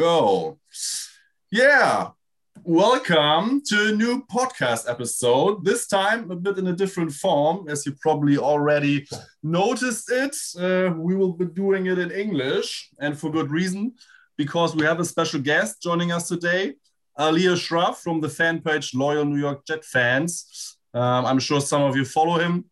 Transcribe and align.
go. 0.00 0.58
Yeah, 1.50 2.12
welcome 2.64 3.60
to 3.66 3.88
a 3.88 3.92
new 3.92 4.24
podcast 4.32 4.88
episode. 4.88 5.62
This 5.62 5.86
time 5.86 6.30
a 6.30 6.36
bit 6.36 6.56
in 6.56 6.68
a 6.68 6.72
different 6.72 7.12
form, 7.12 7.68
as 7.68 7.84
you 7.84 7.92
probably 8.00 8.38
already 8.38 9.06
noticed 9.42 10.10
it. 10.10 10.34
Uh, 10.58 10.94
we 10.96 11.14
will 11.14 11.34
be 11.34 11.44
doing 11.44 11.84
it 11.84 11.98
in 11.98 12.10
English, 12.10 12.88
and 12.98 13.12
for 13.18 13.30
good 13.30 13.50
reason, 13.50 13.92
because 14.38 14.74
we 14.74 14.86
have 14.86 15.00
a 15.00 15.04
special 15.04 15.38
guest 15.38 15.82
joining 15.82 16.12
us 16.12 16.28
today, 16.28 16.76
Alia 17.18 17.54
Shroff 17.54 17.96
from 17.96 18.22
the 18.22 18.30
fan 18.30 18.62
page 18.62 18.94
Loyal 18.94 19.26
New 19.26 19.38
York 19.38 19.66
Jet 19.66 19.84
Fans. 19.84 20.78
Um, 20.94 21.26
I'm 21.26 21.40
sure 21.40 21.60
some 21.60 21.82
of 21.82 21.94
you 21.94 22.06
follow 22.06 22.38
him. 22.38 22.64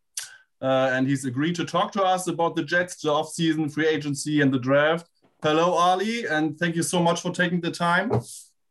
Uh, 0.60 0.90
and 0.92 1.06
he's 1.06 1.24
agreed 1.24 1.54
to 1.54 1.64
talk 1.64 1.92
to 1.92 2.02
us 2.02 2.26
about 2.26 2.56
the 2.56 2.64
Jets, 2.64 3.00
the 3.00 3.10
offseason, 3.10 3.72
free 3.72 3.86
agency, 3.86 4.40
and 4.40 4.52
the 4.52 4.58
draft. 4.58 5.08
Hello, 5.40 5.74
Ali, 5.74 6.26
and 6.26 6.58
thank 6.58 6.74
you 6.74 6.82
so 6.82 7.00
much 7.00 7.20
for 7.20 7.30
taking 7.30 7.60
the 7.60 7.70
time. 7.70 8.10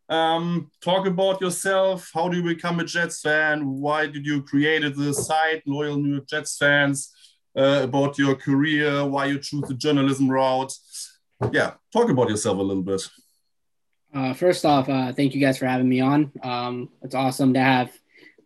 Um, 0.09 0.69
talk 0.81 1.07
about 1.07 1.39
yourself. 1.39 2.11
How 2.13 2.27
do 2.27 2.35
you 2.35 2.43
become 2.43 2.81
a 2.81 2.83
Jets 2.83 3.21
fan? 3.21 3.65
Why 3.65 4.05
did 4.05 4.25
you 4.25 4.43
create 4.43 4.81
the 4.93 5.13
site, 5.13 5.65
Loyal 5.65 5.95
New 5.95 6.15
York 6.15 6.27
Jets 6.27 6.57
fans? 6.57 7.13
Uh, 7.55 7.79
about 7.83 8.17
your 8.17 8.35
career, 8.35 9.05
why 9.05 9.27
you 9.27 9.39
choose 9.39 9.63
the 9.69 9.75
journalism 9.75 10.29
route. 10.29 10.73
Yeah, 11.53 11.75
talk 11.93 12.09
about 12.09 12.29
yourself 12.29 12.57
a 12.57 12.61
little 12.61 12.83
bit. 12.83 13.01
Uh, 14.13 14.33
first 14.33 14.65
off, 14.65 14.89
uh, 14.89 15.13
thank 15.13 15.33
you 15.33 15.39
guys 15.39 15.57
for 15.57 15.67
having 15.67 15.87
me 15.87 16.01
on. 16.01 16.33
Um, 16.43 16.89
it's 17.01 17.15
awesome 17.15 17.53
to 17.53 17.61
have 17.61 17.91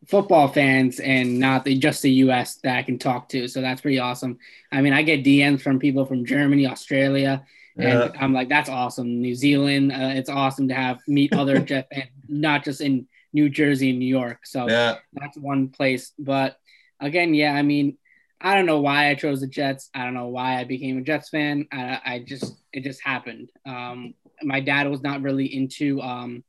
football 0.07 0.47
fans 0.47 0.99
and 0.99 1.39
not 1.39 1.65
the, 1.65 1.75
just 1.75 2.03
the 2.03 2.11
U.S. 2.25 2.57
that 2.57 2.77
I 2.77 2.83
can 2.83 2.99
talk 2.99 3.29
to. 3.29 3.47
So 3.47 3.61
that's 3.61 3.81
pretty 3.81 3.97
awesome. 3.97 4.37
I 4.71 4.81
mean, 4.81 4.93
I 4.93 5.01
get 5.01 5.25
DMs 5.25 5.61
from 5.61 5.79
people 5.79 6.05
from 6.05 6.23
Germany, 6.23 6.67
Australia, 6.67 7.45
and 7.77 7.87
yeah. 7.87 8.11
I'm 8.19 8.33
like, 8.33 8.49
that's 8.49 8.69
awesome. 8.69 9.21
New 9.21 9.35
Zealand, 9.35 9.91
uh, 9.91 10.11
it's 10.13 10.29
awesome 10.29 10.67
to 10.67 10.73
have 10.73 10.99
meet 11.07 11.33
other 11.33 11.59
Jet 11.59 11.87
fans, 11.93 12.09
not 12.27 12.63
just 12.63 12.81
in 12.81 13.07
New 13.33 13.49
Jersey 13.49 13.91
and 13.91 13.99
New 13.99 14.07
York. 14.07 14.45
So 14.45 14.67
yeah. 14.67 14.97
that's 15.13 15.37
one 15.37 15.69
place. 15.69 16.11
But 16.19 16.57
again, 16.99 17.33
yeah, 17.33 17.53
I 17.53 17.61
mean, 17.61 17.97
I 18.39 18.55
don't 18.55 18.65
know 18.65 18.81
why 18.81 19.09
I 19.09 19.15
chose 19.15 19.41
the 19.41 19.47
Jets. 19.47 19.89
I 19.93 20.03
don't 20.03 20.15
know 20.15 20.27
why 20.27 20.59
I 20.59 20.63
became 20.63 20.97
a 20.97 21.01
Jets 21.01 21.29
fan. 21.29 21.67
I, 21.71 21.99
I 22.03 22.19
just 22.19 22.55
it 22.73 22.83
just 22.83 23.01
happened. 23.01 23.51
Um, 23.65 24.15
my 24.41 24.59
dad 24.59 24.89
was 24.89 25.01
not 25.01 25.21
really 25.21 25.45
into 25.45 26.01
um, 26.01 26.43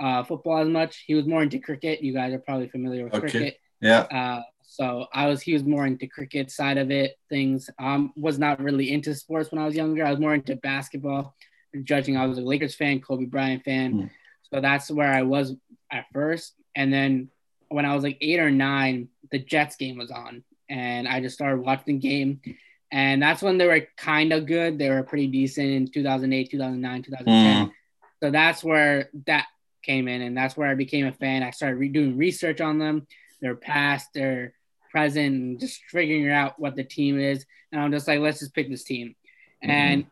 uh, 0.00 0.24
football 0.24 0.58
as 0.58 0.68
much. 0.68 1.04
He 1.06 1.14
was 1.14 1.26
more 1.26 1.42
into 1.42 1.58
cricket. 1.58 2.02
You 2.02 2.14
guys 2.14 2.32
are 2.32 2.38
probably 2.38 2.68
familiar 2.68 3.04
with 3.04 3.14
okay. 3.14 3.30
cricket. 3.30 3.60
Yeah. 3.80 4.00
Uh, 4.00 4.42
so 4.72 5.04
I 5.12 5.26
was 5.26 5.42
he 5.42 5.52
was 5.52 5.64
more 5.64 5.86
into 5.86 6.06
cricket 6.06 6.50
side 6.50 6.78
of 6.78 6.90
it. 6.90 7.18
Things 7.28 7.68
um 7.78 8.10
was 8.16 8.38
not 8.38 8.58
really 8.58 8.90
into 8.90 9.14
sports 9.14 9.52
when 9.52 9.60
I 9.60 9.66
was 9.66 9.76
younger. 9.76 10.02
I 10.02 10.10
was 10.10 10.18
more 10.18 10.32
into 10.32 10.56
basketball. 10.56 11.34
Judging, 11.82 12.16
I 12.16 12.24
was 12.24 12.38
a 12.38 12.40
Lakers 12.42 12.74
fan, 12.74 13.00
Kobe 13.00 13.26
Bryant 13.26 13.64
fan. 13.64 13.92
Mm. 13.92 14.10
So 14.50 14.62
that's 14.62 14.90
where 14.90 15.12
I 15.12 15.22
was 15.22 15.54
at 15.90 16.06
first. 16.14 16.54
And 16.74 16.90
then 16.90 17.28
when 17.68 17.84
I 17.84 17.94
was 17.94 18.02
like 18.02 18.16
eight 18.22 18.40
or 18.40 18.50
nine, 18.50 19.08
the 19.30 19.38
Jets 19.38 19.76
game 19.76 19.98
was 19.98 20.10
on, 20.10 20.42
and 20.70 21.06
I 21.06 21.20
just 21.20 21.34
started 21.34 21.60
watching 21.60 21.98
the 21.98 22.08
game. 22.08 22.40
And 22.90 23.22
that's 23.22 23.42
when 23.42 23.58
they 23.58 23.66
were 23.66 23.86
kind 23.98 24.32
of 24.32 24.46
good. 24.46 24.78
They 24.78 24.88
were 24.88 25.02
pretty 25.02 25.26
decent 25.26 25.68
in 25.68 25.88
2008, 25.88 26.50
2009, 26.50 27.02
2010. 27.02 27.66
Mm. 27.66 27.72
So 28.22 28.30
that's 28.30 28.64
where 28.64 29.10
that 29.26 29.48
came 29.82 30.08
in, 30.08 30.22
and 30.22 30.34
that's 30.34 30.56
where 30.56 30.70
I 30.70 30.74
became 30.76 31.06
a 31.06 31.12
fan. 31.12 31.42
I 31.42 31.50
started 31.50 31.76
re- 31.76 31.88
doing 31.88 32.16
research 32.16 32.62
on 32.62 32.78
them, 32.78 33.06
their 33.42 33.54
past, 33.54 34.14
their 34.14 34.54
present, 34.92 35.34
and 35.34 35.60
just 35.60 35.80
figuring 35.88 36.30
out 36.30 36.60
what 36.60 36.76
the 36.76 36.84
team 36.84 37.18
is. 37.18 37.44
And 37.72 37.80
I'm 37.80 37.90
just 37.90 38.06
like, 38.06 38.20
let's 38.20 38.38
just 38.38 38.54
pick 38.54 38.68
this 38.70 38.84
team. 38.84 39.16
Mm-hmm. 39.64 39.70
And 39.70 40.06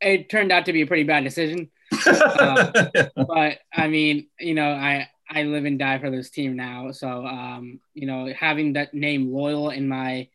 it 0.00 0.28
turned 0.28 0.50
out 0.50 0.66
to 0.66 0.72
be 0.72 0.82
a 0.82 0.86
pretty 0.86 1.04
bad 1.04 1.22
decision. 1.22 1.70
uh, 2.06 2.88
but 3.16 3.58
I 3.72 3.86
mean, 3.86 4.26
you 4.40 4.54
know, 4.54 4.70
I 4.70 5.08
I 5.28 5.42
live 5.44 5.64
and 5.64 5.78
die 5.78 5.98
for 5.98 6.10
this 6.10 6.30
team 6.30 6.56
now. 6.56 6.90
So 6.90 7.26
um, 7.26 7.80
you 7.94 8.06
know, 8.06 8.32
having 8.36 8.72
that 8.72 8.94
name 8.94 9.32
loyal 9.32 9.70
in 9.70 9.86
my 9.88 10.28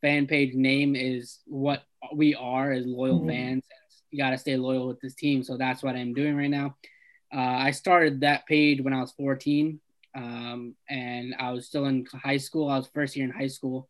fan 0.00 0.26
page 0.26 0.54
name 0.54 0.94
is 0.94 1.40
what 1.46 1.82
we 2.14 2.34
are 2.34 2.72
as 2.72 2.86
loyal 2.86 3.18
mm-hmm. 3.18 3.28
fans. 3.28 3.64
You 4.10 4.18
got 4.18 4.30
to 4.30 4.38
stay 4.38 4.56
loyal 4.56 4.88
with 4.88 5.00
this 5.00 5.14
team. 5.14 5.42
So 5.42 5.56
that's 5.56 5.82
what 5.82 5.96
I'm 5.96 6.14
doing 6.14 6.36
right 6.36 6.50
now. 6.50 6.76
Uh, 7.34 7.40
I 7.40 7.70
started 7.72 8.20
that 8.20 8.46
page 8.46 8.80
when 8.80 8.94
I 8.94 9.00
was 9.00 9.12
14, 9.12 9.80
um, 10.16 10.74
and 10.88 11.34
I 11.38 11.52
was 11.52 11.66
still 11.66 11.84
in 11.86 12.06
high 12.24 12.38
school. 12.38 12.68
I 12.68 12.78
was 12.78 12.88
first 12.88 13.16
year 13.16 13.26
in 13.26 13.30
high 13.30 13.46
school, 13.48 13.88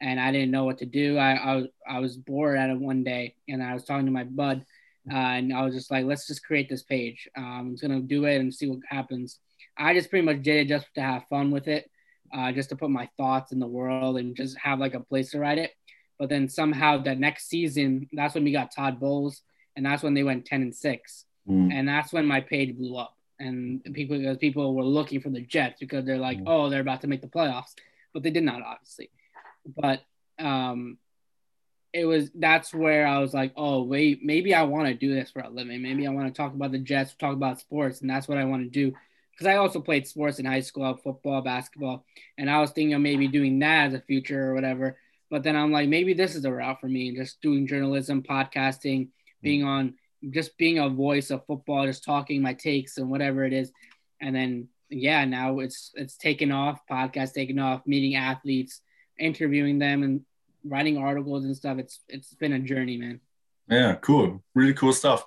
and 0.00 0.18
I 0.18 0.32
didn't 0.32 0.50
know 0.50 0.64
what 0.64 0.78
to 0.78 0.86
do. 0.86 1.18
I 1.18 1.34
I 1.34 1.56
was, 1.56 1.66
I 1.88 1.98
was 2.00 2.16
bored 2.16 2.58
at 2.58 2.70
it 2.70 2.78
one 2.78 3.04
day, 3.04 3.36
and 3.48 3.62
I 3.62 3.74
was 3.74 3.84
talking 3.84 4.06
to 4.06 4.12
my 4.12 4.24
bud, 4.24 4.64
uh, 5.10 5.14
and 5.14 5.52
I 5.52 5.62
was 5.62 5.74
just 5.74 5.90
like, 5.90 6.06
"Let's 6.06 6.26
just 6.26 6.44
create 6.44 6.68
this 6.68 6.82
page. 6.82 7.28
Um, 7.36 7.44
I'm 7.44 7.70
just 7.72 7.82
gonna 7.82 8.00
do 8.00 8.24
it 8.24 8.40
and 8.40 8.52
see 8.52 8.68
what 8.68 8.80
happens." 8.88 9.38
I 9.76 9.92
just 9.92 10.08
pretty 10.10 10.24
much 10.24 10.42
did 10.42 10.56
it 10.56 10.68
just 10.68 10.86
to 10.94 11.02
have 11.02 11.28
fun 11.28 11.50
with 11.50 11.68
it, 11.68 11.90
uh, 12.34 12.50
just 12.52 12.70
to 12.70 12.76
put 12.76 12.90
my 12.90 13.08
thoughts 13.18 13.52
in 13.52 13.60
the 13.60 13.66
world 13.66 14.16
and 14.16 14.34
just 14.34 14.56
have 14.58 14.78
like 14.78 14.94
a 14.94 15.00
place 15.00 15.30
to 15.32 15.38
write 15.38 15.58
it. 15.58 15.72
But 16.18 16.30
then 16.30 16.48
somehow 16.48 17.02
that 17.02 17.18
next 17.18 17.48
season, 17.48 18.08
that's 18.12 18.34
when 18.34 18.44
we 18.44 18.52
got 18.52 18.74
Todd 18.74 18.98
Bowles, 18.98 19.42
and 19.76 19.84
that's 19.84 20.02
when 20.02 20.14
they 20.14 20.22
went 20.22 20.46
10 20.46 20.62
and 20.62 20.74
six 20.74 21.26
Mm. 21.48 21.72
And 21.72 21.88
that's 21.88 22.12
when 22.12 22.26
my 22.26 22.40
page 22.40 22.76
blew 22.76 22.96
up. 22.96 23.15
And 23.38 23.82
people 23.92 24.18
because 24.18 24.38
people 24.38 24.74
were 24.74 24.84
looking 24.84 25.20
for 25.20 25.30
the 25.30 25.40
Jets 25.40 25.80
because 25.80 26.04
they're 26.04 26.18
like, 26.18 26.38
mm. 26.38 26.44
oh, 26.46 26.70
they're 26.70 26.80
about 26.80 27.02
to 27.02 27.06
make 27.06 27.20
the 27.20 27.28
playoffs. 27.28 27.74
But 28.14 28.22
they 28.22 28.30
did 28.30 28.44
not, 28.44 28.62
obviously. 28.62 29.10
But 29.66 30.02
um 30.38 30.98
it 31.92 32.04
was 32.04 32.30
that's 32.34 32.74
where 32.74 33.06
I 33.06 33.18
was 33.18 33.32
like, 33.32 33.52
oh 33.56 33.82
wait, 33.82 34.20
maybe 34.22 34.54
I 34.54 34.64
want 34.64 34.86
to 34.88 34.94
do 34.94 35.14
this 35.14 35.30
for 35.30 35.40
a 35.40 35.48
living. 35.48 35.82
Maybe 35.82 36.06
I 36.06 36.10
want 36.10 36.26
to 36.26 36.36
talk 36.36 36.52
about 36.52 36.72
the 36.72 36.78
Jets, 36.78 37.14
talk 37.14 37.32
about 37.32 37.60
sports, 37.60 38.00
and 38.00 38.10
that's 38.10 38.28
what 38.28 38.38
I 38.38 38.44
want 38.44 38.64
to 38.64 38.68
do. 38.68 38.94
Because 39.30 39.46
I 39.46 39.56
also 39.56 39.80
played 39.80 40.06
sports 40.06 40.38
in 40.38 40.46
high 40.46 40.60
school, 40.60 40.98
football, 41.02 41.42
basketball, 41.42 42.04
and 42.36 42.50
I 42.50 42.60
was 42.60 42.70
thinking 42.70 42.94
of 42.94 43.00
maybe 43.00 43.28
doing 43.28 43.58
that 43.60 43.88
as 43.88 43.94
a 43.94 44.00
future 44.00 44.50
or 44.50 44.54
whatever. 44.54 44.98
But 45.30 45.42
then 45.42 45.56
I'm 45.56 45.72
like, 45.72 45.88
maybe 45.88 46.14
this 46.14 46.34
is 46.34 46.44
a 46.44 46.52
route 46.52 46.80
for 46.80 46.88
me, 46.88 47.08
and 47.08 47.16
just 47.16 47.40
doing 47.40 47.66
journalism, 47.66 48.22
podcasting, 48.22 49.08
being 49.42 49.62
mm. 49.62 49.66
on 49.66 49.94
just 50.30 50.56
being 50.58 50.78
a 50.78 50.88
voice 50.88 51.30
of 51.30 51.46
football, 51.46 51.86
just 51.86 52.04
talking 52.04 52.42
my 52.42 52.54
takes 52.54 52.98
and 52.98 53.10
whatever 53.10 53.44
it 53.44 53.52
is. 53.52 53.72
And 54.20 54.34
then 54.34 54.68
yeah, 54.88 55.24
now 55.24 55.58
it's 55.58 55.90
it's 55.94 56.16
taken 56.16 56.52
off, 56.52 56.80
podcast 56.90 57.32
taken 57.32 57.58
off, 57.58 57.82
meeting 57.86 58.14
athletes, 58.14 58.80
interviewing 59.18 59.78
them 59.78 60.02
and 60.02 60.20
writing 60.64 60.98
articles 60.98 61.44
and 61.44 61.56
stuff. 61.56 61.78
It's 61.78 62.00
it's 62.08 62.34
been 62.34 62.52
a 62.52 62.60
journey, 62.60 62.96
man. 62.96 63.20
Yeah, 63.68 63.96
cool. 63.96 64.42
Really 64.54 64.74
cool 64.74 64.92
stuff. 64.92 65.26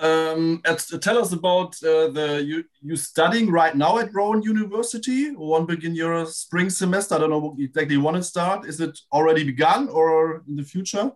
Um, 0.00 0.60
at, 0.64 0.84
tell 1.00 1.18
us 1.18 1.32
about 1.32 1.74
uh, 1.82 2.08
the 2.08 2.42
you 2.44 2.64
you 2.82 2.96
studying 2.96 3.50
right 3.50 3.74
now 3.76 3.98
at 3.98 4.12
Rowan 4.12 4.42
University. 4.42 5.30
One 5.30 5.66
begin 5.66 5.94
your 5.94 6.26
spring 6.26 6.68
semester. 6.68 7.14
I 7.14 7.18
don't 7.18 7.30
know 7.30 7.56
exactly 7.58 7.96
when 7.96 8.16
it 8.16 8.24
start. 8.24 8.66
Is 8.66 8.80
it 8.80 8.98
already 9.12 9.44
begun 9.44 9.88
or 9.88 10.42
in 10.48 10.56
the 10.56 10.64
future? 10.64 11.12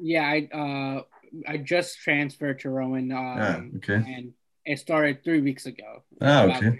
Yeah, 0.00 0.24
I 0.24 0.48
uh 0.56 1.02
I 1.46 1.56
just 1.58 1.98
transferred 1.98 2.60
to 2.60 2.70
Rowan. 2.70 3.12
Um, 3.12 3.36
yeah, 3.36 3.60
okay. 3.76 3.94
And 3.94 4.32
it 4.64 4.78
started 4.78 5.22
three 5.24 5.40
weeks 5.40 5.66
ago. 5.66 6.02
Ah, 6.20 6.44
okay. 6.44 6.66
Ago. 6.66 6.78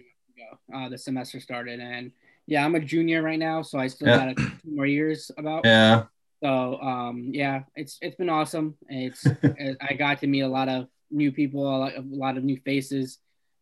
Uh, 0.75 0.89
the 0.89 0.99
semester 0.99 1.41
started, 1.41 1.81
and 1.81 2.13
yeah, 2.47 2.65
I'm 2.65 2.75
a 2.75 2.81
junior 2.81 3.23
right 3.23 3.39
now, 3.39 3.63
so 3.63 3.79
I 3.79 3.87
still 3.87 4.09
yeah. 4.09 4.33
got 4.35 4.37
two 4.37 4.75
more 4.75 4.87
years 4.87 5.31
about. 5.37 5.65
Yeah. 5.65 6.05
So 6.43 6.81
um, 6.81 7.31
yeah, 7.33 7.63
it's 7.77 7.99
it's 8.01 8.17
been 8.17 8.31
awesome. 8.31 8.77
It's 8.89 9.27
I 9.81 9.95
got 9.95 10.21
to 10.21 10.27
meet 10.27 10.41
a 10.41 10.49
lot 10.49 10.69
of 10.69 10.89
new 11.11 11.33
people, 11.33 11.63
a 11.63 11.77
lot, 11.77 11.97
a 11.97 12.05
lot 12.09 12.37
of 12.37 12.45
new 12.45 12.59
faces, 12.65 13.19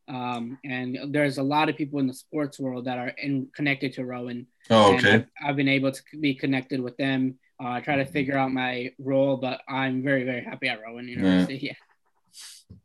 um, 0.09 0.59
and 0.65 0.99
there's 1.09 1.39
a 1.39 1.43
lot 1.43 1.69
of 1.69 1.77
people 1.77 1.99
in 1.99 2.07
the 2.07 2.15
sports 2.15 2.59
world 2.59 2.85
that 2.87 2.99
are 2.99 3.09
in, 3.09 3.49
connected 3.55 3.93
to 3.95 4.05
Rowan. 4.05 4.47
Oh, 4.71 4.95
okay. 4.95 5.15
I've, 5.15 5.27
I've, 5.43 5.57
been 5.57 5.69
able 5.69 5.93
to 5.93 6.03
be 6.21 6.35
connected 6.35 6.81
with 6.81 6.97
them 6.97 7.39
uh, 7.61 7.81
try 7.81 7.97
to 7.97 8.05
figure 8.05 8.37
out 8.37 8.53
my 8.53 8.93
role, 8.99 9.37
but 9.37 9.61
I'm 9.69 10.03
very, 10.03 10.25
very 10.25 10.45
happy 10.45 10.69
at 10.69 10.81
Rowan 10.81 11.09
University. 11.09 11.59
Yeah. 11.63 12.77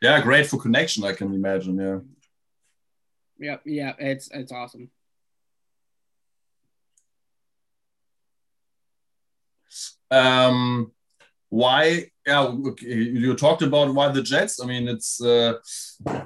Yeah, 0.00 0.20
great 0.20 0.46
for 0.46 0.58
connection, 0.58 1.04
I 1.04 1.12
can 1.12 1.32
imagine. 1.32 1.78
Yeah. 1.78 1.98
Yep. 3.38 3.62
Yeah, 3.64 3.92
it's 3.98 4.28
it's 4.30 4.52
awesome. 4.52 4.90
Um, 10.10 10.92
why? 11.48 12.10
Yeah, 12.26 12.54
you 12.80 13.34
talked 13.34 13.62
about 13.62 13.94
why 13.94 14.08
the 14.08 14.22
Jets. 14.22 14.60
I 14.62 14.66
mean, 14.66 14.88
it's 14.88 15.22
uh, 15.22 15.54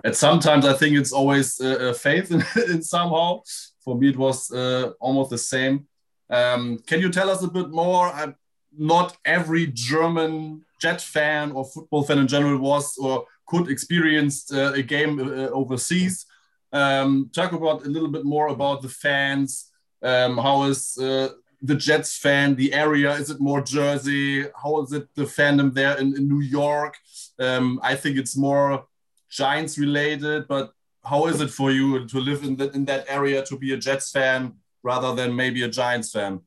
at 0.05 0.17
sometimes 0.17 0.65
I 0.65 0.75
think 0.75 0.97
it's 0.97 1.13
always 1.13 1.61
uh, 1.61 1.93
faith 1.93 2.31
in, 2.33 2.43
in 2.71 2.83
somehow. 2.83 3.43
For 3.85 3.97
me, 3.97 4.11
it 4.11 4.17
was 4.17 4.51
uh, 4.51 4.91
almost 5.01 5.31
the 5.31 5.39
same. 5.39 5.87
Um, 6.31 6.79
can 6.87 7.01
you 7.01 7.11
tell 7.11 7.31
us 7.31 7.43
a 7.43 7.49
bit 7.49 7.71
more? 7.71 8.09
Uh, 8.09 8.33
not 8.77 9.17
every 9.25 9.67
German 9.67 10.65
Jet 10.81 11.01
fan 11.01 11.53
or 11.53 11.65
football 11.65 12.05
fan 12.05 12.19
in 12.19 12.29
general 12.29 12.59
was 12.59 12.97
or 12.99 13.27
could 13.47 13.69
experience 13.71 14.53
uh, 14.53 14.73
a 14.75 14.83
game 14.83 15.19
uh, 15.19 15.49
overseas. 15.49 16.27
Um, 16.73 17.31
talk 17.35 17.53
about 17.53 17.85
a 17.87 17.89
little 17.89 18.09
bit 18.09 18.25
more 18.25 18.49
about 18.49 18.83
the 18.83 18.89
fans. 18.89 19.71
Um, 20.03 20.37
how 20.37 20.65
is 20.65 20.97
uh, 20.99 21.31
the 21.63 21.75
Jets 21.75 22.17
fan, 22.17 22.55
the 22.55 22.73
area? 22.73 23.13
Is 23.13 23.31
it 23.31 23.41
more 23.41 23.63
Jersey? 23.63 24.45
How 24.63 24.83
is 24.83 24.93
it 24.93 25.09
the 25.15 25.25
fandom 25.25 25.73
there 25.75 25.97
in, 25.97 26.17
in 26.17 26.29
New 26.29 26.43
York? 26.43 26.97
Um, 27.39 27.81
I 27.83 27.97
think 27.97 28.17
it's 28.19 28.37
more 28.37 28.87
Giants 29.31 29.79
related, 29.79 30.47
but 30.47 30.73
how 31.05 31.27
is 31.27 31.41
it 31.41 31.51
for 31.51 31.71
you 31.71 32.07
to 32.07 32.21
live 32.21 32.45
in 32.45 32.57
that 32.57 32.75
in 32.75 32.85
that 32.85 33.07
area 33.09 33.43
to 33.45 33.59
be 33.59 33.73
a 33.73 33.77
Jets 33.77 34.11
fan 34.11 34.55
rather 34.83 35.15
than 35.15 35.35
maybe 35.35 35.63
a 35.63 35.69
Giants 35.69 36.13
fan? 36.13 36.41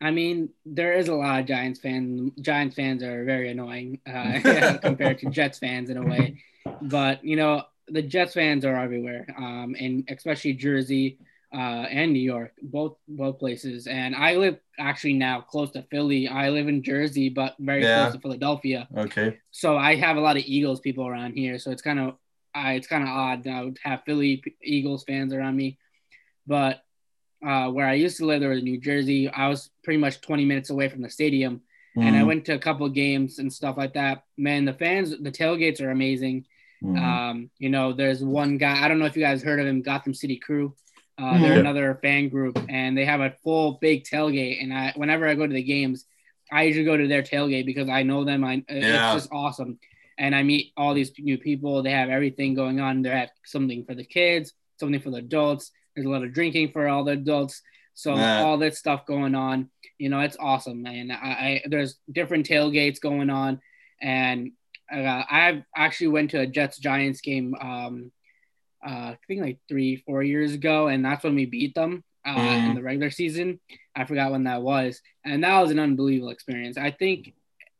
I 0.00 0.10
mean, 0.12 0.50
there 0.64 0.92
is 0.92 1.08
a 1.08 1.14
lot 1.14 1.40
of 1.40 1.46
Giants 1.46 1.80
fans. 1.80 2.32
Giants 2.40 2.76
fans 2.76 3.02
are 3.02 3.24
very 3.24 3.50
annoying 3.50 4.00
uh, 4.06 4.78
compared 4.82 5.18
to 5.20 5.30
Jets 5.30 5.58
fans 5.58 5.90
in 5.90 5.96
a 5.96 6.06
way, 6.06 6.42
but 6.82 7.24
you 7.24 7.36
know 7.36 7.64
the 7.88 8.02
Jets 8.02 8.34
fans 8.34 8.64
are 8.64 8.76
everywhere, 8.76 9.26
um, 9.36 9.74
and 9.78 10.04
especially 10.08 10.52
Jersey 10.52 11.18
uh, 11.52 11.86
and 11.90 12.12
New 12.12 12.20
York, 12.20 12.52
both 12.62 12.96
both 13.08 13.38
places. 13.38 13.86
And 13.86 14.14
I 14.14 14.36
live 14.36 14.58
actually 14.78 15.14
now 15.14 15.40
close 15.40 15.70
to 15.72 15.82
Philly. 15.90 16.28
I 16.28 16.50
live 16.50 16.68
in 16.68 16.82
Jersey, 16.82 17.28
but 17.28 17.56
very 17.58 17.82
yeah. 17.82 18.02
close 18.02 18.14
to 18.14 18.20
Philadelphia. 18.20 18.86
Okay. 18.96 19.38
So 19.50 19.76
I 19.76 19.96
have 19.96 20.16
a 20.16 20.20
lot 20.20 20.36
of 20.36 20.44
Eagles 20.44 20.80
people 20.80 21.08
around 21.08 21.32
here. 21.32 21.58
So 21.58 21.70
it's 21.70 21.82
kind 21.82 21.98
of 21.98 22.08
uh, 22.54 22.70
it's 22.70 22.86
kind 22.86 23.02
of 23.02 23.08
odd 23.08 23.44
to 23.44 23.74
have 23.82 24.02
Philly 24.04 24.42
Eagles 24.62 25.04
fans 25.04 25.32
around 25.32 25.56
me. 25.56 25.78
But 26.46 26.82
uh, 27.46 27.70
where 27.70 27.86
I 27.86 27.94
used 27.94 28.16
to 28.18 28.26
live, 28.26 28.40
there 28.40 28.50
was 28.50 28.62
New 28.62 28.80
Jersey. 28.80 29.28
I 29.28 29.48
was 29.48 29.70
pretty 29.84 29.98
much 29.98 30.20
20 30.20 30.44
minutes 30.44 30.70
away 30.70 30.88
from 30.88 31.02
the 31.02 31.10
stadium, 31.10 31.62
mm. 31.96 32.02
and 32.02 32.14
I 32.14 32.20
mm-hmm. 32.20 32.28
went 32.28 32.44
to 32.46 32.54
a 32.54 32.58
couple 32.58 32.86
of 32.86 32.94
games 32.94 33.38
and 33.38 33.52
stuff 33.52 33.76
like 33.76 33.94
that. 33.94 34.24
Man, 34.36 34.64
the 34.64 34.72
fans, 34.72 35.10
the 35.10 35.30
tailgates 35.30 35.80
are 35.80 35.90
amazing. 35.90 36.46
Mm. 36.82 36.98
Um, 36.98 37.50
you 37.58 37.70
know, 37.70 37.92
there's 37.92 38.22
one 38.22 38.58
guy. 38.58 38.84
I 38.84 38.88
don't 38.88 38.98
know 38.98 39.06
if 39.06 39.16
you 39.16 39.22
guys 39.22 39.42
heard 39.42 39.60
of 39.60 39.66
him, 39.66 39.82
Gotham 39.82 40.14
City 40.14 40.36
Crew. 40.36 40.74
Uh, 41.16 41.38
they're 41.38 41.54
yeah. 41.54 41.58
another 41.58 41.98
fan 42.00 42.28
group, 42.28 42.58
and 42.68 42.96
they 42.96 43.04
have 43.04 43.20
a 43.20 43.34
full 43.42 43.78
big 43.80 44.04
tailgate. 44.04 44.62
And 44.62 44.72
I, 44.72 44.92
whenever 44.94 45.26
I 45.26 45.34
go 45.34 45.46
to 45.46 45.52
the 45.52 45.62
games, 45.62 46.04
I 46.50 46.64
usually 46.64 46.84
go 46.84 46.96
to 46.96 47.08
their 47.08 47.22
tailgate 47.22 47.66
because 47.66 47.88
I 47.88 48.04
know 48.04 48.24
them. 48.24 48.44
I 48.44 48.64
yeah. 48.68 49.14
it's 49.14 49.24
just 49.24 49.32
awesome, 49.32 49.78
and 50.16 50.34
I 50.34 50.44
meet 50.44 50.72
all 50.76 50.94
these 50.94 51.12
new 51.18 51.36
people. 51.36 51.82
They 51.82 51.90
have 51.90 52.08
everything 52.08 52.54
going 52.54 52.78
on. 52.78 53.02
They 53.02 53.10
have 53.10 53.30
something 53.44 53.84
for 53.84 53.94
the 53.94 54.04
kids, 54.04 54.52
something 54.78 55.00
for 55.00 55.10
the 55.10 55.18
adults. 55.18 55.72
There's 55.98 56.06
a 56.06 56.10
lot 56.10 56.24
of 56.24 56.32
drinking 56.32 56.72
for 56.72 56.88
all 56.88 57.04
the 57.04 57.12
adults. 57.12 57.62
So 57.94 58.14
yeah. 58.14 58.42
all 58.42 58.58
that 58.58 58.76
stuff 58.76 59.06
going 59.06 59.34
on, 59.34 59.70
you 59.98 60.08
know, 60.08 60.20
it's 60.20 60.36
awesome, 60.38 60.82
man. 60.82 61.10
I, 61.10 61.28
I 61.28 61.62
there's 61.66 61.96
different 62.10 62.48
tailgates 62.48 63.00
going 63.00 63.28
on, 63.28 63.60
and 64.00 64.52
uh, 64.92 64.98
I 64.98 65.64
actually 65.76 66.08
went 66.08 66.30
to 66.30 66.40
a 66.40 66.46
Jets 66.46 66.78
Giants 66.78 67.20
game 67.20 67.56
um, 67.60 68.12
uh, 68.84 68.90
I 68.90 69.18
think 69.26 69.40
like 69.40 69.58
three, 69.68 69.96
four 69.96 70.22
years 70.22 70.54
ago, 70.54 70.88
and 70.88 71.04
that's 71.04 71.24
when 71.24 71.34
we 71.34 71.46
beat 71.46 71.74
them 71.74 72.04
uh, 72.24 72.36
mm. 72.36 72.70
in 72.70 72.74
the 72.74 72.82
regular 72.82 73.10
season. 73.10 73.60
I 73.94 74.04
forgot 74.04 74.30
when 74.30 74.44
that 74.44 74.62
was, 74.62 75.00
and 75.24 75.42
that 75.42 75.60
was 75.60 75.70
an 75.70 75.78
unbelievable 75.78 76.30
experience. 76.30 76.78
I 76.78 76.92
think 76.92 77.34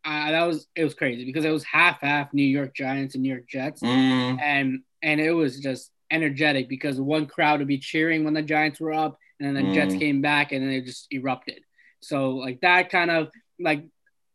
uh, 0.04 0.30
that 0.30 0.44
was 0.44 0.66
it 0.74 0.84
was 0.84 0.94
crazy 0.94 1.24
because 1.24 1.44
it 1.44 1.50
was 1.50 1.64
half 1.64 2.00
half 2.00 2.34
New 2.34 2.42
York 2.42 2.74
Giants 2.74 3.14
and 3.14 3.22
New 3.22 3.30
York 3.30 3.48
Jets, 3.48 3.80
mm. 3.80 4.40
and 4.40 4.80
and 5.02 5.20
it 5.20 5.32
was 5.32 5.60
just 5.60 5.90
energetic 6.10 6.68
because 6.68 7.00
one 7.00 7.26
crowd 7.26 7.58
would 7.58 7.68
be 7.68 7.78
cheering 7.78 8.24
when 8.24 8.34
the 8.34 8.42
Giants 8.42 8.80
were 8.80 8.92
up, 8.92 9.18
and 9.40 9.56
then 9.56 9.62
the 9.62 9.70
mm. 9.70 9.74
Jets 9.74 9.94
came 9.94 10.20
back 10.20 10.52
and 10.52 10.62
then 10.62 10.72
it 10.72 10.84
just 10.84 11.12
erupted. 11.12 11.62
So 12.00 12.30
like 12.30 12.60
that 12.60 12.90
kind 12.90 13.10
of 13.10 13.30
like 13.58 13.84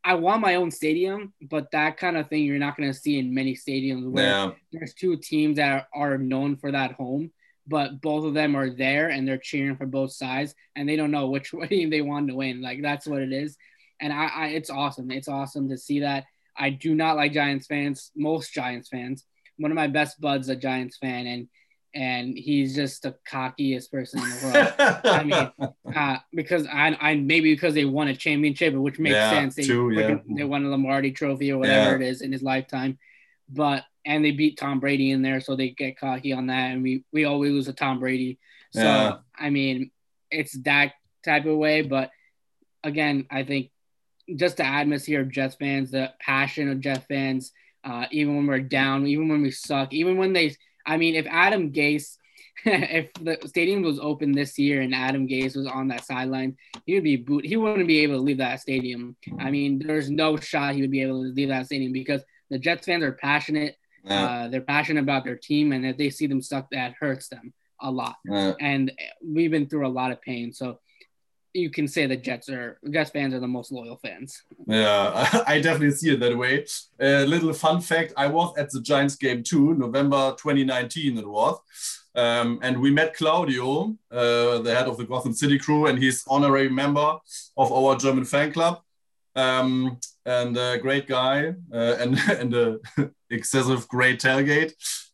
I 0.04 0.16
want 0.16 0.42
my 0.42 0.56
own 0.56 0.70
stadium, 0.70 1.34
but 1.42 1.72
that 1.72 1.98
kind 1.98 2.18
of 2.18 2.28
thing 2.28 2.44
you're 2.44 2.60
not 2.60 2.76
going 2.76 2.92
to 2.92 2.98
see 2.98 3.18
in 3.18 3.34
many 3.34 3.56
stadiums 3.56 4.10
where 4.10 4.26
yeah. 4.26 4.52
there's 4.74 4.94
two 4.94 5.16
teams 5.16 5.56
that 5.56 5.88
are, 5.94 6.14
are, 6.14 6.18
known 6.18 6.58
for 6.58 6.74
that 6.74 6.92
home, 6.92 7.32
but 7.68 8.02
both 8.02 8.26
of 8.26 8.34
them 8.34 8.56
are 8.56 8.70
there 8.70 9.10
and 9.10 9.26
they're 9.26 9.38
cheering 9.38 9.78
for 9.78 9.86
both 9.86 10.12
sides 10.12 10.56
and 10.76 10.90
they 10.90 10.98
don't 10.98 11.12
know 11.12 11.30
which 11.30 11.52
team 11.70 11.90
they 11.90 12.02
want 12.02 12.28
to 12.28 12.36
win. 12.36 12.62
Like 12.62 12.82
that's 12.82 13.08
what 13.08 13.22
it 13.22 13.32
is. 13.32 13.58
And 14.02 14.12
I, 14.12 14.28
I 14.28 14.48
it's 14.48 14.70
awesome. 14.70 15.10
It's 15.10 15.30
awesome 15.30 15.70
to 15.70 15.78
see 15.78 16.02
that. 16.02 16.26
I 16.58 16.70
do 16.70 16.94
not 16.96 17.16
like 17.16 17.32
Giants 17.32 17.68
fans, 17.68 18.12
most 18.16 18.54
Giants 18.54 18.90
fans. 18.90 19.26
One 19.58 19.72
of 19.72 19.76
my 19.76 19.88
best 19.88 20.20
buds 20.20 20.50
a 20.50 20.56
Giants 20.56 20.98
fan 20.98 21.28
and 21.28 21.48
and 21.96 22.38
he's 22.38 22.76
just 22.76 23.04
the 23.04 23.16
cockiest 23.30 23.92
person 23.92 24.20
in 24.20 24.30
the 24.30 24.46
world. 24.46 25.02
I 25.06 25.24
mean, 25.24 25.74
uh, 25.96 26.18
because 26.34 26.66
I, 26.68 26.98
I 27.00 27.16
maybe 27.16 27.54
because 27.54 27.74
they 27.74 27.86
won 27.86 28.08
a 28.08 28.16
championship, 28.16 28.74
which 28.74 29.00
makes 29.00 29.14
yeah, 29.14 29.32
sense. 29.32 29.56
They, 29.56 29.66
true, 29.66 29.92
yeah. 29.92 30.18
they 30.28 30.44
won 30.44 30.66
a 30.66 30.70
Lombardi 30.70 31.12
Trophy 31.12 31.52
or 31.52 31.60
whatever 31.60 31.92
yeah. 31.92 32.08
it 32.08 32.10
is 32.10 32.22
in 32.22 32.32
his 32.32 32.42
lifetime, 32.44 32.98
but 33.50 33.84
and 34.06 34.26
they 34.26 34.32
beat 34.32 34.58
Tom 34.58 34.80
Brady 34.80 35.12
in 35.12 35.22
there, 35.22 35.40
so 35.40 35.56
they 35.56 35.70
get 35.70 36.00
cocky 36.00 36.34
on 36.34 36.48
that, 36.48 36.72
and 36.72 36.84
we 36.84 37.04
we 37.12 37.26
always 37.26 37.52
lose 37.52 37.66
to 37.66 37.74
Tom 37.74 38.00
Brady. 38.00 38.40
So. 38.72 39.20
I 39.38 39.52
mean, 39.52 39.92
it's 40.32 40.54
that 40.64 40.94
type 41.24 41.46
of 41.46 41.58
way, 41.58 41.82
but 41.82 42.10
again, 42.84 43.28
I 43.32 43.44
think 43.44 43.70
just 44.36 44.58
the 44.58 44.66
atmosphere 44.66 45.22
of 45.22 45.30
Jets 45.30 45.56
fans, 45.56 45.92
the 45.92 46.12
passion 46.20 46.70
of 46.70 46.80
Jets 46.80 47.06
fans, 47.06 47.52
uh, 47.84 48.06
even 48.12 48.36
when 48.36 48.48
we're 48.48 48.60
down, 48.60 49.08
even 49.08 49.28
when 49.28 49.42
we 49.42 49.52
suck, 49.52 49.94
even 49.94 50.18
when 50.18 50.34
they 50.34 50.56
I 50.86 50.98
mean, 50.98 51.16
if 51.16 51.26
Adam 51.30 51.72
Gase, 51.72 52.18
if 52.66 53.12
the 53.14 53.38
stadium 53.46 53.82
was 53.82 54.00
open 54.00 54.32
this 54.32 54.58
year 54.58 54.82
and 54.82 54.94
Adam 54.94 55.28
Gase 55.28 55.56
was 55.56 55.68
on 55.68 55.88
that 55.90 56.06
sideline, 56.06 56.58
he 56.86 56.94
would 56.96 57.04
be 57.04 57.16
boot. 57.16 57.46
He 57.46 57.58
wouldn't 57.58 57.88
be 57.88 58.00
able 58.00 58.16
to 58.16 58.22
leave 58.22 58.38
that 58.38 58.62
stadium. 58.62 59.16
I 59.40 59.52
mean, 59.52 59.80
there's 59.80 60.10
no 60.10 60.38
shot 60.38 60.76
he 60.76 60.82
would 60.82 60.92
be 60.92 61.02
able 61.02 61.24
to 61.24 61.30
leave 61.30 61.50
that 61.50 61.66
stadium 61.66 61.94
because 61.94 62.24
the 62.50 62.60
Jets 62.60 62.86
fans 62.86 63.04
are 63.04 63.14
passionate. 63.14 63.78
Yeah. 64.04 64.26
Uh, 64.26 64.48
they're 64.50 64.62
passionate 64.62 65.02
about 65.02 65.24
their 65.24 65.38
team, 65.38 65.72
and 65.72 65.86
if 65.86 65.98
they 65.98 66.10
see 66.10 66.28
them 66.28 66.42
suck, 66.42 66.70
that 66.72 66.94
hurts 67.00 67.30
them 67.30 67.54
a 67.82 67.90
lot. 67.90 68.16
Yeah. 68.26 68.54
And 68.60 68.92
we've 69.26 69.52
been 69.52 69.68
through 69.68 69.88
a 69.88 69.90
lot 69.90 70.12
of 70.12 70.22
pain, 70.22 70.52
so 70.52 70.80
you 71.54 71.70
can 71.70 71.88
say 71.88 72.06
the 72.06 72.18
Jets 72.18 72.50
are 72.50 72.80
Jets 72.90 73.12
fans 73.12 73.34
are 73.34 73.40
the 73.40 73.48
most 73.48 73.72
loyal 73.72 73.98
fans. 73.98 74.44
Yeah, 74.68 75.44
I 75.48 75.60
definitely 75.60 75.92
see 75.92 76.14
it 76.14 76.20
that 76.20 76.38
way. 76.38 76.66
A 77.00 77.26
little 77.26 77.54
fun 77.54 77.82
fact: 77.82 78.14
I 78.18 78.28
was 78.28 78.54
at 78.58 78.72
the 78.72 78.82
Giants 78.82 79.16
game 79.16 79.44
too, 79.44 79.76
November 79.76 80.32
2019. 80.32 81.18
It 81.18 81.28
was. 81.28 81.60
Um, 82.16 82.60
and 82.62 82.80
we 82.80 82.92
met 82.92 83.16
Claudio, 83.16 83.96
uh, 84.12 84.60
the 84.60 84.74
head 84.76 84.88
of 84.88 84.98
the 84.98 85.06
Gotham 85.06 85.34
City 85.34 85.58
crew, 85.58 85.88
and 85.88 85.98
he's 85.98 86.24
honorary 86.28 86.70
member 86.70 87.18
of 87.58 87.72
our 87.72 87.96
German 87.96 88.26
fan 88.26 88.54
club. 88.54 88.82
Um, 89.36 90.00
and 90.26 90.56
a 90.56 90.78
great 90.78 91.08
guy, 91.08 91.56
uh, 91.74 91.96
and 92.00 92.18
and 92.30 92.54
a 92.54 92.80
excessive 93.30 93.88
great 93.88 94.20
tailgate. 94.20 94.74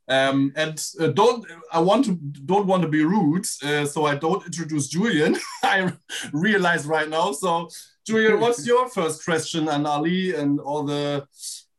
Um, 0.10 0.52
and 0.56 0.84
uh, 1.00 1.08
don't 1.08 1.46
I 1.72 1.80
want 1.80 2.06
to 2.06 2.16
don't 2.46 2.66
want 2.66 2.82
to 2.82 2.90
be 2.90 3.04
rude, 3.04 3.46
uh, 3.64 3.86
so 3.86 4.06
I 4.06 4.16
don't 4.16 4.44
introduce 4.44 4.88
Julian. 4.88 5.38
I 5.64 5.94
realize 6.34 6.88
right 6.88 7.08
now. 7.08 7.32
So, 7.32 7.70
Julian, 8.08 8.40
what's 8.42 8.66
your 8.66 8.90
first 8.90 9.24
question 9.24 9.70
and 9.70 9.86
Ali 9.86 10.34
and 10.34 10.60
all 10.60 10.84
the 10.84 11.28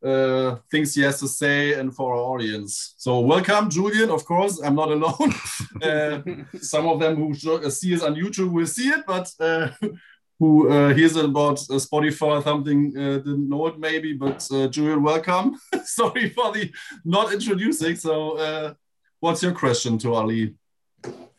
uh, 0.03 0.55
things 0.71 0.95
he 0.95 1.01
has 1.01 1.19
to 1.19 1.27
say 1.27 1.73
and 1.73 1.93
for 1.93 2.15
our 2.15 2.21
audience? 2.21 2.93
So, 2.97 3.19
welcome, 3.19 3.69
Julian. 3.69 4.09
Of 4.09 4.23
course, 4.23 4.61
I'm 4.61 4.75
not 4.75 4.91
alone. 4.91 5.33
Uh, 5.81 6.21
some 6.61 6.87
of 6.87 6.99
them 6.99 7.15
who 7.15 7.33
see 7.33 7.95
us 7.95 8.03
on 8.03 8.13
YouTube 8.13 8.51
will 8.51 8.67
see 8.67 8.89
it, 8.89 9.03
but 9.07 9.27
uh, 9.39 9.69
who 10.41 10.71
uh, 10.71 10.91
hears 10.91 11.15
about 11.15 11.59
uh, 11.69 11.77
Spotify 11.87 12.39
or 12.39 12.41
something 12.41 12.97
uh, 12.97 13.17
didn't 13.19 13.47
know 13.47 13.67
it 13.67 13.77
maybe, 13.77 14.13
but 14.13 14.39
uh, 14.51 14.67
Julian, 14.67 15.03
welcome. 15.03 15.55
Sorry 15.85 16.29
for 16.29 16.51
the 16.51 16.71
not 17.05 17.31
introducing. 17.31 17.95
So, 17.95 18.39
uh, 18.39 18.73
what's 19.19 19.43
your 19.43 19.51
question 19.51 19.99
to 19.99 20.15
Ali? 20.15 20.55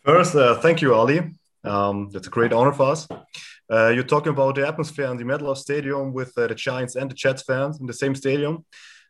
First, 0.05 0.37
uh, 0.37 0.61
thank 0.61 0.81
you, 0.83 0.95
Ali. 0.95 1.19
Um, 1.65 2.11
that's 2.13 2.29
a 2.29 2.31
great 2.31 2.53
honor 2.53 2.73
for 2.73 2.93
us. 2.93 3.09
Uh, 3.73 3.89
you're 3.89 4.13
talking 4.15 4.33
about 4.33 4.55
the 4.55 4.69
atmosphere 4.69 5.07
in 5.11 5.17
the 5.17 5.25
MetLife 5.25 5.57
Stadium 5.57 6.13
with 6.13 6.33
the 6.35 6.55
Giants 6.55 6.95
and 6.95 7.11
the 7.11 7.17
Jets 7.17 7.43
fans 7.43 7.81
in 7.81 7.87
the 7.87 7.99
same 8.03 8.15
stadium. 8.15 8.65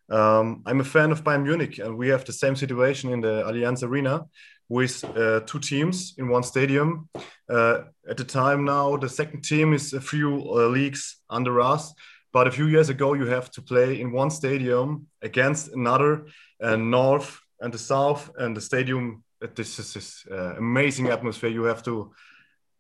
Um, 0.08 0.62
I'm 0.64 0.80
a 0.80 0.84
fan 0.84 1.12
of 1.12 1.22
Bayern 1.22 1.42
Munich, 1.42 1.78
and 1.78 1.98
we 1.98 2.08
have 2.08 2.24
the 2.24 2.32
same 2.32 2.56
situation 2.56 3.12
in 3.12 3.20
the 3.20 3.42
Allianz 3.46 3.82
Arena 3.82 4.24
with 4.72 5.04
uh, 5.04 5.40
two 5.40 5.58
teams 5.58 6.14
in 6.16 6.28
one 6.28 6.42
stadium. 6.42 7.08
Uh, 7.46 7.82
at 8.08 8.16
the 8.16 8.24
time 8.24 8.64
now, 8.64 8.96
the 8.96 9.08
second 9.08 9.42
team 9.42 9.74
is 9.74 9.92
a 9.92 10.00
few 10.00 10.32
uh, 10.48 10.68
leagues 10.68 11.16
under 11.28 11.60
us. 11.60 11.92
But 12.32 12.46
a 12.46 12.50
few 12.50 12.66
years 12.66 12.88
ago, 12.88 13.12
you 13.12 13.26
have 13.26 13.50
to 13.50 13.60
play 13.60 14.00
in 14.00 14.12
one 14.12 14.30
stadium 14.30 15.06
against 15.20 15.72
another, 15.74 16.26
and 16.58 16.90
north 16.90 17.38
and 17.60 17.72
the 17.74 17.78
south, 17.78 18.30
and 18.38 18.56
the 18.56 18.60
stadium. 18.60 19.22
Uh, 19.42 19.48
this 19.54 19.78
is 19.78 19.92
this 19.92 20.24
uh, 20.30 20.54
amazing 20.56 21.08
atmosphere. 21.08 21.50
You 21.50 21.64
have 21.64 21.82
to 21.82 22.12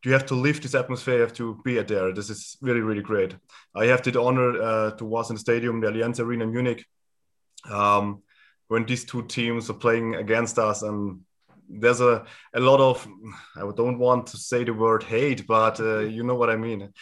you 0.04 0.12
have 0.12 0.26
to 0.26 0.34
live 0.34 0.60
this 0.60 0.74
atmosphere. 0.74 1.16
You 1.16 1.20
have 1.20 1.34
to 1.34 1.60
be 1.62 1.78
at 1.78 1.88
there. 1.88 2.12
This 2.14 2.30
is 2.30 2.56
really, 2.62 2.80
really 2.80 3.02
great. 3.02 3.36
I 3.74 3.84
have 3.86 4.02
the 4.02 4.18
honor 4.18 4.50
uh, 4.62 4.90
to 4.96 5.04
was 5.04 5.30
in 5.30 5.36
the 5.36 5.40
stadium, 5.40 5.80
the 5.80 5.88
Allianz 5.88 6.20
Arena 6.20 6.44
in 6.44 6.52
Munich, 6.52 6.84
um, 7.70 8.22
when 8.68 8.86
these 8.86 9.04
two 9.04 9.22
teams 9.26 9.68
are 9.68 9.80
playing 9.84 10.14
against 10.14 10.58
us, 10.58 10.82
and 10.82 11.20
there's 11.80 12.00
a, 12.00 12.24
a 12.54 12.60
lot 12.60 12.80
of 12.80 13.06
i 13.56 13.60
don't 13.60 13.98
want 13.98 14.26
to 14.26 14.36
say 14.36 14.64
the 14.64 14.74
word 14.74 15.02
hate 15.02 15.46
but 15.46 15.80
uh, 15.80 16.00
you 16.00 16.22
know 16.22 16.34
what 16.34 16.50
i 16.50 16.56
mean. 16.56 16.92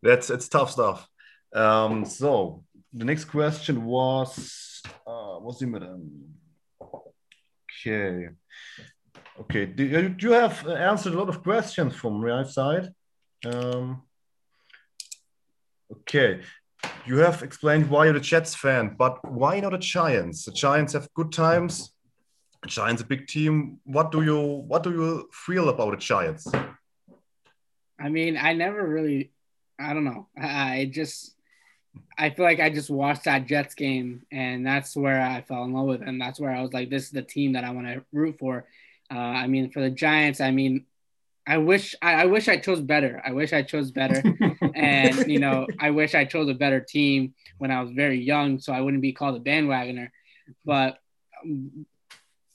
That's 0.00 0.30
it's 0.30 0.48
tough 0.48 0.70
stuff. 0.70 1.08
Um, 1.52 2.04
so 2.04 2.62
the 2.92 3.04
next 3.04 3.24
question 3.24 3.84
was 3.84 4.80
uh, 5.06 5.38
what's 5.38 5.58
the 5.58 5.66
okay. 7.84 8.28
Okay. 9.40 9.66
Do 9.66 9.84
you, 9.84 10.08
do 10.08 10.28
you 10.28 10.32
have 10.34 10.66
answered 10.68 11.14
a 11.14 11.18
lot 11.18 11.28
of 11.28 11.42
questions 11.42 11.96
from 11.96 12.20
my 12.20 12.44
side? 12.44 12.90
Um, 13.44 14.02
Okay, 15.90 16.42
you 17.06 17.16
have 17.18 17.42
explained 17.42 17.88
why 17.88 18.04
you're 18.04 18.16
a 18.16 18.20
Jets 18.20 18.54
fan, 18.54 18.94
but 18.98 19.26
why 19.26 19.58
not 19.60 19.72
the 19.72 19.78
Giants? 19.78 20.44
The 20.44 20.52
Giants 20.52 20.92
have 20.92 21.12
good 21.14 21.32
times. 21.32 21.94
The 22.62 22.68
Giants 22.68 23.02
a 23.02 23.04
big 23.04 23.26
team. 23.26 23.78
What 23.84 24.10
do 24.10 24.22
you 24.22 24.40
what 24.40 24.82
do 24.82 24.90
you 24.90 25.28
feel 25.32 25.68
about 25.68 25.92
the 25.92 25.96
Giants? 25.96 26.48
I 28.00 28.08
mean, 28.08 28.36
I 28.36 28.52
never 28.52 28.86
really, 28.86 29.32
I 29.78 29.92
don't 29.92 30.04
know. 30.04 30.28
I 30.36 30.90
just, 30.92 31.34
I 32.16 32.30
feel 32.30 32.44
like 32.44 32.60
I 32.60 32.70
just 32.70 32.90
watched 32.90 33.24
that 33.24 33.46
Jets 33.46 33.74
game, 33.74 34.22
and 34.30 34.64
that's 34.64 34.96
where 34.96 35.20
I 35.20 35.42
fell 35.42 35.64
in 35.64 35.72
love 35.72 35.86
with 35.86 36.00
them. 36.00 36.18
That's 36.18 36.38
where 36.38 36.52
I 36.52 36.62
was 36.62 36.72
like, 36.72 36.90
this 36.90 37.04
is 37.04 37.10
the 37.10 37.22
team 37.22 37.54
that 37.54 37.64
I 37.64 37.70
want 37.70 37.86
to 37.88 38.04
root 38.12 38.38
for. 38.38 38.66
Uh, 39.10 39.18
I 39.18 39.46
mean, 39.46 39.70
for 39.70 39.80
the 39.80 39.90
Giants, 39.90 40.40
I 40.40 40.50
mean, 40.50 40.84
I 41.46 41.56
wish 41.58 41.94
I, 42.02 42.14
I, 42.14 42.24
wish 42.26 42.48
I 42.48 42.58
chose 42.58 42.80
better. 42.80 43.22
I 43.24 43.32
wish 43.32 43.52
I 43.52 43.62
chose 43.62 43.90
better, 43.90 44.22
and 44.74 45.30
you 45.30 45.40
know, 45.40 45.66
I 45.80 45.90
wish 45.90 46.14
I 46.14 46.24
chose 46.24 46.48
a 46.48 46.54
better 46.54 46.80
team 46.80 47.34
when 47.56 47.70
I 47.70 47.82
was 47.82 47.90
very 47.92 48.20
young, 48.20 48.60
so 48.60 48.72
I 48.72 48.80
wouldn't 48.80 49.02
be 49.02 49.12
called 49.12 49.36
a 49.36 49.40
bandwagoner. 49.40 50.10
But 50.64 50.98
um, 51.42 51.86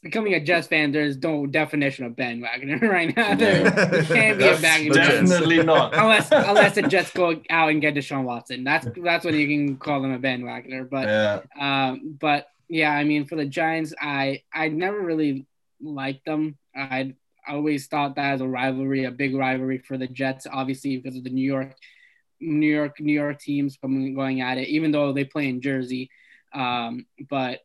becoming 0.03 0.33
a 0.33 0.39
Jets 0.39 0.67
fan, 0.67 0.91
there's 0.91 1.17
no 1.17 1.47
definition 1.47 2.05
of 2.05 2.13
bandwagoner 2.13 2.81
right 2.89 3.15
now. 3.15 3.35
There, 3.35 3.69
there 3.71 4.03
can't 4.03 4.37
be 4.37 4.45
a 4.45 4.57
bandwagoner. 4.57 4.93
Definitely 4.93 5.63
not. 5.63 5.95
unless 5.95 6.29
unless 6.31 6.75
the 6.75 6.83
Jets 6.83 7.11
go 7.11 7.41
out 7.49 7.69
and 7.69 7.81
get 7.81 7.95
Deshaun 7.95 8.23
Watson. 8.23 8.63
That's 8.63 8.87
that's 8.97 9.25
when 9.25 9.35
you 9.35 9.47
can 9.47 9.77
call 9.77 10.01
them 10.01 10.13
a 10.13 10.19
bandwagoner. 10.19 10.87
But 10.89 11.07
yeah. 11.07 11.41
um, 11.59 12.17
but 12.19 12.47
yeah, 12.67 12.91
I 12.91 13.05
mean, 13.05 13.25
for 13.25 13.35
the 13.35 13.45
Giants, 13.45 13.93
I 13.99 14.43
I 14.53 14.67
never 14.67 14.99
really 14.99 15.47
liked 15.81 16.25
them. 16.25 16.57
I 16.75 17.15
always 17.47 17.87
thought 17.87 18.15
that 18.15 18.33
as 18.33 18.41
a 18.41 18.47
rivalry, 18.47 19.05
a 19.05 19.11
big 19.11 19.35
rivalry 19.35 19.77
for 19.79 19.97
the 19.97 20.07
Jets, 20.07 20.45
obviously 20.51 20.97
because 20.97 21.17
of 21.17 21.23
the 21.23 21.29
New 21.29 21.45
York, 21.45 21.75
New 22.41 22.73
York, 22.73 22.99
New 22.99 23.13
York 23.13 23.39
teams 23.39 23.77
coming 23.77 24.13
going 24.13 24.41
at 24.41 24.57
it, 24.57 24.67
even 24.67 24.91
though 24.91 25.13
they 25.13 25.23
play 25.23 25.47
in 25.47 25.61
Jersey. 25.61 26.09
Um, 26.53 27.05
but 27.29 27.61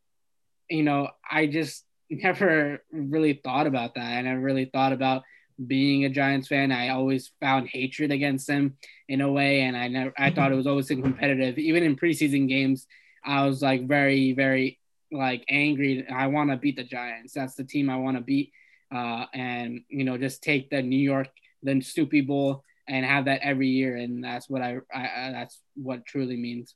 you 0.70 0.82
know, 0.82 1.10
I 1.28 1.46
just 1.46 1.84
never 2.10 2.82
really 2.92 3.40
thought 3.44 3.66
about 3.66 3.94
that. 3.94 4.18
I 4.18 4.22
never 4.22 4.40
really 4.40 4.66
thought 4.66 4.92
about 4.92 5.22
being 5.66 6.04
a 6.04 6.08
Giants 6.08 6.48
fan. 6.48 6.70
I 6.70 6.90
always 6.90 7.32
found 7.40 7.68
hatred 7.68 8.12
against 8.12 8.46
them 8.46 8.76
in 9.08 9.20
a 9.20 9.30
way, 9.30 9.62
and 9.62 9.76
I 9.76 9.88
never 9.88 10.12
I 10.18 10.30
thought 10.30 10.52
it 10.52 10.56
was 10.56 10.66
always 10.66 10.88
competitive. 10.88 11.58
Even 11.58 11.82
in 11.82 11.96
preseason 11.96 12.48
games, 12.48 12.86
I 13.24 13.46
was 13.46 13.62
like 13.62 13.86
very, 13.86 14.32
very 14.32 14.78
like 15.10 15.44
angry. 15.48 16.06
I 16.08 16.26
want 16.28 16.50
to 16.50 16.56
beat 16.56 16.76
the 16.76 16.84
Giants. 16.84 17.32
That's 17.34 17.54
the 17.54 17.64
team 17.64 17.90
I 17.90 17.96
want 17.96 18.16
to 18.16 18.22
beat 18.22 18.52
uh, 18.94 19.26
and 19.34 19.80
you 19.88 20.04
know 20.04 20.16
just 20.16 20.42
take 20.42 20.70
the 20.70 20.82
New 20.82 20.98
York 20.98 21.28
the 21.62 21.80
Snoopy 21.80 22.22
Bowl 22.22 22.64
and 22.86 23.04
have 23.04 23.26
that 23.26 23.40
every 23.42 23.68
year, 23.68 23.96
and 23.96 24.24
that's 24.24 24.48
what 24.48 24.62
I, 24.62 24.78
I, 24.94 25.00
I 25.00 25.30
that's 25.32 25.60
what 25.74 26.06
truly 26.06 26.36
means. 26.36 26.74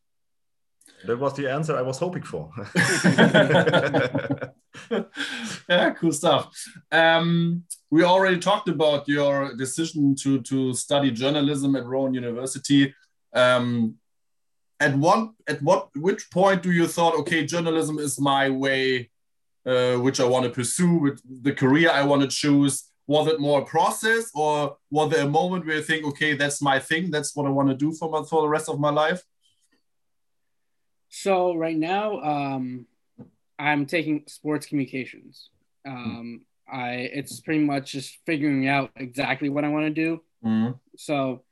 That 1.06 1.18
was 1.18 1.34
the 1.34 1.50
answer 1.50 1.76
I 1.76 1.82
was 1.82 1.98
hoping 1.98 2.22
for. 2.22 2.52
yeah, 5.68 5.90
cool 5.90 6.12
stuff. 6.12 6.54
Um, 6.92 7.64
we 7.90 8.04
already 8.04 8.38
talked 8.38 8.68
about 8.68 9.08
your 9.08 9.56
decision 9.56 10.14
to 10.22 10.40
to 10.42 10.74
study 10.74 11.10
journalism 11.10 11.74
at 11.76 11.84
Rowan 11.84 12.14
University. 12.14 12.94
Um, 13.32 13.96
at 14.78 14.96
what 14.96 15.30
at 15.48 15.60
what 15.62 15.88
which 15.96 16.30
point 16.30 16.62
do 16.62 16.70
you 16.70 16.86
thought 16.86 17.14
okay 17.14 17.44
journalism 17.46 17.98
is 17.98 18.20
my 18.20 18.50
way 18.50 19.10
uh, 19.64 19.96
which 19.96 20.20
I 20.20 20.24
want 20.24 20.44
to 20.44 20.50
pursue, 20.50 20.94
with 20.96 21.20
the 21.42 21.52
career 21.52 21.90
I 21.90 22.02
want 22.02 22.22
to 22.22 22.28
choose? 22.28 22.84
Was 23.06 23.26
it 23.28 23.40
more 23.40 23.62
a 23.62 23.64
process, 23.64 24.30
or 24.34 24.76
was 24.90 25.10
there 25.10 25.26
a 25.26 25.30
moment 25.30 25.66
where 25.66 25.76
you 25.76 25.82
think, 25.82 26.04
okay, 26.06 26.34
that's 26.34 26.62
my 26.62 26.78
thing, 26.78 27.10
that's 27.10 27.34
what 27.36 27.46
I 27.46 27.50
want 27.50 27.68
to 27.68 27.74
do 27.74 27.92
for 27.92 28.10
my, 28.10 28.22
for 28.22 28.42
the 28.42 28.48
rest 28.48 28.68
of 28.68 28.80
my 28.80 28.90
life? 28.90 29.22
So 31.14 31.54
right 31.54 31.76
now, 31.76 32.20
um, 32.22 32.86
I'm 33.58 33.84
taking 33.84 34.24
sports 34.28 34.64
communications. 34.64 35.50
Um, 35.86 36.46
I 36.72 37.10
it's 37.12 37.38
pretty 37.40 37.62
much 37.62 37.92
just 37.92 38.16
figuring 38.24 38.66
out 38.66 38.92
exactly 38.96 39.50
what 39.50 39.62
I 39.62 39.68
want 39.68 39.84
to 39.84 39.90
do. 39.90 40.22
Mm-hmm. 40.42 40.72
So 40.96 41.42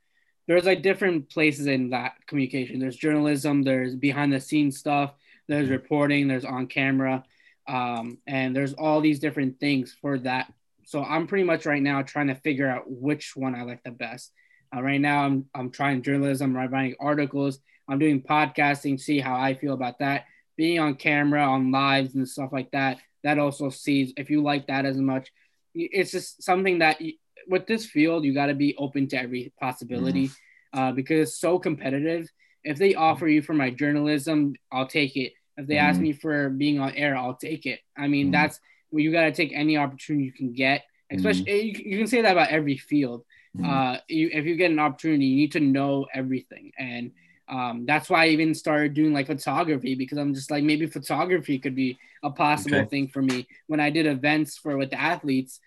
there's 0.47 0.65
like 0.65 0.81
different 0.81 1.29
places 1.29 1.67
in 1.67 1.91
that 1.91 2.13
communication. 2.25 2.79
There's 2.79 2.95
journalism, 2.95 3.61
there's 3.61 3.95
behind 3.95 4.33
the 4.33 4.39
scenes 4.39 4.79
stuff, 4.79 5.13
there's 5.47 5.65
mm-hmm. 5.65 5.73
reporting, 5.73 6.27
there's 6.27 6.43
on 6.43 6.65
camera, 6.65 7.23
um, 7.67 8.17
and 8.25 8.55
there's 8.55 8.73
all 8.73 8.99
these 8.99 9.19
different 9.19 9.59
things 9.59 9.95
for 10.01 10.17
that. 10.19 10.51
So 10.85 11.03
I'm 11.03 11.27
pretty 11.27 11.43
much 11.43 11.67
right 11.67 11.83
now 11.83 12.01
trying 12.01 12.27
to 12.27 12.35
figure 12.35 12.67
out 12.67 12.89
which 12.89 13.35
one 13.35 13.53
I 13.53 13.61
like 13.61 13.83
the 13.83 13.91
best. 13.91 14.33
Uh, 14.75 14.81
right 14.81 14.99
now, 14.99 15.23
I'm 15.23 15.45
I'm 15.53 15.69
trying 15.69 16.01
journalism, 16.01 16.57
I'm 16.57 16.71
writing 16.73 16.95
articles, 16.99 17.59
I'm 17.91 17.99
doing 17.99 18.21
podcasting, 18.21 18.99
see 18.99 19.19
how 19.19 19.35
I 19.35 19.53
feel 19.53 19.73
about 19.73 19.99
that. 19.99 20.25
Being 20.55 20.79
on 20.79 20.95
camera, 20.95 21.43
on 21.43 21.71
lives 21.71 22.15
and 22.15 22.27
stuff 22.27 22.51
like 22.53 22.71
that. 22.71 22.99
That 23.23 23.37
also 23.37 23.69
sees 23.69 24.13
if 24.15 24.29
you 24.29 24.41
like 24.41 24.67
that 24.67 24.85
as 24.85 24.97
much. 24.97 25.29
It's 25.75 26.11
just 26.11 26.41
something 26.41 26.79
that 26.79 27.01
you, 27.01 27.13
with 27.47 27.67
this 27.67 27.85
field 27.85 28.23
you 28.23 28.33
got 28.33 28.45
to 28.45 28.53
be 28.53 28.75
open 28.77 29.07
to 29.09 29.19
every 29.19 29.51
possibility 29.59 30.27
mm. 30.27 30.35
uh, 30.73 30.91
because 30.93 31.29
it's 31.29 31.37
so 31.37 31.59
competitive. 31.59 32.29
If 32.63 32.77
they 32.77 32.95
offer 32.95 33.27
you 33.27 33.41
for 33.41 33.53
my 33.53 33.71
journalism, 33.71 34.53
I'll 34.71 34.87
take 34.87 35.17
it. 35.17 35.33
If 35.57 35.67
they 35.67 35.75
mm-hmm. 35.75 35.85
ask 35.85 35.99
me 35.99 36.13
for 36.13 36.49
being 36.49 36.79
on 36.79 36.91
air, 36.91 37.17
I'll 37.17 37.35
take 37.35 37.65
it. 37.65 37.81
I 37.97 38.07
mean, 38.07 38.27
mm-hmm. 38.27 38.31
that's 38.33 38.59
well, 38.91 39.01
you 39.01 39.11
got 39.11 39.23
to 39.23 39.31
take 39.31 39.51
any 39.53 39.75
opportunity 39.75 40.25
you 40.25 40.31
can 40.31 40.53
get. 40.53 40.83
Especially, 41.11 41.43
mm-hmm. 41.43 41.81
you, 41.81 41.91
you, 41.91 41.97
can 41.97 42.07
say 42.07 42.21
that 42.21 42.31
about 42.31 42.49
every 42.49 42.77
field. 42.77 43.25
Mm-hmm. 43.57 43.69
Uh, 43.69 43.97
you, 44.07 44.29
if 44.31 44.45
you 44.45 44.55
get 44.55 44.71
an 44.71 44.79
opportunity, 44.79 45.25
you 45.25 45.35
need 45.35 45.51
to 45.53 45.59
know 45.59 46.05
everything, 46.13 46.71
and 46.77 47.11
um, 47.51 47.85
that's 47.85 48.09
why 48.09 48.25
I 48.25 48.27
even 48.29 48.55
started 48.55 48.93
doing 48.93 49.13
like 49.13 49.27
photography 49.27 49.93
because 49.93 50.17
I'm 50.17 50.33
just 50.33 50.49
like 50.49 50.63
maybe 50.63 50.87
photography 50.87 51.59
could 51.59 51.75
be 51.75 51.99
a 52.23 52.31
possible 52.31 52.77
okay. 52.77 52.89
thing 52.89 53.07
for 53.09 53.21
me. 53.21 53.45
When 53.67 53.81
I 53.81 53.89
did 53.89 54.05
events 54.05 54.57
for 54.57 54.77
with 54.77 54.89
the 54.89 54.99
athletes, 54.99 55.59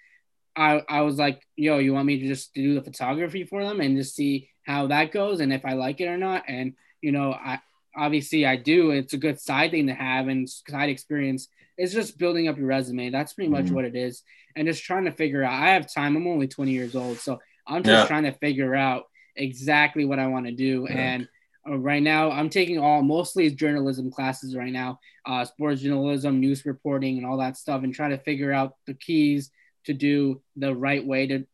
I, 0.56 0.82
I 0.88 1.02
was 1.02 1.18
like, 1.18 1.42
yo, 1.56 1.78
you 1.78 1.92
want 1.92 2.06
me 2.06 2.20
to 2.20 2.26
just 2.26 2.54
do 2.54 2.74
the 2.74 2.82
photography 2.82 3.44
for 3.44 3.62
them 3.62 3.80
and 3.80 3.98
just 3.98 4.14
see 4.14 4.48
how 4.66 4.86
that 4.86 5.12
goes 5.12 5.40
and 5.40 5.52
if 5.52 5.66
I 5.66 5.74
like 5.74 6.00
it 6.00 6.06
or 6.06 6.16
not. 6.16 6.44
And, 6.48 6.72
you 7.02 7.12
know, 7.12 7.32
I, 7.32 7.60
obviously 7.94 8.46
I 8.46 8.56
do. 8.56 8.90
It's 8.90 9.12
a 9.12 9.18
good 9.18 9.38
side 9.38 9.72
thing 9.72 9.88
to 9.88 9.94
have 9.94 10.28
and 10.28 10.48
side 10.48 10.88
experience. 10.88 11.48
It's 11.76 11.92
just 11.92 12.18
building 12.18 12.48
up 12.48 12.56
your 12.56 12.66
resume. 12.66 13.10
That's 13.10 13.34
pretty 13.34 13.50
much 13.50 13.66
mm-hmm. 13.66 13.74
what 13.74 13.84
it 13.84 13.94
is. 13.94 14.22
And 14.56 14.66
just 14.66 14.84
trying 14.84 15.04
to 15.04 15.12
figure 15.12 15.42
out. 15.42 15.52
I 15.52 15.70
have 15.70 15.92
time. 15.92 16.16
I'm 16.16 16.26
only 16.26 16.48
20 16.48 16.70
years 16.70 16.94
old, 16.94 17.18
so 17.18 17.40
I'm 17.66 17.82
just 17.82 18.02
yeah. 18.02 18.06
trying 18.06 18.22
to 18.22 18.32
figure 18.32 18.74
out 18.74 19.04
exactly 19.36 20.04
what 20.04 20.20
I 20.20 20.28
want 20.28 20.46
to 20.46 20.52
do. 20.52 20.86
Yeah. 20.88 20.96
And 20.96 21.28
right 21.66 22.02
now, 22.02 22.30
I'm 22.30 22.50
taking 22.50 22.78
all 22.78 23.02
mostly 23.02 23.50
journalism 23.50 24.10
classes 24.10 24.54
right 24.54 24.72
now, 24.72 25.00
uh, 25.26 25.44
sports 25.44 25.80
journalism, 25.80 26.40
news 26.40 26.64
reporting, 26.66 27.16
and 27.16 27.26
all 27.26 27.38
that 27.38 27.56
stuff, 27.56 27.82
and 27.82 27.94
trying 27.94 28.10
to 28.10 28.18
figure 28.18 28.52
out 28.52 28.74
the 28.86 28.94
keys 28.94 29.50
to 29.84 29.94
do 29.94 30.40
the 30.56 30.74
right 30.74 31.04
way 31.04 31.26
to 31.26 31.46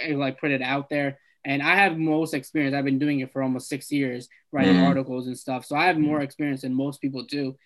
eh, 0.00 0.16
like 0.16 0.40
put 0.40 0.50
it 0.50 0.62
out 0.62 0.88
there 0.88 1.18
and 1.44 1.62
I 1.62 1.76
have 1.76 1.96
most 1.96 2.34
experience. 2.34 2.74
I've 2.74 2.84
been 2.84 2.98
doing 2.98 3.20
it 3.20 3.32
for 3.32 3.42
almost 3.42 3.68
six 3.68 3.90
years, 3.90 4.28
writing 4.52 4.76
mm. 4.76 4.86
articles 4.86 5.26
and 5.26 5.38
stuff. 5.38 5.64
So 5.64 5.74
I 5.74 5.86
have 5.86 5.98
more 5.98 6.20
experience 6.20 6.62
than 6.62 6.74
most 6.74 7.00
people 7.00 7.22
do. 7.22 7.56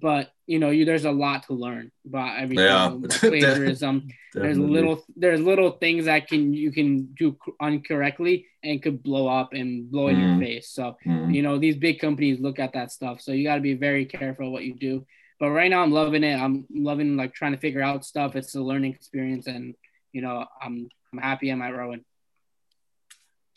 But 0.00 0.32
you 0.46 0.58
know, 0.58 0.70
you 0.70 0.84
there's 0.84 1.04
a 1.04 1.10
lot 1.10 1.44
to 1.46 1.54
learn 1.54 1.92
about 2.06 2.38
everything. 2.38 2.64
Yeah. 2.64 2.96
Plagiarism. 3.08 4.08
there's 4.34 4.58
little 4.58 5.04
there's 5.16 5.40
little 5.40 5.72
things 5.72 6.06
that 6.06 6.28
can 6.28 6.52
you 6.52 6.72
can 6.72 7.06
do 7.14 7.36
incorrectly 7.60 8.46
and 8.62 8.82
could 8.82 9.02
blow 9.02 9.28
up 9.28 9.52
and 9.52 9.90
blow 9.90 10.08
in 10.08 10.16
mm. 10.16 10.28
your 10.28 10.40
face. 10.40 10.70
So 10.70 10.96
mm. 11.06 11.34
you 11.34 11.42
know, 11.42 11.58
these 11.58 11.76
big 11.76 12.00
companies 12.00 12.40
look 12.40 12.58
at 12.58 12.72
that 12.72 12.90
stuff. 12.90 13.20
So 13.20 13.32
you 13.32 13.44
got 13.44 13.56
to 13.56 13.60
be 13.60 13.74
very 13.74 14.06
careful 14.06 14.50
what 14.50 14.64
you 14.64 14.74
do. 14.74 15.06
But 15.38 15.50
right 15.50 15.70
now, 15.70 15.82
I'm 15.82 15.92
loving 15.92 16.22
it. 16.22 16.38
I'm 16.38 16.66
loving 16.70 17.16
like 17.16 17.32
trying 17.32 17.52
to 17.52 17.58
figure 17.58 17.82
out 17.82 18.04
stuff. 18.04 18.36
It's 18.36 18.54
a 18.54 18.60
learning 18.60 18.92
experience, 18.92 19.46
and 19.46 19.74
you 20.12 20.20
know, 20.20 20.44
I'm 20.60 20.88
I'm 21.12 21.18
happy 21.18 21.50
I'm 21.50 21.62
at 21.62 21.74
Rowan. 21.74 22.04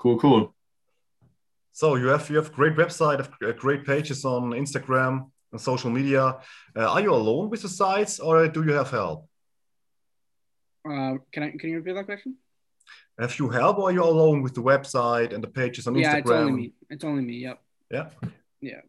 Cool, 0.02 0.18
cool. 0.20 0.56
So 1.74 1.96
you 1.96 2.08
have 2.08 2.30
you 2.30 2.38
have 2.38 2.54
great 2.54 2.76
website, 2.76 3.28
great 3.58 3.84
pages 3.84 4.24
on 4.24 4.52
Instagram 4.52 5.32
and 5.54 5.62
social 5.62 5.90
media. 5.90 6.24
Uh, 6.76 6.92
are 6.94 7.02
you 7.02 7.14
alone 7.14 7.50
with 7.50 7.62
the 7.62 7.70
sites, 7.70 8.20
or 8.20 8.48
do 8.48 8.64
you 8.64 8.74
have 8.74 8.90
help? 8.90 9.30
Uh, 10.86 11.16
can 11.32 11.44
I 11.44 11.52
can 11.52 11.70
you 11.70 11.78
repeat 11.78 11.94
that 11.94 12.06
question? 12.06 12.36
Have 13.18 13.38
you 13.40 13.48
help, 13.48 13.78
or 13.78 13.90
are 13.90 13.94
you 13.94 14.04
alone 14.04 14.42
with 14.42 14.56
the 14.56 14.62
website 14.62 15.34
and 15.34 15.42
the 15.44 15.48
pages 15.48 15.88
on 15.88 15.96
yeah, 15.96 16.02
Instagram? 16.02 16.14
Yeah, 16.14 16.20
it's 16.20 16.32
only 16.32 16.52
me. 16.52 16.74
It's 16.90 17.04
only 17.04 17.24
me. 17.24 17.34
Yep. 17.34 17.62
Yeah. 17.92 18.10
Yeah. 18.60 18.82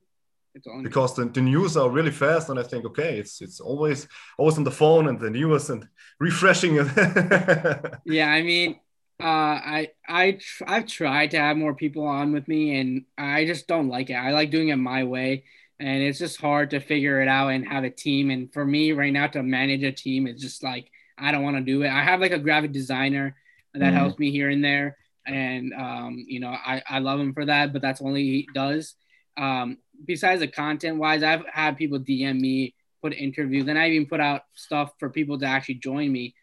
It's 0.54 0.66
only 0.66 0.84
because 0.84 1.14
the, 1.14 1.26
the 1.26 1.40
news 1.40 1.76
are 1.76 1.90
really 1.90 2.10
fast, 2.10 2.48
and 2.48 2.58
I 2.58 2.62
think 2.62 2.84
okay, 2.86 3.18
it's 3.18 3.42
it's 3.42 3.60
always 3.60 4.08
always 4.38 4.56
on 4.56 4.64
the 4.64 4.70
phone 4.70 5.08
and 5.08 5.20
the 5.20 5.30
news 5.30 5.70
and 5.70 5.86
refreshing. 6.20 6.76
it. 6.76 6.86
yeah, 8.06 8.28
I 8.28 8.42
mean, 8.42 8.80
uh, 9.20 9.58
I 9.76 9.90
I 10.08 10.32
tr- 10.32 10.64
I've 10.66 10.86
tried 10.86 11.32
to 11.32 11.38
have 11.38 11.56
more 11.56 11.74
people 11.74 12.06
on 12.06 12.32
with 12.32 12.48
me, 12.48 12.78
and 12.80 13.04
I 13.18 13.44
just 13.44 13.66
don't 13.66 13.88
like 13.88 14.10
it. 14.10 14.14
I 14.14 14.30
like 14.32 14.50
doing 14.50 14.68
it 14.68 14.76
my 14.76 15.04
way, 15.04 15.44
and 15.80 16.02
it's 16.02 16.18
just 16.18 16.40
hard 16.40 16.70
to 16.70 16.80
figure 16.80 17.20
it 17.20 17.28
out 17.28 17.48
and 17.48 17.66
have 17.66 17.84
a 17.84 17.90
team. 17.90 18.30
And 18.30 18.52
for 18.52 18.64
me 18.64 18.92
right 18.92 19.12
now 19.12 19.26
to 19.28 19.42
manage 19.42 19.82
a 19.82 19.92
team 19.92 20.26
is 20.26 20.40
just 20.40 20.62
like 20.62 20.90
I 21.16 21.30
don't 21.30 21.44
want 21.44 21.56
to 21.56 21.62
do 21.62 21.82
it. 21.82 21.88
I 21.88 22.02
have 22.02 22.20
like 22.20 22.32
a 22.32 22.38
graphic 22.38 22.72
designer 22.72 23.36
that 23.74 23.92
mm 23.92 23.96
helps 23.96 24.18
me 24.18 24.30
here 24.30 24.50
and 24.50 24.64
there, 24.64 24.96
and 25.26 25.72
um, 25.74 26.24
you 26.28 26.40
know 26.40 26.48
I, 26.48 26.82
I 26.88 26.98
love 26.98 27.20
him 27.20 27.32
for 27.32 27.44
that 27.46 27.72
but 27.72 27.82
that's 27.82 28.02
only 28.02 28.22
he 28.22 28.48
does 28.54 28.94
um, 29.36 29.78
besides 30.04 30.40
the 30.40 30.48
content 30.48 30.98
wise 30.98 31.22
i've 31.22 31.44
had 31.52 31.76
people 31.76 31.98
dm 31.98 32.38
me 32.38 32.74
put 33.02 33.14
interviews 33.14 33.68
and 33.68 33.78
i 33.78 33.88
even 33.90 34.08
put 34.08 34.20
out 34.20 34.42
stuff 34.54 34.92
for 34.98 35.10
people 35.10 35.38
to 35.38 35.46
actually 35.46 35.76
join 35.76 36.10
me 36.12 36.34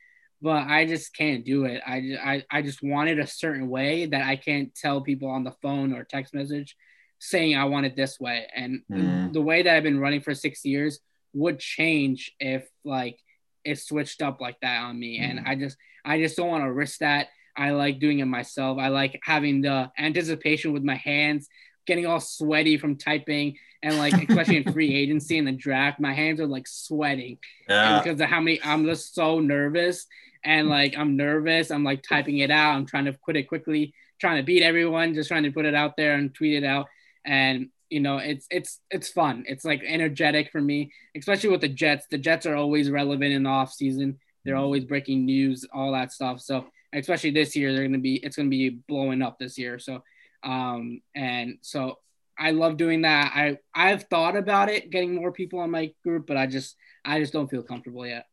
but 0.41 0.67
i 0.67 0.85
just 0.85 1.15
can't 1.15 1.45
do 1.45 1.65
it 1.65 1.81
i 1.85 2.01
just, 2.01 2.21
I, 2.21 2.43
I 2.49 2.61
just 2.61 2.81
want 2.81 3.09
it 3.09 3.19
a 3.19 3.27
certain 3.27 3.69
way 3.69 4.05
that 4.07 4.23
i 4.23 4.35
can't 4.35 4.73
tell 4.73 5.01
people 5.01 5.29
on 5.29 5.43
the 5.43 5.55
phone 5.61 5.93
or 5.93 6.03
text 6.03 6.33
message 6.33 6.75
saying 7.23 7.55
i 7.55 7.63
want 7.65 7.85
it 7.85 7.95
this 7.95 8.19
way 8.19 8.47
and 8.55 8.81
Mm. 8.91 9.31
the 9.31 9.41
way 9.41 9.61
that 9.61 9.75
i've 9.75 9.83
been 9.83 9.99
running 9.99 10.21
for 10.21 10.33
six 10.33 10.65
years 10.65 10.99
would 11.33 11.59
change 11.59 12.31
if 12.39 12.67
like 12.83 13.19
it 13.63 13.77
switched 13.79 14.21
up 14.23 14.41
like 14.41 14.59
that 14.61 14.81
on 14.81 14.99
me 14.99 15.19
and 15.19 15.39
Mm. 15.39 15.47
i 15.47 15.55
just 15.55 15.77
i 16.03 16.17
just 16.19 16.35
don't 16.35 16.49
want 16.49 16.63
to 16.63 16.71
risk 16.73 16.99
that 16.99 17.27
I 17.53 17.71
like 17.71 17.99
doing 17.99 18.19
it 18.19 18.25
myself. 18.25 18.77
I 18.79 18.87
like 18.87 19.19
having 19.25 19.59
the 19.59 19.91
anticipation 19.99 20.71
with 20.71 20.83
my 20.83 20.95
hands, 20.95 21.49
getting 21.85 22.05
all 22.05 22.21
sweaty 22.21 22.77
from 22.77 22.95
typing, 22.95 23.57
and 23.83 23.97
like 23.97 24.13
especially 24.13 24.55
in 24.63 24.71
free 24.71 24.95
agency 25.03 25.37
and 25.37 25.45
the 25.45 25.51
draft, 25.51 25.99
my 25.99 26.13
hands 26.13 26.39
are 26.39 26.47
like 26.47 26.65
sweating 26.65 27.39
Yeah. 27.67 27.99
because 28.01 28.21
of 28.21 28.29
how 28.29 28.39
many. 28.39 28.61
I'm 28.63 28.85
just 28.85 29.13
so 29.13 29.41
nervous, 29.41 30.07
and 30.45 30.69
like 30.69 30.97
I'm 30.97 31.17
nervous. 31.17 31.71
I'm 31.71 31.83
like 31.83 32.03
typing 32.03 32.37
it 32.37 32.51
out. 32.51 32.75
I'm 32.77 32.85
trying 32.85 33.05
to 33.05 33.13
quit 33.13 33.35
it 33.35 33.49
quickly, 33.49 33.93
trying 34.17 34.37
to 34.37 34.43
beat 34.43 34.63
everyone, 34.63 35.13
just 35.13 35.27
trying 35.27 35.43
to 35.43 35.51
put 35.51 35.65
it 35.65 35.75
out 35.75 35.97
there 35.97 36.13
and 36.15 36.33
tweet 36.33 36.55
it 36.63 36.65
out. 36.65 36.87
And 37.25 37.69
you 37.89 37.99
know, 37.99 38.17
it's 38.17 38.47
it's 38.49 38.79
it's 38.89 39.09
fun. 39.09 39.43
It's 39.47 39.65
like 39.65 39.83
energetic 39.85 40.51
for 40.51 40.61
me, 40.61 40.91
especially 41.15 41.49
with 41.49 41.61
the 41.61 41.67
Jets. 41.67 42.07
The 42.09 42.17
Jets 42.17 42.45
are 42.45 42.55
always 42.55 42.89
relevant 42.89 43.33
in 43.33 43.43
the 43.43 43.49
off 43.49 43.73
season. 43.73 44.19
They're 44.45 44.55
always 44.55 44.85
breaking 44.85 45.25
news, 45.25 45.65
all 45.73 45.91
that 45.91 46.11
stuff. 46.11 46.39
So 46.39 46.65
especially 46.93 47.31
this 47.31 47.55
year, 47.55 47.73
they're 47.73 47.85
gonna 47.85 47.99
be 47.99 48.15
it's 48.15 48.37
gonna 48.37 48.49
be 48.49 48.69
blowing 48.87 49.21
up 49.21 49.37
this 49.39 49.57
year. 49.57 49.77
So 49.77 50.03
um 50.43 51.01
and 51.13 51.57
so 51.61 51.99
I 52.39 52.51
love 52.51 52.77
doing 52.77 53.01
that. 53.03 53.31
I 53.35 53.57
I've 53.75 54.03
thought 54.03 54.35
about 54.35 54.69
it, 54.69 54.89
getting 54.89 55.13
more 55.13 55.31
people 55.31 55.59
on 55.59 55.69
my 55.69 55.93
group, 56.03 56.25
but 56.27 56.37
I 56.37 56.47
just 56.47 56.75
I 57.03 57.19
just 57.19 57.33
don't 57.33 57.49
feel 57.49 57.63
comfortable 57.63 58.07
yet. 58.07 58.25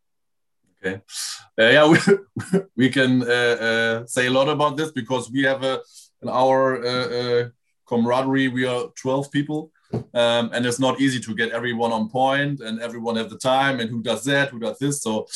Okay. 0.81 1.03
Uh, 1.59 1.65
yeah, 1.65 1.89
we, 1.93 1.99
we 2.77 2.91
can 2.91 3.23
uh, 3.23 3.27
uh, 3.27 4.07
say 4.07 4.27
a 4.27 4.31
lot 4.31 4.49
about 4.49 4.77
this 4.77 4.93
because 4.93 5.31
we 5.31 5.43
have 5.43 5.65
a, 5.65 5.81
in 6.23 6.29
our 6.29 6.85
uh, 6.85 7.09
uh, 7.09 7.49
camaraderie, 7.89 8.49
we 8.49 8.67
are 8.67 8.89
12 8.97 9.31
people. 9.31 9.73
Um, 9.93 10.51
and 10.53 10.67
it's 10.67 10.79
not 10.79 11.01
easy 11.01 11.19
to 11.21 11.35
get 11.35 11.51
everyone 11.51 11.93
on 11.93 12.11
point 12.11 12.61
and 12.61 12.79
everyone 12.81 13.17
have 13.17 13.31
the 13.31 13.39
time 13.39 13.81
and 13.81 13.89
who 13.89 14.03
does 14.03 14.23
that, 14.25 14.51
who 14.51 14.59
does 14.59 14.79
this. 14.79 15.03
So 15.03 15.27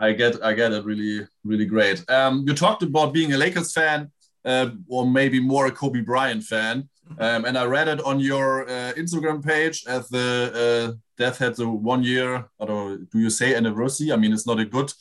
I 0.00 0.12
get, 0.12 0.42
I 0.44 0.52
get 0.52 0.72
it 0.72 0.84
really, 0.84 1.26
really 1.44 1.64
great. 1.64 2.08
Um, 2.10 2.44
you 2.46 2.54
talked 2.54 2.82
about 2.82 3.12
being 3.12 3.32
a 3.32 3.38
Lakers 3.38 3.72
fan 3.72 4.10
uh, 4.44 4.70
or 4.88 5.06
maybe 5.06 5.38
more 5.38 5.66
a 5.66 5.70
Kobe 5.70 6.00
Bryant 6.00 6.42
fan. 6.42 6.88
Um, 7.18 7.44
and 7.44 7.58
I 7.58 7.64
read 7.64 7.88
it 7.88 8.00
on 8.02 8.20
your 8.20 8.68
uh, 8.68 8.92
Instagram 8.94 9.44
page 9.44 9.84
as 9.86 10.08
the 10.08 10.92
uh, 10.92 10.96
death 11.16 11.38
had 11.38 11.56
the 11.56 11.68
one 11.68 12.02
year, 12.02 12.48
I 12.60 12.64
don't, 12.64 13.10
do 13.10 13.18
you 13.18 13.30
say 13.30 13.54
anniversary? 13.54 14.12
I 14.12 14.16
mean, 14.16 14.32
it's 14.32 14.46
not 14.46 14.60
a 14.60 14.64
good, 14.64 14.92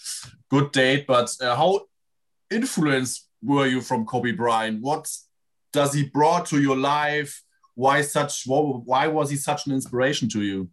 good 0.50 0.72
date, 0.72 1.06
but 1.08 1.36
uh, 1.42 1.56
how 1.56 1.82
influenced 2.50 3.28
were 3.44 3.68
you 3.68 3.82
from 3.82 4.06
Kobe 4.06 4.32
Bryant? 4.32 4.82
What 4.82 5.08
does 5.72 5.94
he 5.94 6.04
brought 6.04 6.46
to 6.48 6.62
your 6.62 6.78
life? 6.78 7.44
Why 7.76 8.02
such? 8.02 8.44
Why 8.46 9.08
was 9.08 9.30
he 9.30 9.36
such 9.38 9.68
an 9.68 9.74
inspiration 9.74 10.28
to 10.30 10.42
you? 10.42 10.70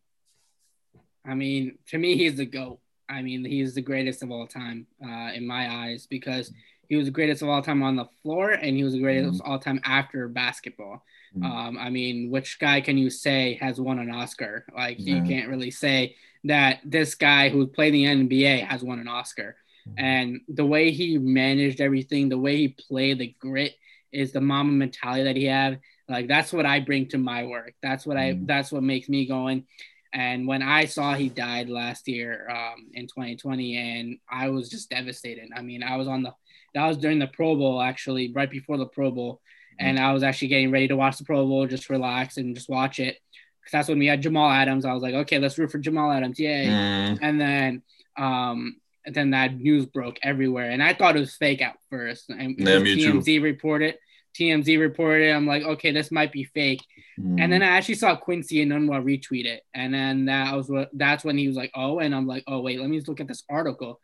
I 1.24 1.34
mean, 1.34 1.78
to 1.88 1.98
me, 1.98 2.16
he's 2.16 2.36
the 2.36 2.46
GOAT. 2.46 2.78
I 3.08 3.22
mean, 3.22 3.44
he's 3.44 3.74
the 3.74 3.82
greatest 3.82 4.22
of 4.22 4.30
all 4.30 4.46
time 4.46 4.86
uh, 5.04 5.30
in 5.34 5.46
my 5.46 5.84
eyes 5.84 6.06
because 6.08 6.52
he 6.88 6.96
was 6.96 7.06
the 7.06 7.12
greatest 7.12 7.42
of 7.42 7.48
all 7.48 7.62
time 7.62 7.82
on 7.82 7.96
the 7.96 8.06
floor 8.22 8.50
and 8.50 8.76
he 8.76 8.84
was 8.84 8.92
the 8.92 9.00
greatest 9.00 9.40
of 9.40 9.46
all 9.46 9.58
time 9.58 9.80
after 9.84 10.28
basketball. 10.28 11.04
Mhm. 11.36 11.44
Um, 11.44 11.78
I 11.78 11.90
mean, 11.90 12.30
which 12.30 12.58
guy 12.58 12.80
can 12.80 12.96
you 12.96 13.10
say 13.10 13.58
has 13.60 13.80
won 13.80 13.98
an 13.98 14.10
Oscar? 14.10 14.64
Like, 14.74 14.98
you 15.00 15.22
can't 15.22 15.48
really 15.48 15.70
say 15.70 16.16
that 16.44 16.80
this 16.84 17.14
guy 17.14 17.48
who 17.48 17.66
played 17.66 17.94
the 17.94 18.04
NBA 18.06 18.60
has 18.60 18.82
won 18.82 18.98
an 18.98 19.09
Oscar. 19.09 19.56
And 19.96 20.40
the 20.48 20.66
way 20.66 20.90
he 20.90 21.16
managed 21.16 21.80
everything, 21.80 22.28
the 22.28 22.38
way 22.38 22.56
he 22.56 22.68
played, 22.68 23.18
the 23.18 23.35
grit 23.38 23.76
is 24.12 24.33
the 24.33 24.40
Mamba 24.40 24.73
mentality 24.73 25.25
that 25.25 25.37
he 25.37 25.45
had. 25.45 25.81
Like 26.09 26.29
that's 26.29 26.53
what 26.53 26.66
I 26.66 26.81
bring 26.81 27.09
to 27.09 27.19
my 27.19 27.45
work. 27.45 27.75
That's 27.83 28.07
what 28.07 28.16
I. 28.16 28.33
Mhm. 28.33 28.47
That's 28.47 28.71
what 28.71 28.83
makes 28.83 29.09
me 29.09 29.27
going. 29.27 29.66
And 30.12 30.47
when 30.47 30.62
I 30.62 30.87
saw 30.87 31.14
he 31.14 31.29
died 31.29 31.69
last 31.69 32.09
year 32.09 32.49
um, 32.49 32.87
in 32.95 33.07
2020, 33.07 33.77
and 33.77 34.19
I 34.31 34.49
was 34.51 34.71
just 34.71 34.88
devastated. 34.88 35.51
I 35.55 35.62
mean, 35.62 35.83
I 35.83 35.97
was 35.97 36.09
on 36.09 36.23
the. 36.23 36.33
That 36.75 36.87
was 36.87 36.97
during 36.99 37.19
the 37.19 37.27
Pro 37.27 37.57
Bowl, 37.57 37.81
actually, 37.81 38.33
right 38.33 38.51
before 38.51 38.77
the 38.77 38.87
Pro 38.87 39.11
Bowl, 39.11 39.40
and 39.79 39.99
I 39.99 40.12
was 40.12 40.23
actually 40.23 40.49
getting 40.49 40.71
ready 40.71 40.88
to 40.88 40.97
watch 40.97 41.19
the 41.19 41.25
Pro 41.25 41.47
Bowl, 41.47 41.66
just 41.66 41.90
relax 41.90 42.37
and 42.37 42.55
just 42.55 42.69
watch 42.69 42.99
it. 43.01 43.19
Because 43.61 43.73
that's 43.73 43.88
when 43.88 43.99
we 43.99 44.07
had 44.07 44.23
Jamal 44.23 44.51
Adams. 44.51 44.85
I 44.85 44.92
was 44.92 45.03
like, 45.03 45.14
okay, 45.14 45.38
let's 45.38 45.59
root 45.59 45.71
for 45.73 45.79
Jamal 45.79 46.12
Adams, 46.12 46.38
yay! 46.38 46.66
Mm, 46.66 47.19
and 47.21 47.40
then 47.40 47.83
um 48.16 48.77
and 49.07 49.14
then 49.14 49.31
that 49.31 49.55
news 49.57 49.87
broke 49.87 50.19
everywhere. 50.23 50.71
And 50.71 50.83
i 50.83 50.92
thought 50.92 51.16
it 51.16 51.21
was 51.21 51.37
fake 51.37 51.62
at 51.62 51.77
first. 51.90 52.29
And 52.29 52.57
Yeah, 52.59 52.79
too. 52.81 53.21
tmz 53.21 53.42
reported 53.42 53.95
tmz 54.38 54.79
reported 54.79 55.31
i'm 55.33 55.47
like 55.47 55.62
okay 55.62 55.92
this 55.92 56.11
might 56.11 56.31
be 56.33 56.45
fake. 56.45 56.83
Mm. 57.19 57.40
and 57.40 57.51
then 57.53 57.62
i 57.62 57.66
actually 57.77 57.95
saw 57.95 58.14
quincy 58.16 58.61
and 58.62 58.73
Unwa 58.73 59.03
retweet 59.03 59.47
it. 59.47 59.62
And 59.75 59.95
then 59.95 60.27
that 60.27 60.55
was 60.55 60.69
what 60.69 60.90
that's 60.92 61.25
when 61.25 61.38
he 61.38 61.47
was 61.49 61.57
like 61.57 61.71
oh 61.75 62.01
and 62.01 62.14
i'm 62.14 62.27
like 62.27 62.45
oh 62.47 62.61
wait 62.61 62.79
let 62.81 62.90
me 62.90 62.97
just 62.99 63.09
look 63.09 63.21
at 63.21 63.29
this 63.29 63.45
article. 63.49 64.01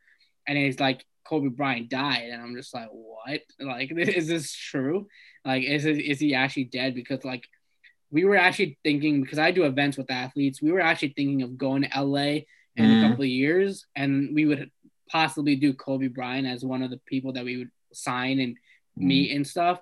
And 0.47 0.57
it's 0.57 0.81
like 0.81 1.05
kobe 1.29 1.49
bryant 1.49 1.88
died. 1.91 2.29
And 2.31 2.41
i'm 2.43 2.55
just 2.57 2.73
like 2.75 2.88
what? 2.91 3.41
Like 3.61 3.91
is 3.97 4.27
this 4.29 4.53
true? 4.53 5.07
Like 5.45 5.65
is 5.65 5.85
it, 5.85 5.99
is 5.99 6.19
he 6.21 6.35
actually 6.35 6.65
dead? 6.65 6.95
Because 6.95 7.25
like 7.25 7.45
we 8.11 8.25
were 8.25 8.37
actually 8.37 8.79
thinking 8.85 9.23
because 9.23 9.38
i 9.38 9.51
do 9.51 9.65
events 9.65 9.97
with 9.97 10.11
athletes 10.11 10.61
we 10.61 10.71
were 10.71 10.81
actually 10.83 11.15
thinking 11.17 11.41
of 11.43 11.57
going 11.57 11.83
to 11.88 12.03
la 12.05 12.21
in 12.21 12.45
Mhm. 12.79 12.99
a 13.05 13.09
couple 13.09 13.25
of 13.25 13.29
years, 13.29 13.85
and 13.95 14.35
we 14.35 14.47
would 14.47 14.71
possibly 15.12 15.57
do 15.57 15.75
Kobe 15.75 16.09
Bryant 16.09 16.46
as 16.46 16.64
one 16.64 16.83
of 16.83 16.90
the 16.90 17.01
people 17.07 17.35
that 17.35 17.44
we 17.44 17.59
would 17.59 17.70
sign 17.92 18.40
and 18.40 18.57
Mm. 18.98 19.05
meet 19.05 19.35
and 19.37 19.46
stuff. 19.46 19.81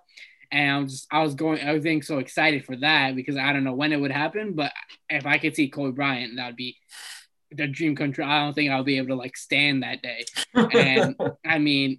And 0.52 0.70
I 0.70 0.78
was 0.78 0.92
just, 0.92 1.06
I 1.10 1.22
was 1.22 1.34
going, 1.34 1.60
I 1.66 1.72
was 1.72 1.82
getting 1.82 2.02
so 2.02 2.18
excited 2.18 2.64
for 2.64 2.76
that 2.76 3.16
because 3.16 3.36
I 3.36 3.52
don't 3.52 3.64
know 3.64 3.74
when 3.74 3.92
it 3.92 4.00
would 4.00 4.12
happen, 4.12 4.52
but 4.54 4.72
if 5.08 5.26
I 5.26 5.38
could 5.38 5.56
see 5.56 5.68
Kobe 5.68 5.96
Bryant, 5.96 6.36
that 6.36 6.46
would 6.46 6.56
be 6.56 6.76
the 7.50 7.66
dream 7.66 7.96
come 7.96 8.12
true. 8.12 8.24
I 8.24 8.38
don't 8.44 8.54
think 8.54 8.70
I'll 8.70 8.84
be 8.84 8.98
able 8.98 9.08
to 9.08 9.14
like 9.16 9.36
stand 9.36 9.82
that 9.82 10.00
day. 10.00 10.24
And 10.70 11.16
I 11.44 11.58
mean, 11.58 11.98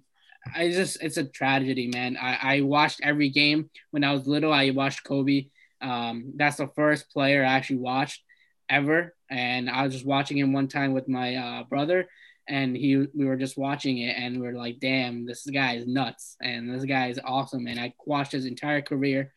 I 0.54 0.70
just 0.70 1.02
it's 1.02 1.18
a 1.18 1.24
tragedy, 1.24 1.88
man. 1.88 2.16
I, 2.16 2.38
I 2.56 2.60
watched 2.62 3.00
every 3.02 3.28
game 3.28 3.68
when 3.90 4.04
I 4.04 4.12
was 4.14 4.26
little. 4.26 4.52
I 4.52 4.70
watched 4.70 5.04
Kobe. 5.04 5.48
Um, 5.82 6.32
that's 6.36 6.56
the 6.56 6.68
first 6.68 7.10
player 7.10 7.44
I 7.44 7.52
actually 7.52 7.80
watched 7.80 8.22
ever, 8.70 9.14
and 9.28 9.68
I 9.68 9.84
was 9.84 9.92
just 9.92 10.06
watching 10.06 10.38
him 10.38 10.54
one 10.54 10.68
time 10.68 10.94
with 10.94 11.08
my 11.08 11.36
uh, 11.36 11.64
brother, 11.64 12.08
and 12.48 12.76
he 12.76 12.96
we 13.14 13.24
were 13.24 13.36
just 13.36 13.56
watching 13.56 13.98
it, 13.98 14.16
and 14.16 14.40
we 14.40 14.46
are 14.46 14.56
like, 14.56 14.80
"Damn, 14.80 15.26
this 15.26 15.46
guy 15.46 15.74
is 15.76 15.86
nuts!" 15.86 16.36
And 16.42 16.72
this 16.72 16.84
guy 16.84 17.08
is 17.08 17.20
awesome. 17.24 17.66
And 17.66 17.78
I 17.78 17.94
watched 18.04 18.32
his 18.32 18.46
entire 18.46 18.82
career, 18.82 19.32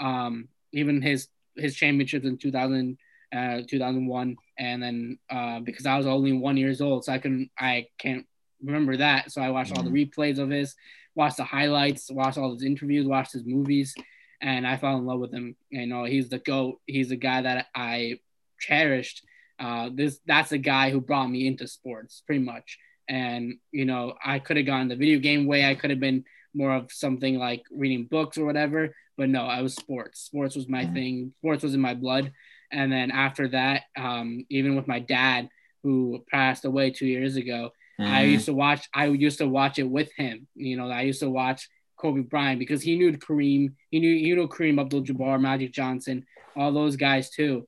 um, 0.00 0.48
even 0.72 1.02
his 1.02 1.28
his 1.56 1.74
championships 1.74 2.26
in 2.26 2.38
2000, 2.38 2.98
uh, 3.34 3.62
2001, 3.68 4.36
and 4.58 4.82
then 4.82 5.18
uh, 5.30 5.60
because 5.60 5.86
I 5.86 5.96
was 5.96 6.06
only 6.06 6.32
one 6.32 6.56
years 6.56 6.80
old, 6.80 7.04
so 7.04 7.12
I 7.12 7.18
can 7.18 7.50
I 7.58 7.88
can't 7.98 8.26
remember 8.62 8.96
that. 8.98 9.32
So 9.32 9.42
I 9.42 9.50
watched 9.50 9.76
all 9.76 9.82
the 9.82 9.90
replays 9.90 10.38
of 10.38 10.50
his, 10.50 10.74
watched 11.14 11.36
the 11.38 11.44
highlights, 11.44 12.10
watched 12.10 12.38
all 12.38 12.52
his 12.52 12.64
interviews, 12.64 13.06
watched 13.06 13.32
his 13.32 13.44
movies, 13.44 13.94
and 14.40 14.66
I 14.66 14.76
fell 14.76 14.96
in 14.96 15.06
love 15.06 15.20
with 15.20 15.32
him. 15.32 15.56
You 15.70 15.86
know, 15.86 16.04
he's 16.04 16.28
the 16.28 16.38
goat. 16.38 16.80
He's 16.86 17.08
the 17.10 17.16
guy 17.16 17.42
that 17.42 17.66
I 17.74 18.20
cherished. 18.60 19.25
Uh, 19.58 19.90
this 19.92 20.18
that's 20.26 20.52
a 20.52 20.58
guy 20.58 20.90
who 20.90 21.00
brought 21.00 21.28
me 21.28 21.46
into 21.46 21.66
sports, 21.66 22.22
pretty 22.26 22.44
much. 22.44 22.78
And 23.08 23.54
you 23.72 23.84
know, 23.84 24.14
I 24.24 24.38
could 24.38 24.56
have 24.56 24.66
gone 24.66 24.88
the 24.88 24.96
video 24.96 25.18
game 25.18 25.46
way. 25.46 25.64
I 25.64 25.74
could 25.74 25.90
have 25.90 26.00
been 26.00 26.24
more 26.54 26.74
of 26.74 26.90
something 26.92 27.38
like 27.38 27.62
reading 27.70 28.06
books 28.06 28.38
or 28.38 28.44
whatever. 28.44 28.94
But 29.16 29.28
no, 29.30 29.44
I 29.44 29.62
was 29.62 29.74
sports. 29.74 30.20
Sports 30.20 30.56
was 30.56 30.68
my 30.68 30.84
Mhm. 30.84 30.92
thing. 30.94 31.34
Sports 31.38 31.62
was 31.62 31.74
in 31.74 31.80
my 31.80 31.94
blood. 31.94 32.32
And 32.70 32.90
then 32.92 33.10
after 33.10 33.48
that, 33.48 33.84
um, 33.96 34.44
even 34.50 34.74
with 34.76 34.88
my 34.88 34.98
dad, 34.98 35.48
who 35.82 36.24
passed 36.30 36.64
away 36.64 36.90
two 36.90 37.06
years 37.06 37.36
ago, 37.36 37.70
I 37.98 38.24
Mm. 38.24 38.32
used 38.32 38.46
to 38.46 38.54
watch. 38.54 38.88
I 38.92 39.06
used 39.06 39.38
to 39.38 39.48
watch 39.48 39.78
it 39.78 39.88
with 39.88 40.10
him. 40.16 40.48
You 40.54 40.76
know, 40.76 40.90
I 40.90 41.02
used 41.02 41.20
to 41.20 41.30
watch 41.30 41.68
Kobe 41.96 42.22
Bryant 42.22 42.58
because 42.58 42.82
he 42.82 42.98
knew 42.98 43.12
Kareem. 43.12 43.72
He 43.90 44.00
knew 44.00 44.14
he 44.16 44.34
knew 44.34 44.48
Kareem 44.48 44.80
Abdul-Jabbar, 44.80 45.40
Magic 45.40 45.72
Johnson, 45.72 46.26
all 46.56 46.72
those 46.72 46.96
guys 46.96 47.30
too. 47.30 47.66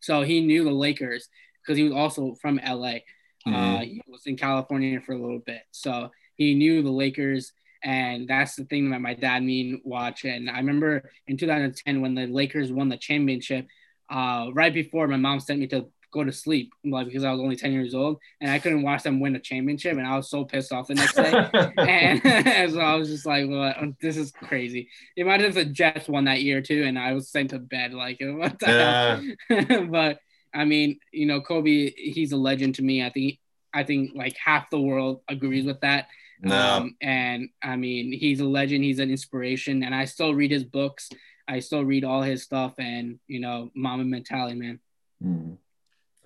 So 0.00 0.22
he 0.22 0.40
knew 0.40 0.64
the 0.64 0.70
Lakers 0.72 1.28
because 1.62 1.76
he 1.76 1.84
was 1.84 1.92
also 1.92 2.34
from 2.40 2.58
LA. 2.62 3.04
Uh, 3.46 3.50
Mhm. 3.50 3.84
he 3.84 4.02
was 4.06 4.26
in 4.26 4.36
California 4.36 5.00
for 5.00 5.12
a 5.12 5.18
little 5.20 5.38
bit, 5.38 5.62
so 5.70 6.10
he 6.36 6.54
knew 6.54 6.82
the 6.82 6.90
Lakers, 6.90 7.52
and 7.82 8.28
that's 8.28 8.54
the 8.56 8.64
thing 8.64 8.90
that 8.90 9.00
my 9.00 9.14
dad 9.14 9.42
mean 9.42 9.80
watch. 9.84 10.24
And 10.24 10.50
I 10.50 10.58
remember 10.58 11.10
in 11.26 11.36
2010 11.38 12.00
when 12.02 12.14
the 12.14 12.26
Lakers 12.26 12.70
won 12.72 12.88
the 12.88 12.96
championship. 12.98 13.66
Uh, 14.10 14.50
right 14.54 14.74
before 14.74 15.06
my 15.06 15.16
mom 15.16 15.38
sent 15.40 15.60
me 15.60 15.68
to 15.68 15.86
go 16.12 16.24
to 16.24 16.32
sleep 16.32 16.72
like 16.84 17.06
because 17.06 17.24
I 17.24 17.30
was 17.30 17.40
only 17.40 17.56
10 17.56 17.72
years 17.72 17.94
old 17.94 18.18
and 18.40 18.50
I 18.50 18.58
couldn't 18.58 18.82
watch 18.82 19.02
them 19.02 19.20
win 19.20 19.36
a 19.36 19.40
championship 19.40 19.96
and 19.96 20.06
I 20.06 20.16
was 20.16 20.28
so 20.28 20.44
pissed 20.44 20.72
off 20.72 20.88
the 20.88 20.94
next 20.94 21.14
day. 21.14 21.32
and, 21.78 22.72
so 22.72 22.80
I 22.80 22.94
was 22.94 23.08
just 23.08 23.26
like, 23.26 23.48
well, 23.48 23.74
this 24.00 24.16
is 24.16 24.30
crazy. 24.30 24.88
Imagine 25.16 25.46
if 25.46 25.54
the 25.54 25.64
Jets 25.64 26.08
won 26.08 26.24
that 26.24 26.42
year 26.42 26.60
too 26.62 26.84
and 26.84 26.98
I 26.98 27.12
was 27.12 27.30
sent 27.30 27.50
to 27.50 27.58
bed 27.58 27.92
like 27.92 28.18
what 28.22 28.58
the 28.58 29.36
yeah. 29.48 29.80
but 29.82 30.18
I 30.52 30.64
mean, 30.64 30.98
you 31.12 31.26
know, 31.26 31.40
Kobe, 31.40 31.92
he's 31.96 32.32
a 32.32 32.36
legend 32.36 32.76
to 32.76 32.82
me. 32.82 33.04
I 33.04 33.10
think 33.10 33.38
I 33.72 33.84
think 33.84 34.12
like 34.14 34.36
half 34.36 34.68
the 34.70 34.80
world 34.80 35.22
agrees 35.28 35.64
with 35.64 35.80
that. 35.80 36.08
Um, 36.48 36.96
and 37.00 37.50
I 37.62 37.76
mean, 37.76 38.12
he's 38.12 38.40
a 38.40 38.44
legend. 38.44 38.82
He's 38.82 38.98
an 38.98 39.10
inspiration, 39.10 39.82
and 39.82 39.94
I 39.94 40.06
still 40.06 40.34
read 40.34 40.50
his 40.50 40.64
books. 40.64 41.10
I 41.46 41.60
still 41.60 41.84
read 41.84 42.04
all 42.04 42.22
his 42.22 42.42
stuff, 42.42 42.74
and 42.78 43.18
you 43.26 43.40
know, 43.40 43.70
Mamba 43.74 44.04
mentality, 44.04 44.56
man. 44.56 44.80
Mm. 45.22 45.58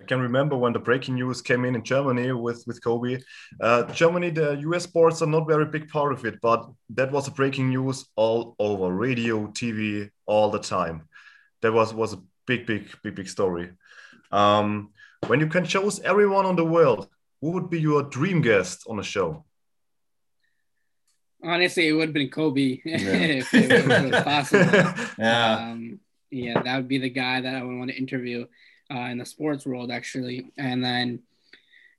I 0.01 0.03
can 0.03 0.19
remember 0.19 0.57
when 0.57 0.73
the 0.73 0.79
breaking 0.79 1.15
news 1.15 1.41
came 1.41 1.63
in 1.63 1.75
in 1.75 1.83
Germany 1.83 2.31
with 2.33 2.63
with 2.67 2.83
Kobe. 2.83 3.19
Uh, 3.61 3.83
Germany, 3.93 4.29
the 4.29 4.57
US 4.69 4.83
sports 4.83 5.21
are 5.21 5.27
not 5.27 5.47
very 5.47 5.65
big 5.65 5.87
part 5.87 6.11
of 6.11 6.25
it, 6.25 6.39
but 6.41 6.69
that 6.89 7.11
was 7.11 7.27
a 7.27 7.31
breaking 7.31 7.69
news 7.69 8.05
all 8.15 8.55
over 8.59 8.91
radio, 8.93 9.47
TV, 9.47 10.09
all 10.25 10.51
the 10.51 10.59
time. 10.59 11.07
That 11.61 11.71
was 11.71 11.93
was 11.93 12.13
a 12.13 12.21
big, 12.45 12.65
big, 12.65 12.89
big, 13.03 13.15
big 13.15 13.29
story. 13.29 13.71
Um, 14.31 14.91
when 15.27 15.39
you 15.39 15.47
can 15.47 15.65
choose 15.65 15.99
everyone 16.01 16.45
on 16.45 16.55
the 16.55 16.65
world, 16.65 17.07
who 17.41 17.51
would 17.51 17.69
be 17.69 17.79
your 17.79 18.03
dream 18.03 18.41
guest 18.41 18.85
on 18.89 18.99
a 18.99 19.03
show? 19.03 19.45
Honestly, 21.43 21.87
it 21.87 21.93
would 21.93 22.09
have 22.09 22.13
been 22.13 22.29
Kobe 22.29 22.79
yeah. 22.85 22.97
if 23.41 23.53
it 23.53 24.11
was 24.11 24.23
possible. 24.23 25.03
yeah. 25.19 25.71
Um, 25.71 25.99
yeah, 26.31 26.61
that 26.61 26.75
would 26.75 26.87
be 26.87 26.97
the 26.97 27.09
guy 27.09 27.39
that 27.41 27.55
I 27.55 27.63
would 27.63 27.77
want 27.77 27.91
to 27.91 27.97
interview 27.97 28.45
uh, 28.93 29.07
in 29.11 29.17
the 29.17 29.25
sports 29.25 29.65
world, 29.65 29.91
actually. 29.91 30.51
And 30.57 30.83
then, 30.83 31.19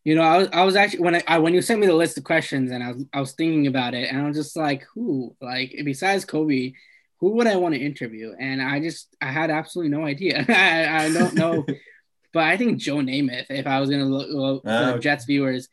you 0.05 0.15
know, 0.15 0.23
I 0.23 0.39
was, 0.39 0.49
I 0.53 0.65
was 0.65 0.77
actually 0.77 1.01
when 1.01 1.17
I, 1.17 1.23
I, 1.27 1.39
when 1.39 1.55
you 1.55 1.63
sent 1.63 1.81
me 1.81 1.87
the 1.87 1.95
list 1.95 2.19
of 2.19 2.25
questions 2.25 2.71
and 2.71 2.83
I 2.83 2.93
was 2.93 3.05
I 3.13 3.21
was 3.21 3.33
thinking 3.33 3.67
about 3.67 3.95
it 3.95 4.11
and 4.11 4.21
I 4.21 4.27
was 4.27 4.37
just 4.37 4.57
like, 4.57 4.85
who 4.95 5.35
like 5.41 5.75
besides 5.85 6.25
Kobe, 6.25 6.73
who 7.19 7.31
would 7.31 7.47
I 7.47 7.57
want 7.57 7.75
to 7.75 7.81
interview? 7.81 8.35
And 8.39 8.63
I 8.63 8.81
just 8.81 9.15
I 9.21 9.33
had 9.33 9.51
absolutely 9.51 9.97
no 9.97 10.05
idea. 10.05 10.45
I, 10.49 11.07
I 11.07 11.13
don't 11.13 11.35
know, 11.35 11.65
but 12.33 12.45
I 12.45 12.57
think 12.57 12.79
Joe 12.79 12.97
Namath. 12.97 13.47
If 13.51 13.67
I 13.67 13.81
was 13.81 13.91
gonna 13.91 14.05
look, 14.05 14.29
look 14.31 14.63
uh, 14.67 14.93
for 14.93 14.99
Jets 14.99 15.25
viewers, 15.25 15.69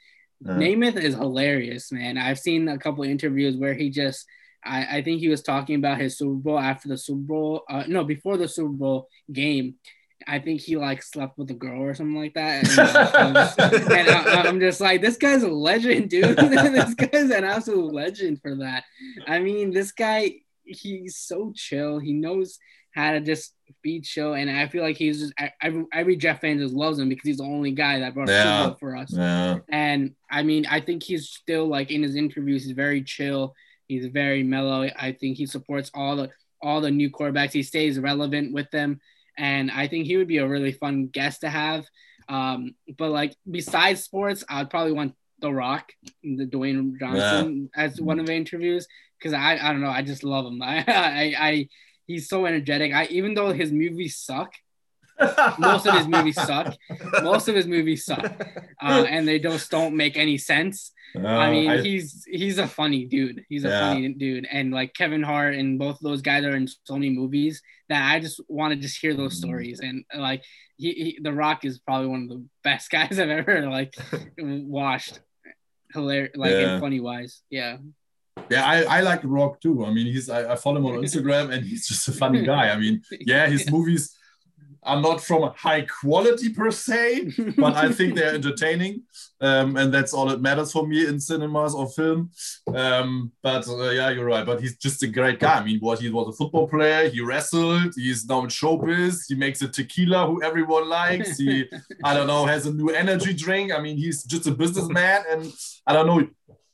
uh, 0.47 0.53
Namath 0.53 0.97
is 0.97 1.15
hilarious, 1.15 1.91
man. 1.91 2.17
I've 2.17 2.39
seen 2.39 2.67
a 2.67 2.77
couple 2.77 3.03
interviews 3.03 3.55
where 3.55 3.73
he 3.73 3.89
just, 3.89 4.25
I, 4.63 4.97
I 4.97 5.01
think 5.01 5.19
he 5.19 5.29
was 5.29 5.41
talking 5.41 5.75
about 5.75 6.01
his 6.01 6.17
Super 6.17 6.33
Bowl 6.33 6.59
after 6.59 6.89
the 6.89 6.97
Super 6.97 7.21
Bowl, 7.21 7.63
uh, 7.69 7.83
no, 7.87 8.03
before 8.03 8.37
the 8.37 8.47
Super 8.47 8.69
Bowl 8.69 9.07
game. 9.31 9.75
I 10.27 10.39
think 10.39 10.61
he 10.61 10.77
like 10.77 11.03
slept 11.03 11.37
with 11.37 11.49
a 11.51 11.53
girl 11.53 11.81
or 11.81 11.93
something 11.93 12.19
like 12.19 12.33
that. 12.33 12.67
And, 12.67 12.79
uh, 12.79 13.11
I'm, 13.13 13.33
just, 13.33 13.59
and 13.59 14.09
I, 14.09 14.47
am 14.47 14.59
just 14.59 14.81
like, 14.81 15.01
this 15.01 15.17
guy's 15.17 15.43
a 15.43 15.47
legend, 15.47 16.09
dude. 16.09 16.37
this 16.37 16.93
guy's 16.93 17.29
an 17.29 17.43
absolute 17.43 17.93
legend 17.93 18.41
for 18.41 18.55
that. 18.55 18.83
I 19.27 19.39
mean, 19.39 19.71
this 19.71 19.91
guy, 19.91 20.35
he's 20.63 21.17
so 21.17 21.53
chill. 21.55 21.99
He 21.99 22.13
knows 22.13 22.59
how 22.93 23.11
to 23.11 23.21
just 23.21 23.53
be 23.81 24.01
chill. 24.01 24.33
And 24.33 24.49
I 24.49 24.67
feel 24.67 24.83
like 24.83 24.97
he's 24.97 25.19
just 25.19 25.33
every, 25.61 25.85
every 25.91 26.15
Jet 26.15 26.41
fan 26.41 26.59
just 26.59 26.73
loves 26.73 26.99
him 26.99 27.09
because 27.09 27.27
he's 27.27 27.37
the 27.37 27.43
only 27.43 27.71
guy 27.71 27.99
that 27.99 28.13
brought 28.13 28.29
yeah. 28.29 28.65
Super 28.65 28.77
for 28.79 28.95
us. 28.95 29.13
Yeah. 29.13 29.59
And 29.69 30.15
I 30.31 30.43
mean, 30.43 30.65
I 30.65 30.79
think 30.79 31.03
he's 31.03 31.29
still 31.29 31.67
like 31.67 31.91
in 31.91 32.03
his 32.03 32.15
interviews, 32.15 32.63
he's 32.63 32.73
very 32.73 33.03
chill. 33.03 33.55
He's 33.87 34.05
very 34.07 34.43
mellow. 34.43 34.89
I 34.97 35.11
think 35.11 35.37
he 35.37 35.45
supports 35.45 35.91
all 35.93 36.15
the 36.15 36.29
all 36.61 36.81
the 36.81 36.91
new 36.91 37.11
quarterbacks. 37.11 37.51
He 37.51 37.63
stays 37.63 37.99
relevant 37.99 38.53
with 38.53 38.71
them, 38.71 39.01
and 39.37 39.71
I 39.71 39.87
think 39.87 40.05
he 40.05 40.17
would 40.17 40.27
be 40.27 40.37
a 40.37 40.47
really 40.47 40.71
fun 40.71 41.07
guest 41.07 41.41
to 41.41 41.49
have. 41.49 41.85
Um, 42.29 42.75
but 42.97 43.11
like 43.11 43.35
besides 43.49 44.03
sports, 44.03 44.43
I'd 44.49 44.69
probably 44.69 44.93
want 44.93 45.15
The 45.39 45.51
Rock, 45.51 45.91
the 46.23 46.45
Dwayne 46.45 46.99
Johnson, 46.99 47.69
yeah. 47.75 47.83
as 47.83 47.99
one 47.99 48.19
of 48.19 48.25
the 48.25 48.33
interviews 48.35 48.87
because 49.17 49.33
I 49.33 49.53
I 49.53 49.71
don't 49.71 49.81
know, 49.81 49.89
I 49.89 50.01
just 50.01 50.23
love 50.23 50.45
him. 50.45 50.61
I 50.63 50.83
I, 50.87 51.33
I 51.37 51.67
he's 52.07 52.29
so 52.29 52.45
energetic. 52.45 52.93
I 52.93 53.05
even 53.05 53.33
though 53.33 53.51
his 53.51 53.71
movies 53.71 54.17
suck, 54.17 54.53
most 55.57 55.85
of 55.85 55.95
his 55.95 56.07
movies 56.07 56.35
suck. 56.35 56.75
Most 57.21 57.47
of 57.47 57.55
his 57.55 57.67
movies 57.67 58.05
suck, 58.05 58.25
uh, 58.81 59.05
and 59.07 59.27
they 59.27 59.39
just 59.39 59.69
don't 59.71 59.95
make 59.95 60.17
any 60.17 60.37
sense. 60.37 60.91
Uh, 61.15 61.27
I 61.27 61.51
mean, 61.51 61.69
I, 61.69 61.81
he's 61.81 62.25
he's 62.25 62.57
a 62.57 62.67
funny 62.67 63.05
dude. 63.05 63.43
He's 63.47 63.65
a 63.65 63.69
yeah. 63.69 63.93
funny 63.93 64.13
dude, 64.13 64.47
and 64.51 64.71
like 64.71 64.93
Kevin 64.93 65.21
Hart 65.21 65.55
and 65.55 65.77
both 65.77 65.99
those 66.01 66.21
guys 66.21 66.43
are 66.43 66.55
in 66.55 66.67
so 66.67 66.93
many 66.93 67.11
movies 67.11 67.61
that 67.89 68.11
I 68.11 68.19
just 68.19 68.41
want 68.47 68.73
to 68.73 68.79
just 68.79 68.99
hear 68.99 69.13
those 69.13 69.39
mm-hmm. 69.39 69.49
stories. 69.49 69.79
And 69.79 70.05
like, 70.15 70.43
he, 70.77 70.91
he, 70.91 71.19
The 71.21 71.33
Rock 71.33 71.65
is 71.65 71.79
probably 71.79 72.07
one 72.07 72.23
of 72.23 72.29
the 72.29 72.43
best 72.63 72.89
guys 72.91 73.19
I've 73.19 73.29
ever 73.29 73.69
like 73.69 73.95
watched. 74.37 75.19
Hilarious, 75.93 76.35
like 76.35 76.53
yeah. 76.53 76.79
funny 76.79 76.99
wise, 76.99 77.43
yeah. 77.51 77.77
Yeah, 78.49 78.65
I, 78.65 78.97
I 78.97 79.01
like 79.01 79.21
Rock 79.23 79.61
too. 79.61 79.85
I 79.85 79.91
mean, 79.91 80.07
he's 80.07 80.27
I, 80.27 80.53
I 80.53 80.55
follow 80.55 80.77
him 80.77 80.85
on 80.87 80.93
Instagram 81.03 81.53
and 81.53 81.63
he's 81.63 81.87
just 81.87 82.07
a 82.07 82.11
funny 82.11 82.43
guy. 82.43 82.69
I 82.69 82.77
mean, 82.77 83.03
yeah, 83.11 83.47
his 83.47 83.69
movies 83.71 84.15
are 84.85 85.01
not 85.01 85.21
from 85.21 85.51
high 85.55 85.81
quality 85.81 86.53
per 86.53 86.71
se, 86.71 87.31
but 87.57 87.75
I 87.75 87.91
think 87.91 88.15
they're 88.15 88.33
entertaining, 88.41 89.03
um, 89.41 89.75
and 89.77 89.93
that's 89.93 90.13
all 90.13 90.25
that 90.27 90.41
matters 90.41 90.71
for 90.71 90.87
me 90.87 91.07
in 91.07 91.19
cinemas 91.19 91.73
or 91.73 91.89
film. 91.89 92.31
Um, 92.73 93.31
but 93.41 93.67
uh, 93.67 93.89
yeah, 93.89 94.09
you're 94.09 94.25
right. 94.25 94.45
But 94.45 94.61
he's 94.61 94.77
just 94.77 95.03
a 95.03 95.07
great 95.07 95.39
guy. 95.39 95.59
I 95.59 95.63
mean, 95.63 95.79
what 95.79 95.99
he 95.99 96.09
was 96.09 96.33
a 96.33 96.37
football 96.37 96.67
player. 96.67 97.09
He 97.09 97.21
wrestled. 97.21 97.93
He's 97.95 98.25
now 98.25 98.41
in 98.41 98.47
showbiz. 98.47 99.23
He 99.27 99.35
makes 99.35 99.61
a 99.61 99.67
tequila 99.67 100.27
who 100.27 100.43
everyone 100.43 100.89
likes. 100.89 101.37
He, 101.37 101.65
I 102.03 102.13
don't 102.13 102.27
know, 102.27 102.45
has 102.45 102.65
a 102.65 102.73
new 102.73 102.89
energy 102.89 103.33
drink. 103.33 103.71
I 103.71 103.79
mean, 103.79 103.97
he's 103.97 104.23
just 104.23 104.47
a 104.47 104.51
businessman, 104.51 105.23
and 105.29 105.51
I 105.87 105.93
don't 105.93 106.07
know 106.07 106.27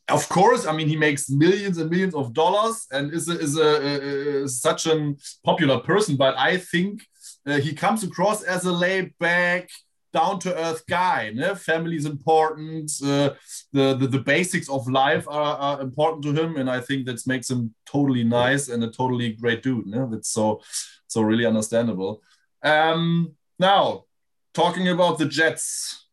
of 0.10 0.28
course, 0.30 0.66
I 0.66 0.72
mean, 0.72 0.88
he 0.88 0.96
makes 0.96 1.30
millions 1.30 1.78
and 1.78 1.90
millions 1.90 2.16
of 2.16 2.34
dollars 2.34 2.88
and 2.92 3.14
is 3.14 3.30
a, 3.30 3.40
is 3.40 3.58
a, 3.58 4.44
a 4.44 4.50
such 4.50 4.88
a 4.88 5.16
popular 5.44 5.80
person. 5.80 6.16
But 6.16 6.38
I 6.38 6.58
think 6.58 7.02
uh, 7.50 7.58
he 7.58 7.74
comes 7.74 8.04
across 8.04 8.44
as 8.44 8.66
a 8.66 8.72
laid 8.72 9.18
back, 9.20 9.70
down 10.12 10.40
to 10.40 10.58
earth 10.58 10.84
guy. 10.88 11.32
Ne? 11.34 11.56
Family 11.56 11.96
is 11.96 12.06
important. 12.06 12.92
Uh, 13.04 13.32
the, 13.72 13.96
the, 13.96 14.08
the 14.08 14.20
basics 14.20 14.70
of 14.70 14.88
life 14.88 15.28
are, 15.28 15.58
are, 15.58 15.82
important 15.82 16.24
to 16.24 16.34
him, 16.34 16.58
and 16.58 16.70
I 16.70 16.80
think 16.80 17.06
that 17.06 17.26
makes 17.28 17.50
him 17.50 17.74
totally 17.86 18.24
nice 18.24 18.70
and 18.70 18.84
a 18.84 18.90
totally 18.90 19.34
great 19.34 19.62
dude. 19.62 19.88
Ne? 19.88 20.06
That's 20.10 20.30
so 20.30 20.62
so 21.08 21.22
really 21.22 21.46
understandable. 21.46 22.22
Um, 22.64 23.36
now, 23.58 24.06
talking 24.54 24.90
about 24.90 25.18
the 25.18 25.26
Jets. 25.26 26.06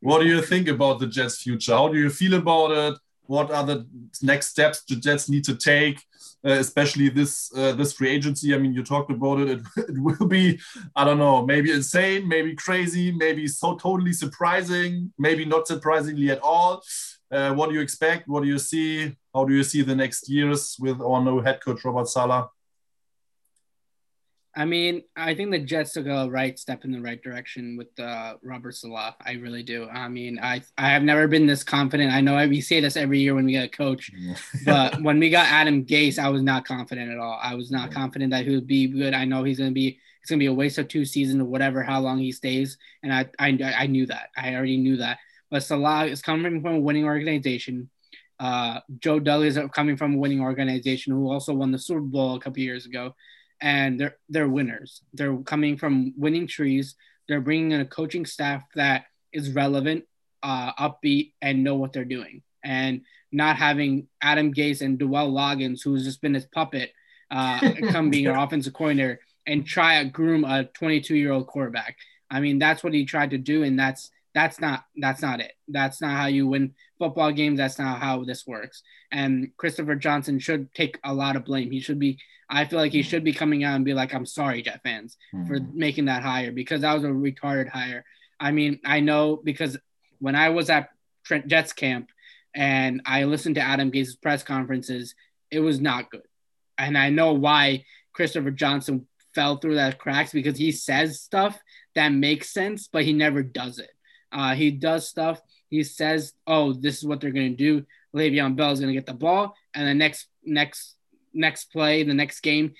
What 0.00 0.20
do 0.20 0.26
you 0.26 0.42
think 0.42 0.68
about 0.68 1.00
the 1.00 1.06
Jets' 1.06 1.42
future? 1.42 1.72
How 1.72 1.88
do 1.88 1.98
you 1.98 2.10
feel 2.10 2.34
about 2.34 2.70
it? 2.70 2.98
what 3.26 3.50
are 3.50 3.64
the 3.64 3.86
next 4.22 4.48
steps 4.48 4.82
the 4.84 4.96
Jets 4.96 5.28
need 5.28 5.44
to 5.44 5.56
take, 5.56 6.02
especially 6.52 7.08
this 7.08 7.50
uh, 7.56 7.72
this 7.72 7.92
free 7.92 8.10
agency. 8.10 8.54
I 8.54 8.58
mean, 8.58 8.72
you 8.72 8.82
talked 8.82 9.10
about 9.10 9.40
it. 9.40 9.48
it. 9.48 9.60
It 9.88 9.98
will 9.98 10.26
be, 10.26 10.58
I 10.94 11.04
don't 11.04 11.18
know, 11.18 11.44
maybe 11.44 11.70
insane, 11.72 12.28
maybe 12.28 12.54
crazy, 12.54 13.12
maybe 13.12 13.46
so 13.48 13.76
totally 13.76 14.12
surprising, 14.12 15.12
maybe 15.18 15.44
not 15.44 15.66
surprisingly 15.66 16.30
at 16.30 16.40
all. 16.40 16.82
Uh, 17.30 17.52
what 17.54 17.68
do 17.68 17.74
you 17.74 17.80
expect? 17.80 18.28
What 18.28 18.42
do 18.42 18.48
you 18.48 18.58
see? 18.58 19.16
How 19.34 19.44
do 19.44 19.54
you 19.54 19.64
see 19.64 19.82
the 19.82 19.94
next 19.94 20.28
years 20.28 20.76
with 20.78 21.00
our 21.00 21.22
new 21.22 21.40
head 21.40 21.60
coach 21.60 21.84
Robert 21.84 22.08
Saleh? 22.08 22.48
I 24.58 24.64
mean, 24.64 25.02
I 25.14 25.34
think 25.34 25.50
the 25.50 25.58
Jets 25.58 25.92
took 25.92 26.06
a 26.06 26.30
right 26.30 26.58
step 26.58 26.86
in 26.86 26.90
the 26.90 27.00
right 27.02 27.22
direction 27.22 27.76
with 27.76 27.88
uh, 28.00 28.36
Robert 28.42 28.74
Saleh. 28.74 29.14
I 29.24 29.32
really 29.32 29.62
do. 29.62 29.86
I 29.86 30.08
mean, 30.08 30.38
I 30.42 30.62
I 30.78 30.88
have 30.88 31.02
never 31.02 31.28
been 31.28 31.46
this 31.46 31.62
confident. 31.62 32.10
I 32.10 32.22
know 32.22 32.34
we 32.48 32.62
say 32.62 32.80
this 32.80 32.96
every 32.96 33.20
year 33.20 33.34
when 33.34 33.44
we 33.44 33.52
get 33.52 33.66
a 33.66 33.68
coach, 33.68 34.10
but 34.64 35.02
when 35.02 35.20
we 35.20 35.28
got 35.28 35.46
Adam 35.46 35.84
Gase, 35.84 36.18
I 36.18 36.30
was 36.30 36.40
not 36.40 36.66
confident 36.66 37.10
at 37.12 37.18
all. 37.18 37.38
I 37.42 37.54
was 37.54 37.70
not 37.70 37.90
confident 37.92 38.30
that 38.30 38.46
he 38.46 38.54
would 38.54 38.66
be 38.66 38.86
good. 38.86 39.12
I 39.12 39.26
know 39.26 39.44
he's 39.44 39.58
gonna 39.58 39.72
be. 39.72 39.98
It's 40.22 40.30
gonna 40.30 40.40
be 40.40 40.46
a 40.46 40.54
waste 40.54 40.78
of 40.78 40.88
two 40.88 41.04
seasons 41.04 41.42
or 41.42 41.44
whatever, 41.44 41.82
how 41.82 42.00
long 42.00 42.18
he 42.18 42.32
stays, 42.32 42.78
and 43.02 43.12
I 43.12 43.26
I, 43.38 43.58
I 43.76 43.86
knew 43.86 44.06
that. 44.06 44.30
I 44.38 44.54
already 44.54 44.78
knew 44.78 44.96
that. 44.96 45.18
But 45.50 45.64
Saleh 45.64 46.10
is 46.10 46.22
coming 46.22 46.62
from 46.62 46.76
a 46.76 46.80
winning 46.80 47.04
organization. 47.04 47.90
Uh, 48.40 48.80
Joe 48.98 49.20
Douglas 49.20 49.56
is 49.56 49.70
coming 49.70 49.96
from 49.98 50.14
a 50.14 50.18
winning 50.18 50.40
organization 50.40 51.12
who 51.12 51.30
also 51.30 51.52
won 51.52 51.72
the 51.72 51.78
Super 51.78 52.00
Bowl 52.00 52.36
a 52.36 52.40
couple 52.40 52.60
years 52.60 52.86
ago 52.86 53.14
and 53.60 53.98
they're 54.00 54.16
they're 54.28 54.48
winners. 54.48 55.02
They're 55.14 55.36
coming 55.38 55.76
from 55.76 56.14
winning 56.16 56.46
trees. 56.46 56.94
They're 57.28 57.40
bringing 57.40 57.72
in 57.72 57.80
a 57.80 57.86
coaching 57.86 58.26
staff 58.26 58.62
that 58.74 59.06
is 59.32 59.52
relevant, 59.52 60.04
uh, 60.42 60.72
upbeat, 60.74 61.32
and 61.42 61.64
know 61.64 61.74
what 61.74 61.92
they're 61.92 62.04
doing. 62.04 62.42
And 62.64 63.02
not 63.32 63.56
having 63.56 64.08
Adam 64.22 64.52
Gase 64.52 64.80
and 64.80 64.98
Dowell 64.98 65.32
Loggains, 65.32 65.82
who's 65.82 66.04
just 66.04 66.22
been 66.22 66.34
his 66.34 66.46
puppet, 66.46 66.92
uh, 67.30 67.72
come 67.90 68.10
being 68.10 68.28
our 68.28 68.42
offensive 68.42 68.72
coordinator 68.72 69.20
and 69.46 69.66
try 69.66 70.02
to 70.02 70.08
groom 70.08 70.44
a 70.44 70.64
22 70.64 71.14
year 71.16 71.32
old 71.32 71.46
quarterback. 71.46 71.96
I 72.30 72.40
mean, 72.40 72.58
that's 72.58 72.82
what 72.82 72.92
he 72.92 73.04
tried 73.04 73.30
to 73.30 73.38
do, 73.38 73.62
and 73.62 73.78
that's 73.78 74.10
that's 74.36 74.60
not 74.60 74.84
that's 74.98 75.22
not 75.22 75.40
it. 75.40 75.52
That's 75.66 76.02
not 76.02 76.14
how 76.14 76.26
you 76.26 76.46
win 76.46 76.74
football 76.98 77.32
games. 77.32 77.56
That's 77.56 77.78
not 77.78 78.00
how 78.00 78.22
this 78.22 78.46
works. 78.46 78.82
And 79.10 79.50
Christopher 79.56 79.94
Johnson 79.94 80.38
should 80.38 80.74
take 80.74 80.98
a 81.02 81.14
lot 81.14 81.36
of 81.36 81.46
blame. 81.46 81.70
He 81.70 81.80
should 81.80 81.98
be 81.98 82.18
I 82.50 82.66
feel 82.66 82.78
like 82.78 82.92
he 82.92 83.02
should 83.02 83.24
be 83.24 83.32
coming 83.32 83.64
out 83.64 83.76
and 83.76 83.84
be 83.84 83.94
like, 83.94 84.14
I'm 84.14 84.26
sorry, 84.26 84.60
Jet 84.60 84.82
fans, 84.84 85.16
for 85.48 85.58
hmm. 85.58 85.70
making 85.72 86.04
that 86.04 86.22
hire 86.22 86.52
because 86.52 86.82
that 86.82 86.92
was 86.92 87.02
a 87.04 87.08
retarded 87.08 87.70
hire. 87.70 88.04
I 88.38 88.52
mean, 88.52 88.78
I 88.84 89.00
know 89.00 89.40
because 89.42 89.78
when 90.18 90.36
I 90.36 90.50
was 90.50 90.68
at 90.68 90.90
Trent 91.24 91.46
Jets 91.46 91.72
camp 91.72 92.10
and 92.54 93.00
I 93.06 93.24
listened 93.24 93.54
to 93.54 93.62
Adam 93.62 93.90
Gase's 93.90 94.16
press 94.16 94.42
conferences, 94.42 95.14
it 95.50 95.60
was 95.60 95.80
not 95.80 96.10
good. 96.10 96.28
And 96.76 96.98
I 96.98 97.08
know 97.08 97.32
why 97.32 97.86
Christopher 98.12 98.50
Johnson 98.50 99.06
fell 99.34 99.56
through 99.56 99.76
that 99.76 99.98
cracks 99.98 100.32
because 100.32 100.58
he 100.58 100.72
says 100.72 101.20
stuff 101.20 101.58
that 101.94 102.10
makes 102.10 102.52
sense, 102.52 102.86
but 102.92 103.04
he 103.04 103.14
never 103.14 103.42
does 103.42 103.78
it. 103.78 103.90
Uh, 104.32 104.54
he 104.54 104.70
does 104.70 105.08
stuff. 105.08 105.40
He 105.68 105.82
says, 105.82 106.32
"Oh, 106.46 106.72
this 106.72 106.98
is 106.98 107.04
what 107.04 107.20
they're 107.20 107.30
going 107.30 107.56
to 107.56 107.56
do. 107.56 107.86
Le'Veon 108.14 108.56
Bell 108.56 108.72
is 108.72 108.80
going 108.80 108.92
to 108.92 108.98
get 108.98 109.06
the 109.06 109.14
ball, 109.14 109.54
and 109.74 109.86
the 109.86 109.94
next 109.94 110.28
next 110.44 110.94
next 111.32 111.66
play, 111.66 112.02
the 112.02 112.14
next 112.14 112.40
game, 112.40 112.74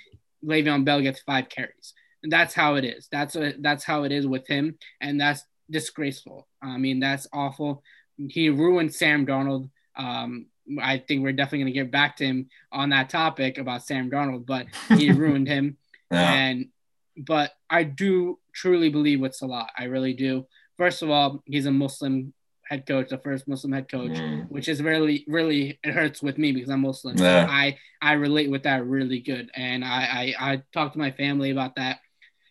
Le'Veon 0.45 0.85
Bell 0.85 1.01
gets 1.01 1.21
five 1.21 1.49
carries." 1.49 1.95
And 2.23 2.33
that's 2.33 2.55
how 2.55 2.75
it 2.77 2.85
is. 2.85 3.09
That's 3.11 3.37
a, 3.37 3.55
that's 3.59 3.85
how 3.85 4.05
it 4.05 4.13
is 4.13 4.27
with 4.27 4.47
him, 4.47 4.79
and 5.01 5.21
that's 5.21 5.45
disgraceful. 5.71 6.47
I 6.63 6.79
mean, 6.79 7.01
that's 7.01 7.27
awful. 7.33 7.83
He 8.17 8.49
ruined 8.49 8.95
Sam 8.95 9.27
Darnold. 9.27 9.71
Um, 9.97 10.47
I 10.81 10.99
think 10.99 11.23
we're 11.23 11.33
definitely 11.33 11.61
going 11.61 11.73
to 11.73 11.81
get 11.81 11.91
back 11.91 12.17
to 12.17 12.25
him 12.25 12.49
on 12.73 12.91
that 12.91 13.09
topic 13.09 13.59
about 13.59 13.85
Sam 13.85 14.11
Darnold, 14.11 14.47
but 14.47 14.67
he 14.97 15.13
ruined 15.13 15.47
him. 15.47 15.77
Yeah. 16.11 16.33
And 16.33 16.69
but 17.17 17.53
I 17.71 17.85
do 17.85 18.39
truly 18.53 18.91
believe 18.91 19.21
with 19.21 19.35
Saleh. 19.35 19.69
I 19.77 19.85
really 19.85 20.13
do. 20.13 20.47
First 20.79 21.03
of 21.03 21.11
all, 21.11 21.43
he's 21.47 21.67
a 21.67 21.71
Muslim 21.71 22.33
head 22.69 22.87
coach, 22.87 23.11
the 23.11 23.19
first 23.19 23.47
Muslim 23.49 23.73
head 23.73 23.91
coach, 23.91 24.11
mm. 24.11 24.51
which 24.51 24.69
is 24.69 24.83
really, 24.83 25.25
really 25.27 25.79
it 25.83 25.93
hurts 25.93 26.23
with 26.23 26.39
me 26.39 26.53
because 26.53 26.71
I'm 26.71 26.83
Muslim. 26.83 27.17
Yeah. 27.17 27.47
So 27.47 27.53
I 27.53 27.79
I 28.03 28.13
relate 28.13 28.51
with 28.51 28.65
that 28.65 28.87
really 28.87 29.21
good, 29.21 29.51
and 29.55 29.85
I 29.85 30.35
I, 30.39 30.53
I 30.53 30.63
talked 30.73 30.95
to 30.95 30.99
my 30.99 31.13
family 31.13 31.51
about 31.51 31.77
that, 31.77 32.01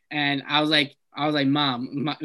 and 0.10 0.44
I 0.48 0.62
was 0.62 0.70
like 0.70 0.96
I 1.14 1.26
was 1.26 1.36
like, 1.36 1.48
Mom, 1.48 2.04
my, 2.04 2.18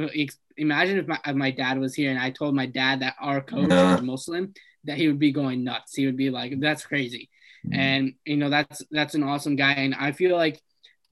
imagine 0.56 0.98
if 0.98 1.06
my 1.06 1.18
if 1.24 1.36
my 1.36 1.50
dad 1.50 1.78
was 1.78 1.94
here 1.94 2.10
and 2.10 2.18
I 2.18 2.30
told 2.30 2.54
my 2.54 2.66
dad 2.66 3.00
that 3.00 3.14
our 3.20 3.40
coach 3.40 3.70
is 3.70 4.02
Muslim, 4.02 4.52
that 4.84 4.96
he 4.96 5.08
would 5.08 5.18
be 5.18 5.32
going 5.32 5.64
nuts. 5.64 5.94
He 5.94 6.06
would 6.06 6.16
be 6.16 6.30
like, 6.30 6.58
"That's 6.60 6.84
crazy," 6.84 7.28
mm. 7.66 7.76
and 7.76 8.14
you 8.24 8.36
know 8.36 8.50
that's 8.50 8.82
that's 8.90 9.14
an 9.14 9.22
awesome 9.22 9.56
guy, 9.56 9.72
and 9.72 9.94
I 9.94 10.12
feel 10.12 10.36
like 10.36 10.60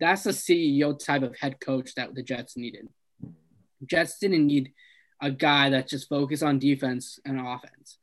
that's 0.00 0.24
the 0.24 0.30
CEO 0.30 0.98
type 0.98 1.22
of 1.22 1.36
head 1.36 1.60
coach 1.60 1.94
that 1.96 2.14
the 2.14 2.22
Jets 2.22 2.56
needed. 2.56 2.88
Jets 3.86 4.18
didn't 4.18 4.46
need 4.46 4.72
a 5.20 5.30
guy 5.30 5.70
that 5.70 5.88
just 5.88 6.08
focused 6.08 6.42
on 6.42 6.58
defense 6.58 7.18
and 7.24 7.40
offense. 7.40 7.98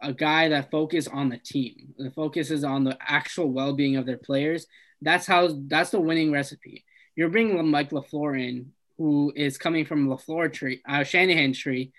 A 0.00 0.12
guy 0.12 0.48
that 0.48 0.70
focused 0.70 1.08
on 1.12 1.28
the 1.28 1.38
team, 1.38 1.94
the 1.98 2.10
focus 2.10 2.50
is 2.50 2.64
on 2.64 2.84
the 2.84 2.96
actual 3.00 3.50
well-being 3.50 3.96
of 3.96 4.06
their 4.06 4.16
players. 4.16 4.66
That's 5.02 5.26
how 5.26 5.48
that's 5.66 5.90
the 5.90 6.00
winning 6.00 6.32
recipe. 6.32 6.84
You're 7.16 7.30
bringing 7.30 7.68
Mike 7.68 7.90
LaFleur 7.90 8.40
in, 8.40 8.72
who 8.96 9.32
is 9.34 9.58
coming 9.58 9.84
from 9.84 10.08
LaFleur 10.08 10.52
tree, 10.52 10.80
uh, 10.88 11.02
Shanahan 11.02 11.52
tree, 11.52 11.92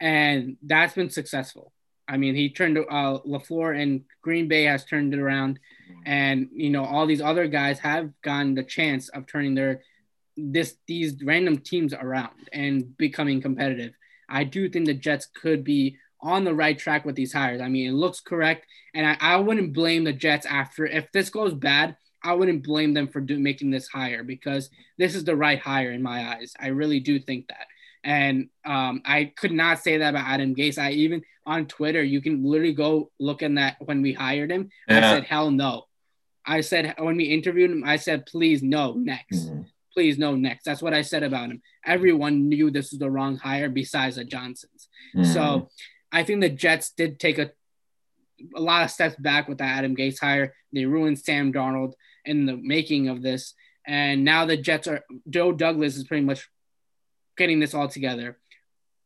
and 0.00 0.56
that's 0.62 0.94
been 0.94 1.10
successful. 1.10 1.72
I 2.06 2.16
mean, 2.16 2.34
he 2.34 2.48
turned 2.50 2.78
uh, 2.78 3.18
LaFleur 3.26 3.80
and 3.80 4.04
Green 4.22 4.48
Bay 4.48 4.64
has 4.64 4.84
turned 4.84 5.12
it 5.12 5.20
around, 5.20 5.58
and 6.06 6.48
you 6.52 6.70
know 6.70 6.84
all 6.84 7.06
these 7.06 7.20
other 7.20 7.46
guys 7.46 7.78
have 7.80 8.10
gotten 8.22 8.54
the 8.54 8.62
chance 8.62 9.08
of 9.10 9.26
turning 9.26 9.54
their 9.54 9.82
this 10.38 10.76
these 10.86 11.16
random 11.22 11.58
teams 11.58 11.92
around 11.92 12.48
and 12.52 12.96
becoming 12.96 13.42
competitive. 13.42 13.92
I 14.28 14.44
do 14.44 14.68
think 14.68 14.86
the 14.86 14.94
Jets 14.94 15.26
could 15.26 15.64
be 15.64 15.96
on 16.20 16.44
the 16.44 16.54
right 16.54 16.78
track 16.78 17.04
with 17.04 17.16
these 17.16 17.32
hires. 17.32 17.60
I 17.60 17.68
mean, 17.68 17.88
it 17.88 17.94
looks 17.94 18.20
correct, 18.20 18.66
and 18.94 19.06
I, 19.06 19.16
I 19.20 19.36
wouldn't 19.36 19.72
blame 19.72 20.04
the 20.04 20.12
Jets 20.12 20.46
after 20.46 20.86
if 20.86 21.10
this 21.12 21.30
goes 21.30 21.54
bad. 21.54 21.96
I 22.22 22.32
wouldn't 22.32 22.64
blame 22.64 22.94
them 22.94 23.08
for 23.08 23.20
do, 23.20 23.38
making 23.38 23.70
this 23.70 23.88
hire 23.88 24.24
because 24.24 24.70
this 24.98 25.14
is 25.14 25.24
the 25.24 25.36
right 25.36 25.58
hire 25.58 25.92
in 25.92 26.02
my 26.02 26.34
eyes. 26.34 26.52
I 26.58 26.68
really 26.68 26.98
do 26.98 27.20
think 27.20 27.46
that. 27.48 27.66
And 28.02 28.48
um, 28.64 29.02
I 29.04 29.32
could 29.36 29.52
not 29.52 29.78
say 29.80 29.98
that 29.98 30.10
about 30.10 30.26
Adam 30.26 30.54
Gase. 30.54 30.78
I 30.78 30.90
even 30.92 31.22
on 31.46 31.66
Twitter, 31.66 32.02
you 32.02 32.20
can 32.20 32.44
literally 32.44 32.74
go 32.74 33.10
look 33.20 33.42
in 33.42 33.54
that 33.54 33.76
when 33.80 34.02
we 34.02 34.12
hired 34.12 34.50
him. 34.50 34.70
Yeah. 34.88 34.98
I 34.98 35.00
said, 35.00 35.24
hell 35.24 35.50
no. 35.50 35.84
I 36.44 36.60
said, 36.62 36.94
when 36.98 37.16
we 37.16 37.24
interviewed 37.24 37.70
him, 37.70 37.84
I 37.84 37.96
said, 37.96 38.26
please, 38.26 38.62
no, 38.62 38.94
next. 38.94 39.48
Mm-hmm. 39.48 39.62
Please, 39.98 40.16
no, 40.16 40.36
next. 40.36 40.62
That's 40.62 40.80
what 40.80 40.94
I 40.94 41.02
said 41.02 41.24
about 41.24 41.50
him. 41.50 41.60
Everyone 41.84 42.48
knew 42.48 42.70
this 42.70 42.92
was 42.92 43.00
the 43.00 43.10
wrong 43.10 43.36
hire 43.36 43.68
besides 43.68 44.14
the 44.14 44.22
Johnsons. 44.22 44.86
Mm-hmm. 45.16 45.32
So 45.32 45.70
I 46.12 46.22
think 46.22 46.40
the 46.40 46.48
Jets 46.48 46.92
did 46.92 47.18
take 47.18 47.40
a, 47.40 47.50
a 48.54 48.60
lot 48.60 48.84
of 48.84 48.92
steps 48.92 49.16
back 49.16 49.48
with 49.48 49.58
that 49.58 49.78
Adam 49.78 49.96
Gase 49.96 50.20
hire. 50.20 50.54
They 50.72 50.84
ruined 50.84 51.18
Sam 51.18 51.52
Darnold 51.52 51.94
in 52.24 52.46
the 52.46 52.56
making 52.56 53.08
of 53.08 53.22
this. 53.22 53.54
And 53.84 54.24
now 54.24 54.46
the 54.46 54.56
Jets 54.56 54.86
are, 54.86 55.00
Joe 55.28 55.50
Douglas 55.50 55.96
is 55.96 56.04
pretty 56.04 56.24
much 56.24 56.48
getting 57.36 57.58
this 57.58 57.74
all 57.74 57.88
together. 57.88 58.38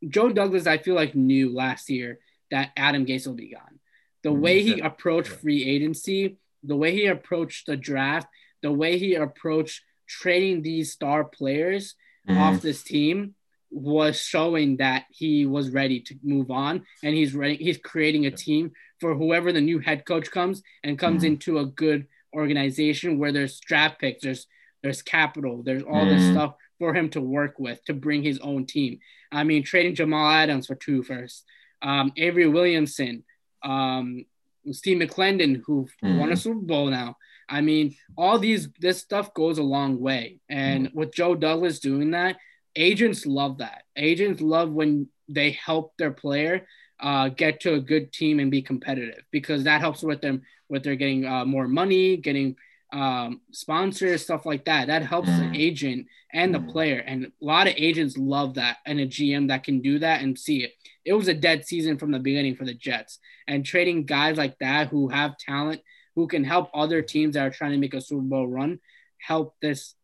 Joe 0.07 0.29
Douglas, 0.29 0.67
I 0.67 0.77
feel 0.77 0.95
like 0.95 1.15
knew 1.15 1.55
last 1.55 1.89
year 1.89 2.19
that 2.51 2.73
Adam 2.77 3.07
Gase 3.07 3.27
will 3.27 3.33
be 3.33 3.55
gone. 3.55 3.81
The 4.25 4.29
mm-hmm. 4.29 4.43
way 4.43 4.63
he 4.63 4.81
approached 4.81 5.31
free 5.31 5.65
agency, 5.65 6.37
the 6.63 6.77
way 6.77 6.93
he 6.93 7.07
approached 7.07 7.65
the 7.65 7.79
draft, 7.79 8.29
the 8.61 8.71
way 8.71 8.99
he 8.99 9.15
approached 9.15 9.81
trading 10.13 10.63
these 10.63 10.93
star 10.93 11.25
players 11.25 11.95
mm-hmm. 12.29 12.39
off 12.39 12.61
this 12.61 12.83
team 12.83 13.35
was 13.71 14.21
showing 14.21 14.77
that 14.77 15.05
he 15.11 15.47
was 15.47 15.71
ready 15.71 16.01
to 16.01 16.15
move 16.23 16.51
on 16.51 16.85
and 17.03 17.15
he's 17.15 17.35
ready 17.35 17.57
he's 17.57 17.79
creating 17.79 18.27
a 18.27 18.31
team 18.31 18.71
for 19.01 19.15
whoever 19.15 19.51
the 19.51 19.61
new 19.61 19.79
head 19.79 20.05
coach 20.05 20.31
comes 20.31 20.63
and 20.85 20.99
comes 20.99 21.23
mm-hmm. 21.23 21.33
into 21.33 21.59
a 21.59 21.65
good 21.65 22.07
organization 22.35 23.19
where 23.19 23.33
there's 23.33 23.61
draft 23.61 23.99
picks 23.99 24.23
there's 24.23 24.47
there's 24.83 25.01
capital 25.01 25.63
there's 25.63 25.83
all 25.85 26.05
this 26.05 26.21
mm-hmm. 26.21 26.35
stuff 26.35 26.55
for 26.83 26.93
him 26.93 27.09
to 27.09 27.21
work 27.21 27.61
with 27.61 27.83
to 27.85 27.95
bring 27.95 28.25
his 28.25 28.41
own 28.41 28.67
team. 28.67 28.99
I 29.31 29.45
mean, 29.45 29.63
trading 29.63 29.95
Jamal 29.95 30.29
Adams 30.29 30.67
for 30.67 30.75
two 30.75 31.05
first, 31.05 31.45
um, 31.81 32.13
Avery 32.17 32.49
Williamson, 32.49 33.23
um, 33.63 34.25
Steve 34.73 34.99
McLendon, 34.99 35.63
who 35.65 35.87
mm-hmm. 36.03 36.19
won 36.19 36.33
a 36.33 36.37
Super 36.37 36.59
Bowl 36.59 36.91
now. 36.91 37.17
I 37.49 37.61
mean, 37.61 37.97
all 38.17 38.39
these 38.39 38.69
this 38.81 38.99
stuff 38.99 39.35
goes 39.35 39.59
a 39.59 39.63
long 39.63 40.01
way, 40.01 40.41
and 40.49 40.89
mm-hmm. 40.89 40.99
with 40.99 41.15
Joe 41.15 41.35
Douglas 41.35 41.81
doing 41.81 42.13
that, 42.13 42.37
agents 42.77 43.27
love 43.27 43.59
that. 43.59 43.85
Agents 43.97 44.41
love 44.41 44.71
when 44.71 45.09
they 45.29 45.53
help 45.53 45.95
their 45.97 46.11
player 46.11 46.67
uh, 47.01 47.29
get 47.29 47.61
to 47.61 47.75
a 47.75 47.81
good 47.81 48.13
team 48.13 48.39
and 48.39 48.51
be 48.51 48.63
competitive 48.63 49.25
because 49.31 49.65
that 49.65 49.81
helps 49.81 50.03
with 50.03 50.21
them 50.21 50.43
with 50.69 50.85
their 50.85 50.95
getting 50.95 51.27
uh, 51.27 51.45
more 51.45 51.69
money, 51.69 52.17
getting 52.17 52.57
um, 52.93 53.41
sponsors, 53.51 54.23
stuff 54.23 54.47
like 54.47 54.67
that. 54.67 54.87
That 54.87 55.03
helps 55.03 55.29
the 55.29 55.45
mm. 55.45 55.59
agent 55.59 56.07
and 56.33 56.55
the 56.55 56.59
mm. 56.59 56.71
player. 56.71 56.99
And 56.99 57.27
a 57.27 57.31
lot 57.41 57.67
of 57.67 57.75
agents 57.77 58.17
love 58.17 58.55
that 58.55 58.79
and 58.87 59.01
a 59.01 59.07
GM 59.07 59.49
that 59.49 59.65
can 59.65 59.81
do 59.81 59.99
that 59.99 60.23
and 60.23 60.39
see 60.39 60.63
it. 60.63 60.73
It 61.05 61.15
was 61.15 61.29
a 61.29 61.35
dead 61.35 61.67
season 61.67 61.99
from 61.99 62.13
the 62.13 62.19
beginning 62.19 62.55
for 62.55 62.65
the 62.65 62.75
Jets. 62.75 63.19
And 63.49 63.65
trading 63.65 64.05
guys 64.05 64.37
like 64.37 64.59
that 64.59 64.89
who 64.89 65.09
have 65.09 65.37
talent, 65.39 65.81
who 66.15 66.27
can 66.27 66.45
help 66.45 66.71
other 66.75 67.03
teams 67.03 67.35
that 67.35 67.47
are 67.47 67.51
trying 67.51 67.73
to 67.73 67.79
make 67.79 67.95
a 67.95 68.01
Super 68.01 68.23
Bowl 68.23 68.47
run, 68.47 68.81
help 69.19 69.55
this, 69.63 69.95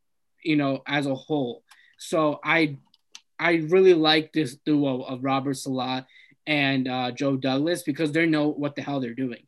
you 0.43 0.57
know, 0.57 0.83
as 0.87 1.07
a 1.07 1.15
whole. 1.15 1.63
So 1.99 2.41
I 2.45 2.79
I 3.39 3.67
really 3.69 3.95
like 3.95 4.33
this 4.33 4.57
duo 4.57 5.03
of 5.03 5.23
Robert 5.23 5.55
Saleh 5.55 6.05
and 6.47 6.89
uh, 6.89 7.11
Joe 7.13 7.37
Douglas 7.37 7.83
because 7.83 8.13
they 8.13 8.27
know 8.27 8.49
what 8.49 8.75
the 8.75 8.83
hell 8.83 9.01
they're 9.01 9.15
doing. 9.15 9.43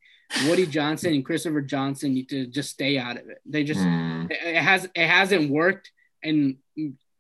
Woody 0.47 0.67
Johnson 0.67 1.15
and 1.15 1.25
Christopher 1.25 1.61
Johnson 1.61 2.15
need 2.15 2.29
to 2.29 2.47
just 2.47 2.71
stay 2.71 2.99
out 2.99 3.17
of 3.17 3.29
it. 3.29 3.41
They 3.45 3.65
just 3.65 3.81
mm. 3.81 4.31
it 4.31 4.57
has 4.57 4.89
it 4.95 5.07
hasn't 5.09 5.51
worked 5.51 5.91
in 6.23 6.59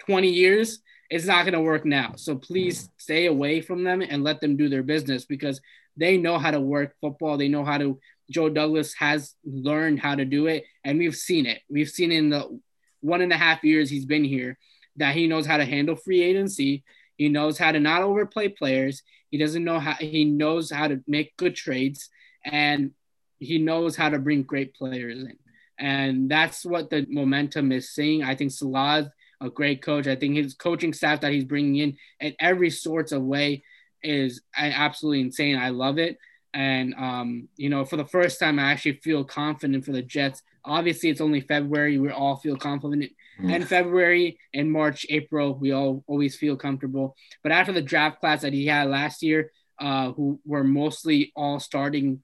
20 0.07 0.29
years. 0.29 0.81
It's 1.09 1.27
not 1.27 1.43
going 1.43 1.55
to 1.55 1.61
work 1.61 1.85
now. 1.85 2.15
So 2.17 2.37
please 2.37 2.89
stay 2.97 3.27
away 3.27 3.63
from 3.63 3.83
them 3.83 4.01
and 4.01 4.23
let 4.23 4.41
them 4.41 4.57
do 4.57 4.69
their 4.69 4.85
business 4.85 5.25
because 5.25 5.61
they 5.97 6.17
know 6.17 6.39
how 6.39 6.53
to 6.53 6.61
work 6.61 6.95
football. 7.01 7.37
They 7.37 7.49
know 7.49 7.65
how 7.65 7.79
to. 7.79 7.99
Joe 8.31 8.49
Douglas 8.49 8.95
has 8.95 9.35
learned 9.45 10.01
how 10.01 10.15
to 10.15 10.25
do 10.25 10.47
it, 10.47 10.65
and 10.85 10.99
we've 10.99 11.17
seen 11.17 11.45
it. 11.45 11.61
We've 11.69 11.91
seen 11.91 12.13
in 12.13 12.31
the 12.31 12.61
one 13.01 13.21
and 13.21 13.33
a 13.33 13.37
half 13.37 13.65
years 13.65 13.91
he's 13.91 14.07
been 14.07 14.25
here 14.25 14.59
that 14.97 15.15
he 15.15 15.27
knows 15.27 15.47
how 15.47 15.57
to 15.57 15.65
handle 15.65 15.97
free 15.97 16.23
agency. 16.23 16.85
He 17.17 17.29
knows 17.29 17.59
how 17.59 17.73
to 17.73 17.81
not 17.81 18.03
overplay 18.03 18.49
players. 18.49 19.03
He 19.31 19.39
doesn't 19.39 19.65
know 19.65 19.79
how 19.79 19.95
he 19.95 20.25
knows 20.25 20.71
how 20.71 20.89
to 20.89 21.03
make 21.07 21.37
good 21.37 21.55
trades. 21.55 22.09
And 22.45 22.93
he 23.39 23.59
knows 23.59 23.97
how 23.97 24.09
to 24.09 24.19
bring 24.19 24.43
great 24.43 24.75
players 24.75 25.23
in. 25.23 25.37
And 25.79 26.31
that's 26.31 26.65
what 26.65 26.91
the 26.91 27.07
momentum 27.09 27.73
is 27.73 27.91
seeing. 27.91 28.23
I 28.23 28.35
think 28.35 28.53
Saleh's 28.53 29.09
a 29.41 29.49
great 29.49 29.83
coach. 29.83 30.07
I 30.07 30.17
think 30.17 30.37
his 30.37 30.55
coaching 30.55 30.93
staff 30.93 31.21
that 31.23 31.33
he's 31.33 31.45
bringing 31.45 31.77
in 31.77 31.97
in 32.21 32.35
every 32.39 32.71
sorts 32.71 33.13
of 33.13 33.23
way 33.23 33.63
is 34.03 34.43
absolutely 34.57 35.23
insane. 35.23 35.57
I 35.57 35.71
love 35.71 35.99
it. 35.99 36.19
And, 36.53 36.95
um, 36.95 37.49
you 37.57 37.69
know, 37.69 37.85
for 37.85 37.97
the 37.97 38.05
first 38.05 38.41
time, 38.41 38.59
I 38.59 38.73
actually 38.73 38.95
feel 38.95 39.25
confident 39.25 39.85
for 39.85 39.93
the 39.93 40.03
Jets. 40.03 40.43
Obviously, 40.65 41.09
it's 41.09 41.21
only 41.21 41.41
February. 41.41 41.99
We 41.99 42.11
all 42.11 42.37
feel 42.37 42.57
confident. 42.57 43.13
Mm. 43.41 43.55
And 43.55 43.69
February 43.69 44.39
and 44.53 44.71
March, 44.71 45.07
April, 45.09 45.55
we 45.55 45.73
all 45.73 46.05
always 46.07 46.37
feel 46.37 46.57
comfortable. 46.57 47.17
But 47.43 47.53
after 47.53 47.73
the 47.73 47.83
draft 47.83 48.21
class 48.21 48.43
that 48.43 48.53
he 48.53 48.67
had 48.67 48.89
last 48.89 49.23
year, 49.23 49.53
uh, 49.79 50.13
who 50.13 50.41
were 50.45 50.65
mostly 50.65 51.33
all 51.37 51.61
starting 51.61 52.23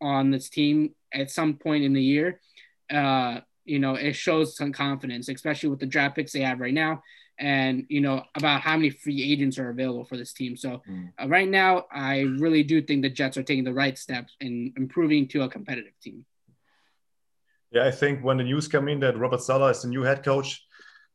on 0.00 0.30
this 0.30 0.48
team 0.48 0.94
at 1.12 1.30
some 1.30 1.54
point 1.54 1.84
in 1.84 1.92
the 1.92 2.02
year, 2.02 2.40
uh, 2.90 3.40
you 3.64 3.78
know, 3.78 3.94
it 3.94 4.14
shows 4.14 4.56
some 4.56 4.72
confidence, 4.72 5.28
especially 5.28 5.68
with 5.68 5.78
the 5.78 5.86
draft 5.86 6.16
picks 6.16 6.32
they 6.32 6.40
have 6.40 6.60
right 6.60 6.74
now. 6.74 7.02
And 7.38 7.86
you 7.88 8.00
know 8.00 8.22
about 8.34 8.60
how 8.60 8.76
many 8.76 8.90
free 8.90 9.22
agents 9.22 9.58
are 9.58 9.70
available 9.70 10.04
for 10.04 10.16
this 10.16 10.32
team. 10.32 10.56
So 10.56 10.82
mm. 10.88 11.12
uh, 11.20 11.28
right 11.28 11.48
now, 11.48 11.86
I 11.92 12.20
really 12.38 12.62
do 12.62 12.82
think 12.82 13.02
the 13.02 13.10
Jets 13.10 13.36
are 13.36 13.42
taking 13.42 13.64
the 13.64 13.72
right 13.72 13.98
steps 13.98 14.36
in 14.40 14.72
improving 14.76 15.28
to 15.28 15.42
a 15.42 15.48
competitive 15.48 15.94
team. 16.02 16.24
Yeah, 17.70 17.86
I 17.86 17.90
think 17.90 18.22
when 18.22 18.36
the 18.36 18.44
news 18.44 18.68
came 18.68 18.88
in 18.88 19.00
that 19.00 19.16
Robert 19.16 19.42
Saleh 19.42 19.70
is 19.70 19.82
the 19.82 19.88
new 19.88 20.02
head 20.02 20.22
coach, 20.22 20.62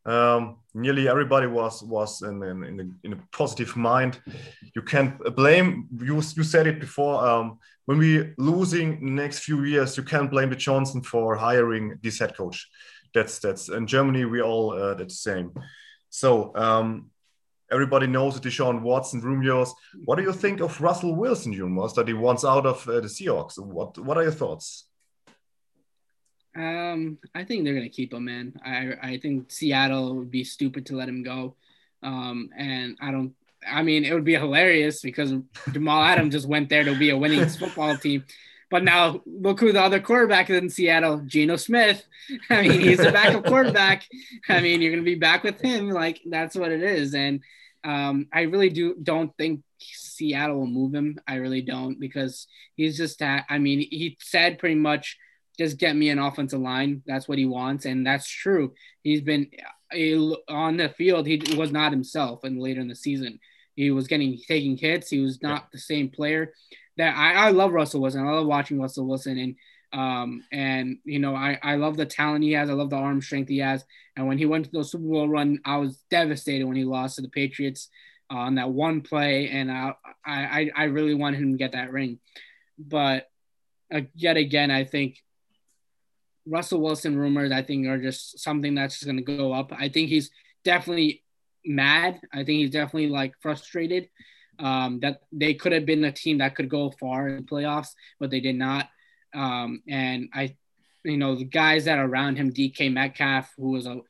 um, 0.08 0.58
nearly 0.74 1.08
everybody 1.08 1.48
was 1.48 1.84
was 1.84 2.22
in 2.22 2.42
in, 2.42 2.64
in, 2.64 2.80
a, 2.80 3.08
in, 3.08 3.14
a, 3.14 3.20
positive 3.32 3.76
mind. 3.76 4.20
You 4.74 4.82
can't 4.82 5.20
blame 5.36 5.88
you. 6.02 6.16
You 6.16 6.44
said 6.44 6.66
it 6.66 6.80
before. 6.80 7.28
Um, 7.28 7.60
when 7.86 7.98
we 7.98 8.34
losing 8.38 9.16
next 9.16 9.40
few 9.40 9.64
years, 9.64 9.98
you 9.98 10.04
can't 10.04 10.32
blame 10.32 10.50
the 10.50 10.56
Johnson 10.56 11.02
for 11.02 11.36
hiring 11.36 12.00
this 12.02 12.20
head 12.20 12.36
coach. 12.36 12.70
That's 13.14 13.40
that's 13.40 13.70
in 13.70 13.86
Germany 13.86 14.26
we 14.26 14.42
all 14.42 14.72
uh, 14.72 14.94
that's 14.94 15.22
the 15.22 15.32
same. 15.32 15.52
So 16.18 16.52
um, 16.56 17.12
everybody 17.72 18.08
knows 18.08 18.40
the 18.40 18.50
Deshaun 18.50 18.82
Watson 18.82 19.22
rumors. 19.22 19.72
What 20.06 20.16
do 20.16 20.24
you 20.24 20.34
think 20.34 20.62
of 20.62 20.82
Russell 20.82 21.14
Wilson 21.16 21.52
rumors 21.52 21.94
that 21.94 22.08
he 22.08 22.16
wants 22.16 22.44
out 22.44 22.66
of 22.66 22.90
uh, 22.90 23.02
the 23.02 23.08
Seahawks? 23.08 23.60
What 23.60 24.00
what 24.00 24.18
are 24.18 24.24
your 24.24 24.32
thoughts? 24.32 24.86
Um, 26.56 27.20
I 27.36 27.44
think 27.44 27.64
they're 27.64 27.76
gonna 27.76 27.90
keep 27.90 28.16
him, 28.16 28.26
man. 28.26 28.60
I 28.66 28.94
I 29.10 29.20
think 29.20 29.52
Seattle 29.52 30.16
would 30.16 30.32
be 30.32 30.44
stupid 30.44 30.88
to 30.88 30.96
let 30.96 31.08
him 31.08 31.22
go. 31.22 31.56
Um, 32.02 32.50
and 32.58 32.98
I 33.00 33.12
don't. 33.12 33.36
I 33.70 33.84
mean, 33.84 34.04
it 34.04 34.14
would 34.16 34.26
be 34.26 34.34
hilarious 34.34 35.02
because 35.02 35.34
Jamal 35.72 36.02
Adams 36.02 36.34
just 36.34 36.48
went 36.48 36.70
there 36.70 36.84
to 36.84 36.98
be 36.98 37.12
a 37.12 37.18
winning 37.18 37.48
football 37.62 37.96
team. 37.96 38.26
But 38.70 38.84
now 38.84 39.22
look 39.26 39.60
who 39.60 39.72
the 39.72 39.82
other 39.82 40.02
quarterback 40.02 40.50
is 40.50 40.58
in 40.58 40.70
Seattle, 40.70 41.22
Geno 41.26 41.56
Smith. 41.56 42.06
I 42.50 42.64
mean, 42.64 42.82
he's 42.82 43.00
a 43.00 43.12
backup 43.12 43.46
quarterback. 43.46 44.06
I 44.50 44.60
mean, 44.62 44.82
you're 44.82 44.92
gonna 44.92 45.04
be 45.04 45.16
back 45.16 45.44
with 45.44 45.62
him. 45.62 45.90
Like 45.90 46.22
that's 46.26 46.56
what 46.56 46.72
it 46.72 46.84
is. 46.84 47.14
And 47.14 47.42
um, 47.84 48.28
I 48.34 48.42
really 48.42 48.70
do 48.70 48.96
don't 49.02 49.36
think 49.38 49.64
Seattle 49.80 50.58
will 50.58 50.68
move 50.68 50.94
him. 50.94 51.18
I 51.28 51.36
really 51.36 51.62
don't 51.62 52.00
because 52.00 52.48
he's 52.76 52.98
just. 52.98 53.20
that. 53.20 53.46
I 53.50 53.58
mean, 53.60 53.80
he 53.80 54.18
said 54.20 54.60
pretty 54.60 54.76
much 54.76 55.18
just 55.58 55.78
get 55.78 55.96
me 55.96 56.10
an 56.10 56.20
offensive 56.20 56.60
line. 56.60 57.02
That's 57.06 57.28
what 57.28 57.38
he 57.38 57.46
wants, 57.46 57.86
and 57.86 58.06
that's 58.06 58.28
true. 58.28 58.74
He's 59.04 59.22
been 59.22 59.50
on 60.50 60.78
the 60.78 60.90
field. 60.90 61.26
He 61.26 61.42
was 61.56 61.72
not 61.72 61.92
himself, 61.92 62.44
and 62.44 62.60
later 62.60 62.82
in 62.82 62.88
the 62.88 62.96
season, 62.96 63.40
he 63.76 63.92
was 63.92 64.08
getting 64.08 64.38
taking 64.48 64.78
hits. 64.78 65.10
He 65.10 65.20
was 65.20 65.42
not 65.42 65.72
the 65.72 65.80
same 65.80 66.10
player. 66.10 66.54
That 66.98 67.16
I, 67.16 67.48
I 67.48 67.50
love 67.52 67.72
Russell 67.72 68.02
Wilson. 68.02 68.26
I 68.26 68.32
love 68.32 68.48
watching 68.48 68.80
Russell 68.80 69.08
Wilson, 69.08 69.38
and 69.38 69.56
um, 69.94 70.44
and 70.52 70.98
you 71.06 71.20
know, 71.20 71.36
I, 71.36 71.60
I 71.62 71.76
love 71.76 71.98
the 71.98 72.06
talent 72.06 72.44
he 72.44 72.54
has. 72.54 72.70
I 72.70 72.74
love 72.74 72.90
the 72.90 72.98
arm 72.98 73.22
strength 73.22 73.50
he 73.50 73.60
has. 73.60 73.86
And 74.16 74.28
when 74.28 74.38
he 74.38 74.46
went 74.46 74.66
to 74.66 74.72
the 74.72 74.84
Super 74.84 75.04
Bowl 75.04 75.30
run, 75.30 75.60
I 75.64 75.78
was 75.78 76.04
devastated 76.10 76.66
when 76.66 76.76
he 76.76 76.84
lost 76.84 77.16
to 77.16 77.22
the 77.22 77.30
Patriots 77.30 77.90
on 78.30 78.56
that 78.56 78.70
one 78.70 79.02
play, 79.02 79.50
and 79.50 79.72
I 79.72 79.94
I 80.26 80.72
I 80.76 80.84
really 80.86 81.14
wanted 81.14 81.42
him 81.42 81.52
to 81.52 81.58
get 81.58 81.72
that 81.74 81.92
ring, 81.92 82.20
but 82.78 83.30
uh, 83.94 84.02
yet 84.16 84.38
again, 84.38 84.72
I 84.72 84.84
think 84.84 85.24
Russell 86.46 86.82
Wilson 86.82 87.18
rumors, 87.18 87.52
I 87.52 87.62
think, 87.62 87.88
are 87.88 88.02
just 88.02 88.40
something 88.40 88.76
that's 88.76 88.96
just 88.96 89.06
going 89.06 89.18
to 89.18 89.24
go 89.24 89.54
up. 89.54 89.72
I 89.78 89.90
think 89.90 90.10
he's 90.10 90.32
definitely 90.64 91.24
mad. 91.66 92.20
I 92.34 92.38
think 92.38 92.60
he's 92.60 92.72
definitely 92.72 93.10
like 93.10 93.34
frustrated 93.42 94.10
um, 94.60 95.00
that 95.02 95.22
they 95.32 95.54
could 95.54 95.72
have 95.72 95.86
been 95.86 96.04
a 96.06 96.12
team 96.12 96.40
that 96.40 96.56
could 96.56 96.70
go 96.70 96.92
far 97.00 97.28
in 97.30 97.46
playoffs, 97.46 97.90
but 98.20 98.32
they 98.32 98.40
did 98.40 98.56
not. 98.56 98.90
Um, 99.34 99.82
and 99.88 100.30
I, 100.34 100.56
you 101.04 101.18
know, 101.18 101.36
the 101.36 101.46
guys 101.46 101.86
that 101.86 102.00
are 102.00 102.08
around 102.08 102.38
him, 102.38 102.54
DK 102.54 102.92
Metcalf, 102.92 103.54
who 103.58 103.72
was 103.72 103.86
a 103.86 104.02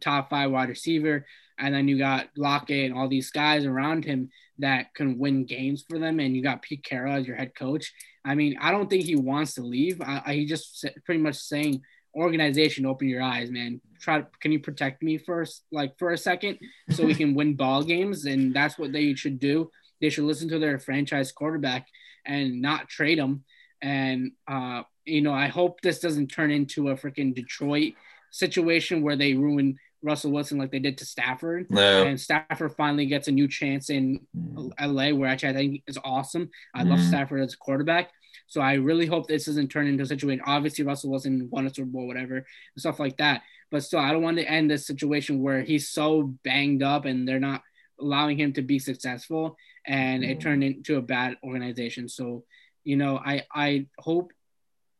top 0.00 0.30
five 0.30 0.50
wide 0.50 0.68
receiver, 0.68 1.26
and 1.58 1.74
then 1.74 1.88
you 1.88 1.98
got 1.98 2.28
Lockett 2.36 2.86
and 2.86 2.98
all 2.98 3.08
these 3.08 3.30
guys 3.30 3.66
around 3.66 4.04
him 4.04 4.30
that 4.58 4.94
can 4.94 5.18
win 5.18 5.44
games 5.44 5.84
for 5.88 5.98
them, 5.98 6.20
and 6.20 6.34
you 6.34 6.42
got 6.42 6.62
Pete 6.62 6.84
Carroll 6.84 7.16
as 7.16 7.26
your 7.26 7.36
head 7.36 7.54
coach. 7.54 7.92
I 8.24 8.34
mean, 8.34 8.56
I 8.60 8.70
don't 8.70 8.88
think 8.88 9.04
he 9.04 9.16
wants 9.16 9.54
to 9.54 9.62
leave. 9.62 10.00
I, 10.00 10.22
I, 10.24 10.34
he 10.34 10.46
just 10.46 10.84
pretty 11.04 11.20
much 11.20 11.36
saying, 11.36 11.82
organization, 12.14 12.86
open 12.86 13.08
your 13.08 13.22
eyes, 13.22 13.50
man. 13.50 13.80
Try, 14.00 14.24
can 14.40 14.52
you 14.52 14.60
protect 14.60 15.02
me 15.02 15.18
first, 15.18 15.64
like 15.70 15.98
for 15.98 16.10
a 16.10 16.18
second, 16.18 16.58
so 16.90 17.04
we 17.04 17.14
can 17.14 17.34
win 17.34 17.54
ball 17.54 17.82
games? 17.82 18.24
And 18.24 18.54
that's 18.54 18.78
what 18.78 18.92
they 18.92 19.14
should 19.14 19.38
do. 19.38 19.70
They 20.00 20.10
should 20.10 20.24
listen 20.24 20.48
to 20.48 20.58
their 20.58 20.78
franchise 20.78 21.32
quarterback 21.32 21.86
and 22.24 22.60
not 22.60 22.88
trade 22.88 23.18
him. 23.18 23.44
And 23.82 24.32
uh, 24.48 24.82
you 25.04 25.22
know, 25.22 25.32
I 25.32 25.48
hope 25.48 25.80
this 25.80 26.00
doesn't 26.00 26.28
turn 26.28 26.50
into 26.50 26.88
a 26.88 26.96
freaking 26.96 27.34
Detroit 27.34 27.94
situation 28.30 29.02
where 29.02 29.16
they 29.16 29.34
ruin 29.34 29.76
Russell 30.02 30.30
Wilson 30.32 30.58
like 30.58 30.70
they 30.70 30.78
did 30.78 30.98
to 30.98 31.04
Stafford. 31.04 31.66
No. 31.70 32.04
And 32.04 32.20
Stafford 32.20 32.74
finally 32.76 33.06
gets 33.06 33.28
a 33.28 33.32
new 33.32 33.48
chance 33.48 33.90
in 33.90 34.20
mm. 34.36 34.72
LA, 34.80 35.16
where 35.16 35.28
actually 35.28 35.50
I 35.50 35.54
think 35.54 35.82
is 35.86 35.98
awesome. 36.04 36.50
I 36.74 36.84
mm. 36.84 36.90
love 36.90 37.00
Stafford 37.00 37.42
as 37.42 37.54
a 37.54 37.58
quarterback. 37.58 38.10
So 38.46 38.60
I 38.60 38.74
really 38.74 39.06
hope 39.06 39.28
this 39.28 39.44
doesn't 39.44 39.68
turn 39.68 39.86
into 39.86 40.02
a 40.02 40.06
situation. 40.06 40.42
Obviously, 40.46 40.84
Russell 40.84 41.10
Wilson 41.10 41.48
won 41.50 41.66
a 41.66 41.74
Super 41.74 41.86
Bowl, 41.86 42.06
whatever, 42.06 42.36
and 42.36 42.46
stuff 42.78 42.98
like 42.98 43.16
that. 43.18 43.42
But 43.70 43.84
still, 43.84 44.00
I 44.00 44.10
don't 44.10 44.22
want 44.22 44.38
to 44.38 44.50
end 44.50 44.70
this 44.70 44.86
situation 44.86 45.40
where 45.40 45.62
he's 45.62 45.88
so 45.88 46.34
banged 46.42 46.82
up 46.82 47.04
and 47.04 47.28
they're 47.28 47.38
not 47.38 47.62
allowing 48.00 48.38
him 48.38 48.52
to 48.54 48.62
be 48.62 48.78
successful 48.78 49.56
and 49.86 50.22
mm. 50.22 50.30
it 50.30 50.40
turned 50.40 50.64
into 50.64 50.96
a 50.96 51.02
bad 51.02 51.36
organization. 51.42 52.08
So, 52.08 52.44
you 52.84 52.96
know, 52.96 53.18
I 53.18 53.44
I 53.54 53.86
hope 53.98 54.32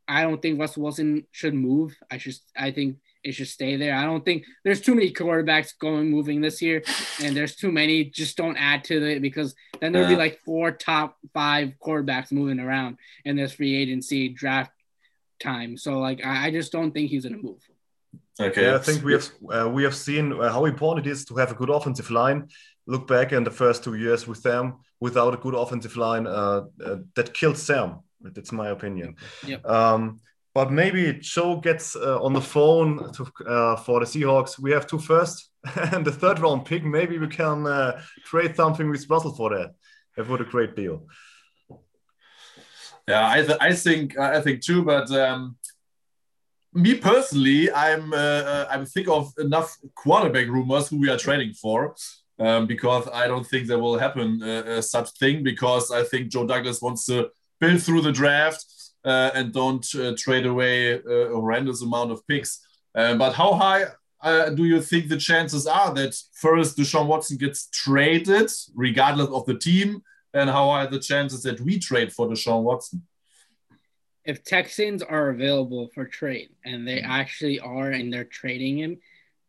I 0.08 0.22
don't 0.22 0.42
think 0.42 0.58
Russell 0.58 0.82
Wilson 0.82 1.26
should 1.30 1.54
move. 1.54 1.96
I 2.10 2.18
just 2.18 2.42
I 2.56 2.72
think 2.72 2.96
it 3.22 3.32
should 3.32 3.48
stay 3.48 3.76
there. 3.76 3.94
I 3.94 4.04
don't 4.04 4.24
think 4.24 4.44
there's 4.64 4.80
too 4.80 4.94
many 4.94 5.12
quarterbacks 5.12 5.78
going 5.78 6.10
moving 6.10 6.40
this 6.40 6.62
year, 6.62 6.82
and 7.22 7.36
there's 7.36 7.54
too 7.54 7.70
many. 7.70 8.04
Just 8.04 8.36
don't 8.36 8.56
add 8.56 8.84
to 8.84 9.02
it 9.06 9.20
because 9.20 9.54
then 9.80 9.92
there'll 9.92 10.08
be 10.08 10.16
like 10.16 10.40
four 10.40 10.72
top 10.72 11.16
five 11.34 11.74
quarterbacks 11.84 12.32
moving 12.32 12.60
around 12.60 12.96
in 13.24 13.36
this 13.36 13.52
free 13.52 13.76
agency 13.76 14.28
draft 14.28 14.72
time. 15.40 15.76
So 15.76 15.98
like 15.98 16.24
I, 16.24 16.46
I 16.46 16.50
just 16.50 16.72
don't 16.72 16.92
think 16.92 17.10
he's 17.10 17.24
gonna 17.24 17.36
move. 17.36 17.62
Okay, 18.40 18.66
yeah, 18.66 18.76
I 18.76 18.78
think 18.78 19.04
we 19.04 19.12
have 19.12 19.28
uh, 19.52 19.68
we 19.68 19.82
have 19.82 19.94
seen 19.94 20.32
uh, 20.32 20.50
how 20.50 20.64
important 20.64 21.06
it 21.06 21.10
is 21.10 21.24
to 21.26 21.36
have 21.36 21.52
a 21.52 21.54
good 21.54 21.68
offensive 21.68 22.10
line. 22.10 22.48
Look 22.86 23.06
back 23.06 23.32
in 23.32 23.44
the 23.44 23.50
first 23.50 23.84
two 23.84 23.94
years 23.94 24.26
with 24.26 24.42
them, 24.42 24.78
without 25.00 25.34
a 25.34 25.36
good 25.36 25.54
offensive 25.54 25.96
line, 25.96 26.26
uh, 26.26 26.62
uh 26.84 26.96
that 27.14 27.34
killed 27.34 27.58
Sam. 27.58 28.00
That's 28.20 28.52
my 28.52 28.68
opinion. 28.68 29.16
Yep. 29.46 29.64
Um, 29.66 30.20
but 30.54 30.72
maybe 30.72 31.18
Joe 31.20 31.60
gets 31.60 31.94
uh, 31.94 32.20
on 32.20 32.32
the 32.32 32.40
phone 32.40 33.12
to, 33.12 33.26
uh, 33.46 33.76
for 33.76 34.00
the 34.00 34.06
Seahawks. 34.06 34.58
We 34.58 34.72
have 34.72 34.86
two 34.86 34.98
first 34.98 35.50
and 35.92 36.04
the 36.04 36.12
third 36.12 36.40
round 36.40 36.64
pick. 36.64 36.84
Maybe 36.84 37.18
we 37.18 37.28
can 37.28 37.66
uh, 37.66 38.02
trade 38.24 38.56
something 38.56 38.90
with 38.90 39.08
Russell 39.08 39.34
for 39.34 39.50
that. 39.50 39.70
That 40.16 40.28
would 40.28 40.40
a 40.40 40.44
great 40.44 40.74
deal. 40.74 41.06
Yeah, 43.08 43.28
I, 43.28 43.42
th 43.42 43.56
I 43.60 43.72
think 43.74 44.18
I 44.18 44.40
think 44.40 44.62
too. 44.62 44.82
But 44.84 45.10
um, 45.10 45.56
me 46.72 46.94
personally, 46.94 47.70
I'm 47.72 48.12
uh, 48.12 48.42
uh, 48.52 48.66
I'm 48.70 48.86
think 48.86 49.08
of 49.08 49.32
enough 49.38 49.76
quarterback 49.94 50.46
rumors 50.46 50.88
who 50.88 50.98
we 50.98 51.08
are 51.08 51.18
trading 51.18 51.54
for. 51.54 51.94
Um, 52.40 52.66
because 52.66 53.06
I 53.12 53.28
don't 53.28 53.46
think 53.46 53.66
there 53.66 53.78
will 53.78 53.98
happen 53.98 54.42
uh, 54.42 54.80
such 54.80 55.10
thing 55.18 55.42
because 55.42 55.90
I 55.90 56.04
think 56.04 56.32
Joe 56.32 56.46
Douglas 56.46 56.80
wants 56.80 57.04
to 57.04 57.28
build 57.60 57.82
through 57.82 58.00
the 58.00 58.12
draft 58.12 58.64
uh, 59.04 59.30
and 59.34 59.52
don't 59.52 59.86
uh, 59.94 60.14
trade 60.16 60.46
away 60.46 60.92
a 60.92 61.28
horrendous 61.28 61.82
amount 61.82 62.12
of 62.12 62.26
picks. 62.26 62.66
Uh, 62.94 63.14
but 63.16 63.34
how 63.34 63.52
high 63.52 63.84
do 64.54 64.64
you 64.64 64.80
think 64.80 65.08
the 65.08 65.16
chances 65.16 65.66
are 65.66 65.92
that 65.94 66.14
first 66.32 66.78
Deshaun 66.78 67.06
Watson 67.06 67.36
gets 67.36 67.68
traded, 67.72 68.50
regardless 68.74 69.28
of 69.28 69.44
the 69.46 69.58
team, 69.58 70.02
and 70.34 70.48
how 70.48 70.70
are 70.70 70.86
the 70.86 70.98
chances 70.98 71.42
that 71.42 71.60
we 71.60 71.78
trade 71.78 72.12
for 72.12 72.26
Deshaun 72.26 72.62
Watson? 72.62 73.02
If 74.24 74.44
Texans 74.44 75.02
are 75.02 75.30
available 75.30 75.88
for 75.94 76.04
trade 76.04 76.50
and 76.64 76.86
they 76.86 77.00
actually 77.00 77.58
are 77.60 77.90
and 77.90 78.12
they're 78.12 78.24
trading 78.24 78.78
him, 78.78 78.98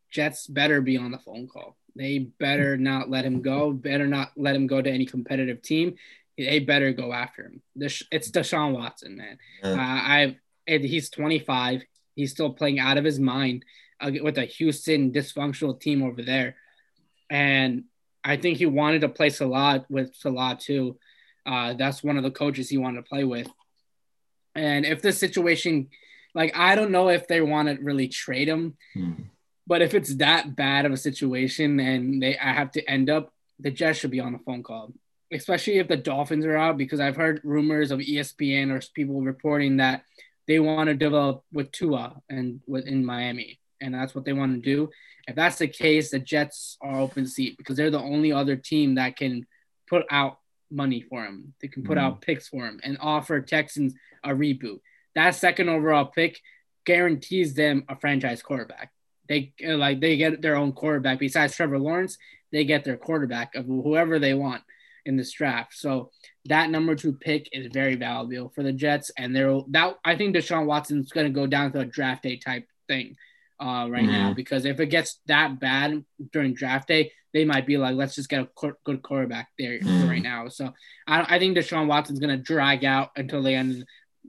Jets 0.10 0.48
better 0.48 0.82
be 0.82 0.98
on 0.98 1.12
the 1.12 1.20
phone 1.20 1.48
call. 1.48 1.78
They 1.96 2.20
better 2.20 2.78
not 2.78 3.10
let 3.10 3.26
him 3.26 3.42
go. 3.42 3.72
Better 3.72 4.08
not 4.08 4.32
let 4.36 4.56
him 4.56 4.68
go 4.68 4.82
to 4.82 4.90
any 4.90 5.06
competitive 5.06 5.62
team 5.62 5.96
they 6.38 6.60
better 6.60 6.92
go 6.94 7.14
after 7.14 7.44
him. 7.44 7.62
It's 7.76 8.32
Deshaun 8.32 8.74
Watson, 8.74 9.18
man. 9.18 9.38
Yeah. 9.64 9.72
Uh, 9.72 9.76
I've 9.78 10.36
he's 10.66 11.10
25. 11.10 11.84
He's 12.16 12.32
still 12.32 12.54
playing 12.54 12.80
out 12.80 12.98
of 12.98 13.04
his 13.04 13.20
mind 13.20 13.66
uh, 14.00 14.12
with 14.22 14.38
a 14.38 14.46
Houston 14.46 15.12
dysfunctional 15.12 15.80
team 15.80 16.04
over 16.04 16.22
there, 16.22 16.56
and 17.30 17.86
I 18.24 18.38
think 18.38 18.58
he 18.58 18.66
wanted 18.66 19.02
to 19.02 19.10
play 19.10 19.30
Saleh 19.30 19.84
with 19.90 20.16
Saleh 20.16 20.60
too. 20.60 20.98
Uh, 21.46 21.74
that's 21.74 22.04
one 22.04 22.18
of 22.18 22.24
the 22.24 22.32
coaches 22.32 22.70
he 22.70 22.78
wanted 22.78 23.04
to 23.04 23.10
play 23.10 23.24
with. 23.24 23.50
And 24.54 24.86
if 24.86 25.02
this 25.02 25.18
situation, 25.18 25.90
like 26.36 26.56
I 26.56 26.76
don't 26.76 26.92
know 26.92 27.10
if 27.10 27.28
they 27.28 27.42
want 27.42 27.70
to 27.70 27.84
really 27.84 28.08
trade 28.08 28.48
him, 28.48 28.78
hmm. 28.94 29.14
But 29.68 29.82
if 29.82 29.94
it's 29.94 30.16
that 30.16 30.56
bad 30.56 30.86
of 30.86 30.92
a 30.92 30.98
situation 30.98 31.80
and 31.80 32.22
they 32.22 32.38
I 32.38 32.54
have 32.54 32.72
to 32.72 32.90
end 32.90 33.10
up, 33.10 33.34
the 33.60 33.72
Jets 33.72 34.00
should 34.00 34.12
be 34.12 34.20
on 34.20 34.34
the 34.34 34.40
phone 34.40 34.64
call 34.64 34.94
especially 35.32 35.78
if 35.80 35.88
the 35.88 35.98
Dolphins 35.98 36.46
are 36.46 36.58
out, 36.58 36.78
because 36.78 37.00
I've 37.00 37.16
heard 37.16 37.42
rumors 37.44 37.92
of 37.92 38.00
ESPN 38.00 38.70
or 38.70 38.82
people 38.94 39.22
reporting 39.22 39.78
that 39.78 40.04
they 40.48 40.60
want 40.60 40.88
to 40.88 40.94
develop 40.94 41.44
with 41.54 41.72
Tua 41.72 42.22
and 42.30 42.62
within 42.68 43.06
Miami, 43.06 43.60
and 43.80 43.94
that's 43.94 44.14
what 44.14 44.26
they 44.26 44.34
want 44.34 44.54
to 44.56 44.62
do. 44.62 44.90
If 45.28 45.36
that's 45.36 45.60
the 45.60 45.68
case, 45.68 46.12
the 46.12 46.20
Jets 46.20 46.78
are 46.82 47.00
open 47.00 47.28
seat 47.28 47.58
because 47.58 47.78
they're 47.78 47.92
the 47.92 48.00
only 48.00 48.32
other 48.32 48.56
team 48.56 48.96
that 48.96 49.16
can 49.16 49.46
put 49.88 50.06
out 50.10 50.40
money 50.70 51.02
for 51.02 51.24
him. 51.24 51.54
They 51.62 51.68
can 51.68 51.84
put 51.84 51.98
mm-hmm. 51.98 52.08
out 52.08 52.22
picks 52.22 52.48
for 52.50 52.66
him 52.66 52.80
and 52.84 52.98
offer 53.00 53.40
Texans 53.40 53.94
a 54.24 54.30
reboot. 54.30 54.80
That 55.16 55.36
second 55.36 55.70
overall 55.70 56.06
pick 56.06 56.40
guarantees 56.86 57.54
them 57.54 57.86
a 57.88 57.96
franchise 57.96 58.42
quarterback. 58.42 58.92
They 59.28 59.54
like 59.64 60.02
they 60.02 60.18
get 60.18 60.42
their 60.42 60.56
own 60.56 60.74
quarterback 60.74 61.20
besides 61.20 61.56
Trevor 61.56 61.80
Lawrence. 61.80 62.18
They 62.52 62.66
get 62.66 62.84
their 62.84 62.98
quarterback 62.98 63.56
of 63.56 63.66
whoever 63.66 64.20
they 64.20 64.34
want 64.34 64.64
in 65.06 65.18
this 65.18 65.32
draft. 65.32 65.74
So 65.74 66.12
that 66.46 66.70
number 66.70 66.96
two 66.96 67.14
pick 67.14 67.50
is 67.54 67.68
very 67.72 67.96
valuable 67.96 68.50
for 68.50 68.64
the 68.64 68.74
Jets, 68.74 69.12
and 69.18 69.36
they're 69.36 69.62
that 69.70 69.98
I 70.04 70.16
think 70.16 70.36
Deshaun 70.36 70.66
Watson's 70.66 71.12
going 71.12 71.28
to 71.28 71.34
go 71.34 71.48
down 71.48 71.72
to 71.72 71.80
a 71.80 71.86
draft 71.86 72.24
day 72.24 72.38
type 72.38 72.68
thing 72.88 73.16
uh, 73.62 73.88
right 73.90 74.04
mm-hmm. 74.04 74.12
now 74.12 74.34
because 74.34 74.66
if 74.66 74.80
it 74.80 74.88
gets 74.88 75.20
that 75.28 75.60
bad 75.60 76.04
during 76.34 76.54
draft 76.54 76.88
day, 76.88 77.12
they 77.34 77.46
might 77.46 77.66
be 77.66 77.78
like, 77.78 77.96
let's 77.96 78.16
just 78.16 78.30
get 78.30 78.42
a 78.42 78.72
good 78.84 79.02
quarterback 79.02 79.50
there 79.58 79.80
mm-hmm. 79.80 80.10
right 80.10 80.22
now. 80.22 80.50
So 80.50 80.74
I, 81.08 81.36
I 81.36 81.40
think 81.40 81.56
Deshaun 81.56 81.88
Watson's 81.88 82.20
going 82.20 82.36
to 82.36 82.44
drag 82.44 82.84
out 82.84 83.12
until 83.16 83.44
the 83.44 83.54
end 83.54 83.86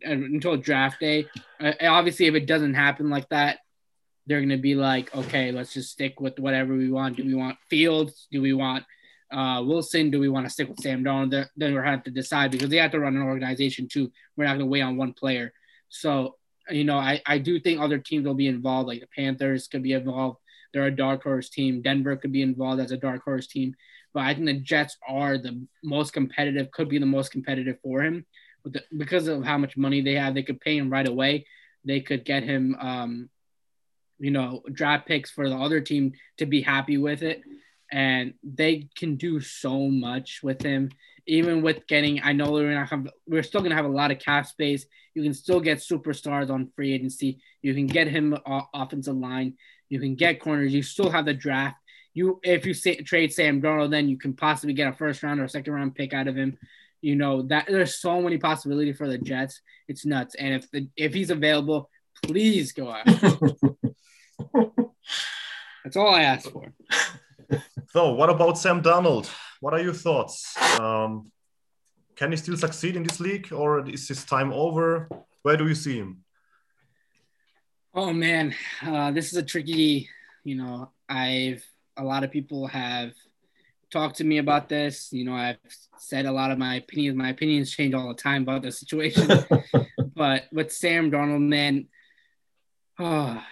uh, 0.07 0.11
until 0.11 0.57
draft 0.57 1.01
day. 1.01 1.27
Uh, 1.61 1.73
obviously, 1.81 2.27
if 2.27 2.35
it 2.35 2.47
doesn't 2.47 2.75
happen 2.75 3.11
like 3.11 3.29
that, 3.31 3.59
they're 4.27 4.41
going 4.41 4.51
to 4.51 4.57
be 4.57 4.75
like, 4.75 5.15
okay, 5.15 5.51
let's 5.53 5.75
just 5.75 5.91
stick 5.91 6.21
with 6.21 6.39
whatever 6.39 6.75
we 6.75 6.91
want. 6.91 7.17
Do 7.17 7.25
we 7.25 7.35
want 7.35 7.59
Fields? 7.69 8.29
Do 8.31 8.41
we 8.41 8.53
want 8.53 8.85
uh, 9.33 9.63
Wilson? 9.65 10.11
Do 10.11 10.21
we 10.21 10.29
want 10.29 10.47
to 10.47 10.51
stick 10.51 10.69
with 10.69 10.81
Sam 10.81 11.03
Darnold? 11.03 11.47
Then 11.57 11.75
we're 11.75 11.83
have 11.83 12.05
to 12.05 12.11
decide 12.11 12.51
because 12.51 12.71
they 12.71 12.77
have 12.77 12.93
to 12.93 13.01
run 13.01 13.17
an 13.17 13.23
organization 13.23 13.89
too. 13.89 14.13
We're 14.37 14.45
not 14.45 14.53
going 14.53 14.67
to 14.67 14.67
wait 14.67 14.83
on 14.83 14.97
one 14.97 15.13
player. 15.13 15.53
So, 15.89 16.37
you 16.71 16.85
know, 16.85 16.99
I, 16.99 17.21
I 17.27 17.39
do 17.39 17.59
think 17.59 17.81
other 17.81 17.99
teams 17.99 18.27
will 18.27 18.35
be 18.35 18.47
involved, 18.47 18.89
like 18.89 19.01
the 19.01 19.09
Panthers 19.15 19.67
could 19.67 19.83
be 19.83 19.93
involved. 19.93 20.39
They're 20.73 20.87
a 20.87 20.91
dark 20.91 21.23
horse 21.23 21.49
team. 21.49 21.83
Denver 21.83 22.17
could 22.17 22.33
be 22.33 22.43
involved 22.43 22.81
as 22.81 22.93
a 22.93 22.97
dark 22.97 23.25
horse 23.25 23.47
team. 23.47 23.75
But 24.15 24.21
I 24.21 24.35
think 24.35 24.47
the 24.47 24.61
Jets 24.61 24.97
are 25.09 25.37
the 25.37 25.67
most 25.83 26.13
competitive, 26.13 26.71
could 26.71 26.89
be 26.89 26.99
the 26.99 27.07
most 27.07 27.33
competitive 27.33 27.79
for 27.83 28.03
him. 28.03 28.25
The, 28.65 28.83
because 28.97 29.27
of 29.27 29.45
how 29.45 29.59
much 29.59 29.77
money 29.77 30.01
they 30.01 30.15
have, 30.15 30.35
they 30.35 30.45
could 30.45 30.61
pay 30.61 30.79
him 30.79 30.91
right 30.91 31.09
away. 31.09 31.47
They 31.85 32.01
could 32.01 32.25
get 32.25 32.45
him, 32.45 32.77
um, 32.79 33.29
you 34.23 34.31
know, 34.31 34.63
draft 34.73 35.07
picks 35.07 35.33
for 35.33 35.49
the 35.49 35.57
other 35.57 35.81
team 35.81 36.13
to 36.39 36.47
be 36.47 36.63
happy 36.63 36.97
with 36.97 37.23
it 37.23 37.43
and 37.91 38.35
they 38.45 38.89
can 38.97 39.17
do 39.17 39.41
so 39.41 39.89
much 39.89 40.41
with 40.43 40.63
him. 40.63 40.91
Even 41.27 41.61
with 41.61 41.87
getting, 41.89 42.23
I 42.23 42.33
know 42.33 42.53
we're 42.53 42.73
not 42.73 42.89
have, 42.89 43.09
we're 43.27 43.43
still 43.43 43.61
gonna 43.61 43.75
have 43.75 43.85
a 43.85 43.89
lot 43.89 44.13
of 44.13 44.21
cap 44.21 44.47
space. 44.47 44.87
You 45.15 45.25
can 45.25 45.35
still 45.35 45.61
get 45.61 45.79
superstars 45.79 46.51
on 46.51 46.71
free 46.75 46.95
agency. 46.95 47.41
You 47.63 47.75
can 47.75 47.87
get 47.87 48.07
him 48.07 48.37
uh, 48.47 48.63
offensive 48.73 49.17
line. 49.17 49.55
You 49.89 49.99
can 49.99 50.15
get 50.15 50.41
corners. 50.41 50.73
You 50.73 50.83
still 50.83 51.11
have 51.11 51.27
the 51.27 51.35
draft. 51.35 51.77
You 52.15 52.41
if 52.43 52.65
you 52.65 52.75
say, 52.75 52.97
trade 52.97 53.33
Sam 53.33 53.61
Darnold, 53.61 53.91
then 53.91 54.09
you 54.09 54.19
can 54.19 54.35
possibly 54.35 54.73
get 54.73 54.89
a 54.89 54.93
first 54.93 55.23
round 55.23 55.41
or 55.41 55.45
a 55.45 55.49
second 55.49 55.73
round 55.73 55.95
pick 55.95 56.15
out 56.15 56.29
of 56.29 56.37
him. 56.37 56.57
You 57.03 57.17
know 57.17 57.43
that 57.43 57.67
there's 57.67 58.01
so 58.01 58.23
many 58.23 58.39
possibilities 58.39 58.97
for 58.97 59.09
the 59.09 59.19
Jets. 59.19 59.61
It's 59.89 60.07
nuts. 60.07 60.35
And 60.37 60.55
if 60.55 60.71
the 60.71 60.89
if 60.97 61.13
he's 61.13 61.31
available, 61.31 61.91
please 62.23 62.73
go 62.73 62.91
out. 62.91 63.07
That's 65.85 65.97
all 65.97 66.15
I 66.15 66.23
ask 66.23 66.51
for. 66.51 66.73
So, 67.91 68.15
what 68.15 68.31
about 68.31 68.57
Sam 68.57 68.83
Darnold? 68.83 69.29
What 69.61 69.75
are 69.75 69.81
your 69.81 69.93
thoughts? 69.93 70.57
Um, 70.81 71.31
can 72.17 72.31
he 72.31 72.37
still 72.37 72.57
succeed 72.57 72.97
in 72.97 73.03
this 73.03 73.21
league, 73.21 73.53
or 73.53 73.89
is 73.89 74.09
his 74.09 74.25
time 74.25 74.53
over? 74.53 75.09
Where 75.43 75.57
do 75.57 75.69
you 75.69 75.75
see 75.75 75.99
him? 75.99 76.25
Oh 77.95 78.13
man, 78.13 78.55
uh, 78.83 79.11
this 79.11 79.33
is 79.33 79.37
a 79.37 79.43
tricky. 79.43 80.09
You 80.45 80.57
know, 80.57 80.91
I've 81.09 81.65
a 81.97 82.05
lot 82.05 82.25
of 82.25 82.31
people 82.31 82.67
have 82.69 83.13
talked 83.91 84.17
to 84.17 84.25
me 84.25 84.39
about 84.39 84.69
this. 84.69 85.13
You 85.13 85.25
know, 85.25 85.35
I've 85.35 85.59
said 85.99 86.27
a 86.27 86.33
lot 86.33 86.51
of 86.51 86.59
my 86.59 86.77
opinions. 86.77 87.17
My 87.17 87.29
opinions 87.31 87.71
change 87.71 87.93
all 87.95 88.09
the 88.09 88.15
time 88.15 88.43
about 88.43 88.63
the 88.63 88.73
situation. 88.73 89.29
but 90.15 90.45
with 90.53 90.73
Sam 90.73 91.11
Darnold, 91.11 91.47
man, 91.47 91.89
oh, 93.03 93.43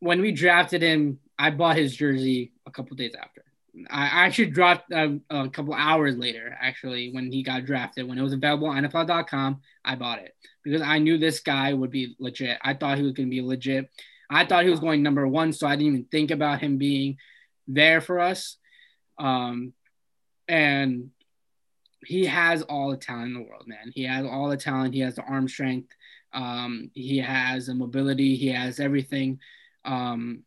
when 0.00 0.20
we 0.20 0.32
drafted 0.32 0.82
him, 0.82 1.18
I 1.38 1.50
bought 1.50 1.76
his 1.76 1.94
jersey 1.94 2.52
a 2.66 2.70
couple 2.70 2.96
days 2.96 3.14
after. 3.20 3.42
I 3.90 4.06
actually 4.24 4.46
dropped 4.46 4.90
a, 4.90 5.20
a, 5.28 5.50
couple 5.50 5.74
hours 5.74 6.16
later, 6.16 6.56
actually, 6.58 7.12
when 7.12 7.30
he 7.30 7.42
got 7.42 7.66
drafted. 7.66 8.08
When 8.08 8.16
it 8.18 8.22
was 8.22 8.32
available 8.32 8.68
on 8.68 8.82
NFL.com, 8.82 9.60
I 9.84 9.96
bought 9.96 10.20
it 10.20 10.34
because 10.64 10.80
I 10.80 10.98
knew 10.98 11.18
this 11.18 11.40
guy 11.40 11.74
would 11.74 11.90
be 11.90 12.16
legit. 12.18 12.58
I 12.62 12.72
thought 12.72 12.96
he 12.96 13.04
was 13.04 13.12
going 13.12 13.28
to 13.28 13.30
be 13.30 13.42
legit. 13.42 13.90
I 14.30 14.46
thought 14.46 14.64
he 14.64 14.70
was 14.70 14.80
going 14.80 15.02
number 15.02 15.28
one, 15.28 15.52
so 15.52 15.66
I 15.66 15.76
didn't 15.76 15.92
even 15.92 16.04
think 16.04 16.30
about 16.30 16.60
him 16.60 16.78
being 16.78 17.18
there 17.68 18.00
for 18.00 18.18
us. 18.18 18.56
Um, 19.18 19.74
and 20.48 21.10
he 22.04 22.26
has 22.26 22.62
all 22.62 22.90
the 22.90 22.96
talent 22.96 23.28
in 23.28 23.34
the 23.34 23.42
world, 23.42 23.66
man. 23.66 23.92
He 23.94 24.04
has 24.04 24.24
all 24.24 24.48
the 24.48 24.56
talent. 24.56 24.94
He 24.94 25.00
has 25.00 25.16
the 25.16 25.22
arm 25.22 25.48
strength. 25.48 25.90
Um, 26.36 26.90
he 26.92 27.18
has 27.18 27.66
the 27.66 27.74
mobility. 27.74 28.36
He 28.36 28.48
has 28.48 28.78
everything. 28.78 29.40
Um, 29.86 30.42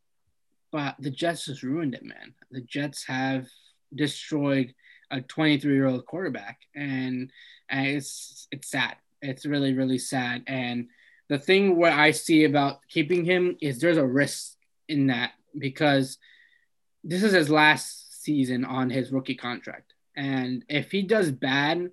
but 0.71 0.95
the 0.99 1.09
Jets 1.09 1.45
just 1.45 1.63
ruined 1.63 1.95
it, 1.95 2.05
man. 2.05 2.35
The 2.51 2.61
Jets 2.61 3.05
have 3.07 3.47
destroyed 3.93 4.75
a 5.09 5.21
23 5.21 5.73
year 5.73 5.87
old 5.87 6.05
quarterback, 6.05 6.59
and, 6.75 7.31
and 7.69 7.87
it's 7.87 8.47
it's 8.51 8.69
sad. 8.69 8.97
It's 9.23 9.47
really 9.47 9.73
really 9.73 9.97
sad. 9.97 10.43
And 10.45 10.89
the 11.27 11.39
thing 11.39 11.75
where 11.75 11.91
I 11.91 12.11
see 12.11 12.43
about 12.43 12.87
keeping 12.87 13.25
him 13.25 13.57
is 13.59 13.79
there's 13.79 13.97
a 13.97 14.05
risk 14.05 14.53
in 14.87 15.07
that 15.07 15.31
because 15.57 16.19
this 17.03 17.23
is 17.23 17.33
his 17.33 17.49
last 17.49 18.23
season 18.23 18.63
on 18.63 18.91
his 18.91 19.11
rookie 19.11 19.35
contract, 19.35 19.93
and 20.15 20.63
if 20.69 20.91
he 20.91 21.01
does 21.01 21.31
bad, 21.31 21.89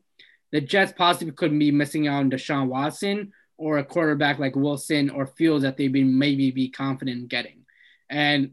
the 0.53 0.61
Jets 0.61 0.93
possibly 0.93 1.33
could 1.33 1.59
be 1.59 1.71
missing 1.71 2.07
out 2.07 2.21
on 2.21 2.31
Deshaun 2.31 2.67
Watson 2.67 3.33
or 3.59 3.79
a 3.79 3.85
quarterback 3.85 4.39
like 4.39 4.57
Wilson 4.57 5.11
or 5.11 5.27
Fields 5.27 5.63
that 5.63 5.77
they'd 5.77 5.93
be 5.93 6.05
maybe 6.05 6.51
be 6.51 6.69
confident 6.69 7.21
in 7.21 7.27
getting. 7.27 7.65
And 8.09 8.53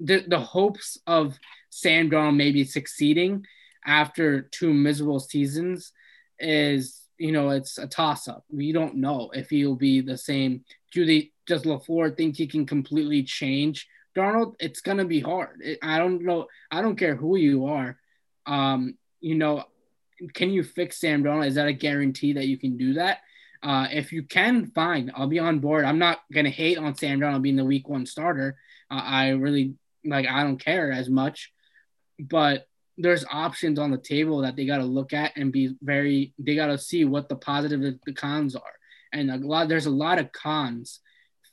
the 0.00 0.24
the 0.26 0.40
hopes 0.40 0.98
of 1.06 1.38
Sam 1.70 2.10
Darnold 2.10 2.36
maybe 2.36 2.64
succeeding 2.64 3.44
after 3.84 4.42
two 4.42 4.72
miserable 4.72 5.20
seasons 5.20 5.92
is 6.38 7.06
you 7.18 7.32
know 7.32 7.50
it's 7.50 7.78
a 7.78 7.86
toss 7.86 8.28
up. 8.28 8.44
We 8.50 8.72
don't 8.72 8.96
know 8.96 9.30
if 9.34 9.50
he'll 9.50 9.76
be 9.76 10.00
the 10.00 10.18
same. 10.18 10.64
Do 10.92 11.04
they 11.04 11.32
does 11.46 11.62
LaFleur 11.62 12.16
think 12.16 12.36
he 12.36 12.46
can 12.46 12.66
completely 12.66 13.22
change 13.22 13.88
Darnold? 14.16 14.54
It's 14.60 14.80
gonna 14.80 15.04
be 15.04 15.20
hard. 15.20 15.60
It, 15.62 15.78
I 15.82 15.98
don't 15.98 16.22
know. 16.22 16.46
I 16.70 16.80
don't 16.80 16.96
care 16.96 17.16
who 17.16 17.36
you 17.36 17.66
are. 17.66 17.98
Um, 18.46 18.96
you 19.20 19.34
know, 19.34 19.64
can 20.34 20.50
you 20.50 20.62
fix 20.62 21.00
Sam 21.00 21.22
Darnold? 21.22 21.48
Is 21.48 21.56
that 21.56 21.68
a 21.68 21.72
guarantee 21.72 22.34
that 22.34 22.46
you 22.46 22.56
can 22.56 22.76
do 22.76 22.94
that? 22.94 23.18
Uh, 23.62 23.88
if 23.90 24.12
you 24.12 24.22
can, 24.22 24.66
fine. 24.66 25.10
I'll 25.14 25.26
be 25.26 25.38
on 25.38 25.58
board. 25.58 25.84
I'm 25.84 25.98
not 25.98 26.20
gonna 26.32 26.50
hate 26.50 26.78
on 26.78 26.94
Sam 26.94 27.20
Darnold 27.20 27.42
being 27.42 27.56
the 27.56 27.64
week 27.64 27.88
one 27.88 28.06
starter. 28.06 28.56
Uh, 28.90 29.02
I 29.04 29.28
really 29.30 29.74
like 30.04 30.26
I 30.26 30.42
don't 30.42 30.62
care 30.62 30.92
as 30.92 31.08
much, 31.08 31.52
but 32.18 32.66
there's 32.96 33.24
options 33.30 33.78
on 33.78 33.90
the 33.90 33.98
table 33.98 34.40
that 34.40 34.56
they 34.56 34.66
got 34.66 34.78
to 34.78 34.84
look 34.84 35.12
at 35.12 35.36
and 35.36 35.52
be 35.52 35.76
very 35.82 36.32
they 36.38 36.56
got 36.56 36.66
to 36.66 36.78
see 36.78 37.04
what 37.04 37.28
the 37.28 37.36
positive 37.36 37.98
the 38.04 38.12
cons 38.12 38.56
are 38.56 38.78
and 39.12 39.30
a 39.30 39.36
lot 39.36 39.68
there's 39.68 39.86
a 39.86 39.90
lot 39.90 40.18
of 40.18 40.32
cons 40.32 41.00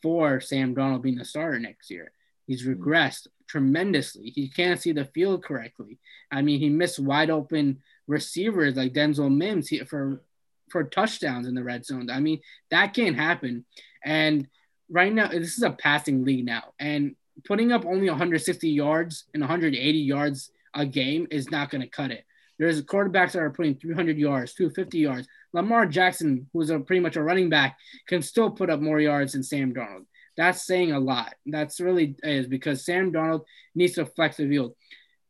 for 0.02 0.40
Sam 0.40 0.76
Darnold 0.76 1.02
being 1.02 1.16
the 1.16 1.26
starter 1.26 1.60
next 1.60 1.90
year. 1.90 2.12
He's 2.46 2.64
hmm. 2.64 2.74
regressed 2.74 3.28
tremendously. 3.48 4.30
He 4.30 4.50
can't 4.50 4.80
see 4.80 4.92
the 4.92 5.06
field 5.06 5.44
correctly. 5.44 5.98
I 6.32 6.44
mean, 6.44 6.60
he 6.60 6.70
missed 6.70 7.00
wide 7.00 7.30
open 7.32 7.82
receivers 8.08 8.76
like 8.76 8.94
Denzel 8.94 9.36
Mims 9.36 9.68
he, 9.68 9.80
for 9.80 10.22
for 10.70 10.84
touchdowns 10.84 11.48
in 11.48 11.56
the 11.56 11.64
red 11.64 11.86
zone. 11.86 12.10
I 12.10 12.20
mean, 12.20 12.42
that 12.72 12.94
can't 12.94 13.16
happen. 13.16 13.66
And 14.04 14.48
right 14.90 15.14
now, 15.14 15.28
this 15.28 15.58
is 15.58 15.64
a 15.64 15.72
passing 15.72 16.24
league 16.24 16.46
now, 16.46 16.74
and 16.80 17.16
putting 17.46 17.72
up 17.72 17.86
only 17.86 18.10
160 18.10 18.70
yards 18.70 19.26
and 19.34 19.42
180 19.42 19.98
yards 19.98 20.52
a 20.74 20.86
game 20.86 21.28
is 21.32 21.52
not 21.52 21.70
going 21.70 21.82
to 21.82 21.88
cut 21.88 22.12
it. 22.12 22.26
There's 22.58 22.82
quarterbacks 22.82 23.34
that 23.34 23.42
are 23.42 23.50
putting 23.50 23.76
300 23.76 24.18
yards, 24.18 24.54
250 24.54 24.98
yards. 24.98 25.28
Lamar 25.54 25.86
Jackson, 25.86 26.48
who's 26.54 26.70
a 26.70 26.80
pretty 26.80 27.02
much 27.02 27.18
a 27.18 27.24
running 27.24 27.50
back, 27.50 27.78
can 28.08 28.22
still 28.22 28.50
put 28.50 28.70
up 28.70 28.80
more 28.80 29.00
yards 29.00 29.34
than 29.34 29.44
Sam 29.44 29.74
Darnold. 29.74 30.06
That's 30.38 30.66
saying 30.66 30.92
a 30.92 31.00
lot. 31.00 31.34
That's 31.46 31.80
really 31.80 32.16
is 32.24 32.48
because 32.48 32.86
Sam 32.86 33.12
Darnold 33.12 33.44
needs 33.74 33.94
to 33.94 34.06
flex 34.06 34.38
the 34.38 34.48
field. 34.48 34.76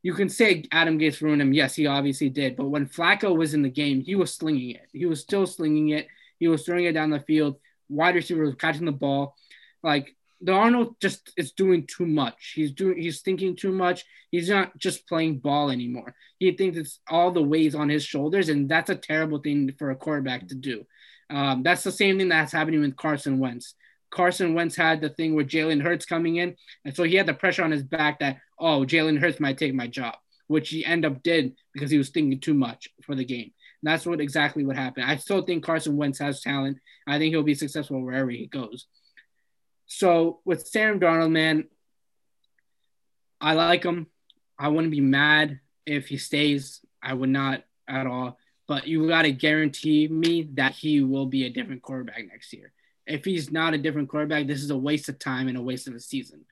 You 0.05 0.13
can 0.13 0.29
say 0.29 0.63
Adam 0.71 0.99
Gase 0.99 1.19
ruined 1.19 1.41
him. 1.41 1.51
Yes, 1.51 1.73
he 1.73 1.87
obviously 1.87 2.29
did. 2.29 2.55
But 2.55 2.67
when 2.67 2.85
Flacco 2.85 3.35
was 3.35 3.55
in 3.55 3.63
the 3.63 3.71
game, 3.71 4.01
he 4.01 4.13
was 4.13 4.31
slinging 4.31 4.69
it. 4.69 4.87
He 4.93 5.07
was 5.07 5.19
still 5.19 5.47
slinging 5.47 5.89
it. 5.89 6.07
He 6.37 6.47
was 6.47 6.63
throwing 6.63 6.85
it 6.85 6.91
down 6.91 7.09
the 7.09 7.21
field. 7.21 7.55
Wide 7.89 8.13
receiver 8.13 8.43
was 8.43 8.53
catching 8.53 8.85
the 8.85 8.91
ball. 8.91 9.35
Like 9.81 10.15
Darnold 10.43 10.99
just 11.01 11.31
is 11.37 11.53
doing 11.53 11.87
too 11.87 12.05
much. 12.05 12.53
He's 12.53 12.71
doing 12.71 13.01
he's 13.01 13.21
thinking 13.21 13.55
too 13.55 13.71
much. 13.71 14.05
He's 14.29 14.47
not 14.47 14.77
just 14.77 15.07
playing 15.07 15.39
ball 15.39 15.71
anymore. 15.71 16.13
He 16.37 16.51
thinks 16.51 16.77
it's 16.77 16.99
all 17.09 17.31
the 17.31 17.41
weight 17.41 17.73
on 17.73 17.89
his 17.89 18.05
shoulders, 18.05 18.49
and 18.49 18.69
that's 18.69 18.91
a 18.91 18.95
terrible 18.95 19.39
thing 19.39 19.73
for 19.79 19.89
a 19.89 19.95
quarterback 19.95 20.47
to 20.49 20.55
do. 20.55 20.85
Um, 21.31 21.63
that's 21.63 21.81
the 21.81 21.91
same 21.91 22.19
thing 22.19 22.29
that's 22.29 22.53
happening 22.53 22.81
with 22.81 22.95
Carson 22.95 23.39
Wentz. 23.39 23.73
Carson 24.11 24.53
Wentz 24.53 24.75
had 24.75 25.01
the 25.01 25.09
thing 25.09 25.33
with 25.33 25.47
Jalen 25.49 25.81
Hurts 25.81 26.05
coming 26.05 26.35
in, 26.35 26.55
and 26.85 26.95
so 26.95 27.01
he 27.01 27.15
had 27.15 27.25
the 27.25 27.33
pressure 27.33 27.63
on 27.63 27.71
his 27.71 27.81
back 27.81 28.19
that 28.19 28.37
oh 28.59 28.81
Jalen 28.81 29.19
Hurts 29.19 29.39
might 29.39 29.57
take 29.57 29.73
my 29.73 29.87
job, 29.87 30.15
which 30.47 30.69
he 30.69 30.85
end 30.85 31.05
up 31.05 31.23
did 31.23 31.55
because 31.73 31.91
he 31.91 31.97
was 31.97 32.09
thinking 32.09 32.39
too 32.39 32.53
much 32.53 32.89
for 33.03 33.15
the 33.15 33.25
game. 33.25 33.51
And 33.83 33.91
that's 33.91 34.05
what 34.05 34.21
exactly 34.21 34.65
what 34.65 34.75
happened. 34.75 35.05
I 35.05 35.17
still 35.17 35.43
think 35.43 35.63
Carson 35.63 35.97
Wentz 35.97 36.19
has 36.19 36.41
talent. 36.41 36.77
I 37.07 37.17
think 37.17 37.33
he'll 37.33 37.43
be 37.43 37.55
successful 37.55 38.01
wherever 38.01 38.29
he 38.29 38.47
goes. 38.47 38.87
So 39.87 40.39
with 40.45 40.67
Sam 40.67 40.99
Darnold, 40.99 41.31
man, 41.31 41.65
I 43.39 43.53
like 43.53 43.83
him. 43.83 44.07
I 44.57 44.69
wouldn't 44.69 44.91
be 44.91 45.01
mad 45.01 45.59
if 45.85 46.07
he 46.07 46.17
stays. 46.17 46.81
I 47.03 47.13
would 47.13 47.29
not 47.29 47.63
at 47.87 48.07
all. 48.07 48.37
But 48.67 48.87
you 48.87 49.07
got 49.07 49.23
to 49.23 49.31
guarantee 49.31 50.07
me 50.07 50.49
that 50.55 50.71
he 50.71 51.01
will 51.01 51.27
be 51.27 51.45
a 51.45 51.51
different 51.51 51.83
quarterback 51.83 52.25
next 52.27 52.51
year. 52.53 52.71
If 53.05 53.23
he's 53.23 53.51
not 53.51 53.75
a 53.75 53.77
different 53.77 54.09
quarterback, 54.09 54.47
this 54.47 54.63
is 54.63 54.71
a 54.71 54.77
waste 54.77 55.09
of 55.09 55.19
time 55.19 55.47
and 55.47 55.57
a 55.57 55.61
waste 55.61 55.87
of 55.87 55.93
a 55.93 55.99
season 55.99 56.45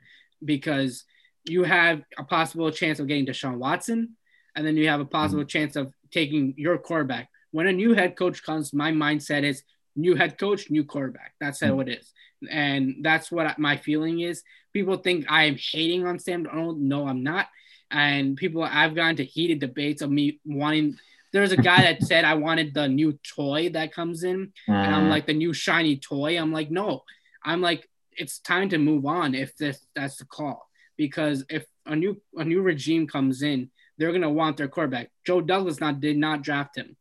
because 0.45 1.05
you 1.45 1.63
have 1.63 2.01
a 2.17 2.23
possible 2.23 2.71
chance 2.71 2.99
of 2.99 3.07
getting 3.07 3.25
Deshaun 3.25 3.57
Watson, 3.57 4.15
and 4.55 4.65
then 4.65 4.77
you 4.77 4.87
have 4.87 5.01
a 5.01 5.05
possible 5.05 5.41
mm-hmm. 5.41 5.47
chance 5.47 5.75
of 5.75 5.93
taking 6.11 6.53
your 6.57 6.77
quarterback. 6.77 7.29
When 7.51 7.67
a 7.67 7.73
new 7.73 7.93
head 7.93 8.15
coach 8.15 8.43
comes, 8.43 8.73
my 8.73 8.91
mindset 8.91 9.43
is 9.43 9.63
new 9.95 10.15
head 10.15 10.37
coach, 10.37 10.69
new 10.69 10.83
quarterback. 10.83 11.33
That's 11.39 11.59
how 11.59 11.71
mm-hmm. 11.71 11.89
it 11.89 11.99
is. 11.99 12.13
And 12.49 12.97
that's 13.01 13.31
what 13.31 13.57
my 13.59 13.77
feeling 13.77 14.21
is. 14.21 14.43
People 14.73 14.97
think 14.97 15.25
I 15.29 15.45
am 15.45 15.57
hating 15.57 16.05
on 16.05 16.19
Sam 16.19 16.45
Darnold. 16.45 16.79
No, 16.79 17.07
I'm 17.07 17.23
not. 17.23 17.47
And 17.91 18.35
people, 18.35 18.63
I've 18.63 18.95
gotten 18.95 19.17
to 19.17 19.25
heated 19.25 19.59
debates 19.59 20.01
of 20.01 20.09
me 20.09 20.39
wanting. 20.45 20.97
There's 21.31 21.51
a 21.51 21.57
guy 21.57 21.81
that 21.83 22.03
said 22.03 22.25
I 22.25 22.35
wanted 22.35 22.73
the 22.73 22.87
new 22.87 23.19
toy 23.23 23.69
that 23.69 23.93
comes 23.93 24.23
in, 24.23 24.53
and 24.67 24.77
I'm 24.77 25.03
mm-hmm. 25.03 25.09
like 25.09 25.25
the 25.25 25.33
new 25.33 25.53
shiny 25.53 25.97
toy. 25.97 26.39
I'm 26.39 26.51
like, 26.51 26.71
no, 26.71 27.03
I'm 27.43 27.61
like, 27.61 27.87
it's 28.11 28.39
time 28.39 28.69
to 28.69 28.77
move 28.77 29.05
on 29.05 29.33
if 29.35 29.55
this 29.57 29.79
that's 29.95 30.17
the 30.17 30.25
call 30.25 30.67
because 30.97 31.45
if 31.49 31.65
a 31.85 31.95
new 31.95 32.21
a 32.35 32.43
new 32.43 32.61
regime 32.61 33.07
comes 33.07 33.41
in, 33.41 33.69
they're 33.97 34.11
gonna 34.11 34.29
want 34.29 34.57
their 34.57 34.67
quarterback. 34.67 35.09
Joe 35.25 35.41
Douglas 35.41 35.79
not 35.79 35.99
did 35.99 36.17
not 36.17 36.41
draft 36.41 36.77
him. 36.77 36.95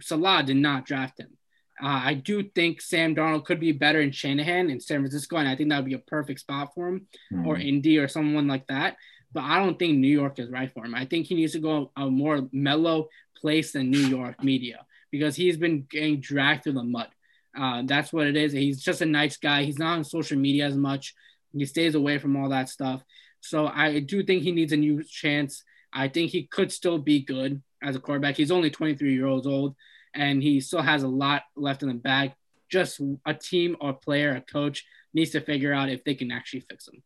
Saleh 0.00 0.46
did 0.46 0.56
not 0.56 0.86
draft 0.86 1.18
him. 1.18 1.36
Uh, 1.80 2.02
I 2.04 2.14
do 2.14 2.42
think 2.42 2.80
Sam 2.80 3.14
Darnold 3.14 3.44
could 3.44 3.60
be 3.60 3.72
better 3.72 4.00
in 4.00 4.10
Shanahan 4.10 4.68
in 4.68 4.80
San 4.80 5.00
Francisco, 5.00 5.36
and 5.36 5.48
I 5.48 5.54
think 5.54 5.70
that 5.70 5.76
would 5.78 5.88
be 5.88 5.94
a 5.94 5.98
perfect 5.98 6.40
spot 6.40 6.74
for 6.74 6.88
him, 6.88 7.06
mm-hmm. 7.32 7.46
or 7.46 7.56
Indy 7.56 7.98
or 7.98 8.08
someone 8.08 8.48
like 8.48 8.66
that. 8.66 8.96
But 9.32 9.44
I 9.44 9.58
don't 9.58 9.78
think 9.78 9.98
New 9.98 10.08
York 10.08 10.38
is 10.38 10.50
right 10.50 10.72
for 10.72 10.84
him. 10.84 10.94
I 10.94 11.04
think 11.04 11.26
he 11.26 11.34
needs 11.34 11.52
to 11.52 11.60
go 11.60 11.92
a 11.96 12.10
more 12.10 12.48
mellow 12.52 13.08
place 13.36 13.72
than 13.72 13.90
New 13.90 14.00
York 14.00 14.42
media 14.42 14.84
because 15.10 15.36
he's 15.36 15.56
been 15.56 15.86
getting 15.88 16.20
dragged 16.20 16.64
through 16.64 16.72
the 16.72 16.82
mud. 16.82 17.08
Uh, 17.56 17.82
that's 17.86 18.12
what 18.12 18.26
it 18.26 18.36
is. 18.36 18.52
He's 18.52 18.82
just 18.82 19.00
a 19.00 19.06
nice 19.06 19.36
guy. 19.36 19.64
He's 19.64 19.78
not 19.78 19.98
on 19.98 20.04
social 20.04 20.38
media 20.38 20.66
as 20.66 20.76
much. 20.76 21.14
He 21.52 21.66
stays 21.66 21.94
away 21.94 22.18
from 22.18 22.36
all 22.36 22.48
that 22.50 22.68
stuff. 22.68 23.02
So 23.40 23.66
I 23.66 24.00
do 24.00 24.22
think 24.22 24.42
he 24.42 24.52
needs 24.52 24.72
a 24.72 24.76
new 24.76 25.02
chance. 25.02 25.62
I 25.92 26.08
think 26.08 26.30
he 26.30 26.44
could 26.44 26.72
still 26.72 26.98
be 26.98 27.20
good 27.20 27.62
as 27.82 27.96
a 27.96 28.00
quarterback. 28.00 28.36
He's 28.36 28.50
only 28.50 28.70
23 28.70 29.14
years 29.14 29.46
old 29.46 29.74
and 30.14 30.42
he 30.42 30.60
still 30.60 30.82
has 30.82 31.02
a 31.02 31.08
lot 31.08 31.42
left 31.56 31.82
in 31.82 31.88
the 31.88 31.94
bag. 31.94 32.32
Just 32.70 33.00
a 33.24 33.34
team 33.34 33.76
or 33.80 33.94
player, 33.94 34.34
a 34.34 34.40
coach 34.40 34.84
needs 35.14 35.30
to 35.30 35.40
figure 35.40 35.72
out 35.72 35.88
if 35.88 36.04
they 36.04 36.14
can 36.14 36.30
actually 36.30 36.60
fix 36.60 36.88
him. 36.88 37.02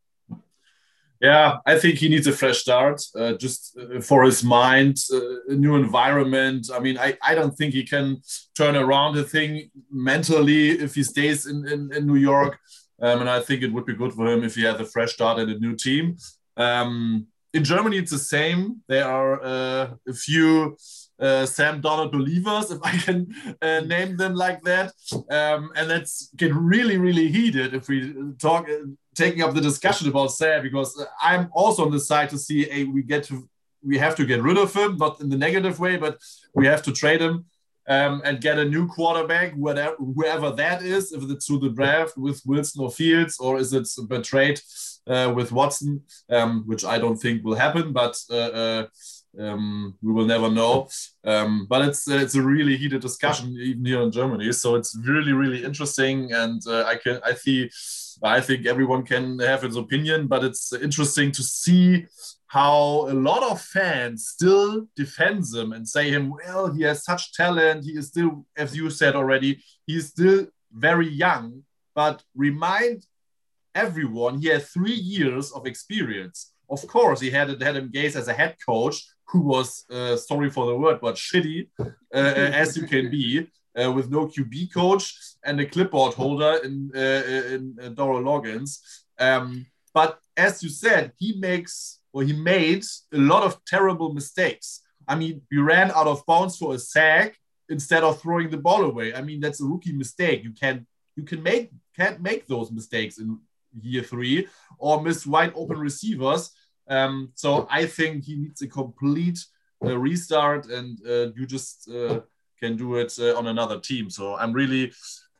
Yeah, 1.20 1.58
I 1.64 1.78
think 1.78 1.98
he 1.98 2.08
needs 2.08 2.26
a 2.26 2.32
fresh 2.32 2.58
start, 2.58 3.00
uh, 3.16 3.34
just 3.34 3.78
uh, 3.78 4.00
for 4.00 4.24
his 4.24 4.42
mind, 4.42 4.96
uh, 5.12 5.20
a 5.50 5.54
new 5.54 5.76
environment. 5.76 6.68
I 6.74 6.80
mean, 6.80 6.98
I, 6.98 7.16
I 7.22 7.36
don't 7.36 7.56
think 7.56 7.74
he 7.74 7.84
can 7.84 8.20
turn 8.56 8.74
around 8.74 9.14
the 9.14 9.22
thing 9.22 9.70
mentally 9.88 10.70
if 10.70 10.96
he 10.96 11.04
stays 11.04 11.46
in, 11.46 11.68
in, 11.68 11.92
in 11.94 12.08
New 12.08 12.16
York. 12.16 12.58
Um, 13.02 13.20
and 13.20 13.28
I 13.28 13.40
think 13.40 13.62
it 13.62 13.72
would 13.72 13.84
be 13.84 13.94
good 13.94 14.12
for 14.12 14.26
him 14.26 14.44
if 14.44 14.54
he 14.54 14.62
has 14.62 14.80
a 14.80 14.84
fresh 14.84 15.12
start 15.14 15.40
and 15.40 15.50
a 15.50 15.58
new 15.58 15.74
team. 15.74 16.16
Um, 16.56 17.26
in 17.52 17.64
Germany, 17.64 17.98
it's 17.98 18.12
the 18.12 18.18
same. 18.18 18.80
There 18.88 19.06
are 19.06 19.42
uh, 19.42 19.90
a 20.08 20.14
few 20.14 20.76
uh, 21.20 21.44
Sam 21.44 21.82
Darnold 21.82 22.12
believers, 22.12 22.70
if 22.76 22.78
I 22.82 22.96
can 22.96 23.34
uh, 23.60 23.80
name 23.80 24.16
them 24.16 24.34
like 24.34 24.62
that. 24.62 24.92
Um, 25.30 25.70
and 25.76 25.90
that's 25.90 26.30
get 26.36 26.54
really, 26.54 26.96
really 26.96 27.28
heated 27.28 27.74
if 27.74 27.88
we 27.88 28.14
talk, 28.38 28.68
uh, 28.68 28.86
taking 29.14 29.42
up 29.42 29.54
the 29.54 29.60
discussion 29.60 30.08
about 30.08 30.28
Sam, 30.28 30.62
because 30.62 31.04
I'm 31.20 31.50
also 31.52 31.84
on 31.84 31.90
the 31.90 32.00
side 32.00 32.30
to 32.30 32.38
see 32.38 32.84
we 32.84 33.02
get 33.02 33.24
to 33.24 33.48
we 33.84 33.98
have 33.98 34.14
to 34.14 34.24
get 34.24 34.40
rid 34.42 34.58
of 34.58 34.72
him, 34.72 34.96
not 34.96 35.20
in 35.20 35.28
the 35.28 35.36
negative 35.36 35.80
way, 35.80 35.96
but 35.96 36.16
we 36.54 36.66
have 36.66 36.82
to 36.84 36.92
trade 36.92 37.20
him 37.20 37.46
um, 37.88 38.22
and 38.24 38.40
get 38.40 38.58
a 38.58 38.64
new 38.64 38.86
quarterback, 38.86 39.54
whatever 39.54 39.96
whoever 39.96 40.50
that 40.52 40.82
is, 40.82 41.12
if 41.12 41.22
it's 41.28 41.46
through 41.46 41.60
the 41.60 41.70
draft 41.70 42.16
with 42.16 42.40
Wilson 42.46 42.82
or 42.82 42.90
Fields, 42.90 43.38
or 43.38 43.58
is 43.58 43.72
it 43.72 43.88
a 44.10 44.20
trade 44.20 44.60
uh, 45.06 45.32
with 45.34 45.52
Watson, 45.52 46.02
um, 46.30 46.64
which 46.66 46.84
I 46.84 46.98
don't 46.98 47.16
think 47.16 47.44
will 47.44 47.56
happen, 47.56 47.92
but 47.92 48.16
uh, 48.30 48.34
uh, 48.34 48.86
um, 49.38 49.94
we 50.02 50.12
will 50.12 50.26
never 50.26 50.50
know. 50.50 50.88
Um, 51.24 51.66
but 51.68 51.82
it's 51.88 52.08
it's 52.08 52.34
a 52.34 52.42
really 52.42 52.76
heated 52.76 53.00
discussion 53.00 53.56
even 53.58 53.84
here 53.84 54.02
in 54.02 54.12
Germany, 54.12 54.52
so 54.52 54.74
it's 54.74 54.96
really 55.04 55.32
really 55.32 55.64
interesting, 55.64 56.32
and 56.32 56.62
uh, 56.66 56.84
I 56.84 56.96
can 56.96 57.20
I 57.24 57.34
see. 57.34 57.70
I 58.24 58.40
think 58.40 58.66
everyone 58.66 59.04
can 59.04 59.40
have 59.40 59.62
his 59.62 59.74
opinion, 59.74 60.28
but 60.28 60.44
it's 60.44 60.72
interesting 60.72 61.32
to 61.32 61.42
see 61.42 62.06
how 62.52 63.06
a 63.08 63.16
lot 63.28 63.42
of 63.50 63.58
fans 63.62 64.28
still 64.28 64.86
defend 64.94 65.42
him 65.54 65.72
and 65.72 65.88
say 65.88 66.10
him, 66.10 66.30
well, 66.30 66.70
he 66.70 66.82
has 66.82 67.02
such 67.02 67.32
talent. 67.32 67.82
He 67.82 67.92
is 67.92 68.08
still, 68.08 68.44
as 68.54 68.76
you 68.76 68.90
said 68.90 69.16
already, 69.16 69.64
he 69.86 69.96
is 69.96 70.08
still 70.08 70.48
very 70.70 71.08
young. 71.08 71.62
But 71.94 72.22
remind 72.34 73.06
everyone, 73.74 74.38
he 74.38 74.48
has 74.48 74.68
three 74.68 75.00
years 75.14 75.50
of 75.52 75.66
experience. 75.66 76.52
Of 76.68 76.86
course, 76.88 77.20
he 77.20 77.30
had 77.30 77.62
Adam 77.62 77.88
Gase 77.88 78.16
as 78.16 78.28
a 78.28 78.34
head 78.34 78.56
coach 78.66 79.02
who 79.28 79.40
was, 79.40 79.86
uh, 79.90 80.16
sorry 80.16 80.50
for 80.50 80.66
the 80.66 80.76
word, 80.76 80.98
but 81.00 81.14
shitty 81.14 81.68
uh, 81.80 81.84
uh 82.14 82.50
as 82.62 82.76
you 82.76 82.86
can 82.86 83.10
be. 83.10 83.46
Uh, 83.82 83.90
with 83.90 84.10
no 84.10 84.26
QB 84.26 84.74
coach 84.74 85.04
and 85.46 85.58
a 85.58 85.64
clipboard 85.64 86.12
holder 86.12 86.60
in, 86.62 86.90
uh, 86.94 87.54
in 87.54 87.74
uh, 87.82 87.88
Dowell 87.88 88.22
Loggains. 88.22 88.80
Um, 89.18 89.64
but 89.94 90.18
as 90.36 90.62
you 90.62 90.68
said, 90.68 91.12
he 91.16 91.38
makes 91.38 92.01
or 92.12 92.22
he 92.22 92.32
made 92.32 92.84
a 93.12 93.18
lot 93.18 93.42
of 93.42 93.64
terrible 93.64 94.12
mistakes. 94.12 94.82
I 95.08 95.14
mean, 95.16 95.42
we 95.50 95.58
ran 95.58 95.90
out 95.90 96.06
of 96.06 96.24
bounds 96.26 96.56
for 96.56 96.74
a 96.74 96.78
sack 96.78 97.36
instead 97.68 98.02
of 98.04 98.20
throwing 98.20 98.50
the 98.50 98.56
ball 98.56 98.84
away. 98.84 99.14
I 99.14 99.22
mean, 99.22 99.40
that's 99.40 99.60
a 99.60 99.64
rookie 99.64 99.92
mistake. 99.92 100.44
You 100.44 100.52
can 100.52 100.86
you 101.16 101.24
can 101.24 101.42
make 101.42 101.70
can't 101.96 102.20
make 102.20 102.46
those 102.46 102.70
mistakes 102.70 103.18
in 103.18 103.38
year 103.80 104.02
three 104.02 104.48
or 104.78 105.02
miss 105.02 105.26
wide 105.26 105.52
open 105.54 105.78
receivers. 105.78 106.50
Um, 106.88 107.32
so 107.34 107.66
I 107.70 107.86
think 107.86 108.24
he 108.24 108.36
needs 108.36 108.62
a 108.62 108.66
complete 108.66 109.38
uh, 109.84 109.98
restart, 109.98 110.66
and 110.66 110.98
uh, 111.06 111.32
you 111.36 111.46
just 111.46 111.88
uh, 111.90 112.20
can 112.60 112.76
do 112.76 112.96
it 112.96 113.12
uh, 113.18 113.36
on 113.36 113.46
another 113.46 113.78
team. 113.80 114.10
So 114.10 114.36
I'm 114.36 114.52
really, 114.52 114.92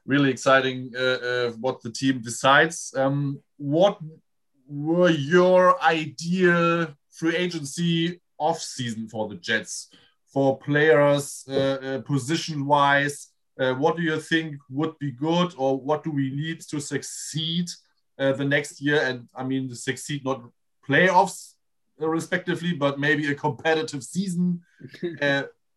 really 0.06 0.30
exciting 0.30 0.92
uh, 0.96 1.00
uh, 1.00 1.50
what 1.52 1.82
the 1.82 1.90
team 1.90 2.20
decides. 2.20 2.94
Um, 2.96 3.40
what 3.58 3.98
were 4.72 5.10
your 5.10 5.80
ideal 5.82 6.88
free 7.10 7.36
agency 7.36 8.20
off 8.38 8.58
season 8.60 9.08
for 9.08 9.28
the 9.28 9.36
Jets 9.36 9.88
for 10.32 10.58
players 10.58 11.44
uh, 11.48 11.52
uh, 11.52 12.00
position 12.00 12.66
wise? 12.66 13.28
Uh, 13.60 13.74
what 13.74 13.96
do 13.96 14.02
you 14.02 14.18
think 14.18 14.56
would 14.70 14.98
be 14.98 15.12
good, 15.12 15.52
or 15.58 15.78
what 15.78 16.02
do 16.02 16.10
we 16.10 16.30
need 16.30 16.60
to 16.60 16.80
succeed 16.80 17.68
uh, 18.18 18.32
the 18.32 18.44
next 18.44 18.80
year? 18.80 19.02
And 19.02 19.28
I 19.34 19.44
mean, 19.44 19.68
to 19.68 19.76
succeed 19.76 20.24
not 20.24 20.42
playoffs 20.88 21.52
uh, 22.00 22.08
respectively, 22.08 22.72
but 22.72 22.98
maybe 22.98 23.30
a 23.30 23.34
competitive 23.34 24.02
season. 24.02 24.62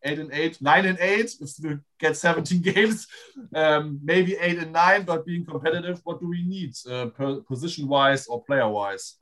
Eight 0.08 0.20
and 0.20 0.32
eight, 0.32 0.62
nine 0.62 0.86
and 0.86 0.99
eight, 0.99 1.34
if 1.41 1.49
we 1.64 1.78
get 1.99 2.16
17 2.16 2.62
games, 2.74 3.08
um, 3.56 3.99
maybe 4.03 4.38
eight 4.39 4.60
and 4.60 4.72
nine, 4.72 5.01
but 5.01 5.26
being 5.26 5.43
competitive, 5.43 5.99
what 6.03 6.20
do 6.20 6.30
we 6.30 6.43
need 6.43 6.76
uh, 6.88 7.08
position 7.47 7.88
wise 7.88 8.28
or 8.28 8.43
player 8.43 8.70
wise? 8.70 9.16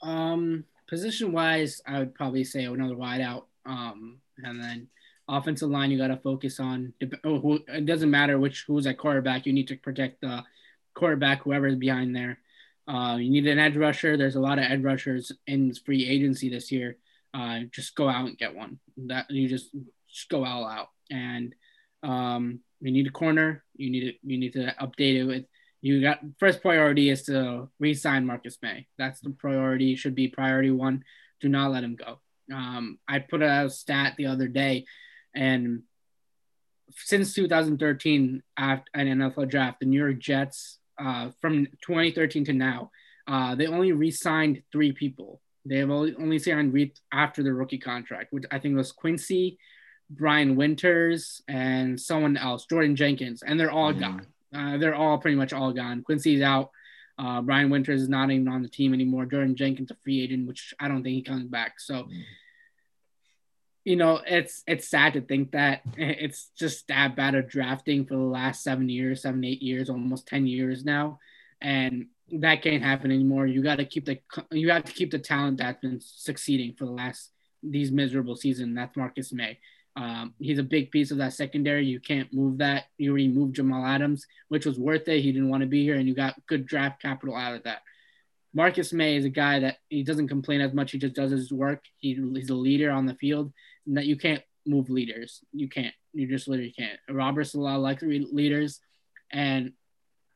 Um, 0.00 0.64
position 0.86 1.32
wise, 1.32 1.82
I 1.84 1.98
would 1.98 2.14
probably 2.14 2.44
say 2.44 2.66
another 2.66 2.96
wide 2.96 3.20
out. 3.20 3.48
Um, 3.66 4.18
and 4.44 4.62
then 4.62 4.88
offensive 5.28 5.70
line, 5.70 5.90
you 5.90 5.98
got 5.98 6.08
to 6.08 6.16
focus 6.18 6.60
on. 6.60 6.94
Oh, 7.24 7.58
it 7.66 7.84
doesn't 7.84 8.12
matter 8.12 8.38
which 8.38 8.64
who's 8.66 8.86
at 8.86 8.98
quarterback. 8.98 9.44
You 9.44 9.52
need 9.52 9.68
to 9.68 9.76
protect 9.76 10.20
the 10.20 10.44
quarterback, 10.94 11.42
whoever 11.42 11.66
is 11.66 11.76
behind 11.76 12.14
there. 12.14 12.38
Uh, 12.86 13.16
you 13.16 13.30
need 13.30 13.46
an 13.48 13.58
edge 13.58 13.76
rusher. 13.76 14.16
There's 14.16 14.36
a 14.36 14.40
lot 14.40 14.58
of 14.58 14.64
edge 14.64 14.82
rushers 14.82 15.32
in 15.48 15.74
free 15.74 16.08
agency 16.08 16.48
this 16.48 16.72
year 16.72 16.96
uh, 17.34 17.60
just 17.72 17.94
go 17.94 18.08
out 18.08 18.26
and 18.26 18.38
get 18.38 18.54
one. 18.54 18.78
That 19.06 19.30
you 19.30 19.48
just, 19.48 19.70
just 20.08 20.28
go 20.28 20.44
all 20.44 20.66
out. 20.66 20.88
And 21.10 21.54
um, 22.02 22.60
you 22.80 22.92
need 22.92 23.06
a 23.06 23.10
corner. 23.10 23.64
You 23.76 23.90
need 23.90 24.00
to 24.00 24.12
you 24.22 24.38
need 24.38 24.52
to 24.54 24.74
update 24.80 25.16
it 25.16 25.24
with. 25.24 25.44
You 25.80 26.00
got 26.00 26.20
first 26.38 26.60
priority 26.60 27.08
is 27.10 27.22
to 27.24 27.68
re-sign 27.78 28.26
Marcus 28.26 28.58
Maye. 28.62 28.86
That's 28.98 29.20
the 29.20 29.30
priority. 29.30 29.94
Should 29.94 30.14
be 30.14 30.28
priority 30.28 30.70
one. 30.70 31.04
Do 31.40 31.48
not 31.48 31.70
let 31.70 31.84
him 31.84 31.96
go. 31.96 32.20
Um, 32.52 32.98
I 33.06 33.20
put 33.20 33.42
out 33.42 33.66
a 33.66 33.70
stat 33.70 34.14
the 34.16 34.26
other 34.26 34.48
day, 34.48 34.86
and 35.34 35.82
since 36.90 37.34
2013, 37.34 38.42
after 38.56 38.90
an 38.94 39.06
NFL 39.06 39.50
draft, 39.50 39.80
the 39.80 39.86
New 39.86 39.98
York 39.98 40.18
Jets 40.18 40.78
uh, 40.98 41.30
from 41.40 41.66
2013 41.86 42.46
to 42.46 42.52
now, 42.52 42.90
uh, 43.26 43.54
they 43.54 43.66
only 43.66 43.92
re-signed 43.92 44.62
three 44.72 44.92
people. 44.92 45.40
They 45.68 45.78
have 45.78 45.90
only, 45.90 46.38
signed 46.38 46.72
re- 46.72 46.92
after 47.12 47.42
the 47.42 47.52
rookie 47.52 47.78
contract, 47.78 48.32
which 48.32 48.44
I 48.50 48.58
think 48.58 48.76
was 48.76 48.92
Quincy, 48.92 49.58
Brian 50.10 50.56
Winters, 50.56 51.42
and 51.48 52.00
someone 52.00 52.36
else, 52.36 52.66
Jordan 52.66 52.96
Jenkins, 52.96 53.42
and 53.42 53.58
they're 53.58 53.70
all 53.70 53.92
mm-hmm. 53.92 54.00
gone. 54.00 54.26
Uh, 54.54 54.78
they're 54.78 54.94
all 54.94 55.18
pretty 55.18 55.36
much 55.36 55.52
all 55.52 55.72
gone. 55.72 56.02
Quincy's 56.02 56.42
out. 56.42 56.70
Uh, 57.18 57.42
Brian 57.42 57.68
Winters 57.68 58.02
is 58.02 58.08
not 58.08 58.30
even 58.30 58.48
on 58.48 58.62
the 58.62 58.68
team 58.68 58.94
anymore. 58.94 59.26
Jordan 59.26 59.56
Jenkins 59.56 59.90
a 59.90 59.96
free 59.96 60.22
agent, 60.22 60.46
which 60.46 60.72
I 60.78 60.88
don't 60.88 61.02
think 61.02 61.16
he 61.16 61.22
comes 61.22 61.46
back. 61.46 61.80
So, 61.80 61.94
mm-hmm. 61.94 62.20
you 63.84 63.96
know, 63.96 64.20
it's 64.24 64.62
it's 64.66 64.88
sad 64.88 65.14
to 65.14 65.20
think 65.20 65.50
that 65.52 65.82
it's 65.96 66.50
just 66.56 66.88
that 66.88 67.16
bad 67.16 67.34
of 67.34 67.48
drafting 67.48 68.06
for 68.06 68.14
the 68.14 68.20
last 68.20 68.62
seven 68.62 68.88
years, 68.88 69.22
seven 69.22 69.44
eight 69.44 69.62
years, 69.62 69.90
almost 69.90 70.28
ten 70.28 70.46
years 70.46 70.84
now, 70.84 71.18
and 71.60 72.06
that 72.32 72.62
can't 72.62 72.82
happen 72.82 73.10
anymore. 73.10 73.46
You 73.46 73.62
got 73.62 73.76
to 73.76 73.84
keep 73.84 74.04
the 74.04 74.20
you 74.50 74.70
have 74.70 74.84
to 74.84 74.92
keep 74.92 75.10
the 75.10 75.18
talent 75.18 75.58
that's 75.58 75.80
been 75.80 76.00
succeeding 76.00 76.74
for 76.76 76.84
the 76.84 76.92
last 76.92 77.30
these 77.62 77.90
miserable 77.90 78.36
season. 78.36 78.74
That's 78.74 78.96
Marcus 78.96 79.32
Maye. 79.32 79.58
Um, 79.96 80.34
he's 80.38 80.58
a 80.58 80.64
big 80.64 80.92
piece 80.92 81.10
of 81.10 81.18
that 81.18 81.32
secondary. 81.32 81.84
You 81.84 81.98
can't 81.98 82.32
move 82.32 82.58
that. 82.58 82.84
You 82.98 83.10
already 83.10 83.28
moved 83.28 83.56
Jamal 83.56 83.84
Adams, 83.84 84.26
which 84.48 84.64
was 84.64 84.78
worth 84.78 85.08
it. 85.08 85.22
He 85.22 85.32
didn't 85.32 85.48
want 85.48 85.62
to 85.62 85.66
be 85.66 85.82
here, 85.82 85.96
and 85.96 86.06
you 86.06 86.14
got 86.14 86.36
good 86.46 86.66
draft 86.66 87.02
capital 87.02 87.34
out 87.34 87.54
of 87.54 87.64
that. 87.64 87.82
Marcus 88.54 88.92
Maye 88.92 89.16
is 89.16 89.24
a 89.24 89.30
guy 89.30 89.60
that 89.60 89.78
he 89.88 90.04
doesn't 90.04 90.28
complain 90.28 90.60
as 90.60 90.72
much. 90.72 90.92
He 90.92 90.98
just 90.98 91.14
does 91.14 91.32
his 91.32 91.52
work. 91.52 91.82
He, 91.98 92.14
he's 92.34 92.50
a 92.50 92.54
leader 92.54 92.90
on 92.90 93.06
the 93.06 93.14
field, 93.14 93.52
and 93.86 93.96
that 93.96 94.06
you 94.06 94.16
can't 94.16 94.42
move 94.66 94.88
leaders. 94.88 95.40
You 95.52 95.68
can't. 95.68 95.94
You 96.12 96.28
just 96.28 96.46
literally 96.46 96.72
can't. 96.72 96.98
Robert's 97.10 97.54
a 97.54 97.60
lot 97.60 97.80
like 97.80 98.00
leaders, 98.02 98.80
and 99.32 99.72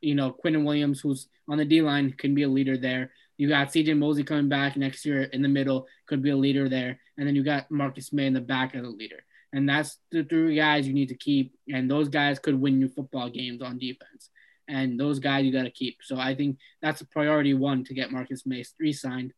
you 0.03 0.15
know 0.15 0.35
Quinnen 0.43 0.65
Williams, 0.65 0.99
who's 0.99 1.27
on 1.49 1.57
the 1.57 1.65
D 1.65 1.81
line, 1.81 2.11
can 2.13 2.35
be 2.35 2.43
a 2.43 2.49
leader 2.49 2.77
there. 2.77 3.11
You 3.37 3.49
got 3.49 3.69
CJ 3.69 3.97
Mosley 3.97 4.23
coming 4.23 4.49
back 4.49 4.77
next 4.77 5.05
year 5.05 5.23
in 5.23 5.41
the 5.41 5.49
middle, 5.49 5.87
could 6.05 6.21
be 6.21 6.29
a 6.29 6.35
leader 6.35 6.69
there, 6.69 6.99
and 7.17 7.27
then 7.27 7.35
you 7.35 7.43
got 7.43 7.71
Marcus 7.71 8.13
Maye 8.13 8.27
in 8.27 8.33
the 8.33 8.41
back 8.41 8.75
as 8.75 8.83
a 8.83 8.87
leader 8.87 9.23
and 9.53 9.69
that's 9.69 9.99
the 10.11 10.23
three 10.23 10.55
guys 10.55 10.87
you 10.87 10.93
need 10.93 11.09
to 11.09 11.15
keep. 11.15 11.55
And 11.71 11.89
those 11.89 12.09
guys 12.09 12.39
could 12.39 12.59
win 12.59 12.81
you 12.81 12.89
football 12.89 13.29
games 13.29 13.61
on 13.61 13.77
defense. 13.77 14.29
And 14.67 14.99
those 14.99 15.19
guys 15.19 15.45
you 15.45 15.53
got 15.53 15.63
to 15.63 15.71
keep. 15.71 15.99
So 16.01 16.17
I 16.17 16.33
think 16.33 16.57
that's 16.81 17.01
a 17.01 17.05
priority 17.05 17.53
one 17.53 17.83
to 17.85 17.93
get 17.93 18.11
Marcus 18.11 18.45
Maye 18.47 18.65
re-signed. 18.79 19.33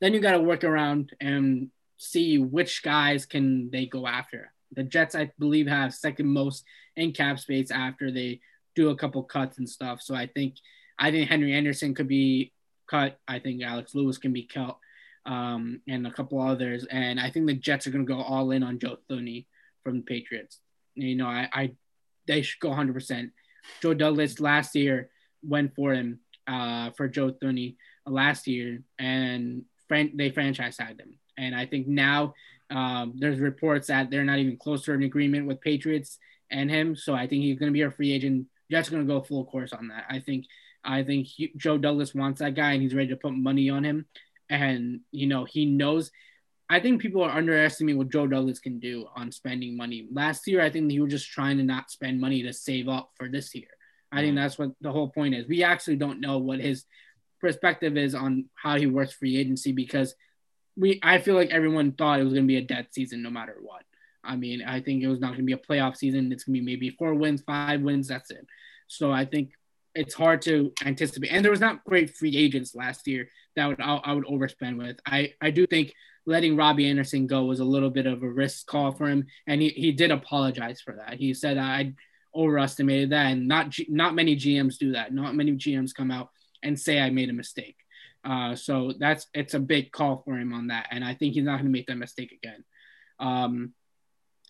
Then 0.00 0.14
you 0.14 0.20
got 0.20 0.32
to 0.32 0.40
work 0.40 0.62
around 0.62 1.12
and 1.20 1.70
see 1.96 2.38
which 2.38 2.84
guys 2.84 3.26
can 3.26 3.70
they 3.70 3.86
go 3.86 4.06
after. 4.06 4.52
The 4.72 4.84
Jets, 4.84 5.16
I 5.16 5.30
believe, 5.38 5.66
have 5.66 5.92
second 5.92 6.28
most 6.28 6.64
in 6.96 7.12
cap 7.12 7.40
space 7.40 7.72
after 7.72 8.12
they 8.12 8.40
do 8.74 8.90
a 8.90 8.96
couple 8.96 9.22
cuts 9.22 9.58
and 9.58 9.68
stuff. 9.68 10.02
So 10.02 10.14
I 10.14 10.26
think 10.26 10.54
I 10.98 11.10
think 11.10 11.28
Henry 11.28 11.52
Anderson 11.52 11.94
could 11.94 12.08
be 12.08 12.52
cut. 12.88 13.18
I 13.26 13.38
think 13.38 13.62
Alex 13.62 13.94
Lewis 13.94 14.18
can 14.18 14.32
be 14.32 14.44
cut 14.44 14.76
um, 15.26 15.80
and 15.88 16.06
a 16.06 16.12
couple 16.12 16.40
others. 16.40 16.86
And 16.90 17.18
I 17.18 17.30
think 17.30 17.46
the 17.46 17.54
Jets 17.54 17.86
are 17.86 17.90
going 17.90 18.06
to 18.06 18.12
go 18.12 18.20
all 18.20 18.50
in 18.50 18.62
on 18.62 18.78
Joe 18.78 18.98
Thuney 19.10 19.46
from 19.82 19.96
the 19.96 20.02
Patriots. 20.02 20.60
You 20.94 21.16
know, 21.16 21.26
I, 21.26 21.48
I 21.52 21.72
they 22.26 22.42
should 22.42 22.60
go 22.60 22.70
100%. 22.70 23.30
Joe 23.82 23.94
Douglas 23.94 24.40
last 24.40 24.74
year 24.74 25.10
went 25.42 25.74
for 25.74 25.92
him 25.92 26.20
uh, 26.46 26.90
for 26.90 27.08
Joe 27.08 27.32
Thuney 27.32 27.76
last 28.06 28.46
year, 28.46 28.82
and 28.98 29.64
fran- 29.88 30.16
they 30.16 30.30
franchise 30.30 30.76
tagged 30.76 31.00
him. 31.00 31.18
And 31.36 31.54
I 31.54 31.66
think 31.66 31.86
now 31.86 32.34
um, 32.70 33.14
there's 33.16 33.40
reports 33.40 33.88
that 33.88 34.10
they're 34.10 34.24
not 34.24 34.38
even 34.38 34.56
close 34.56 34.84
to 34.84 34.92
an 34.92 35.02
agreement 35.02 35.46
with 35.46 35.60
Patriots 35.60 36.18
and 36.50 36.70
him. 36.70 36.96
So 36.96 37.14
I 37.14 37.26
think 37.26 37.42
he's 37.42 37.58
going 37.58 37.70
to 37.70 37.74
be 37.74 37.82
a 37.82 37.90
free 37.90 38.12
agent. 38.12 38.46
Jets 38.70 38.88
going 38.88 39.06
to 39.06 39.12
go 39.12 39.20
full 39.20 39.44
course 39.44 39.72
on 39.72 39.88
that. 39.88 40.04
I 40.08 40.20
think 40.20 40.46
I 40.84 41.02
think 41.02 41.26
he, 41.26 41.52
Joe 41.56 41.78
Douglas 41.78 42.14
wants 42.14 42.40
that 42.40 42.54
guy, 42.54 42.72
and 42.72 42.82
he's 42.82 42.94
ready 42.94 43.08
to 43.08 43.16
put 43.16 43.34
money 43.34 43.70
on 43.70 43.84
him 43.84 44.06
and 44.50 45.00
you 45.10 45.26
know 45.26 45.44
he 45.44 45.64
knows. 45.64 46.10
I 46.68 46.80
think 46.80 47.02
people 47.02 47.22
are 47.22 47.30
underestimating 47.30 47.98
what 47.98 48.10
Joe 48.10 48.26
Douglas 48.26 48.58
can 48.58 48.78
do 48.78 49.06
on 49.14 49.30
spending 49.30 49.76
money. 49.76 50.08
Last 50.10 50.46
year, 50.46 50.62
I 50.62 50.70
think 50.70 50.90
he 50.90 51.00
was 51.00 51.10
just 51.10 51.30
trying 51.30 51.58
to 51.58 51.62
not 51.62 51.90
spend 51.90 52.20
money 52.20 52.42
to 52.42 52.52
save 52.54 52.88
up 52.88 53.10
for 53.16 53.28
this 53.28 53.54
year. 53.54 53.68
I 54.10 54.22
think 54.22 54.32
mm. 54.32 54.36
that's 54.36 54.58
what 54.58 54.70
the 54.80 54.90
whole 54.90 55.08
point 55.08 55.34
is. 55.34 55.46
We 55.46 55.62
actually 55.62 55.96
don't 55.96 56.20
know 56.20 56.38
what 56.38 56.60
his 56.60 56.84
perspective 57.40 57.98
is 57.98 58.14
on 58.14 58.46
how 58.54 58.76
he 58.76 58.86
works 58.86 59.12
free 59.12 59.36
agency 59.36 59.72
because 59.72 60.14
we 60.76 61.00
I 61.02 61.18
feel 61.18 61.34
like 61.34 61.50
everyone 61.50 61.92
thought 61.92 62.20
it 62.20 62.24
was 62.24 62.32
going 62.32 62.44
to 62.44 62.48
be 62.48 62.56
a 62.56 62.62
dead 62.62 62.88
season 62.92 63.22
no 63.22 63.30
matter 63.30 63.56
what. 63.60 63.82
I 64.24 64.36
mean, 64.36 64.62
I 64.62 64.80
think 64.80 65.02
it 65.02 65.08
was 65.08 65.20
not 65.20 65.28
going 65.28 65.40
to 65.40 65.44
be 65.44 65.52
a 65.52 65.56
playoff 65.56 65.96
season. 65.96 66.32
It's 66.32 66.44
going 66.44 66.54
to 66.54 66.60
be 66.60 66.66
maybe 66.66 66.90
four 66.90 67.14
wins, 67.14 67.42
five 67.42 67.82
wins. 67.82 68.08
That's 68.08 68.30
it. 68.30 68.46
So 68.88 69.12
I 69.12 69.24
think 69.24 69.50
it's 69.94 70.14
hard 70.14 70.42
to 70.42 70.72
anticipate. 70.84 71.30
And 71.30 71.44
there 71.44 71.52
was 71.52 71.60
not 71.60 71.84
great 71.84 72.14
free 72.16 72.36
agents 72.36 72.74
last 72.74 73.06
year 73.06 73.28
that 73.56 73.66
would 73.66 73.80
I, 73.80 73.96
I 73.96 74.12
would 74.12 74.26
overspend 74.26 74.78
with. 74.78 74.98
I 75.06 75.32
I 75.40 75.50
do 75.50 75.66
think 75.66 75.94
letting 76.26 76.56
Robbie 76.56 76.88
Anderson 76.88 77.26
go 77.26 77.44
was 77.44 77.60
a 77.60 77.64
little 77.64 77.90
bit 77.90 78.06
of 78.06 78.22
a 78.22 78.28
risk 78.28 78.66
call 78.66 78.92
for 78.92 79.08
him, 79.08 79.26
and 79.46 79.60
he, 79.60 79.68
he 79.70 79.92
did 79.92 80.10
apologize 80.10 80.80
for 80.80 80.94
that. 80.94 81.14
He 81.14 81.34
said 81.34 81.58
I 81.58 81.94
overestimated 82.34 83.10
that, 83.10 83.26
and 83.26 83.48
not 83.48 83.74
not 83.88 84.14
many 84.14 84.36
GMs 84.36 84.78
do 84.78 84.92
that. 84.92 85.12
Not 85.12 85.34
many 85.34 85.52
GMs 85.52 85.94
come 85.94 86.10
out 86.10 86.30
and 86.62 86.78
say 86.78 87.00
I 87.00 87.10
made 87.10 87.30
a 87.30 87.34
mistake. 87.34 87.76
Uh, 88.24 88.56
so 88.56 88.92
that's 88.98 89.26
it's 89.34 89.54
a 89.54 89.60
big 89.60 89.92
call 89.92 90.22
for 90.24 90.36
him 90.36 90.52
on 90.52 90.68
that, 90.68 90.88
and 90.90 91.04
I 91.04 91.14
think 91.14 91.34
he's 91.34 91.44
not 91.44 91.56
going 91.56 91.66
to 91.66 91.70
make 91.70 91.86
that 91.86 91.96
mistake 91.96 92.32
again. 92.32 92.64
Um, 93.20 93.72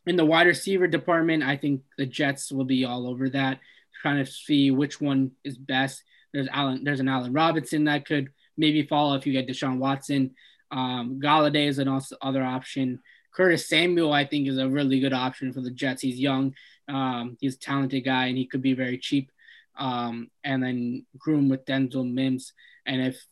in 0.07 0.16
the 0.16 0.24
wide 0.24 0.46
receiver 0.46 0.86
department, 0.86 1.42
I 1.42 1.57
think 1.57 1.82
the 1.96 2.07
Jets 2.07 2.52
will 2.52 2.64
be 2.64 2.84
all 2.84 3.09
over 3.09 3.28
that, 3.30 3.61
trying 4.02 4.24
to 4.24 4.30
see 4.30 4.70
which 4.70 5.00
one 5.00 5.32
is 5.44 5.57
best. 5.57 6.02
There's 6.32 6.48
Allen, 6.50 6.84
there's 6.84 7.00
an 7.00 7.09
Allen 7.09 7.32
Robinson 7.32 7.84
that 7.84 8.07
could 8.07 8.28
maybe 8.57 8.82
follow 8.82 9.16
if 9.16 9.26
you 9.26 9.32
get 9.32 9.48
Deshaun 9.48 9.78
Watson. 9.78 10.34
Um, 10.70 11.20
Golladay 11.22 11.68
is 11.68 11.78
an 11.78 11.88
also 11.88 12.16
other 12.20 12.42
option. 12.42 13.00
Curtis 13.34 13.68
Samuel, 13.68 14.12
I 14.12 14.24
think, 14.24 14.46
is 14.46 14.59
a 14.59 14.68
really 14.68 15.00
good 15.00 15.12
option 15.12 15.52
for 15.52 15.61
the 15.61 15.70
Jets. 15.70 16.02
He's 16.02 16.18
young, 16.18 16.55
um, 16.88 17.36
he's 17.40 17.57
a 17.57 17.59
talented 17.59 18.05
guy, 18.05 18.26
and 18.26 18.36
he 18.36 18.46
could 18.46 18.62
be 18.62 18.74
very 18.74 18.98
cheap. 18.98 19.30
Um, 19.76 20.30
and 20.44 20.62
then 20.62 21.07
groom 21.18 21.48
with 21.48 21.64
Denzel 21.64 22.12
Mims. 22.12 22.52
And 22.86 23.02
if 23.02 23.24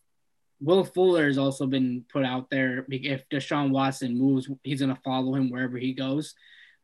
Will 0.60 0.84
Fuller 0.84 1.26
has 1.26 1.38
also 1.38 1.66
been 1.66 2.04
put 2.12 2.24
out 2.24 2.50
there, 2.50 2.84
if 2.88 3.28
Deshaun 3.28 3.70
Watson 3.70 4.18
moves, 4.18 4.48
he's 4.64 4.80
going 4.80 4.94
to 4.94 5.00
follow 5.02 5.34
him 5.34 5.50
wherever 5.50 5.78
he 5.78 5.92
goes. 5.92 6.34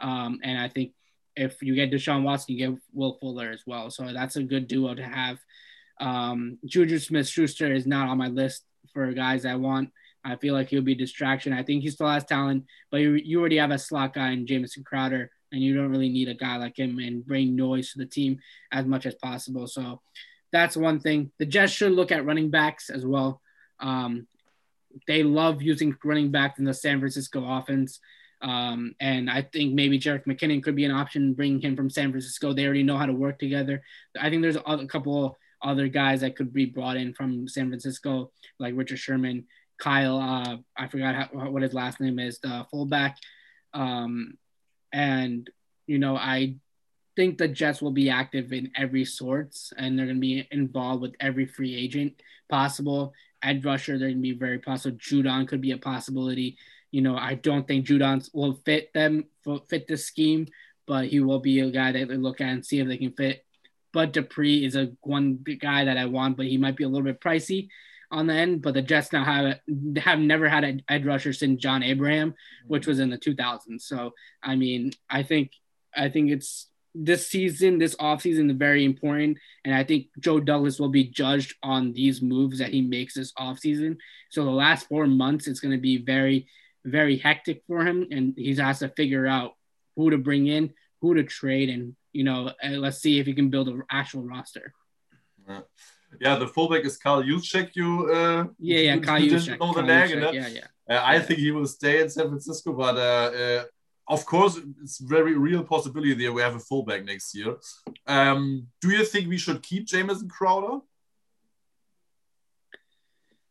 Um, 0.00 0.40
and 0.42 0.58
I 0.58 0.68
think 0.68 0.92
if 1.36 1.62
you 1.62 1.74
get 1.74 1.90
Deshaun 1.90 2.22
Watson, 2.22 2.54
you 2.54 2.68
get 2.68 2.80
Will 2.92 3.18
Fuller 3.20 3.50
as 3.50 3.62
well. 3.66 3.90
So 3.90 4.12
that's 4.12 4.36
a 4.36 4.42
good 4.42 4.66
duo 4.68 4.94
to 4.94 5.02
have. 5.02 5.38
Um, 6.00 6.58
Juju 6.64 6.98
Smith 6.98 7.28
Schuster 7.28 7.72
is 7.72 7.86
not 7.86 8.08
on 8.08 8.18
my 8.18 8.28
list 8.28 8.64
for 8.92 9.12
guys 9.12 9.44
I 9.44 9.54
want. 9.56 9.90
I 10.24 10.36
feel 10.36 10.54
like 10.54 10.68
he'll 10.68 10.82
be 10.82 10.92
a 10.92 10.96
distraction. 10.96 11.52
I 11.52 11.62
think 11.62 11.82
he 11.82 11.90
still 11.90 12.08
has 12.08 12.24
talent, 12.24 12.64
but 12.90 12.98
you, 12.98 13.12
you 13.12 13.40
already 13.40 13.56
have 13.58 13.70
a 13.70 13.78
slot 13.78 14.14
guy 14.14 14.32
in 14.32 14.46
Jamison 14.46 14.84
Crowder, 14.84 15.30
and 15.52 15.62
you 15.62 15.74
don't 15.74 15.90
really 15.90 16.08
need 16.10 16.28
a 16.28 16.34
guy 16.34 16.56
like 16.56 16.78
him 16.78 16.98
and 16.98 17.24
bring 17.24 17.56
noise 17.56 17.92
to 17.92 17.98
the 17.98 18.06
team 18.06 18.38
as 18.72 18.84
much 18.84 19.06
as 19.06 19.14
possible. 19.14 19.66
So 19.66 20.00
that's 20.52 20.76
one 20.76 21.00
thing. 21.00 21.30
The 21.38 21.46
Jets 21.46 21.72
should 21.72 21.92
look 21.92 22.12
at 22.12 22.24
running 22.24 22.50
backs 22.50 22.90
as 22.90 23.06
well. 23.06 23.40
Um, 23.80 24.26
they 25.06 25.22
love 25.22 25.62
using 25.62 25.96
running 26.04 26.30
backs 26.30 26.58
in 26.58 26.64
the 26.64 26.74
San 26.74 26.98
Francisco 26.98 27.44
offense. 27.48 28.00
Um, 28.40 28.94
and 29.00 29.28
I 29.28 29.42
think 29.42 29.74
maybe 29.74 29.98
Jerick 29.98 30.24
McKinnon 30.26 30.62
could 30.62 30.76
be 30.76 30.84
an 30.84 30.90
option, 30.92 31.34
bringing 31.34 31.60
him 31.60 31.76
from 31.76 31.90
San 31.90 32.10
Francisco. 32.10 32.52
They 32.52 32.64
already 32.64 32.82
know 32.82 32.96
how 32.96 33.06
to 33.06 33.12
work 33.12 33.38
together. 33.38 33.82
I 34.20 34.30
think 34.30 34.42
there's 34.42 34.56
a, 34.56 34.60
a 34.60 34.86
couple 34.86 35.36
other 35.62 35.88
guys 35.88 36.20
that 36.20 36.36
could 36.36 36.52
be 36.52 36.66
brought 36.66 36.96
in 36.96 37.14
from 37.14 37.48
San 37.48 37.68
Francisco, 37.68 38.30
like 38.58 38.74
Richard 38.76 38.98
Sherman, 38.98 39.46
Kyle. 39.78 40.18
Uh, 40.18 40.58
I 40.76 40.88
forgot 40.88 41.14
how, 41.14 41.50
what 41.50 41.62
his 41.62 41.74
last 41.74 42.00
name 42.00 42.18
is, 42.18 42.38
the 42.38 42.66
fullback. 42.70 43.16
Um, 43.74 44.34
and 44.92 45.48
you 45.86 45.98
know, 45.98 46.16
I 46.16 46.56
think 47.16 47.38
the 47.38 47.48
Jets 47.48 47.82
will 47.82 47.90
be 47.90 48.10
active 48.10 48.52
in 48.52 48.70
every 48.76 49.04
sorts, 49.04 49.72
and 49.76 49.98
they're 49.98 50.06
going 50.06 50.18
to 50.18 50.20
be 50.20 50.46
involved 50.52 51.02
with 51.02 51.14
every 51.18 51.46
free 51.46 51.74
agent 51.74 52.14
possible. 52.48 53.12
Ed 53.42 53.64
rusher, 53.64 53.98
they're 53.98 54.08
going 54.08 54.18
to 54.18 54.22
be 54.22 54.32
very 54.32 54.58
possible. 54.58 54.96
Judon 54.98 55.48
could 55.48 55.60
be 55.60 55.72
a 55.72 55.78
possibility. 55.78 56.56
You 56.90 57.02
know, 57.02 57.16
I 57.16 57.34
don't 57.34 57.66
think 57.66 57.86
Judon 57.86 58.28
will 58.32 58.54
fit 58.64 58.92
them 58.92 59.24
fit 59.68 59.86
the 59.86 59.96
scheme, 59.96 60.46
but 60.86 61.06
he 61.06 61.20
will 61.20 61.40
be 61.40 61.60
a 61.60 61.70
guy 61.70 61.92
that 61.92 62.08
they 62.08 62.16
look 62.16 62.40
at 62.40 62.48
and 62.48 62.64
see 62.64 62.80
if 62.80 62.88
they 62.88 62.96
can 62.96 63.12
fit 63.12 63.44
Bud 63.92 64.12
Dupree 64.12 64.64
is 64.64 64.76
a 64.76 64.92
one 65.02 65.44
guy 65.60 65.84
that 65.84 65.96
I 65.96 66.06
want, 66.06 66.36
but 66.36 66.46
he 66.46 66.58
might 66.58 66.76
be 66.76 66.84
a 66.84 66.88
little 66.88 67.04
bit 67.04 67.20
pricey 67.20 67.68
on 68.10 68.26
the 68.26 68.34
end. 68.34 68.62
But 68.62 68.74
the 68.74 68.82
Jets 68.82 69.12
now 69.12 69.24
have 69.24 69.60
have 70.02 70.18
never 70.18 70.48
had 70.48 70.64
an 70.64 70.82
edge 70.88 71.04
rusher 71.04 71.32
since 71.32 71.60
John 71.60 71.82
Abraham, 71.82 72.34
which 72.66 72.86
was 72.86 73.00
in 73.00 73.10
the 73.10 73.18
2000s. 73.18 73.82
So 73.82 74.14
I 74.42 74.56
mean, 74.56 74.92
I 75.08 75.22
think 75.22 75.52
I 75.96 76.08
think 76.08 76.30
it's 76.30 76.68
this 76.94 77.28
season, 77.28 77.78
this 77.78 77.94
offseason 77.96 78.50
is 78.50 78.56
very 78.56 78.84
important. 78.84 79.38
And 79.64 79.74
I 79.74 79.84
think 79.84 80.06
Joe 80.18 80.40
Douglas 80.40 80.80
will 80.80 80.88
be 80.88 81.04
judged 81.04 81.54
on 81.62 81.92
these 81.92 82.20
moves 82.20 82.58
that 82.58 82.70
he 82.70 82.82
makes 82.82 83.14
this 83.14 83.32
offseason. 83.32 83.98
So 84.30 84.44
the 84.44 84.50
last 84.50 84.88
four 84.88 85.06
months, 85.06 85.46
it's 85.46 85.60
going 85.60 85.76
to 85.76 85.80
be 85.80 85.98
very, 85.98 86.48
very 86.90 87.16
hectic 87.16 87.62
for 87.66 87.84
him. 87.84 88.06
And 88.10 88.34
he 88.36 88.54
has 88.56 88.80
to 88.80 88.88
figure 88.88 89.26
out 89.26 89.54
who 89.96 90.10
to 90.10 90.18
bring 90.18 90.46
in, 90.46 90.72
who 91.00 91.14
to 91.14 91.22
trade, 91.24 91.68
and 91.68 91.94
you 92.12 92.24
know, 92.24 92.52
let's 92.64 92.98
see 92.98 93.18
if 93.18 93.26
he 93.26 93.34
can 93.34 93.50
build 93.50 93.68
an 93.68 93.82
actual 93.90 94.22
roster. 94.22 94.72
Yeah, 95.48 95.60
yeah 96.20 96.36
the 96.36 96.46
fullback 96.46 96.84
is 96.84 96.96
Kyle 96.96 97.22
Juszczyk. 97.22 97.70
You, 97.74 98.10
uh, 98.12 98.44
yeah, 98.58 98.78
yeah, 98.80 99.16
you 99.18 99.30
Juszczyk. 99.30 99.58
know 99.60 99.72
the 99.72 99.82
name. 99.82 100.08
Juszczyk, 100.08 100.34
Yeah, 100.34 100.48
yeah. 100.48 100.66
Uh, 100.88 101.02
I 101.04 101.20
think 101.20 101.38
he 101.38 101.50
will 101.50 101.66
stay 101.66 102.00
in 102.00 102.08
San 102.08 102.28
Francisco, 102.28 102.72
but 102.72 102.96
uh, 102.96 103.36
uh, 103.36 103.64
of 104.08 104.24
course, 104.24 104.58
it's 104.82 104.98
very 104.98 105.36
real 105.36 105.62
possibility 105.62 106.14
there 106.14 106.32
we 106.32 106.40
have 106.40 106.56
a 106.56 106.60
fullback 106.60 107.04
next 107.04 107.34
year. 107.34 107.56
Um, 108.06 108.68
do 108.80 108.88
you 108.90 109.04
think 109.04 109.28
we 109.28 109.36
should 109.36 109.62
keep 109.62 109.86
Jamison 109.86 110.28
Crowder? 110.28 110.78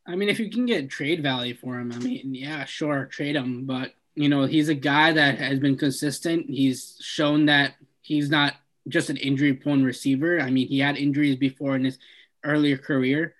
I 0.08 0.16
mean, 0.16 0.30
if 0.30 0.40
you 0.40 0.50
can 0.50 0.66
get 0.66 0.90
trade 0.90 1.22
value 1.22 1.54
for 1.56 1.78
him, 1.78 1.92
I 1.92 1.98
mean, 1.98 2.34
yeah, 2.34 2.64
sure, 2.66 3.06
trade 3.06 3.36
him. 3.36 3.66
But 3.66 3.94
you 4.16 4.30
know, 4.30 4.46
he's 4.46 4.70
a 4.70 4.76
guy 4.76 5.12
that 5.12 5.38
has 5.38 5.60
been 5.60 5.78
consistent. 5.78 6.50
He's 6.50 6.98
shown 7.02 7.46
that 7.48 7.74
he's 8.02 8.30
not 8.30 8.54
just 8.88 9.10
an 9.10 9.18
injury-prone 9.18 9.84
receiver. 9.84 10.40
I 10.40 10.50
mean, 10.50 10.68
he 10.68 10.80
had 10.80 10.96
injuries 10.96 11.36
before 11.36 11.76
in 11.76 11.84
his 11.84 12.00
earlier 12.44 12.78
career, 12.78 13.36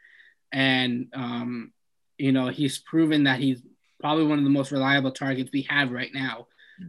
and 0.52 1.08
um, 1.14 1.72
you 2.18 2.32
know, 2.32 2.50
he's 2.50 2.80
proven 2.80 3.24
that 3.24 3.40
he's 3.40 3.62
probably 4.00 4.26
one 4.26 4.38
of 4.38 4.44
the 4.44 4.50
most 4.50 4.72
reliable 4.72 5.12
targets 5.12 5.52
we 5.52 5.64
have 5.70 5.92
right 5.92 6.14
now. 6.14 6.48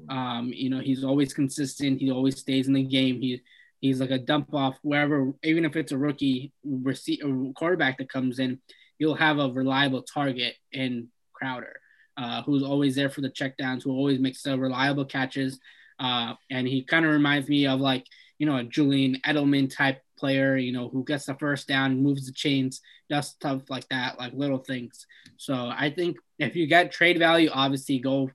Um, 0.08 0.52
you 0.52 0.68
know, 0.70 0.80
he's 0.80 1.04
always 1.04 1.32
consistent. 1.32 2.00
He 2.00 2.10
always 2.10 2.38
stays 2.38 2.66
in 2.66 2.74
the 2.74 2.82
game. 2.82 3.20
He 3.20 3.42
he's 3.80 4.00
like 4.00 4.10
a 4.10 4.18
dump 4.18 4.52
off 4.52 4.76
wherever, 4.82 5.32
even 5.42 5.64
if 5.64 5.76
it's 5.76 5.92
a 5.92 5.98
rookie 5.98 6.52
receiver 6.64 7.52
quarterback 7.54 7.98
that 7.98 8.12
comes 8.12 8.38
in, 8.38 8.58
you'll 8.98 9.14
have 9.14 9.38
a 9.38 9.50
reliable 9.50 10.02
target 10.02 10.54
in 10.72 11.08
Crowder, 11.32 11.80
uh, 12.16 12.42
who's 12.42 12.62
always 12.62 12.96
there 12.96 13.10
for 13.10 13.20
the 13.20 13.30
checkdowns, 13.30 13.82
who 13.82 13.92
always 13.92 14.18
makes 14.18 14.42
the 14.42 14.58
reliable 14.58 15.04
catches. 15.04 15.58
Uh, 15.98 16.34
and 16.50 16.66
he 16.66 16.82
kind 16.82 17.04
of 17.04 17.12
reminds 17.12 17.48
me 17.48 17.66
of 17.66 17.80
like, 17.80 18.04
you 18.38 18.46
know, 18.46 18.56
a 18.56 18.64
Julian 18.64 19.20
Edelman 19.26 19.74
type 19.74 20.00
player, 20.18 20.56
you 20.56 20.72
know, 20.72 20.88
who 20.88 21.04
gets 21.04 21.26
the 21.26 21.34
first 21.34 21.68
down, 21.68 22.02
moves 22.02 22.26
the 22.26 22.32
chains, 22.32 22.80
does 23.08 23.28
stuff 23.28 23.62
like 23.68 23.88
that, 23.88 24.18
like 24.18 24.32
little 24.32 24.58
things. 24.58 25.06
So 25.36 25.54
I 25.54 25.92
think 25.94 26.16
if 26.38 26.56
you 26.56 26.66
get 26.66 26.92
trade 26.92 27.18
value, 27.18 27.50
obviously 27.52 27.98
go 27.98 28.30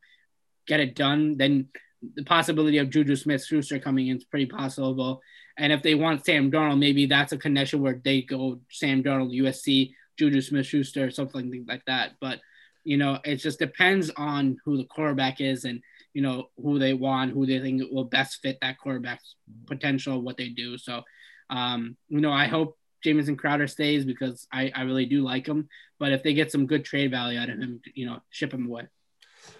get 0.67 0.79
it 0.79 0.95
done. 0.95 1.37
Then 1.37 1.67
the 2.15 2.23
possibility 2.23 2.77
of 2.77 2.89
Juju 2.89 3.15
Smith 3.15 3.45
Schuster 3.45 3.79
coming 3.79 4.07
in 4.07 4.17
is 4.17 4.23
pretty 4.23 4.45
possible. 4.45 5.21
And 5.57 5.71
if 5.71 5.83
they 5.83 5.95
want 5.95 6.25
Sam 6.25 6.51
Darnold, 6.51 6.79
maybe 6.79 7.05
that's 7.05 7.31
a 7.31 7.37
connection 7.37 7.81
where 7.81 8.01
they 8.03 8.21
go 8.21 8.59
Sam 8.71 9.03
Darnold, 9.03 9.37
USC, 9.39 9.93
Juju 10.17 10.41
Smith 10.41 10.65
Schuster, 10.65 11.11
something 11.11 11.65
like 11.67 11.83
that. 11.85 12.13
But, 12.19 12.39
you 12.83 12.97
know, 12.97 13.19
it 13.23 13.37
just 13.37 13.59
depends 13.59 14.09
on 14.17 14.57
who 14.65 14.77
the 14.77 14.85
quarterback 14.85 15.41
is 15.41 15.65
and, 15.65 15.81
you 16.13 16.21
know, 16.21 16.49
who 16.57 16.79
they 16.79 16.93
want, 16.93 17.33
who 17.33 17.45
they 17.45 17.59
think 17.59 17.81
will 17.91 18.05
best 18.05 18.41
fit 18.41 18.57
that 18.61 18.77
quarterback's 18.77 19.35
potential, 19.65 20.21
what 20.21 20.37
they 20.37 20.49
do. 20.49 20.77
So, 20.77 21.03
um, 21.49 21.97
you 22.09 22.21
know, 22.21 22.31
I 22.31 22.45
hope 22.45 22.77
Jamison 23.03 23.35
Crowder 23.35 23.67
stays 23.67 24.05
because 24.05 24.47
I, 24.51 24.71
I 24.75 24.83
really 24.83 25.05
do 25.05 25.23
like 25.23 25.47
him. 25.47 25.69
But 25.99 26.11
if 26.11 26.23
they 26.23 26.33
get 26.33 26.51
some 26.51 26.67
good 26.67 26.85
trade 26.85 27.11
value 27.11 27.39
out 27.39 27.49
of 27.49 27.59
him, 27.59 27.81
you 27.93 28.05
know, 28.05 28.19
ship 28.29 28.53
him 28.53 28.67
away. 28.67 28.87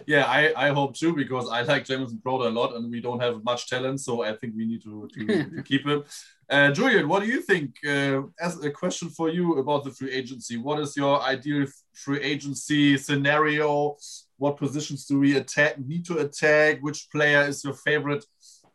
Yeah, 0.06 0.26
I, 0.26 0.68
I 0.68 0.70
hope 0.70 0.96
too 0.96 1.14
because 1.14 1.50
I 1.50 1.62
like 1.62 1.86
Jamison 1.86 2.20
Crowder 2.22 2.48
a 2.48 2.52
lot 2.52 2.76
and 2.76 2.92
we 2.92 3.02
don't 3.02 3.22
have 3.22 3.44
much 3.44 3.70
talent, 3.70 4.02
so 4.02 4.24
I 4.24 4.34
think 4.34 4.54
we 4.56 4.66
need 4.66 4.84
to, 4.84 5.10
to, 5.14 5.26
to 5.26 5.64
keep 5.66 5.86
him. 5.86 6.04
Uh, 6.50 6.72
Julian, 6.72 7.08
what 7.08 7.24
do 7.24 7.30
you 7.30 7.42
think? 7.42 7.76
Uh, 7.88 8.24
as 8.40 8.64
a 8.64 8.70
question 8.70 9.10
for 9.10 9.30
you 9.30 9.60
about 9.60 9.84
the 9.84 9.92
free 9.92 10.12
agency, 10.12 10.58
what 10.58 10.80
is 10.80 10.96
your 10.96 11.22
ideal 11.22 11.66
free 11.94 12.22
agency 12.22 12.98
scenario? 12.98 13.96
What 14.38 14.58
positions 14.58 15.06
do 15.06 15.20
we 15.20 15.38
attack? 15.38 15.80
Need 15.80 16.06
to 16.06 16.20
attack? 16.20 16.80
Which 16.82 17.10
player 17.10 17.44
is 17.44 17.64
your 17.64 17.74
favorite? 17.74 18.26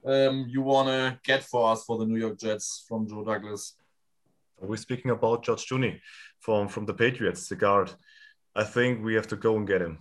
Um, 0.04 0.46
you 0.48 0.62
want 0.62 0.88
to 0.88 1.18
get 1.22 1.42
for 1.44 1.70
us 1.70 1.84
for 1.84 1.98
the 1.98 2.06
New 2.06 2.18
York 2.18 2.38
Jets 2.38 2.84
from 2.88 3.06
Joe 3.06 3.24
Douglas? 3.24 3.74
We're 4.60 4.76
speaking 4.76 5.10
about 5.10 5.44
Joe 5.44 5.56
Thuney 5.56 6.00
from 6.40 6.68
from 6.68 6.86
the 6.86 6.94
Patriots, 6.94 7.48
the 7.48 7.56
guard. 7.56 7.92
I 8.54 8.64
think 8.64 9.04
we 9.04 9.14
have 9.14 9.28
to 9.28 9.36
go 9.36 9.56
and 9.56 9.66
get 9.66 9.82
him. 9.82 9.98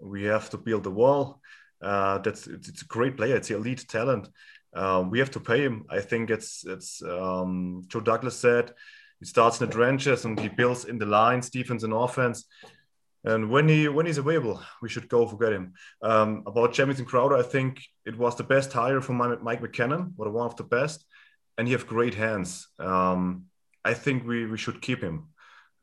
We 0.00 0.24
have 0.24 0.50
to 0.50 0.58
build 0.58 0.84
the 0.84 0.90
wall. 0.90 1.40
Uh, 1.80 2.18
that's 2.18 2.46
it's, 2.46 2.82
a 2.82 2.86
great 2.86 3.16
player. 3.16 3.36
It's 3.36 3.50
elite 3.50 3.86
talent. 3.88 4.28
Um, 4.74 5.10
we 5.10 5.18
have 5.18 5.30
to 5.32 5.40
pay 5.40 5.60
him. 5.62 5.84
I 5.88 6.00
think 6.00 6.30
it's 6.30 6.64
it's 6.66 7.02
um, 7.02 7.84
Joe 7.88 8.00
Douglas 8.00 8.36
said 8.36 8.72
he 9.20 9.26
starts 9.26 9.60
in 9.60 9.66
the 9.66 9.72
trenches 9.72 10.24
and 10.24 10.38
he 10.38 10.48
builds 10.48 10.84
in 10.84 10.98
the 10.98 11.06
lines, 11.06 11.50
defense 11.50 11.82
and 11.82 11.92
offense. 11.92 12.44
And 13.24 13.50
when 13.50 13.68
he 13.68 13.88
when 13.88 14.06
he's 14.06 14.18
available, 14.18 14.62
we 14.80 14.88
should 14.88 15.08
go 15.08 15.26
forget 15.26 15.52
him. 15.52 15.74
Um, 16.02 16.44
about 16.46 16.72
Jamison 16.72 17.04
Crowder, 17.04 17.36
I 17.36 17.42
think 17.42 17.82
it 18.04 18.16
was 18.16 18.36
the 18.36 18.44
best 18.44 18.72
hire 18.72 19.00
from 19.00 19.16
Mike 19.16 19.60
Maccagnan, 19.60 20.12
or 20.16 20.30
one 20.30 20.46
of 20.46 20.56
the 20.56 20.64
best, 20.64 21.04
and 21.56 21.66
he 21.66 21.72
have 21.72 21.86
great 21.86 22.14
hands. 22.14 22.68
Um, 22.78 23.46
I 23.84 23.94
think 23.94 24.26
we 24.26 24.46
we 24.46 24.58
should 24.58 24.80
keep 24.80 25.02
him. 25.02 25.28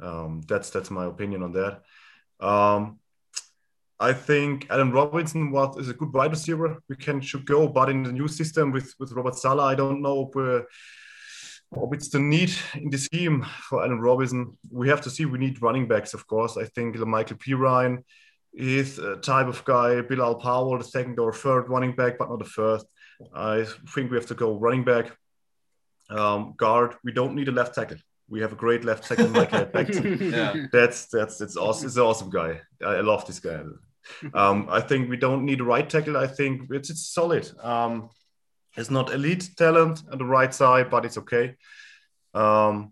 Um, 0.02 0.42
that's 0.48 0.70
that's 0.70 0.92
my 0.92 1.06
opinion 1.06 1.44
on 1.44 1.52
that. 1.54 1.82
Um, 2.40 3.00
I 4.00 4.12
think 4.12 4.68
Allen 4.70 4.92
Robinson 4.92 5.52
was 5.52 5.78
is 5.78 5.90
a 5.90 5.94
good 5.94 6.14
wide 6.14 6.32
receiver. 6.32 6.78
We 6.90 6.98
can 6.98 7.22
should 7.22 7.46
go, 7.46 7.68
but 7.68 7.90
in 7.90 8.04
the 8.04 8.12
new 8.12 8.28
system 8.28 8.72
with 8.72 8.94
with 9.00 9.14
Robert 9.14 9.36
Saleh, 9.36 9.64
I 9.64 9.76
don't 9.76 10.02
know 10.02 10.30
uh, 10.36 10.62
if 11.84 11.94
it's 11.94 12.10
the 12.10 12.20
need 12.20 12.52
in 12.74 12.90
the 12.90 12.98
team 12.98 13.46
for 13.70 13.84
Allen 13.84 14.02
Robinson. 14.02 14.58
We 14.70 14.90
have 14.90 15.02
to 15.02 15.10
see. 15.10 15.26
We 15.26 15.40
need 15.40 15.62
running 15.62 15.88
backs, 15.88 16.14
of 16.14 16.28
course. 16.28 16.58
I 16.58 16.66
think 16.66 16.98
Michael 16.98 17.38
Perine 17.38 18.04
is 18.54 19.00
a 19.00 19.18
type 19.18 19.48
of 19.48 19.64
guy. 19.64 20.02
Bilal 20.02 20.36
Powell, 20.36 20.78
the 20.78 20.84
second 20.84 21.20
or 21.20 21.32
third 21.32 21.70
running 21.70 21.96
back, 21.96 22.18
but 22.18 22.30
not 22.30 22.40
the 22.40 22.46
first. 22.46 22.86
I 23.34 23.66
think 23.94 24.12
we 24.12 24.18
have 24.18 24.28
to 24.28 24.36
go 24.36 24.58
running 24.58 24.84
back, 24.84 25.18
um, 26.10 26.54
guard. 26.58 26.96
We 27.04 27.14
don't 27.14 27.36
need 27.36 27.48
a 27.48 27.52
left 27.52 27.76
tackle. 27.76 27.98
We 28.28 28.42
have 28.42 28.54
a 28.54 28.56
great 28.56 28.84
left 28.84 29.08
tackle, 29.08 29.30
Michael 29.30 29.68
yeah. 30.20 30.66
That's 30.72 31.06
that's 31.08 31.42
it's 31.42 31.58
awesome. 31.58 31.88
It's 31.88 31.96
an 31.96 32.04
awesome 32.04 32.30
guy. 32.30 32.62
I 32.84 33.02
love 33.02 33.26
this 33.28 33.40
guy. 33.40 33.62
Um, 34.34 34.68
I 34.70 34.82
think 34.82 35.10
we 35.10 35.18
don't 35.18 35.46
need 35.46 35.62
a 35.62 35.64
right 35.64 35.88
tackle. 35.88 36.18
I 36.18 36.28
think 36.28 36.70
it's, 36.72 36.90
it's 36.90 37.08
solid. 37.08 37.50
Um, 37.62 38.10
it's 38.78 38.90
not 38.90 39.14
elite 39.14 39.52
talent 39.58 40.04
on 40.12 40.18
the 40.18 40.26
right 40.26 40.54
side, 40.54 40.90
but 40.90 41.06
it's 41.06 41.18
okay. 41.18 41.56
Um, 42.34 42.92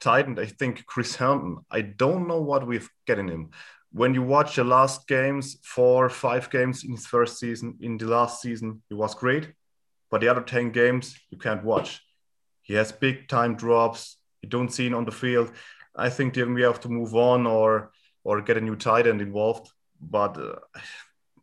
Titan, 0.00 0.38
I 0.38 0.46
think 0.46 0.86
Chris 0.86 1.16
Herndon. 1.16 1.64
I 1.70 1.82
don't 1.82 2.28
know 2.28 2.40
what 2.40 2.66
we've 2.66 2.90
getting 3.06 3.28
him. 3.28 3.50
When 3.92 4.12
you 4.12 4.22
watch 4.22 4.56
the 4.56 4.64
last 4.64 5.06
games, 5.06 5.58
four, 5.62 6.08
five 6.08 6.50
games 6.50 6.84
in 6.84 6.92
his 6.92 7.06
first 7.06 7.38
season, 7.38 7.76
in 7.80 7.96
the 7.96 8.06
last 8.06 8.42
season, 8.42 8.82
he 8.88 8.94
was 8.94 9.14
great. 9.14 9.52
But 10.10 10.20
the 10.20 10.28
other 10.28 10.42
10 10.42 10.70
games, 10.70 11.16
you 11.30 11.38
can't 11.38 11.64
watch. 11.64 12.02
He 12.62 12.74
has 12.74 12.92
big 12.92 13.28
time 13.28 13.56
drops. 13.56 14.16
You 14.44 14.50
don't 14.50 14.72
see 14.72 14.86
him 14.86 14.94
on 14.94 15.04
the 15.04 15.18
field. 15.24 15.48
I 16.06 16.10
think 16.10 16.34
then 16.34 16.54
we 16.54 16.62
have 16.62 16.80
to 16.80 16.88
move 16.88 17.14
on 17.14 17.46
or 17.46 17.90
or 18.24 18.40
get 18.40 18.56
a 18.56 18.60
new 18.60 18.76
tight 18.76 19.06
end 19.06 19.20
involved 19.20 19.66
but 20.10 20.36
uh, 20.38 20.56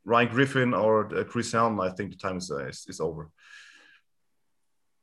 Ryan 0.06 0.30
Griffin 0.30 0.74
or 0.74 1.16
uh, 1.16 1.24
Chris 1.24 1.52
Helm, 1.52 1.80
I 1.80 1.90
think 1.90 2.12
the 2.12 2.18
time 2.18 2.38
is, 2.38 2.52
uh, 2.52 2.66
is, 2.66 2.86
is 2.88 3.00
over. 3.00 3.30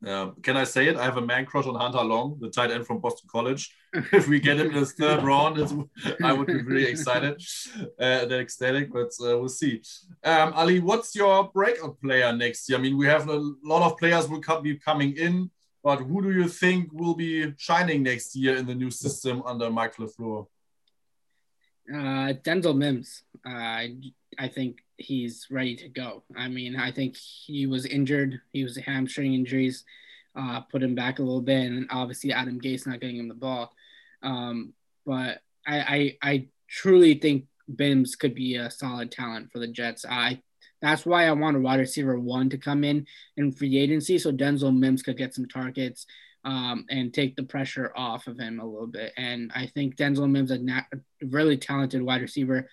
Uh, 0.06 0.30
can 0.42 0.56
I 0.56 0.62
say 0.62 0.86
it? 0.86 0.96
I 0.96 1.04
have 1.04 1.16
a 1.16 1.26
man 1.26 1.44
crush 1.44 1.66
on 1.66 1.74
Hunter 1.74 2.04
Long, 2.04 2.38
the 2.40 2.50
tight 2.50 2.70
end 2.70 2.86
from 2.86 3.00
Boston 3.00 3.28
College. 3.32 3.74
if 4.12 4.28
we 4.28 4.38
get 4.38 4.60
him 4.60 4.68
in 4.68 4.74
the 4.74 4.86
third 4.86 5.24
round, 5.24 5.88
I 6.22 6.32
would 6.32 6.46
be 6.46 6.62
really 6.62 6.86
excited 6.86 7.42
uh, 7.80 7.86
and 7.98 8.32
ecstatic, 8.32 8.92
but 8.92 9.10
uh, 9.20 9.36
we'll 9.38 9.48
see. 9.48 9.82
Um, 10.22 10.52
Ali, 10.52 10.78
what's 10.78 11.16
your 11.16 11.50
breakout 11.52 12.00
player 12.00 12.32
next 12.32 12.68
year? 12.68 12.78
I 12.78 12.82
mean, 12.82 12.96
we 12.96 13.06
have 13.06 13.28
a 13.28 13.52
lot 13.64 13.82
of 13.82 13.98
players 13.98 14.28
will 14.28 14.40
be 14.60 14.76
coming 14.76 15.16
in, 15.16 15.50
but 15.82 15.98
who 15.98 16.22
do 16.22 16.32
you 16.32 16.48
think 16.48 16.90
will 16.92 17.14
be 17.14 17.54
shining 17.56 18.02
next 18.02 18.34
year 18.34 18.56
in 18.56 18.66
the 18.66 18.74
new 18.74 18.90
system 18.90 19.42
under 19.46 19.70
Mike 19.70 19.96
LaFleur? 19.96 20.46
Uh, 21.90 22.34
Denzel 22.44 22.76
Mims, 22.76 23.22
uh, 23.46 23.50
I 24.38 24.48
think 24.52 24.78
he's 24.96 25.46
ready 25.50 25.74
to 25.76 25.88
go. 25.88 26.22
I 26.36 26.48
mean, 26.48 26.76
I 26.76 26.92
think 26.92 27.16
he 27.16 27.66
was 27.66 27.86
injured. 27.86 28.40
He 28.52 28.62
was 28.62 28.76
hamstring 28.76 29.32
injuries, 29.32 29.84
uh, 30.36 30.60
put 30.60 30.82
him 30.82 30.94
back 30.94 31.18
a 31.18 31.22
little 31.22 31.40
bit, 31.40 31.66
and 31.66 31.86
obviously 31.90 32.32
Adam 32.32 32.60
Gase 32.60 32.86
not 32.86 33.00
getting 33.00 33.16
him 33.16 33.28
the 33.28 33.34
ball. 33.34 33.72
Um, 34.22 34.74
but 35.06 35.40
I, 35.66 36.16
I, 36.22 36.30
I 36.30 36.46
truly 36.68 37.14
think 37.14 37.46
Mims 37.66 38.16
could 38.16 38.34
be 38.34 38.56
a 38.56 38.70
solid 38.70 39.10
talent 39.10 39.50
for 39.50 39.58
the 39.58 39.68
Jets. 39.68 40.04
I 40.08 40.42
that's 40.80 41.04
why 41.04 41.26
I 41.26 41.32
want 41.32 41.56
a 41.56 41.60
wide 41.60 41.80
receiver 41.80 42.18
one 42.18 42.50
to 42.50 42.58
come 42.58 42.84
in 42.84 43.06
in 43.36 43.52
free 43.52 43.78
agency 43.78 44.18
so 44.18 44.32
Denzel 44.32 44.76
Mims 44.76 45.02
could 45.02 45.16
get 45.16 45.34
some 45.34 45.46
targets 45.46 46.06
um, 46.44 46.86
and 46.88 47.12
take 47.12 47.36
the 47.36 47.42
pressure 47.42 47.92
off 47.96 48.26
of 48.26 48.38
him 48.38 48.60
a 48.60 48.64
little 48.64 48.86
bit. 48.86 49.12
And 49.16 49.50
I 49.54 49.66
think 49.66 49.96
Denzel 49.96 50.30
Mims 50.30 50.50
is 50.50 50.60
a 50.60 50.84
really 51.26 51.56
talented 51.56 52.02
wide 52.02 52.22
receiver. 52.22 52.68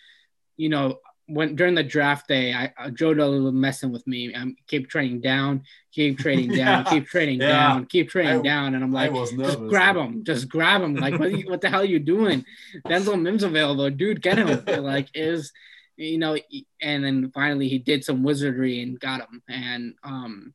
You 0.58 0.70
know, 0.70 1.00
when 1.28 1.56
during 1.56 1.74
the 1.74 1.84
draft 1.84 2.28
day, 2.28 2.54
I 2.54 2.72
uh, 2.78 2.90
Joe 2.92 3.14
was 3.14 3.54
messing 3.54 3.92
with 3.92 4.06
me. 4.06 4.34
I 4.34 4.42
um, 4.42 4.56
keep 4.68 4.90
trading 4.90 5.22
down, 5.22 5.64
keep 5.92 6.20
trading 6.20 6.50
down, 6.56 6.58
yeah. 6.58 6.84
keep 6.84 7.08
trading 7.08 7.42
yeah. 7.42 7.48
down, 7.48 7.86
keep 7.88 8.10
trading 8.10 8.40
I, 8.40 8.44
down, 8.44 8.76
and 8.76 8.84
I'm 8.84 8.94
like, 8.94 9.14
just 9.14 9.36
grab 9.68 9.96
him, 9.96 10.24
just 10.24 10.48
grab 10.48 10.82
him. 10.82 10.96
Like, 10.96 11.20
what, 11.20 11.32
you, 11.32 11.50
what 11.50 11.62
the 11.62 11.70
hell 11.70 11.82
are 11.82 11.86
you 11.86 12.00
doing? 12.00 12.46
Denzel 12.88 13.20
Mims 13.20 13.44
available, 13.44 13.90
dude, 13.90 14.22
get 14.22 14.38
him. 14.38 14.64
like, 14.84 15.10
is 15.16 15.52
you 15.98 16.18
know, 16.18 16.38
and 16.82 17.04
then 17.04 17.32
finally 17.34 17.68
he 17.68 17.80
did 17.80 18.04
some 18.04 18.24
wizardry 18.24 18.82
and 18.82 19.00
got 19.00 19.22
him, 19.22 19.42
and 19.50 19.94
um, 20.04 20.54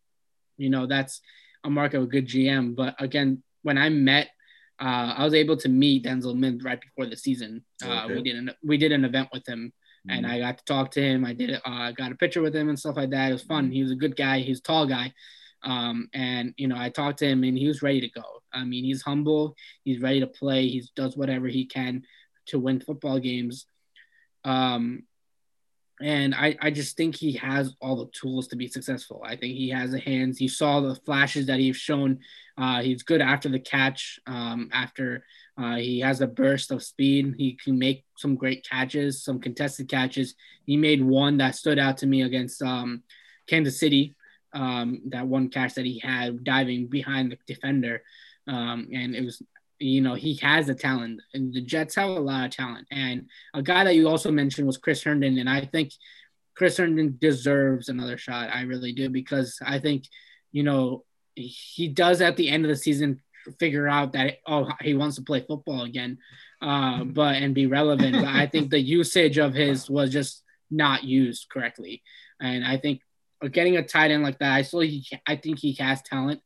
you 0.57 0.71
know 0.71 0.87
that's 0.87 1.21
a 1.65 1.71
mark 1.71 1.95
of 1.95 2.05
a 2.05 2.07
good 2.07 2.27
GM. 2.27 2.75
But 2.77 2.95
again, 2.99 3.43
when 3.63 3.79
I 3.79 3.89
met 3.89 4.31
uh, 4.81 5.15
I 5.19 5.25
was 5.25 5.35
able 5.35 5.59
to 5.59 5.69
meet 5.69 6.05
Denzel 6.05 6.37
Mims 6.37 6.65
right 6.65 6.81
before 6.81 7.07
the 7.07 7.17
season. 7.17 7.63
Uh, 7.85 8.05
okay. 8.05 8.15
We 8.15 8.23
did 8.23 8.37
an 8.37 8.51
we 8.65 8.79
did 8.79 8.93
an 8.93 9.05
event 9.05 9.29
with 9.31 9.47
him, 9.47 9.73
mm-hmm. 10.09 10.17
and 10.17 10.27
I 10.27 10.39
got 10.39 10.59
to 10.59 10.65
talk 10.65 10.91
to 10.93 11.03
him. 11.03 11.25
I 11.25 11.35
did 11.35 11.61
uh, 11.65 11.93
got 11.93 12.13
a 12.13 12.17
picture 12.17 12.41
with 12.41 12.57
him 12.57 12.71
and 12.71 12.79
stuff 12.79 12.97
like 12.97 13.11
that. 13.11 13.29
It 13.29 13.33
was 13.33 13.43
fun. 13.43 13.65
Mm-hmm. 13.65 13.73
He 13.75 13.83
was 13.83 13.93
a 13.93 13.97
good 13.97 14.17
guy. 14.17 14.41
He's 14.41 14.61
a 14.61 14.63
tall 14.63 14.87
guy, 14.87 15.13
um, 15.63 16.09
and 16.15 16.55
you 16.57 16.67
know 16.67 16.79
I 16.79 16.89
talked 16.89 17.19
to 17.19 17.27
him, 17.27 17.45
and 17.45 17.59
he 17.59 17.69
was 17.69 17.83
ready 17.83 18.01
to 18.01 18.09
go. 18.09 18.25
I 18.55 18.65
mean, 18.65 18.85
he's 18.85 19.03
humble. 19.03 19.55
He's 19.85 20.01
ready 20.01 20.21
to 20.21 20.27
play. 20.27 20.67
He 20.67 20.83
does 20.97 21.15
whatever 21.15 21.47
he 21.47 21.67
can 21.67 22.05
to 22.47 22.59
win 22.59 22.81
football 22.81 23.19
games. 23.19 23.67
Um, 24.45 25.03
and 26.01 26.35
I, 26.35 26.57
I 26.61 26.71
just 26.71 26.97
think 26.97 27.15
he 27.15 27.33
has 27.35 27.75
all 27.81 27.97
the 27.97 28.11
tools 28.13 28.49
to 28.49 28.57
be 28.57 28.69
successful. 28.69 29.23
I 29.25 29.37
think 29.37 29.57
he 29.57 29.69
has 29.71 29.91
the 29.91 30.01
hands. 30.01 30.41
You 30.41 30.49
saw 30.49 30.81
the 30.81 30.95
flashes 30.95 31.47
that 31.47 31.61
he's 31.61 31.77
shown. 31.77 32.21
Uh, 32.57 32.83
he's 32.83 33.03
good 33.03 33.21
after 33.21 33.49
the 33.49 33.61
catch. 33.61 34.19
Um, 34.27 34.71
after 34.73 35.25
uh, 35.59 35.77
he 35.77 36.01
has 36.01 36.21
a 36.23 36.27
burst 36.27 36.71
of 36.71 36.83
speed, 36.83 37.35
he 37.37 37.59
can 37.63 37.79
make 37.79 38.05
some 38.17 38.35
great 38.35 38.67
catches, 38.67 39.23
some 39.23 39.41
contested 39.41 39.89
catches. 39.89 40.35
He 40.65 40.77
made 40.77 41.05
one 41.05 41.37
that 41.39 41.55
stood 41.55 41.79
out 41.79 41.99
to 41.99 42.07
me 42.07 42.23
against 42.23 42.63
um, 42.63 43.03
Kansas 43.47 43.79
City. 43.79 44.15
Um, 44.53 45.03
that 45.11 45.29
one 45.29 45.49
catch 45.49 45.75
that 45.75 45.85
he 45.85 46.01
had 46.01 46.43
diving 46.43 46.89
behind 46.89 47.31
the 47.31 47.39
defender, 47.47 48.03
um, 48.49 48.89
and 48.93 49.15
it 49.15 49.25
was 49.25 49.41
you 49.81 50.03
know, 50.03 50.15
he 50.15 50.35
has 50.37 50.67
the 50.67 50.75
talent, 50.75 51.21
and 51.35 51.53
the 51.53 51.63
Jets 51.63 51.95
have 51.95 52.11
a 52.11 52.21
lot 52.21 52.45
of 52.45 52.51
talent. 52.51 52.87
And 52.91 53.29
a 53.55 53.63
guy 53.63 53.85
that 53.85 53.97
you 53.97 54.09
also 54.09 54.31
mentioned 54.31 54.67
was 54.67 54.77
Chris 54.77 55.03
Herndon, 55.03 55.39
and 55.39 55.49
I 55.49 55.65
think 55.65 55.93
Chris 56.55 56.77
Herndon 56.77 57.17
deserves 57.19 57.89
another 57.89 58.19
shot. 58.19 58.51
I 58.53 58.63
really 58.63 58.93
do 58.93 59.09
because 59.09 59.59
I 59.65 59.79
think, 59.79 60.05
you 60.53 60.63
know, 60.63 61.05
he 61.35 61.89
does 61.89 62.21
at 62.21 62.37
the 62.37 62.51
end 62.51 62.65
of 62.65 62.69
the 62.69 62.77
season 62.77 63.21
figure 63.59 63.89
out 63.89 64.13
that 64.13 64.37
oh 64.47 64.69
he 64.83 64.93
wants 64.93 65.17
to 65.17 65.23
play 65.23 65.41
football 65.41 65.83
again, 65.85 66.19
uh, 66.61 67.05
but 67.05 67.37
and 67.37 67.55
be 67.55 67.67
relevant. 67.67 68.17
but 68.17 68.27
I 68.27 68.47
think 68.47 68.71
the 68.71 68.81
usage 68.81 69.39
of 69.39 69.55
his 69.55 69.89
was 69.89 70.11
just 70.11 70.43
not 70.71 71.05
used 71.05 71.49
correctly, 71.49 72.03
and 72.41 72.65
I 72.65 72.77
think 72.77 73.01
getting 73.53 73.79
a 73.79 73.83
tight 73.83 74.11
end 74.11 74.23
like 74.23 74.39
that, 74.41 74.53
I 74.53 74.63
still 74.63 74.85
I 75.27 75.37
think 75.37 75.59
he 75.59 75.73
has 75.81 76.03
talent. 76.03 76.43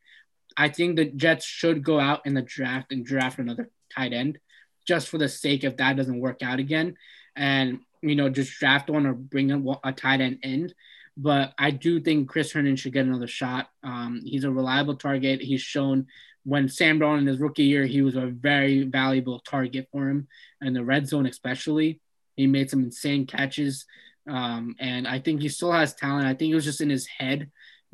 I 0.56 0.68
think 0.68 0.96
the 0.96 1.06
Jets 1.06 1.44
should 1.44 1.82
go 1.82 1.98
out 1.98 2.26
in 2.26 2.34
the 2.34 2.42
draft 2.42 2.92
and 2.92 3.04
draft 3.04 3.38
another 3.38 3.70
tight 3.94 4.12
end 4.12 4.38
just 4.86 5.08
for 5.08 5.18
the 5.18 5.28
sake 5.28 5.64
if 5.64 5.76
that 5.78 5.96
doesn't 5.96 6.20
work 6.20 6.42
out 6.42 6.58
again. 6.58 6.96
And, 7.36 7.80
you 8.02 8.14
know, 8.14 8.28
just 8.28 8.58
draft 8.58 8.90
one 8.90 9.06
or 9.06 9.14
bring 9.14 9.50
a, 9.50 9.62
a 9.82 9.92
tight 9.92 10.20
end 10.20 10.38
in. 10.42 10.72
But 11.16 11.54
I 11.58 11.70
do 11.70 12.00
think 12.00 12.28
Chris 12.28 12.52
Herndon 12.52 12.76
should 12.76 12.92
get 12.92 13.06
another 13.06 13.26
shot. 13.26 13.70
Um, 13.82 14.22
he's 14.24 14.44
a 14.44 14.50
reliable 14.50 14.96
target. 14.96 15.40
He's 15.40 15.60
shown 15.60 16.06
when 16.44 16.68
Sam 16.68 17.00
Darnold 17.00 17.20
in 17.20 17.26
his 17.26 17.40
rookie 17.40 17.64
year, 17.64 17.86
he 17.86 18.02
was 18.02 18.16
a 18.16 18.26
very 18.26 18.84
valuable 18.84 19.40
target 19.40 19.88
for 19.90 20.08
him, 20.08 20.28
and 20.60 20.76
the 20.76 20.84
red 20.84 21.08
zone 21.08 21.26
especially. 21.26 22.00
He 22.36 22.46
made 22.46 22.68
some 22.68 22.82
insane 22.84 23.26
catches, 23.26 23.86
um, 24.28 24.76
and 24.78 25.08
I 25.08 25.20
think 25.20 25.40
he 25.40 25.48
still 25.48 25.72
has 25.72 25.94
talent. 25.94 26.26
I 26.26 26.34
think 26.34 26.52
it 26.52 26.54
was 26.54 26.64
just 26.64 26.80
in 26.80 26.90
his 26.90 27.06
head 27.06 27.50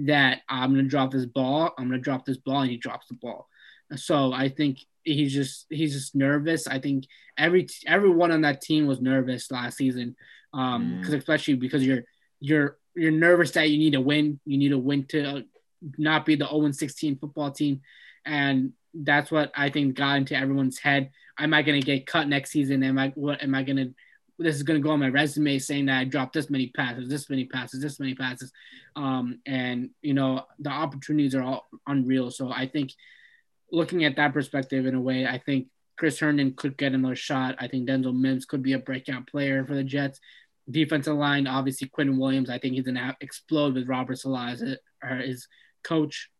that 0.06 0.42
I'm 0.48 0.70
gonna 0.70 0.84
drop 0.84 1.10
this 1.10 1.26
ball, 1.26 1.72
I'm 1.78 1.88
gonna 1.88 1.98
drop 1.98 2.24
this 2.24 2.38
ball, 2.38 2.62
and 2.62 2.70
he 2.70 2.76
drops 2.76 3.08
the 3.08 3.14
ball. 3.14 3.48
So 3.96 4.32
I 4.32 4.48
think 4.48 4.78
he's 5.04 5.32
just 5.32 5.66
he's 5.70 5.92
just 5.92 6.14
nervous. 6.14 6.66
I 6.66 6.78
think 6.78 7.06
every 7.36 7.68
everyone 7.86 8.30
on 8.30 8.42
that 8.42 8.60
team 8.60 8.86
was 8.86 9.00
nervous 9.00 9.50
last 9.50 9.76
season, 9.76 10.16
um, 10.52 10.98
because 10.98 11.14
mm. 11.14 11.18
especially 11.18 11.54
because 11.54 11.84
you're 11.84 12.04
you're 12.40 12.78
you're 12.94 13.10
nervous 13.10 13.52
that 13.52 13.70
you 13.70 13.78
need 13.78 13.92
to 13.92 14.00
win. 14.00 14.40
You 14.44 14.58
need 14.58 14.70
to 14.70 14.78
win 14.78 15.04
to 15.06 15.44
not 15.96 16.26
be 16.26 16.34
the 16.36 16.46
0 16.46 16.70
16 16.70 17.18
football 17.18 17.50
team, 17.50 17.80
and 18.24 18.72
that's 18.94 19.30
what 19.30 19.52
I 19.54 19.70
think 19.70 19.94
got 19.94 20.16
into 20.16 20.36
everyone's 20.36 20.78
head. 20.78 21.10
Am 21.38 21.54
I 21.54 21.62
gonna 21.62 21.80
get 21.80 22.06
cut 22.06 22.28
next 22.28 22.50
season? 22.50 22.82
Am 22.82 22.98
I 22.98 23.12
what 23.14 23.42
am 23.42 23.54
I 23.54 23.62
gonna 23.62 23.90
this 24.40 24.56
is 24.56 24.62
going 24.62 24.80
to 24.80 24.82
go 24.82 24.92
on 24.92 25.00
my 25.00 25.08
resume 25.08 25.58
saying 25.58 25.86
that 25.86 25.98
I 25.98 26.04
dropped 26.04 26.32
this 26.32 26.50
many 26.50 26.68
passes, 26.68 27.08
this 27.08 27.28
many 27.28 27.44
passes, 27.44 27.82
this 27.82 28.00
many 28.00 28.14
passes. 28.14 28.52
Um, 28.96 29.40
and, 29.46 29.90
you 30.02 30.14
know, 30.14 30.44
the 30.58 30.70
opportunities 30.70 31.34
are 31.34 31.42
all 31.42 31.66
unreal. 31.86 32.30
So 32.30 32.50
I 32.50 32.66
think 32.66 32.92
looking 33.70 34.04
at 34.04 34.16
that 34.16 34.32
perspective 34.32 34.86
in 34.86 34.94
a 34.94 35.00
way, 35.00 35.26
I 35.26 35.38
think 35.38 35.68
Chris 35.98 36.18
Herndon 36.18 36.54
could 36.54 36.78
get 36.78 36.94
another 36.94 37.16
shot. 37.16 37.56
I 37.58 37.68
think 37.68 37.88
Denzel 37.88 38.18
Mims 38.18 38.46
could 38.46 38.62
be 38.62 38.72
a 38.72 38.78
breakout 38.78 39.26
player 39.26 39.66
for 39.66 39.74
the 39.74 39.84
Jets. 39.84 40.18
Defensive 40.70 41.16
line, 41.16 41.46
obviously, 41.46 41.90
Quinnen 41.90 42.18
Williams, 42.18 42.48
I 42.48 42.58
think 42.58 42.74
he's 42.74 42.84
going 42.84 42.94
to 42.94 43.16
explode 43.20 43.74
with 43.74 43.88
Robert 43.88 44.18
Saleh 44.18 44.52
as 44.52 44.62
his 45.24 45.48
coach. 45.84 46.30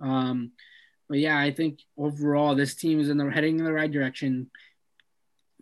Um, 0.00 0.52
but 1.08 1.18
yeah, 1.18 1.38
I 1.38 1.52
think 1.52 1.80
overall 1.96 2.54
this 2.54 2.74
team 2.74 3.00
is 3.00 3.08
in 3.08 3.16
the 3.16 3.30
heading 3.30 3.58
in 3.58 3.64
the 3.64 3.72
right 3.72 3.90
direction. 3.90 4.50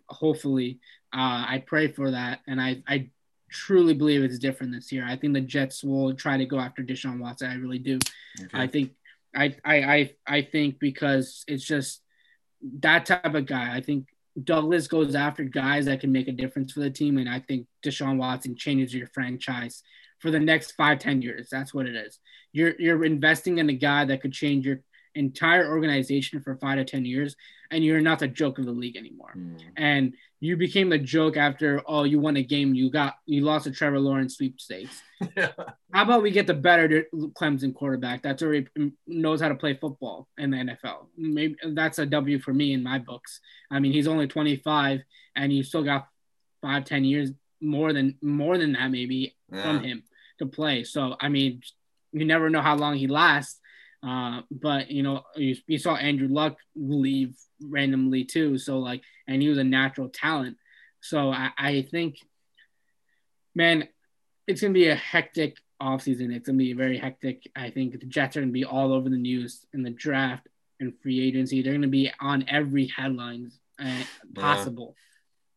Hopefully, 0.09 0.79
uh, 1.13 1.45
I 1.47 1.63
pray 1.65 1.87
for 1.87 2.11
that, 2.11 2.41
and 2.47 2.61
I 2.61 2.83
I 2.87 3.09
truly 3.49 3.93
believe 3.93 4.23
it's 4.23 4.39
different 4.39 4.73
this 4.73 4.91
year. 4.91 5.05
I 5.07 5.15
think 5.15 5.33
the 5.33 5.41
Jets 5.41 5.83
will 5.83 6.13
try 6.13 6.37
to 6.37 6.45
go 6.45 6.59
after 6.59 6.83
Deshaun 6.83 7.19
Watson. 7.19 7.49
I 7.49 7.55
really 7.55 7.79
do. 7.79 7.99
Okay. 8.39 8.49
I 8.53 8.67
think 8.67 8.91
I, 9.35 9.55
I 9.63 9.75
I 9.75 10.11
I 10.27 10.41
think 10.41 10.79
because 10.79 11.43
it's 11.47 11.63
just 11.63 12.01
that 12.79 13.05
type 13.05 13.33
of 13.33 13.45
guy. 13.45 13.75
I 13.75 13.81
think 13.81 14.07
Douglas 14.43 14.87
goes 14.87 15.15
after 15.15 15.43
guys 15.43 15.85
that 15.85 16.01
can 16.01 16.11
make 16.11 16.27
a 16.27 16.33
difference 16.33 16.73
for 16.73 16.81
the 16.81 16.89
team, 16.89 17.17
and 17.17 17.29
I 17.29 17.39
think 17.39 17.67
Deshaun 17.85 18.17
Watson 18.17 18.55
changes 18.55 18.93
your 18.93 19.07
franchise 19.07 19.81
for 20.19 20.31
the 20.31 20.39
next 20.39 20.71
five 20.71 20.99
ten 20.99 21.21
years. 21.21 21.47
That's 21.49 21.73
what 21.73 21.87
it 21.87 21.95
is. 21.95 22.19
You're 22.51 22.73
you're 22.79 23.05
investing 23.05 23.59
in 23.59 23.69
a 23.69 23.73
guy 23.73 24.05
that 24.05 24.21
could 24.21 24.33
change 24.33 24.65
your 24.65 24.81
entire 25.17 25.67
organization 25.67 26.41
for 26.41 26.55
five 26.57 26.77
to 26.77 26.85
ten 26.85 27.05
years, 27.05 27.35
and 27.71 27.83
you're 27.83 28.01
not 28.01 28.19
the 28.19 28.27
joke 28.27 28.59
of 28.59 28.65
the 28.65 28.71
league 28.71 28.97
anymore. 28.97 29.33
Mm. 29.35 29.61
And 29.75 30.13
you 30.39 30.55
became 30.55 30.89
the 30.89 30.99
joke 30.99 31.35
after 31.35 31.81
oh 31.87 32.03
you 32.03 32.19
won 32.19 32.37
a 32.37 32.43
game 32.43 32.75
you 32.75 32.91
got 32.91 33.15
you 33.25 33.41
lost 33.41 33.63
to 33.63 33.71
Trevor 33.71 33.99
Lawrence 33.99 34.37
sweepstakes. 34.37 35.01
yeah. 35.35 35.51
How 35.91 36.03
about 36.03 36.21
we 36.21 36.31
get 36.31 36.47
the 36.47 36.53
better 36.53 37.05
Clemson 37.13 37.73
quarterback 37.73 38.21
that's 38.21 38.43
already 38.43 38.67
knows 39.07 39.41
how 39.41 39.49
to 39.49 39.55
play 39.55 39.73
football 39.73 40.27
in 40.37 40.51
the 40.51 40.57
NFL? 40.57 41.07
Maybe 41.17 41.55
that's 41.73 41.99
a 41.99 42.05
W 42.05 42.39
for 42.39 42.53
me 42.53 42.73
in 42.73 42.83
my 42.83 42.99
books. 42.99 43.39
I 43.71 43.79
mean 43.79 43.93
he's 43.93 44.07
only 44.07 44.27
25 44.27 45.01
and 45.35 45.53
you 45.53 45.63
still 45.63 45.83
got 45.83 46.07
five 46.61 46.85
ten 46.85 47.03
years 47.03 47.31
more 47.59 47.93
than 47.93 48.15
more 48.21 48.57
than 48.57 48.73
that 48.73 48.91
maybe 48.91 49.35
yeah. 49.51 49.63
from 49.63 49.83
him 49.83 50.03
to 50.39 50.45
play. 50.45 50.83
So 50.83 51.15
I 51.19 51.29
mean 51.29 51.61
you 52.11 52.25
never 52.25 52.49
know 52.49 52.61
how 52.61 52.75
long 52.75 52.95
he 52.95 53.07
lasts. 53.07 53.59
Uh, 54.05 54.41
but 54.51 54.91
you 54.91 55.03
know, 55.03 55.23
you, 55.35 55.55
you, 55.67 55.77
saw 55.77 55.95
Andrew 55.95 56.27
Luck 56.27 56.57
leave 56.75 57.35
randomly 57.61 58.23
too. 58.23 58.57
So 58.57 58.79
like, 58.79 59.01
and 59.27 59.41
he 59.41 59.49
was 59.49 59.57
a 59.57 59.63
natural 59.63 60.09
talent. 60.09 60.57
So 61.01 61.31
I, 61.31 61.51
I 61.57 61.81
think, 61.89 62.17
man, 63.55 63.87
it's 64.45 64.61
gonna 64.61 64.73
be 64.73 64.89
a 64.89 64.95
hectic 64.95 65.57
offseason. 65.81 66.33
It's 66.33 66.47
gonna 66.47 66.57
be 66.57 66.73
very 66.73 66.97
hectic. 66.97 67.49
I 67.55 67.69
think 67.69 67.99
the 67.99 68.05
Jets 68.05 68.37
are 68.37 68.41
gonna 68.41 68.51
be 68.51 68.65
all 68.65 68.93
over 68.93 69.09
the 69.09 69.17
news 69.17 69.65
in 69.73 69.83
the 69.83 69.89
draft 69.89 70.47
and 70.79 70.93
free 71.01 71.25
agency. 71.27 71.61
They're 71.61 71.73
gonna 71.73 71.87
be 71.87 72.11
on 72.19 72.45
every 72.47 72.87
headlines 72.87 73.59
uh, 73.83 74.03
possible. 74.35 74.95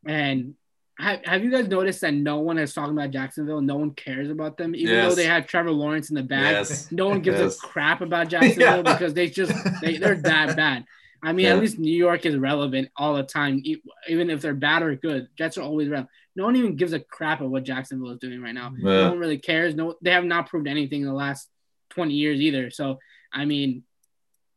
Yeah. 0.06 0.16
And 0.16 0.54
have, 1.00 1.24
have 1.24 1.44
you 1.44 1.50
guys 1.50 1.68
noticed 1.68 2.00
that 2.02 2.14
no 2.14 2.38
one 2.38 2.58
is 2.58 2.74
talking 2.74 2.92
about 2.92 3.10
Jacksonville? 3.10 3.60
No 3.60 3.76
one 3.76 3.92
cares 3.92 4.30
about 4.30 4.56
them, 4.56 4.74
even 4.74 4.94
yes. 4.94 5.08
though 5.08 5.14
they 5.14 5.26
have 5.26 5.46
Trevor 5.46 5.70
Lawrence 5.70 6.10
in 6.10 6.16
the 6.16 6.22
bag. 6.22 6.52
Yes. 6.52 6.90
No 6.92 7.08
one 7.08 7.20
gives 7.20 7.40
yes. 7.40 7.56
a 7.56 7.60
crap 7.60 8.00
about 8.00 8.28
Jacksonville 8.30 8.76
yeah. 8.76 8.82
because 8.82 9.14
they 9.14 9.28
just 9.28 9.52
they, 9.80 9.96
they're 9.96 10.16
that 10.16 10.56
bad. 10.56 10.84
I 11.22 11.32
mean, 11.32 11.46
yeah. 11.46 11.52
at 11.52 11.60
least 11.60 11.78
New 11.78 11.94
York 11.94 12.24
is 12.24 12.36
relevant 12.36 12.90
all 12.96 13.14
the 13.14 13.22
time, 13.22 13.62
even 14.08 14.30
if 14.30 14.40
they're 14.40 14.54
bad 14.54 14.82
or 14.82 14.94
good. 14.96 15.28
Jets 15.36 15.58
are 15.58 15.62
always 15.62 15.88
relevant. 15.88 16.10
No 16.34 16.44
one 16.44 16.56
even 16.56 16.76
gives 16.76 16.92
a 16.92 17.00
crap 17.00 17.40
of 17.40 17.50
what 17.50 17.64
Jacksonville 17.64 18.12
is 18.12 18.18
doing 18.18 18.40
right 18.40 18.54
now. 18.54 18.72
Yeah. 18.76 19.02
No 19.02 19.08
one 19.10 19.18
really 19.18 19.38
cares. 19.38 19.74
No, 19.74 19.96
they 20.00 20.12
have 20.12 20.24
not 20.24 20.48
proved 20.48 20.66
anything 20.66 21.02
in 21.02 21.06
the 21.06 21.12
last 21.14 21.48
twenty 21.90 22.14
years 22.14 22.40
either. 22.40 22.70
So, 22.70 22.98
I 23.32 23.44
mean, 23.44 23.84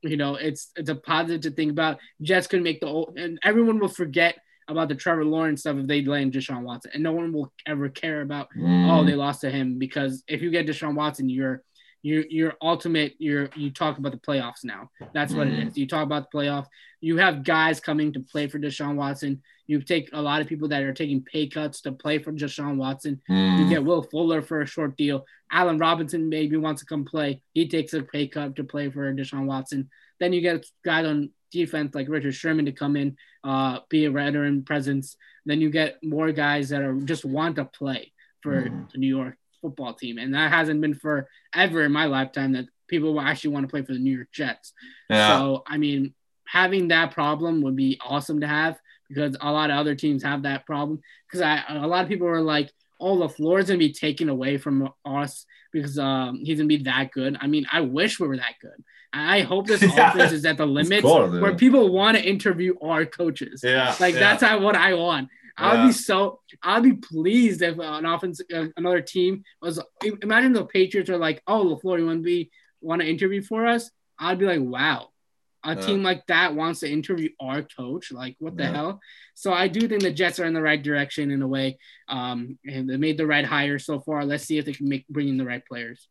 you 0.02 0.18
know, 0.18 0.36
it's 0.36 0.72
it's 0.76 0.90
a 0.90 0.96
positive 0.96 1.42
to 1.42 1.52
think 1.52 1.72
about. 1.72 2.00
Jets 2.22 2.48
could 2.48 2.64
make 2.64 2.80
the 2.80 2.88
old, 2.88 3.18
and 3.18 3.40
everyone 3.44 3.80
will 3.80 3.90
forget 3.90 4.38
about 4.68 4.90
the 4.90 4.96
Trevor 4.96 5.26
Lawrence 5.26 5.62
stuff 5.62 5.78
if 5.78 5.88
they 5.88 6.04
land 6.04 6.34
Deshaun 6.34 6.64
Watson, 6.64 6.92
and 6.94 7.04
no 7.04 7.12
one 7.12 7.34
will 7.34 7.52
ever 7.68 7.90
care 7.90 8.22
about 8.22 8.48
mm. 8.58 8.90
oh 8.92 9.06
they 9.06 9.16
lost 9.16 9.42
to 9.42 9.50
him 9.50 9.78
because 9.78 10.24
if 10.28 10.42
you 10.42 10.52
get 10.52 10.68
Deshaun 10.68 10.96
Watson, 10.96 11.30
you're 11.30 11.64
you're 12.02 12.26
your 12.30 12.54
ultimate 12.62 13.16
you're 13.18 13.50
you 13.56 13.72
talk 13.72 13.98
about 13.98 14.12
the 14.12 14.18
playoffs 14.20 14.64
now. 14.64 14.90
That's 15.14 15.34
what 15.34 15.48
mm. 15.48 15.54
it 15.54 15.68
is. 15.70 15.78
You 15.78 15.88
talk 15.88 16.04
about 16.04 16.30
the 16.30 16.38
playoff. 16.38 16.68
You 17.02 17.18
have 17.18 17.44
guys 17.44 17.80
coming 17.80 18.14
to 18.14 18.20
play 18.20 18.48
for 18.48 18.60
Deshaun 18.60 18.96
Watson. 18.96 19.42
You 19.68 19.82
take 19.82 20.10
a 20.14 20.22
lot 20.22 20.42
of 20.42 20.48
people 20.48 20.68
that 20.70 20.84
are 20.84 20.94
taking 20.94 21.24
pay 21.24 21.48
cuts 21.48 21.82
to 21.82 21.92
play 21.94 22.20
for 22.20 22.32
Deshaun 22.32 22.76
Watson. 22.76 23.22
Mm. 23.30 23.60
You 23.60 23.70
get 23.70 23.84
Will 23.84 24.04
Fuller 24.04 24.42
for 24.42 24.62
a 24.62 24.66
short 24.68 24.98
deal. 24.98 25.26
Allen 25.52 25.78
Robinson 25.78 26.30
maybe 26.30 26.58
wants 26.58 26.82
to 26.82 26.86
come 26.86 27.06
play. 27.06 27.42
He 27.54 27.68
takes 27.68 27.94
a 27.94 28.02
pay 28.02 28.28
cut 28.28 28.56
to 28.58 28.64
play 28.64 28.90
for 28.90 29.14
Deshaun 29.14 29.46
Watson. 29.46 29.90
Then 30.20 30.34
you 30.34 30.42
get 30.42 30.66
guys 30.84 31.06
on 31.06 31.30
defense 31.54 31.96
like 31.96 32.10
Richard 32.10 32.36
Sherman 32.36 32.66
to 32.66 32.72
come 32.72 32.96
in, 32.96 33.16
uh, 33.44 33.80
be 33.90 34.06
a 34.06 34.12
veteran 34.12 34.64
presence. 34.64 35.16
Then 35.46 35.62
you 35.62 35.70
get 35.70 36.04
more 36.04 36.32
guys 36.32 36.70
that 36.70 36.82
are 36.82 37.00
just 37.02 37.24
want 37.24 37.56
to 37.58 37.66
play 37.66 38.12
for 38.42 38.70
mm. 38.70 38.92
the 38.92 38.98
New 38.98 39.16
York 39.16 39.38
football 39.62 39.94
team, 39.94 40.18
and 40.18 40.34
that 40.34 40.52
hasn't 40.52 40.82
been 40.82 40.96
for 40.96 41.30
ever 41.54 41.84
in 41.84 41.92
my 41.92 42.06
lifetime 42.06 42.54
that 42.54 42.66
people 42.88 43.20
actually 43.20 43.52
want 43.52 43.64
to 43.66 43.72
play 43.72 43.82
for 43.82 43.94
the 43.94 44.00
New 44.00 44.16
York 44.16 44.30
Jets. 44.34 44.74
Yeah. 45.10 45.38
So 45.38 45.64
I 45.68 45.78
mean, 45.78 46.14
having 46.48 46.90
that 46.90 47.12
problem 47.12 47.62
would 47.62 47.76
be 47.76 48.00
awesome 48.06 48.42
to 48.42 48.48
have 48.48 48.78
because 49.10 49.36
a 49.42 49.52
lot 49.52 49.70
of 49.70 49.78
other 49.78 49.96
teams 49.96 50.24
have 50.24 50.44
that 50.44 50.66
problem. 50.66 51.02
Because 51.28 51.42
I 51.42 51.64
a 51.70 51.88
lot 51.88 52.04
of 52.04 52.10
people 52.10 52.28
are 52.28 52.42
like, 52.42 52.72
"Oh, 53.00 53.18
LaFleur 53.18 53.60
is 53.60 53.68
gonna 53.68 53.80
be 53.80 53.94
taken 53.94 54.30
away 54.30 54.58
from 54.58 54.90
us 55.06 55.46
because 55.72 55.98
um, 56.00 56.40
he's 56.44 56.58
gonna 56.58 56.68
be 56.68 56.84
that 56.84 57.12
good." 57.12 57.38
I 57.40 57.48
mean, 57.48 57.66
I 57.72 57.82
wish 57.82 58.20
we 58.20 58.28
were 58.28 58.38
that 58.38 58.56
good. 58.62 58.84
I 59.14 59.42
hope 59.42 59.68
this 59.68 59.82
yeah, 59.96 60.10
offense 60.12 60.32
is 60.32 60.46
at 60.46 60.58
the 60.58 60.66
limits 60.66 61.04
where 61.04 61.56
people 61.56 61.92
want 61.92 62.18
to 62.18 62.24
interview 62.24 62.74
our 62.82 63.06
coaches. 63.06 63.62
Yeah, 63.64 63.96
like 64.00 64.16
yeah. 64.16 64.36
that's 64.36 64.62
what 64.62 64.76
I 64.76 64.96
want. 64.96 65.30
I'd 65.56 65.76
yeah. 65.76 65.88
be 65.88 65.94
so 65.94 66.40
I'd 66.64 66.84
be 66.84 66.94
pleased 66.94 67.62
if 67.62 67.78
an 67.78 68.06
offense 68.06 68.42
uh, 68.54 68.68
another 68.76 69.02
team 69.02 69.44
was 69.62 69.80
imagine 70.04 70.54
the 70.54 70.66
Patriots 70.66 71.10
are 71.12 71.18
like, 71.18 71.44
oh 71.46 71.80
LaFleur, 71.80 72.00
you 72.00 72.08
want 72.08 72.20
to 72.20 72.24
be 72.24 72.50
want 72.82 73.02
to 73.02 73.08
interview 73.08 73.42
for 73.44 73.68
us? 73.68 73.92
I'd 74.18 74.40
be 74.40 74.46
like, 74.46 74.62
wow, 74.62 75.10
a 75.64 75.76
yeah. 75.76 75.82
team 75.82 76.04
like 76.04 76.26
that 76.28 76.56
wants 76.56 76.80
to 76.80 76.92
interview 76.92 77.30
our 77.40 77.62
coach. 77.62 78.12
Like, 78.12 78.36
what 78.40 78.58
the 78.58 78.64
yeah. 78.64 78.74
hell? 78.74 79.00
So 79.36 79.54
I 79.54 79.68
do 79.68 79.88
think 79.88 80.02
the 80.02 80.12
Jets 80.12 80.40
are 80.40 80.46
in 80.46 80.54
the 80.54 80.62
right 80.62 80.82
direction 80.82 81.30
in 81.30 81.42
a 81.42 81.48
way, 81.48 81.78
um, 82.10 82.58
and 82.66 82.90
they 82.90 82.98
made 82.98 83.18
the 83.18 83.28
right 83.28 83.46
hire 83.46 83.78
so 83.78 84.00
far. 84.00 84.26
Let's 84.26 84.46
see 84.46 84.58
if 84.58 84.66
they 84.66 84.74
can 84.74 84.90
make 84.90 85.08
bring 85.08 85.30
in 85.30 85.38
the 85.38 85.46
right 85.46 85.66
players. 85.66 86.08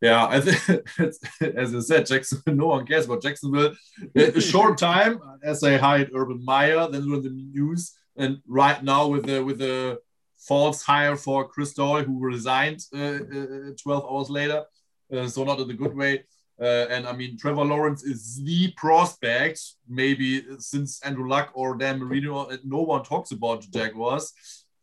Yeah, 0.00 0.26
I 0.26 0.40
think 0.40 0.86
as 1.56 1.74
I 1.74 1.80
said, 1.80 2.06
Jackson. 2.06 2.42
No 2.46 2.68
one 2.68 2.86
cares 2.86 3.04
about 3.04 3.22
Jacksonville. 3.22 3.74
A 4.14 4.40
short 4.52 4.78
time 4.78 5.20
as 5.42 5.60
they 5.60 5.76
hired 5.78 6.10
Urban 6.14 6.42
Meyer, 6.44 6.88
then 6.90 7.10
were 7.10 7.20
the 7.20 7.30
news 7.30 7.92
and 8.16 8.38
right 8.46 8.82
now 8.82 9.06
with 9.08 9.26
the 9.26 9.44
with 9.44 9.58
the 9.58 9.98
false 10.38 10.82
hire 10.82 11.16
for 11.16 11.48
Chris 11.48 11.74
Doyle, 11.74 12.04
who 12.04 12.18
resigned 12.18 12.80
uh, 12.94 12.98
uh, 12.98 13.70
12 13.82 14.06
hours 14.10 14.30
later, 14.30 14.64
uh, 15.12 15.26
so 15.26 15.44
not 15.44 15.60
in 15.60 15.70
a 15.70 15.74
good 15.74 15.94
way. 15.94 16.24
Uh, 16.60 16.86
and 16.90 17.06
I 17.06 17.12
mean, 17.12 17.38
Trevor 17.38 17.64
Lawrence 17.64 18.02
is 18.02 18.42
the 18.44 18.72
prospect, 18.76 19.60
maybe 19.88 20.44
since 20.58 21.00
Andrew 21.02 21.28
Luck 21.28 21.50
or 21.54 21.76
Dan 21.76 21.98
Marino, 21.98 22.50
no 22.64 22.82
one 22.82 23.02
talks 23.02 23.30
about 23.30 23.62
Jaguars. 23.70 24.32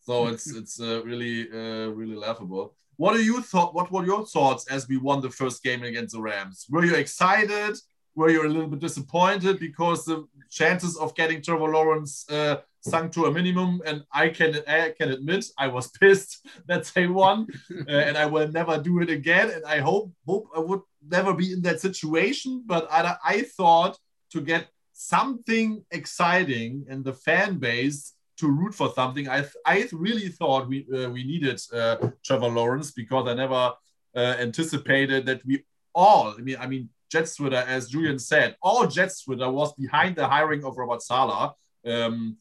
So 0.01 0.27
it's 0.27 0.47
it's 0.55 0.79
uh, 0.79 1.03
really 1.03 1.49
uh, 1.51 1.89
really 1.89 2.15
laughable. 2.15 2.75
What 2.97 3.15
are 3.15 3.21
you 3.21 3.41
thought? 3.41 3.73
What 3.73 3.91
were 3.91 4.05
your 4.05 4.25
thoughts 4.25 4.67
as 4.67 4.87
we 4.87 4.97
won 4.97 5.21
the 5.21 5.29
first 5.29 5.63
game 5.63 5.83
against 5.83 6.13
the 6.13 6.21
Rams? 6.21 6.65
Were 6.69 6.85
you 6.85 6.95
excited? 6.95 7.77
Were 8.15 8.29
you 8.29 8.45
a 8.45 8.49
little 8.49 8.67
bit 8.67 8.79
disappointed 8.79 9.59
because 9.59 10.03
the 10.05 10.27
chances 10.49 10.97
of 10.97 11.13
getting 11.15 11.41
Trevor 11.41 11.69
Lawrence 11.69 12.25
uh, 12.29 12.57
sunk 12.87 13.11
to 13.13 13.25
a 13.25 13.31
minimum. 13.31 13.81
And 13.85 14.03
I 14.11 14.29
can 14.29 14.55
I 14.67 14.93
can 14.97 15.11
admit 15.11 15.45
I 15.57 15.67
was 15.67 15.87
pissed 15.99 16.47
that 16.67 16.85
they 16.95 17.07
won, 17.07 17.47
uh, 17.87 17.91
and 17.91 18.17
I 18.17 18.25
will 18.25 18.47
never 18.47 18.77
do 18.77 19.01
it 19.01 19.09
again. 19.09 19.49
And 19.51 19.65
I 19.65 19.79
hope 19.79 20.11
hope 20.25 20.47
I 20.55 20.59
would 20.59 20.81
never 21.07 21.33
be 21.33 21.53
in 21.53 21.61
that 21.61 21.79
situation. 21.79 22.63
But 22.65 22.87
I, 22.91 23.15
I 23.23 23.41
thought 23.57 23.97
to 24.31 24.41
get 24.41 24.67
something 24.93 25.83
exciting 25.91 26.85
in 26.89 27.03
the 27.03 27.13
fan 27.13 27.59
base 27.59 28.13
to 28.37 28.47
root 28.49 28.73
for 28.73 28.89
something. 28.93 29.27
I 29.29 29.45
I 29.65 29.87
really 29.91 30.29
thought 30.29 30.67
we 30.67 30.87
uh, 30.93 31.09
we 31.09 31.23
needed 31.23 31.59
uh, 31.73 31.97
Trevor 32.23 32.49
Lawrence 32.49 32.91
because 32.91 33.27
I 33.27 33.33
never 33.33 33.73
uh, 34.15 34.35
anticipated 34.39 35.25
that 35.25 35.45
we 35.45 35.63
all. 35.93 36.35
I 36.37 36.41
mean 36.41 36.57
I 36.59 36.67
mean 36.67 36.89
Jets 37.11 37.35
Twitter, 37.35 37.63
as 37.67 37.89
Julian 37.89 38.19
said, 38.19 38.55
all 38.61 38.85
Jets 38.87 39.23
Twitter 39.23 39.49
was 39.49 39.73
behind 39.73 40.15
the 40.15 40.27
hiring 40.27 40.63
of 40.63 40.77
Robert 40.77 41.01
Saleh. 41.01 41.51
Um, 41.85 42.37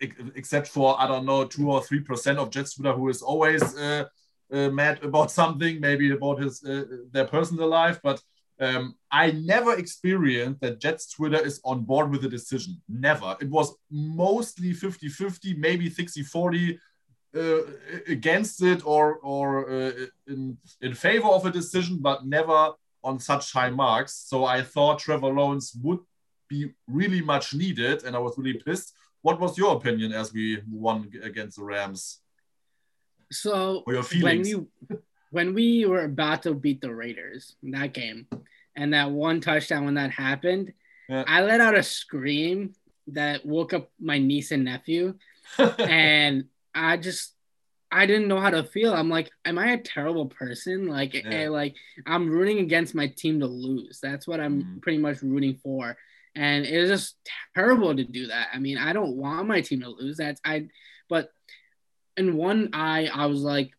except 0.00 0.66
for 0.66 1.00
I 1.00 1.06
don't 1.06 1.24
know 1.24 1.44
two 1.44 1.70
or 1.70 1.82
three 1.82 2.00
percent 2.00 2.38
of 2.38 2.50
Jets 2.50 2.74
Twitter 2.74 2.92
who 2.92 3.08
is 3.08 3.22
always 3.22 3.62
uh, 3.76 4.04
uh, 4.52 4.68
mad 4.70 5.02
about 5.02 5.30
something, 5.30 5.80
maybe 5.80 6.10
about 6.10 6.40
his 6.40 6.62
uh, 6.64 6.84
their 7.12 7.26
personal 7.26 7.68
life. 7.68 8.00
But 8.02 8.20
um, 8.60 8.94
I 9.10 9.32
never 9.32 9.74
experienced 9.74 10.60
that 10.60 10.80
Jets 10.80 11.10
Twitter 11.10 11.44
is 11.44 11.60
on 11.64 11.82
board 11.82 12.10
with 12.10 12.22
the 12.22 12.28
decision. 12.28 12.80
Never. 12.88 13.36
It 13.40 13.50
was 13.50 13.74
mostly 13.90 14.72
50-50, 14.72 15.56
maybe 15.58 15.90
60-40 15.90 16.78
uh, 17.36 17.58
against 18.06 18.62
it 18.62 18.86
or 18.86 19.16
or 19.16 19.68
uh, 19.68 19.92
in 20.28 20.56
in 20.80 20.94
favor 20.94 21.26
of 21.26 21.44
a 21.44 21.50
decision, 21.50 21.98
but 22.00 22.24
never 22.24 22.70
on 23.02 23.18
such 23.18 23.52
high 23.52 23.70
marks. 23.70 24.14
So 24.28 24.44
I 24.44 24.62
thought 24.62 25.00
Trevor 25.00 25.32
Lawrence 25.32 25.76
would 25.82 25.98
be 26.48 26.70
really 26.86 27.20
much 27.20 27.52
needed, 27.52 28.04
and 28.04 28.14
I 28.14 28.20
was 28.20 28.38
really 28.38 28.60
pissed 28.64 28.94
what 29.24 29.40
was 29.40 29.56
your 29.56 29.74
opinion 29.74 30.12
as 30.12 30.34
we 30.34 30.60
won 30.70 31.10
against 31.22 31.56
the 31.56 31.64
Rams? 31.64 32.20
So 33.32 33.82
when 34.20 34.42
we 34.42 34.66
when 35.34 35.54
we 35.54 35.84
were 35.84 36.04
about 36.04 36.44
to 36.44 36.54
beat 36.54 36.80
the 36.80 36.94
Raiders 36.94 37.56
in 37.62 37.72
that 37.72 37.92
game, 37.92 38.26
and 38.76 38.94
that 38.94 39.10
one 39.10 39.40
touchdown 39.40 39.84
when 39.84 39.94
that 39.94 40.10
happened, 40.10 40.72
yeah. 41.08 41.24
I 41.26 41.42
let 41.42 41.60
out 41.60 41.76
a 41.76 41.82
scream 41.82 42.74
that 43.08 43.44
woke 43.44 43.72
up 43.72 43.90
my 44.00 44.18
niece 44.18 44.50
and 44.52 44.64
nephew, 44.64 45.14
and 45.58 46.44
I 46.74 46.96
just 46.96 47.32
I 47.90 48.06
didn't 48.06 48.28
know 48.28 48.40
how 48.40 48.50
to 48.50 48.64
feel. 48.64 48.92
I'm 48.92 49.10
like, 49.10 49.30
am 49.44 49.58
I 49.58 49.72
a 49.72 49.78
terrible 49.78 50.26
person? 50.26 50.88
Like, 50.88 51.14
yeah. 51.14 51.30
Eh, 51.30 51.48
like 51.48 51.76
I'm 52.06 52.30
rooting 52.30 52.58
against 52.58 52.94
my 52.94 53.08
team 53.08 53.40
to 53.40 53.46
lose. 53.46 54.00
That's 54.02 54.26
what 54.26 54.40
I'm 54.40 54.62
mm-hmm. 54.62 54.78
pretty 54.78 54.98
much 54.98 55.22
rooting 55.22 55.56
for 55.62 55.96
and 56.36 56.64
it 56.66 56.80
was 56.80 56.90
just 56.90 57.16
terrible 57.54 57.94
to 57.94 58.04
do 58.04 58.26
that. 58.28 58.48
I 58.52 58.58
mean, 58.58 58.78
I 58.78 58.92
don't 58.92 59.16
want 59.16 59.46
my 59.46 59.60
team 59.60 59.80
to 59.80 59.88
lose. 59.88 60.16
That's 60.16 60.40
I, 60.44 60.68
but 61.08 61.30
in 62.16 62.36
one 62.36 62.70
eye, 62.72 63.08
I 63.12 63.26
was 63.26 63.42
like, 63.42 63.70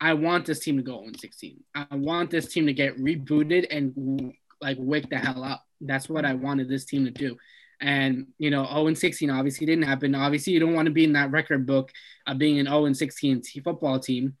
I 0.00 0.14
want 0.14 0.46
this 0.46 0.60
team 0.60 0.76
to 0.76 0.82
go 0.82 1.00
0 1.00 1.12
16. 1.18 1.62
I 1.74 1.86
want 1.92 2.30
this 2.30 2.52
team 2.52 2.66
to 2.66 2.72
get 2.72 2.98
rebooted 2.98 3.66
and 3.70 4.34
like 4.60 4.76
wake 4.78 5.08
the 5.08 5.18
hell 5.18 5.42
up. 5.42 5.64
That's 5.80 6.08
what 6.08 6.24
I 6.24 6.34
wanted 6.34 6.68
this 6.68 6.84
team 6.84 7.04
to 7.04 7.10
do. 7.10 7.36
And 7.80 8.26
you 8.38 8.50
know, 8.50 8.66
0 8.66 8.94
16 8.94 9.30
obviously 9.30 9.66
didn't 9.66 9.84
happen. 9.84 10.14
Obviously, 10.14 10.52
you 10.52 10.60
don't 10.60 10.74
want 10.74 10.86
to 10.86 10.92
be 10.92 11.04
in 11.04 11.12
that 11.14 11.30
record 11.30 11.66
book 11.66 11.90
of 12.26 12.38
being 12.38 12.58
an 12.58 12.66
0 12.66 12.92
16 12.92 13.42
football 13.64 13.98
team. 13.98 14.34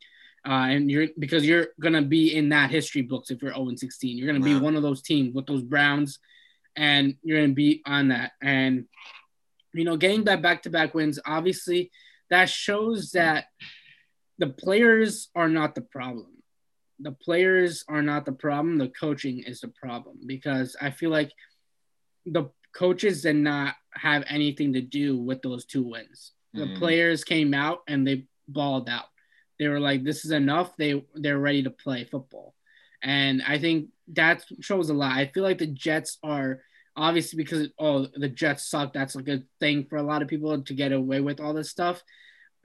Uh, 0.46 0.68
and 0.68 0.90
you're 0.90 1.08
because 1.18 1.44
you're 1.44 1.68
gonna 1.80 2.02
be 2.02 2.36
in 2.36 2.50
that 2.50 2.70
history 2.70 3.02
books 3.02 3.30
if 3.30 3.42
you're 3.42 3.54
0 3.54 3.74
16. 3.76 4.16
You're 4.16 4.32
gonna 4.32 4.44
be 4.44 4.58
one 4.58 4.76
of 4.76 4.82
those 4.82 5.02
teams 5.02 5.34
with 5.34 5.46
those 5.46 5.62
Browns, 5.62 6.20
and 6.76 7.16
you're 7.22 7.38
going 7.38 7.50
to 7.50 7.54
be 7.54 7.82
on 7.86 8.08
that. 8.08 8.32
And, 8.42 8.84
you 9.72 9.84
know, 9.84 9.96
getting 9.96 10.24
that 10.24 10.42
back 10.42 10.62
to 10.62 10.70
back 10.70 10.94
wins, 10.94 11.18
obviously, 11.26 11.90
that 12.30 12.48
shows 12.48 13.12
that 13.12 13.46
the 14.38 14.48
players 14.48 15.28
are 15.34 15.48
not 15.48 15.74
the 15.74 15.80
problem. 15.80 16.28
The 17.00 17.12
players 17.12 17.84
are 17.88 18.02
not 18.02 18.24
the 18.24 18.32
problem. 18.32 18.78
The 18.78 18.88
coaching 18.88 19.40
is 19.40 19.60
the 19.60 19.68
problem 19.68 20.18
because 20.26 20.76
I 20.80 20.90
feel 20.90 21.10
like 21.10 21.30
the 22.24 22.50
coaches 22.74 23.22
did 23.22 23.36
not 23.36 23.74
have 23.94 24.24
anything 24.28 24.72
to 24.74 24.80
do 24.80 25.18
with 25.18 25.42
those 25.42 25.64
two 25.64 25.82
wins. 25.82 26.32
The 26.54 26.66
mm. 26.66 26.78
players 26.78 27.24
came 27.24 27.54
out 27.54 27.80
and 27.86 28.06
they 28.06 28.26
balled 28.48 28.88
out. 28.88 29.06
They 29.58 29.68
were 29.68 29.80
like, 29.80 30.04
"This 30.04 30.24
is 30.24 30.30
enough." 30.30 30.76
They 30.76 31.04
they're 31.14 31.38
ready 31.38 31.62
to 31.62 31.70
play 31.70 32.04
football, 32.04 32.54
and 33.02 33.42
I 33.46 33.58
think 33.58 33.88
that 34.08 34.44
shows 34.60 34.90
a 34.90 34.94
lot. 34.94 35.12
I 35.12 35.26
feel 35.26 35.42
like 35.42 35.58
the 35.58 35.66
Jets 35.66 36.18
are 36.22 36.60
obviously 36.94 37.36
because 37.36 37.68
oh 37.78 38.06
the 38.14 38.28
Jets 38.28 38.68
suck. 38.68 38.92
That's 38.92 39.16
like 39.16 39.28
a 39.28 39.42
thing 39.60 39.86
for 39.88 39.96
a 39.96 40.02
lot 40.02 40.22
of 40.22 40.28
people 40.28 40.62
to 40.62 40.74
get 40.74 40.92
away 40.92 41.20
with 41.20 41.40
all 41.40 41.54
this 41.54 41.70
stuff. 41.70 42.02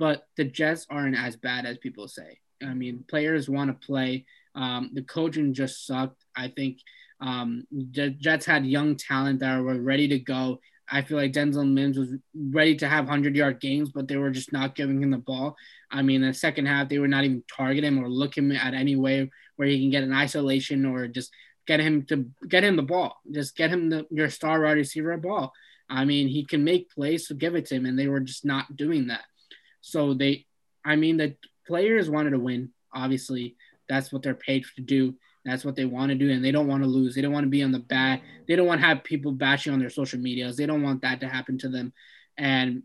But 0.02 0.26
the 0.36 0.46
Jets 0.46 0.88
aren't 0.90 1.16
as 1.16 1.36
bad 1.36 1.68
as 1.68 1.78
people 1.78 2.08
say. 2.08 2.40
I 2.60 2.74
mean, 2.74 3.06
players 3.08 3.48
want 3.48 3.70
to 3.70 3.86
play. 3.86 4.26
Um, 4.56 4.90
the 4.96 5.04
coaching 5.04 5.54
just 5.54 5.86
sucked. 5.86 6.26
I 6.36 6.48
think 6.48 6.80
um, 7.20 7.68
the 7.72 8.10
Jets 8.10 8.48
had 8.48 8.66
young 8.66 8.96
talent 8.96 9.42
that 9.42 9.62
were 9.62 9.80
ready 9.80 10.08
to 10.08 10.18
go. 10.18 10.60
I 10.92 11.04
feel 11.04 11.18
like 11.18 11.34
Denzel 11.34 11.72
Mims 11.72 12.00
was 12.00 12.16
ready 12.34 12.76
to 12.78 12.88
have 12.88 13.06
100 13.06 13.36
yard 13.36 13.62
games, 13.62 13.92
but 13.92 14.08
they 14.08 14.18
were 14.18 14.32
just 14.32 14.52
not 14.52 14.74
giving 14.74 15.04
him 15.04 15.12
the 15.12 15.20
ball. 15.20 15.56
I 15.92 16.02
mean, 16.02 16.24
the 16.24 16.34
second 16.34 16.66
half, 16.66 16.90
they 16.90 16.98
were 16.98 17.08
not 17.08 17.24
even 17.24 17.44
targeting 17.56 17.96
him 17.98 18.04
or 18.04 18.10
looking 18.10 18.52
at 18.54 18.74
any 18.74 18.96
way 18.96 19.30
where 19.58 19.68
he 19.68 19.80
can 19.82 19.92
get 19.92 20.02
an 20.02 20.14
isolation 20.14 20.84
or 20.84 21.08
just 21.10 21.30
get 21.68 21.80
him 21.80 22.08
to 22.08 22.26
get 22.48 22.64
him 22.64 22.76
the 22.76 22.82
ball. 22.82 23.22
Just 23.30 23.56
get 23.56 23.70
him 23.70 23.92
the 23.92 24.08
your 24.10 24.32
star 24.32 24.64
wide 24.64 24.78
receiver 24.78 25.12
a 25.12 25.20
ball. 25.20 25.54
I 25.88 26.06
mean, 26.06 26.28
he 26.28 26.44
can 26.44 26.64
make 26.64 26.90
plays, 26.90 27.28
so 27.28 27.36
give 27.36 27.54
it 27.54 27.68
to 27.68 27.76
him, 27.76 27.86
and 27.86 28.00
they 28.00 28.08
were 28.08 28.22
just 28.22 28.46
not 28.46 28.76
doing 28.76 29.06
that. 29.08 29.22
So 29.82 30.14
they, 30.14 30.46
I 30.86 30.96
mean, 30.96 31.18
the 31.18 31.36
players 31.68 32.10
wanted 32.10 32.32
to 32.32 32.40
win. 32.40 32.70
Obviously, 32.94 33.56
that's 33.90 34.12
what 34.12 34.24
they're 34.24 34.34
paid 34.34 34.66
to 34.76 34.82
do. 34.82 35.16
That's 35.44 35.66
what 35.66 35.76
they 35.76 35.86
want 35.86 36.10
to 36.10 36.16
do, 36.16 36.30
and 36.30 36.46
they 36.46 36.52
don't 36.52 36.68
want 36.68 36.84
to 36.84 36.90
lose. 36.90 37.16
They 37.16 37.22
don't 37.22 37.34
want 37.34 37.46
to 37.46 37.50
be 37.50 37.64
on 37.64 37.72
the 37.72 37.80
bad. 37.80 38.22
They 38.48 38.56
don't 38.56 38.68
want 38.68 38.80
to 38.82 38.88
have 38.88 39.04
people 39.04 39.32
bashing 39.32 39.74
on 39.74 39.80
their 39.80 39.90
social 39.90 40.20
medias. 40.20 40.56
They 40.56 40.68
don't 40.68 40.84
want 40.84 41.02
that 41.02 41.20
to 41.22 41.28
happen 41.28 41.58
to 41.60 41.70
them. 41.70 41.94
And 42.38 42.84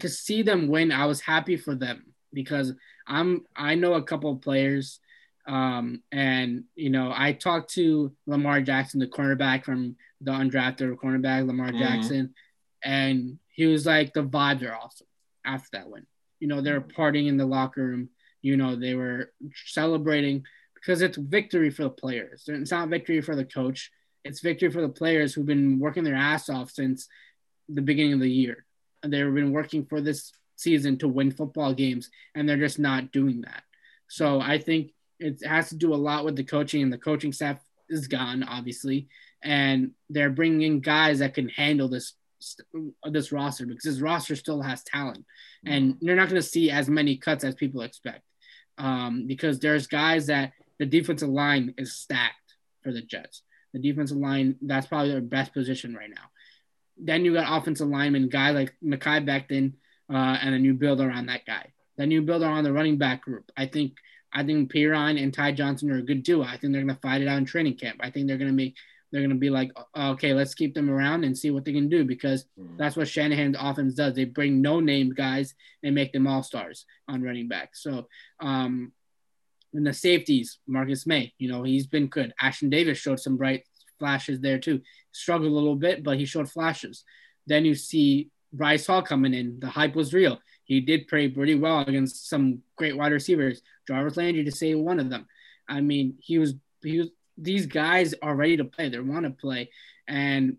to 0.00 0.08
see 0.08 0.42
them 0.42 0.66
win, 0.66 0.90
I 0.90 1.06
was 1.06 1.20
happy 1.20 1.56
for 1.56 1.76
them 1.76 2.12
because 2.32 2.72
I'm 3.06 3.44
I 3.54 3.76
know 3.76 3.94
a 3.94 4.02
couple 4.02 4.32
of 4.32 4.40
players 4.40 4.98
um, 5.46 6.02
and 6.10 6.64
you 6.74 6.90
know, 6.90 7.12
I 7.14 7.32
talked 7.32 7.74
to 7.74 8.12
Lamar 8.26 8.60
Jackson, 8.60 9.00
the 9.00 9.06
cornerback 9.06 9.64
from 9.64 9.96
the 10.20 10.32
undrafted 10.32 10.96
cornerback, 10.96 11.46
Lamar 11.46 11.68
mm-hmm. 11.68 11.78
Jackson, 11.78 12.34
and 12.82 13.38
he 13.48 13.66
was 13.66 13.86
like, 13.86 14.14
the 14.14 14.24
vibes 14.24 14.62
are 14.62 14.74
awesome 14.74 15.06
after 15.44 15.68
that 15.72 15.88
win. 15.88 16.06
You 16.44 16.48
know, 16.48 16.60
they're 16.60 16.82
partying 16.82 17.28
in 17.28 17.38
the 17.38 17.46
locker 17.46 17.82
room. 17.82 18.10
You 18.42 18.58
know, 18.58 18.76
they 18.76 18.94
were 18.94 19.32
celebrating 19.64 20.44
because 20.74 21.00
it's 21.00 21.16
victory 21.16 21.70
for 21.70 21.84
the 21.84 21.88
players. 21.88 22.44
It's 22.46 22.70
not 22.70 22.90
victory 22.90 23.22
for 23.22 23.34
the 23.34 23.46
coach. 23.46 23.90
It's 24.26 24.40
victory 24.40 24.70
for 24.70 24.82
the 24.82 24.90
players 24.90 25.32
who've 25.32 25.46
been 25.46 25.78
working 25.78 26.04
their 26.04 26.14
ass 26.14 26.50
off 26.50 26.70
since 26.70 27.08
the 27.70 27.80
beginning 27.80 28.12
of 28.12 28.20
the 28.20 28.30
year. 28.30 28.66
They've 29.02 29.32
been 29.32 29.52
working 29.52 29.86
for 29.86 30.02
this 30.02 30.32
season 30.56 30.98
to 30.98 31.08
win 31.08 31.30
football 31.30 31.72
games, 31.72 32.10
and 32.34 32.46
they're 32.46 32.58
just 32.58 32.78
not 32.78 33.10
doing 33.10 33.40
that. 33.40 33.62
So 34.08 34.38
I 34.38 34.58
think 34.58 34.92
it 35.18 35.42
has 35.46 35.70
to 35.70 35.76
do 35.76 35.94
a 35.94 35.96
lot 35.96 36.26
with 36.26 36.36
the 36.36 36.44
coaching, 36.44 36.82
and 36.82 36.92
the 36.92 36.98
coaching 36.98 37.32
staff 37.32 37.58
is 37.88 38.06
gone, 38.06 38.42
obviously, 38.42 39.08
and 39.42 39.92
they're 40.10 40.28
bringing 40.28 40.60
in 40.60 40.80
guys 40.80 41.20
that 41.20 41.32
can 41.32 41.48
handle 41.48 41.88
this 41.88 42.12
this 43.10 43.32
roster 43.32 43.66
because 43.66 43.84
this 43.84 44.00
roster 44.00 44.36
still 44.36 44.62
has 44.62 44.82
talent, 44.84 45.24
and 45.66 45.96
you're 46.00 46.16
not 46.16 46.28
going 46.28 46.40
to 46.40 46.48
see 46.48 46.70
as 46.70 46.88
many 46.88 47.16
cuts 47.16 47.44
as 47.44 47.54
people 47.54 47.82
expect 47.82 48.22
um, 48.78 49.26
because 49.26 49.58
there's 49.58 49.86
guys 49.86 50.26
that 50.26 50.52
the 50.78 50.86
defensive 50.86 51.28
line 51.28 51.74
is 51.78 51.94
stacked 51.94 52.54
for 52.82 52.92
the 52.92 53.02
Jets. 53.02 53.42
The 53.72 53.80
defensive 53.80 54.16
line 54.16 54.56
that's 54.62 54.86
probably 54.86 55.12
their 55.12 55.20
best 55.20 55.52
position 55.52 55.94
right 55.94 56.10
now. 56.10 56.30
Then 56.96 57.24
you 57.24 57.34
got 57.34 57.60
offensive 57.60 57.88
lineman 57.88 58.28
guy 58.28 58.50
like 58.50 58.74
Mekhi 58.84 59.26
Becton 59.26 59.72
uh, 60.12 60.38
and 60.40 60.54
a 60.54 60.58
new 60.58 60.74
build 60.74 61.00
around 61.00 61.26
that 61.26 61.44
guy. 61.44 61.72
The 61.96 62.06
new 62.06 62.22
build 62.22 62.42
around 62.42 62.64
the 62.64 62.72
running 62.72 62.98
back 62.98 63.22
group. 63.22 63.50
I 63.56 63.66
think 63.66 63.94
I 64.32 64.44
think 64.44 64.72
Perine 64.72 65.22
and 65.22 65.32
Ty 65.32 65.52
Johnson 65.52 65.90
are 65.90 65.98
a 65.98 66.02
good 66.02 66.22
duo. 66.22 66.44
I 66.44 66.56
think 66.56 66.72
they're 66.72 66.82
gonna 66.82 66.98
fight 67.02 67.22
it 67.22 67.28
out 67.28 67.38
in 67.38 67.44
training 67.44 67.76
camp. 67.76 68.00
I 68.00 68.10
think 68.10 68.26
they're 68.26 68.38
gonna 68.38 68.52
make 68.52 68.76
they're 69.14 69.22
gonna 69.22 69.36
be 69.36 69.48
like, 69.48 69.70
okay, 69.96 70.34
let's 70.34 70.56
keep 70.56 70.74
them 70.74 70.90
around 70.90 71.22
and 71.22 71.38
see 71.38 71.52
what 71.52 71.64
they 71.64 71.72
can 71.72 71.88
do 71.88 72.04
because 72.04 72.46
mm-hmm. 72.58 72.76
that's 72.76 72.96
what 72.96 73.06
Shanahan's 73.06 73.54
offense 73.56 73.94
does. 73.94 74.14
They 74.16 74.24
bring 74.24 74.60
no 74.60 74.80
name 74.80 75.14
guys 75.14 75.54
and 75.84 75.94
make 75.94 76.12
them 76.12 76.26
all 76.26 76.42
stars 76.42 76.84
on 77.06 77.22
running 77.22 77.46
back. 77.46 77.76
So 77.76 78.08
um 78.40 78.90
and 79.72 79.86
the 79.86 79.92
safeties, 79.92 80.58
Marcus 80.66 81.06
Maye, 81.06 81.32
you 81.38 81.48
know, 81.48 81.62
he's 81.62 81.86
been 81.86 82.08
good. 82.08 82.34
Ashtyn 82.42 82.70
Davis 82.70 82.98
showed 82.98 83.20
some 83.20 83.36
bright 83.36 83.62
flashes 84.00 84.40
there 84.40 84.58
too. 84.58 84.80
Struggled 85.12 85.52
a 85.52 85.54
little 85.54 85.76
bit, 85.76 86.02
but 86.02 86.18
he 86.18 86.24
showed 86.24 86.50
flashes. 86.50 87.04
Then 87.46 87.64
you 87.64 87.76
see 87.76 88.30
Bryce 88.52 88.84
Hall 88.84 89.02
coming 89.02 89.32
in. 89.32 89.60
The 89.60 89.68
hype 89.68 89.94
was 89.94 90.12
real. 90.12 90.40
He 90.64 90.80
did 90.80 91.06
play 91.06 91.28
pretty 91.28 91.54
well 91.54 91.80
against 91.80 92.28
some 92.28 92.62
great 92.74 92.96
wide 92.96 93.12
receivers. 93.12 93.62
Jarvis 93.86 94.16
Landry 94.16 94.42
to 94.42 94.50
say 94.50 94.74
one 94.74 94.98
of 94.98 95.08
them. 95.08 95.28
I 95.68 95.82
mean, 95.82 96.16
he 96.18 96.40
was 96.40 96.54
he 96.82 96.98
was 96.98 97.10
these 97.36 97.66
guys 97.66 98.14
are 98.22 98.34
ready 98.34 98.56
to 98.58 98.64
play. 98.64 98.88
They 98.88 98.98
want 98.98 99.24
to 99.24 99.30
play. 99.30 99.70
And 100.06 100.58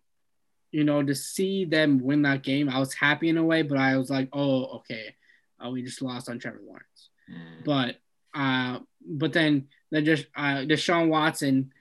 you 0.71 0.83
know, 0.83 1.01
to 1.01 1.15
see 1.15 1.63
them 1.63 1.99
win 1.99 2.23
that 2.23 2.43
game, 2.43 2.67
I 2.67 2.79
was 2.79 2.93
happy 2.93 3.29
in 3.29 3.37
a 3.37 3.43
way, 3.43 3.61
but 3.61 3.77
I 3.77 3.97
was 3.97 4.09
like, 4.09 4.27
oh, 4.33 4.65
okay. 4.77 5.15
Uh, 5.63 5.69
we 5.69 5.81
just 5.81 6.01
lost 6.01 6.29
on 6.29 6.37
Trevor 6.37 6.59
Lawrence. 6.65 7.09
Mm. 7.31 7.63
But 7.63 7.95
uh, 8.33 8.79
but 9.07 9.31
then 9.31 9.67
the 9.91 10.01
just 10.01 10.25
uh, 10.35 10.65
Deshaun 10.65 11.07
Watson 11.07 11.71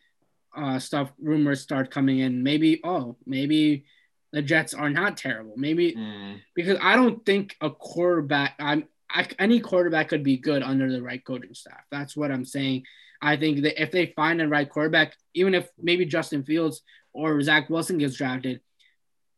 uh, 0.56 0.78
stuff 0.78 1.12
rumors 1.20 1.60
start 1.60 1.90
coming 1.90 2.20
in. 2.20 2.42
Maybe 2.42 2.80
oh 2.84 3.16
maybe 3.26 3.84
the 4.32 4.42
Jets 4.42 4.74
are 4.74 4.90
not 4.90 5.16
terrible. 5.16 5.54
Maybe 5.56 5.92
mm. 5.92 6.40
because 6.54 6.78
I 6.80 6.94
don't 6.96 7.24
think 7.26 7.56
a 7.60 7.70
quarterback. 7.70 8.54
I'm 8.60 8.84
I, 9.10 9.26
any 9.38 9.60
quarterback 9.60 10.08
could 10.08 10.24
be 10.24 10.36
good 10.36 10.62
under 10.62 10.90
the 10.90 11.02
right 11.02 11.24
coaching 11.24 11.54
staff. 11.54 11.82
That's 11.90 12.16
what 12.16 12.30
I'm 12.30 12.44
saying. 12.44 12.84
I 13.24 13.36
think 13.36 13.62
that 13.62 13.82
if 13.82 13.90
they 13.90 14.12
find 14.14 14.38
the 14.38 14.48
right 14.48 14.68
quarterback, 14.68 15.14
even 15.32 15.54
if 15.54 15.68
maybe 15.80 16.04
Justin 16.04 16.44
Fields 16.44 16.82
or 17.12 17.40
Zach 17.40 17.70
Wilson 17.70 17.98
gets 17.98 18.16
drafted, 18.16 18.60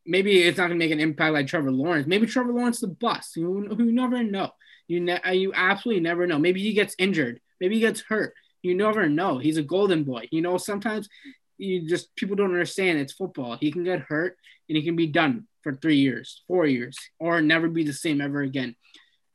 maybe 0.05 0.43
it's 0.43 0.59
not 0.59 0.69
going 0.69 0.79
to 0.79 0.85
make 0.85 0.93
an 0.93 1.01
impact 1.01 1.33
like 1.33 1.47
Trevor 1.47 1.71
Lawrence. 1.71 2.07
Maybe 2.07 2.27
Trevor 2.27 2.53
Lawrence 2.53 2.81
the 2.81 2.89
bust. 2.89 3.37
You, 3.37 3.69
you 3.79 3.93
never 3.93 4.23
know. 4.23 4.51
You 4.89 5.01
ne- 5.01 5.21
uh, 5.21 5.31
you 5.31 5.53
absolutely 5.55 6.03
never 6.03 6.27
know. 6.27 6.39
Maybe 6.39 6.61
he 6.61 6.73
gets 6.73 6.97
injured. 6.99 7.41
Maybe 7.61 7.77
he 7.77 7.81
gets 7.81 8.01
hurt. 8.01 8.35
You 8.63 8.75
never 8.75 9.09
know. 9.09 9.39
He's 9.39 9.57
a 9.57 9.63
golden 9.63 10.05
boy. 10.05 10.29
You 10.33 10.43
know, 10.43 10.59
sometimes 10.59 11.09
you 11.57 11.89
just 11.89 12.15
people 12.17 12.37
don't 12.37 12.53
understand 12.53 12.99
it's 12.99 13.13
football. 13.13 13.57
He 13.57 13.71
can 13.71 13.85
get 13.85 14.01
hurt 14.01 14.37
and 14.69 14.77
he 14.77 14.83
can 14.83 14.97
be 14.97 15.07
done 15.07 15.47
for 15.63 15.75
three 15.75 15.97
years, 15.97 16.43
four 16.49 16.67
years, 16.67 16.99
or 17.19 17.41
never 17.41 17.69
be 17.69 17.85
the 17.85 17.93
same 17.93 18.21
ever 18.21 18.43
again. 18.43 18.75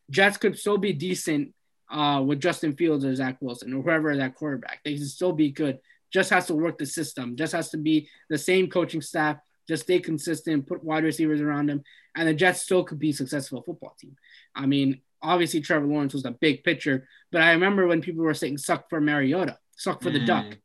Jets 0.10 0.38
could 0.38 0.60
still 0.60 0.78
be 0.78 0.94
decent 0.94 1.54
uh, 1.92 2.22
with 2.22 2.40
Justin 2.40 2.76
Fields 2.76 3.06
or 3.06 3.14
Zach 3.16 3.38
Wilson 3.42 3.74
or 3.74 3.82
whoever 3.82 4.16
that 4.16 4.36
quarterback. 4.36 4.82
They 4.84 4.96
can 4.96 5.06
still 5.06 5.34
be 5.34 5.52
good. 5.52 5.80
Just 6.12 6.30
has 6.30 6.48
to 6.48 6.56
work 6.56 6.78
the 6.78 6.86
system. 6.86 7.36
Just 7.36 7.54
has 7.54 7.70
to 7.70 7.78
be 7.78 8.10
the 8.30 8.38
same 8.38 8.70
coaching 8.70 9.02
staff. 9.02 9.38
Just 9.68 9.84
stay 9.84 10.00
consistent. 10.00 10.68
Put 10.68 10.84
wide 10.84 11.04
receivers 11.04 11.42
around 11.42 11.70
him, 11.70 11.84
and 12.16 12.28
the 12.28 12.34
Jets 12.34 12.62
still 12.62 12.84
could 12.84 13.00
be 13.00 13.12
a 13.12 13.14
successful 13.14 13.62
football 13.62 13.96
team. 14.00 14.16
I 14.56 14.66
mean, 14.66 15.02
obviously 15.22 15.62
Trevor 15.62 15.86
Lawrence 15.86 16.14
was 16.14 16.26
a 16.26 16.32
big 16.32 16.64
pitcher, 16.64 17.08
but 17.32 17.42
I 17.42 17.52
remember 17.52 17.88
when 17.88 18.02
people 18.02 18.24
were 18.24 18.34
saying 18.34 18.58
"suck 18.58 18.90
for 18.90 19.00
Mariota," 19.00 19.60
"suck 19.78 20.02
for 20.02 20.10
mm. 20.10 20.14
the 20.14 20.26
duck," 20.26 20.58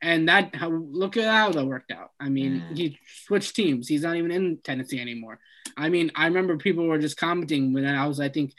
and 0.00 0.28
that 0.28 0.54
how 0.54 0.70
look 0.70 1.16
at 1.16 1.24
how 1.24 1.50
that 1.50 1.66
worked 1.66 1.90
out. 1.90 2.10
I 2.20 2.28
mean, 2.28 2.62
mm. 2.70 2.76
he 2.76 2.98
switched 3.26 3.56
teams. 3.56 3.88
He's 3.88 4.02
not 4.02 4.16
even 4.16 4.30
in 4.30 4.58
Tennessee 4.62 5.00
anymore. 5.00 5.40
I 5.76 5.88
mean, 5.88 6.12
I 6.14 6.26
remember 6.26 6.56
people 6.56 6.86
were 6.86 6.98
just 6.98 7.16
commenting 7.16 7.72
when 7.72 7.84
I 7.84 8.06
was, 8.06 8.20
I 8.20 8.28
think, 8.28 8.54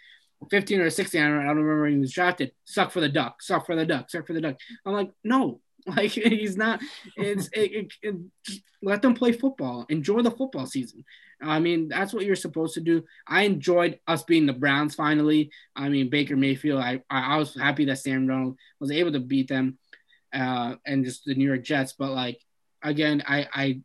15 0.50 0.82
or 0.82 0.90
16. 0.90 1.22
I 1.22 1.28
don't, 1.28 1.40
I 1.40 1.46
don't 1.48 1.58
remember 1.58 1.84
when 1.84 1.94
he 1.94 2.00
was 2.00 2.14
drafted. 2.14 2.52
Suck 2.66 2.92
for 2.92 3.02
the 3.02 3.10
duck. 3.10 3.42
Suck 3.42 3.66
for 3.66 3.76
the 3.76 3.86
duck. 3.86 4.10
Suck 4.10 4.28
for 4.28 4.34
the 4.34 4.42
duck. 4.42 4.58
I'm 4.86 4.94
like, 4.94 5.12
no, 5.24 5.62
like 5.86 6.12
he's 6.12 6.58
not. 6.58 6.82
It's 7.16 7.48
it, 7.54 7.72
it, 7.72 7.94
it, 8.02 8.62
let 8.82 9.02
them 9.02 9.14
play 9.14 9.32
football. 9.32 9.86
Enjoy 9.90 10.22
the 10.22 10.32
football 10.32 10.66
season. 10.66 11.04
I 11.42 11.60
mean, 11.60 11.90
that's 11.90 12.14
what 12.14 12.26
you're 12.26 12.36
supposed 12.36 12.74
to 12.76 12.82
do. 12.82 13.04
I 13.28 13.44
enjoyed 13.44 14.00
us 14.08 14.24
being 14.24 14.46
the 14.46 14.54
Browns 14.54 14.96
finally. 14.96 15.52
I 15.76 15.90
mean, 15.90 16.10
Baker 16.10 16.36
Mayfield. 16.36 16.82
I 16.82 17.02
I 17.10 17.38
was 17.38 17.54
happy 17.54 17.86
that 17.86 18.00
Sam 18.00 18.28
Darnold 18.28 18.56
was 18.80 18.92
able 18.92 19.12
to 19.12 19.20
beat 19.20 19.48
them, 19.48 19.78
uh, 20.34 20.76
and 20.86 21.06
just 21.06 21.26
the 21.26 21.36
New 21.36 21.48
York 21.48 21.64
Jets. 21.64 21.94
But 21.94 22.12
like 22.12 22.40
again, 22.82 23.24
I 23.28 23.48
I 23.54 23.82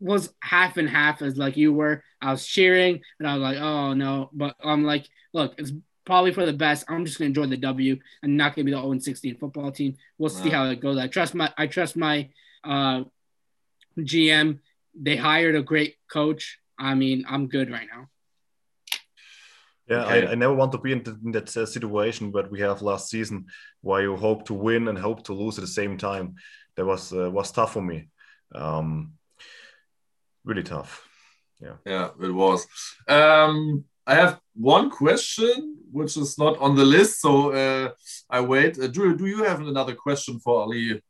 was 0.00 0.32
half 0.40 0.76
and 0.76 0.88
half 0.88 1.22
as 1.22 1.36
like 1.36 1.56
you 1.56 1.72
were. 1.72 2.02
I 2.20 2.32
was 2.32 2.46
cheering 2.46 3.00
and 3.18 3.28
I 3.28 3.34
was 3.34 3.42
like, 3.42 3.58
oh 3.58 3.92
no, 3.92 4.30
but 4.32 4.56
I'm 4.62 4.84
like, 4.84 5.06
look, 5.32 5.54
it's 5.58 5.72
probably 6.04 6.32
for 6.32 6.46
the 6.46 6.52
best. 6.52 6.84
I'm 6.88 7.04
just 7.04 7.18
gonna 7.18 7.28
enjoy 7.28 7.46
the 7.46 7.56
W 7.58 7.98
and 8.22 8.36
not 8.36 8.54
gonna 8.54 8.64
be 8.64 8.72
the 8.72 8.80
0 8.80 8.98
16 8.98 9.38
football 9.38 9.70
team. 9.70 9.96
We'll 10.18 10.32
wow. 10.32 10.42
see 10.42 10.50
how 10.50 10.64
it 10.66 10.80
goes. 10.80 10.98
I 10.98 11.06
trust 11.06 11.34
my 11.34 11.52
I 11.56 11.66
trust 11.66 11.96
my 11.96 12.30
uh, 12.64 13.04
GM. 13.98 14.58
They 14.94 15.16
hired 15.16 15.54
a 15.54 15.62
great 15.62 15.96
coach. 16.10 16.58
I 16.78 16.94
mean, 16.94 17.24
I'm 17.28 17.46
good 17.46 17.70
right 17.70 17.86
now. 17.92 18.08
Yeah, 19.86 20.04
okay. 20.04 20.26
I, 20.28 20.32
I, 20.32 20.34
never 20.36 20.54
want 20.54 20.70
to 20.72 20.78
be 20.78 20.92
in, 20.92 21.02
the, 21.02 21.18
in 21.24 21.32
that 21.32 21.54
uh, 21.56 21.66
situation 21.66 22.30
that 22.32 22.48
we 22.48 22.60
have 22.60 22.80
last 22.80 23.10
season, 23.10 23.46
where 23.80 24.02
you 24.02 24.16
hope 24.16 24.46
to 24.46 24.54
win 24.54 24.86
and 24.86 24.96
hope 24.96 25.24
to 25.24 25.34
lose 25.34 25.58
at 25.58 25.62
the 25.62 25.66
same 25.66 25.98
time. 25.98 26.36
That 26.76 26.86
was 26.86 27.12
uh, 27.12 27.28
was 27.30 27.50
tough 27.50 27.72
for 27.72 27.82
me. 27.82 28.08
Um, 28.54 29.14
really 30.44 30.62
tough. 30.62 31.06
Yeah. 31.60 31.76
Yeah, 31.84 32.10
it 32.20 32.32
was. 32.32 32.66
Um, 33.08 33.84
I 34.06 34.14
have 34.14 34.40
one 34.54 34.90
question 34.90 35.76
which 35.92 36.16
is 36.16 36.38
not 36.38 36.58
on 36.58 36.76
the 36.76 36.84
list, 36.84 37.20
so 37.20 37.52
uh, 37.52 37.90
I 38.28 38.40
wait. 38.40 38.78
Uh, 38.78 38.86
do, 38.86 39.16
do 39.16 39.26
you 39.26 39.44
have 39.44 39.60
another 39.60 39.94
question 39.94 40.38
for 40.38 40.62
Ali? 40.62 41.02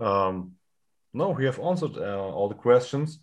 Um, 0.00 0.52
no, 1.14 1.30
we 1.30 1.44
have 1.44 1.60
answered 1.60 1.96
uh, 1.96 2.30
all 2.30 2.48
the 2.48 2.54
questions, 2.54 3.20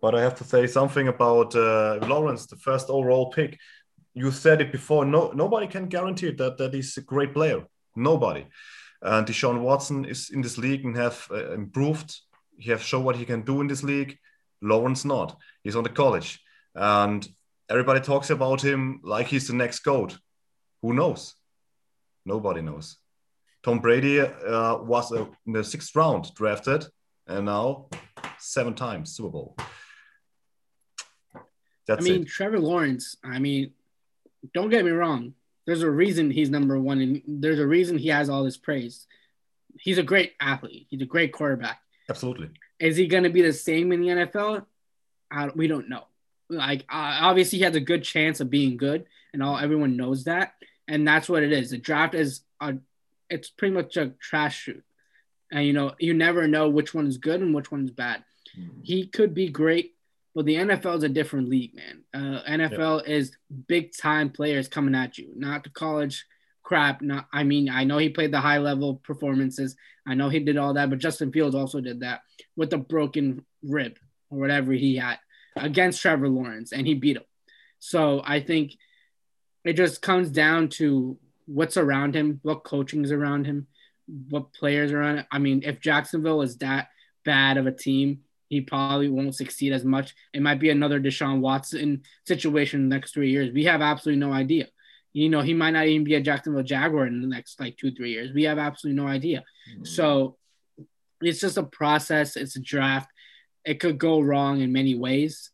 but 0.00 0.14
I 0.14 0.22
have 0.22 0.34
to 0.36 0.44
say 0.44 0.66
something 0.66 1.08
about 1.08 1.54
uh, 1.54 1.98
Lawrence, 2.06 2.46
the 2.46 2.56
first 2.56 2.88
overall 2.88 3.30
pick. 3.30 3.58
You 4.14 4.30
said 4.30 4.60
it 4.60 4.72
before. 4.72 5.04
No, 5.04 5.30
nobody 5.32 5.66
can 5.66 5.88
guarantee 5.88 6.30
that 6.30 6.56
that 6.56 6.72
he's 6.72 6.96
a 6.96 7.02
great 7.02 7.34
player. 7.34 7.66
Nobody. 7.94 8.46
And 9.02 9.26
Deshaun 9.26 9.60
Watson 9.60 10.06
is 10.06 10.30
in 10.30 10.40
this 10.40 10.56
league 10.56 10.84
and 10.84 10.96
have 10.96 11.26
uh, 11.30 11.52
improved 11.52 12.16
he 12.58 12.70
have 12.70 12.82
shown 12.82 13.04
what 13.04 13.16
he 13.16 13.24
can 13.24 13.42
do 13.42 13.60
in 13.60 13.66
this 13.66 13.82
league. 13.82 14.18
Lawrence 14.62 15.04
not. 15.04 15.36
He's 15.62 15.76
on 15.76 15.84
the 15.84 15.90
college, 15.90 16.40
and 16.74 17.26
everybody 17.68 18.00
talks 18.00 18.30
about 18.30 18.62
him 18.62 19.00
like 19.02 19.26
he's 19.26 19.48
the 19.48 19.54
next 19.54 19.80
goat. 19.80 20.18
Who 20.82 20.92
knows? 20.92 21.34
Nobody 22.24 22.62
knows. 22.62 22.96
Tom 23.62 23.80
Brady 23.80 24.20
uh, 24.20 24.78
was 24.78 25.12
uh, 25.12 25.26
in 25.46 25.52
the 25.52 25.64
sixth 25.64 25.94
round 25.94 26.32
drafted, 26.34 26.86
and 27.26 27.46
now 27.46 27.88
seven 28.38 28.74
times 28.74 29.14
Super 29.14 29.30
Bowl. 29.30 29.56
That's 31.86 32.04
I 32.04 32.08
mean, 32.08 32.22
it. 32.22 32.28
Trevor 32.28 32.60
Lawrence. 32.60 33.16
I 33.24 33.38
mean, 33.38 33.72
don't 34.54 34.70
get 34.70 34.84
me 34.84 34.90
wrong. 34.90 35.34
There's 35.66 35.82
a 35.82 35.90
reason 35.90 36.30
he's 36.30 36.50
number 36.50 36.78
one, 36.78 37.00
and 37.00 37.22
there's 37.26 37.58
a 37.58 37.66
reason 37.66 37.98
he 37.98 38.08
has 38.08 38.28
all 38.28 38.44
this 38.44 38.56
praise. 38.56 39.06
He's 39.80 39.98
a 39.98 40.02
great 40.02 40.34
athlete. 40.40 40.86
He's 40.88 41.02
a 41.02 41.06
great 41.06 41.32
quarterback. 41.32 41.80
Absolutely. 42.08 42.50
Is 42.78 42.96
he 42.96 43.06
going 43.06 43.24
to 43.24 43.30
be 43.30 43.42
the 43.42 43.52
same 43.52 43.92
in 43.92 44.00
the 44.00 44.08
NFL? 44.08 44.64
I, 45.30 45.48
we 45.48 45.66
don't 45.66 45.88
know. 45.88 46.04
Like 46.48 46.82
uh, 46.82 47.18
obviously, 47.22 47.58
he 47.58 47.64
has 47.64 47.74
a 47.74 47.80
good 47.80 48.04
chance 48.04 48.40
of 48.40 48.50
being 48.50 48.76
good, 48.76 49.06
and 49.32 49.42
all 49.42 49.58
everyone 49.58 49.96
knows 49.96 50.24
that, 50.24 50.52
and 50.86 51.06
that's 51.06 51.28
what 51.28 51.42
it 51.42 51.52
is. 51.52 51.70
The 51.70 51.78
draft 51.78 52.14
is 52.14 52.42
a, 52.60 52.74
it's 53.28 53.50
pretty 53.50 53.74
much 53.74 53.96
a 53.96 54.10
trash 54.20 54.56
shoot, 54.56 54.84
and 55.50 55.66
you 55.66 55.72
know 55.72 55.94
you 55.98 56.14
never 56.14 56.46
know 56.46 56.68
which 56.68 56.94
one 56.94 57.08
is 57.08 57.18
good 57.18 57.40
and 57.40 57.52
which 57.52 57.72
one 57.72 57.84
is 57.84 57.90
bad. 57.90 58.22
Mm-hmm. 58.56 58.80
He 58.84 59.08
could 59.08 59.34
be 59.34 59.48
great, 59.48 59.96
but 60.36 60.44
the 60.44 60.54
NFL 60.54 60.98
is 60.98 61.02
a 61.02 61.08
different 61.08 61.48
league, 61.48 61.74
man. 61.74 62.04
Uh, 62.14 62.42
NFL 62.48 63.08
is 63.08 63.36
big 63.66 63.96
time 63.96 64.30
players 64.30 64.68
coming 64.68 64.94
at 64.94 65.18
you, 65.18 65.32
not 65.34 65.64
the 65.64 65.70
college 65.70 66.26
crap. 66.66 67.00
Not, 67.00 67.28
I 67.32 67.44
mean, 67.44 67.70
I 67.70 67.84
know 67.84 67.98
he 67.98 68.08
played 68.08 68.32
the 68.32 68.40
high 68.40 68.58
level 68.58 68.96
performances. 68.96 69.76
I 70.04 70.14
know 70.14 70.28
he 70.28 70.40
did 70.40 70.56
all 70.56 70.74
that, 70.74 70.90
but 70.90 70.98
Justin 70.98 71.30
Fields 71.30 71.54
also 71.54 71.80
did 71.80 72.00
that 72.00 72.22
with 72.56 72.72
a 72.72 72.78
broken 72.78 73.44
rib 73.62 73.96
or 74.30 74.38
whatever 74.40 74.72
he 74.72 74.96
had 74.96 75.18
against 75.56 76.02
Trevor 76.02 76.28
Lawrence, 76.28 76.72
and 76.72 76.84
he 76.84 76.94
beat 76.94 77.16
him. 77.16 77.22
So 77.78 78.20
I 78.24 78.40
think 78.40 78.72
it 79.64 79.74
just 79.74 80.02
comes 80.02 80.28
down 80.30 80.68
to 80.70 81.16
what's 81.46 81.76
around 81.76 82.16
him, 82.16 82.40
what 82.42 82.64
coaching 82.64 83.04
is 83.04 83.12
around 83.12 83.46
him, 83.46 83.68
what 84.28 84.52
players 84.52 84.90
are 84.90 85.02
on. 85.02 85.24
I 85.30 85.38
mean, 85.38 85.62
if 85.64 85.80
Jacksonville 85.80 86.42
is 86.42 86.58
that 86.58 86.88
bad 87.24 87.58
of 87.58 87.68
a 87.68 87.72
team, 87.72 88.22
he 88.48 88.60
probably 88.60 89.08
won't 89.08 89.36
succeed 89.36 89.72
as 89.72 89.84
much. 89.84 90.14
It 90.32 90.42
might 90.42 90.58
be 90.58 90.70
another 90.70 91.00
Deshaun 91.00 91.40
Watson 91.40 92.02
situation 92.26 92.80
in 92.80 92.88
the 92.88 92.96
next 92.96 93.14
three 93.14 93.30
years. 93.30 93.52
We 93.52 93.64
have 93.64 93.82
absolutely 93.82 94.20
no 94.20 94.32
idea. 94.32 94.66
You 95.16 95.30
know, 95.30 95.40
he 95.40 95.54
might 95.54 95.70
not 95.70 95.86
even 95.86 96.04
be 96.04 96.14
a 96.14 96.20
Jacksonville 96.20 96.62
Jaguar 96.62 97.06
in 97.06 97.22
the 97.22 97.26
next 97.26 97.58
like 97.58 97.78
two, 97.78 97.90
three 97.90 98.10
years. 98.10 98.34
We 98.34 98.42
have 98.42 98.58
absolutely 98.58 99.02
no 99.02 99.08
idea. 99.08 99.44
Mm-hmm. 99.72 99.84
So 99.84 100.36
it's 101.22 101.40
just 101.40 101.56
a 101.56 101.62
process, 101.62 102.36
it's 102.36 102.56
a 102.56 102.60
draft. 102.60 103.08
It 103.64 103.80
could 103.80 103.96
go 103.96 104.20
wrong 104.20 104.60
in 104.60 104.74
many 104.74 104.94
ways. 104.94 105.50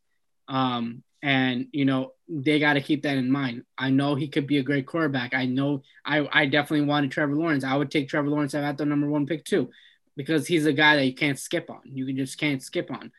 Um, 0.48 1.04
and 1.22 1.68
you 1.70 1.84
know, 1.84 2.10
they 2.28 2.58
got 2.58 2.72
to 2.72 2.80
keep 2.80 3.04
that 3.04 3.18
in 3.18 3.30
mind. 3.30 3.62
I 3.78 3.90
know 3.90 4.16
he 4.16 4.26
could 4.26 4.48
be 4.48 4.58
a 4.58 4.64
great 4.64 4.84
quarterback. 4.84 5.32
I 5.32 5.46
know 5.46 5.82
I, 6.04 6.28
I 6.32 6.46
definitely 6.46 6.86
wanted 6.86 7.12
Trevor 7.12 7.36
Lawrence. 7.36 7.62
I 7.62 7.76
would 7.76 7.92
take 7.92 8.08
Trevor 8.08 8.30
Lawrence 8.30 8.56
at 8.56 8.76
the 8.76 8.84
number 8.84 9.08
one 9.08 9.26
pick 9.26 9.44
too, 9.44 9.70
because 10.16 10.44
he's 10.44 10.66
a 10.66 10.72
guy 10.72 10.96
that 10.96 11.06
you 11.06 11.14
can't 11.14 11.38
skip 11.38 11.70
on. 11.70 11.82
You 11.84 12.04
can 12.04 12.16
just 12.16 12.36
can't 12.36 12.60
skip 12.60 12.90
on. 12.90 13.12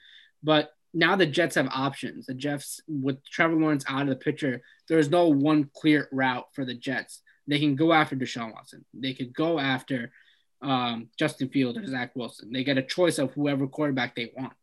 But 0.43 0.73
now 0.93 1.15
the 1.15 1.25
Jets 1.25 1.55
have 1.55 1.67
options. 1.67 2.25
The 2.25 2.33
Jets 2.33 2.81
with 2.87 3.23
Trevor 3.25 3.55
Lawrence 3.55 3.85
out 3.87 4.03
of 4.03 4.09
the 4.09 4.15
picture, 4.15 4.61
there's 4.87 5.09
no 5.09 5.27
one 5.27 5.69
clear 5.73 6.07
route 6.11 6.47
for 6.53 6.65
the 6.65 6.75
Jets. 6.75 7.21
They 7.47 7.59
can 7.59 7.75
go 7.75 7.91
after 7.91 8.15
Deshaun 8.15 8.53
Watson. 8.53 8.85
They 8.93 9.13
could 9.13 9.33
go 9.33 9.59
after 9.59 10.11
um, 10.61 11.09
Justin 11.17 11.49
Field 11.49 11.77
or 11.77 11.85
Zach 11.85 12.15
Wilson. 12.15 12.51
They 12.51 12.63
get 12.63 12.77
a 12.77 12.83
choice 12.83 13.17
of 13.17 13.33
whoever 13.33 13.67
quarterback 13.67 14.15
they 14.15 14.31
want. 14.35 14.53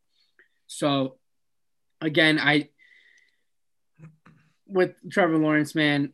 So 0.67 1.17
again, 2.01 2.39
I 2.39 2.69
with 4.67 4.95
Trevor 5.11 5.37
Lawrence, 5.37 5.75
man, 5.75 6.13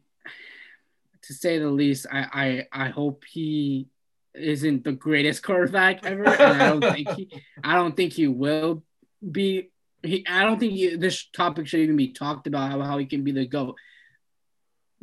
to 1.23 1.35
say 1.35 1.59
the 1.59 1.69
least, 1.69 2.07
I 2.11 2.67
I, 2.73 2.87
I 2.87 2.89
hope 2.89 3.25
he 3.29 3.89
isn't 4.35 4.85
the 4.85 4.93
greatest 4.93 5.43
quarterback 5.43 6.05
ever, 6.05 6.25
and 6.25 6.63
I 6.63 6.69
don't 6.71 6.81
think 6.95 7.11
he 7.11 7.43
I 7.65 7.75
don't 7.75 7.97
think 7.97 8.13
he 8.13 8.27
will 8.27 8.83
be. 9.31 9.71
He 10.07 10.27
I 10.27 10.45
don't 10.45 10.59
think 10.59 10.73
he, 10.73 10.97
this 10.97 11.29
topic 11.35 11.67
should 11.67 11.81
even 11.81 11.97
be 11.97 12.13
talked 12.13 12.47
about 12.47 12.71
how, 12.71 12.81
how 12.83 12.99
he 12.99 13.07
can 13.07 13.25
be 13.25 13.33
the 13.33 13.47
goat. 13.47 13.77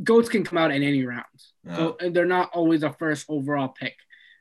Goats 0.03 0.30
can 0.30 0.43
come 0.43 0.57
out 0.57 0.71
in 0.71 0.84
any 0.84 1.05
rounds. 1.05 1.53
Yeah. 1.65 1.75
So 1.75 1.97
uh, 2.01 2.09
they're 2.09 2.25
not 2.25 2.49
always 2.53 2.84
a 2.84 2.93
first 2.93 3.25
overall 3.30 3.69
pick. 3.69 3.95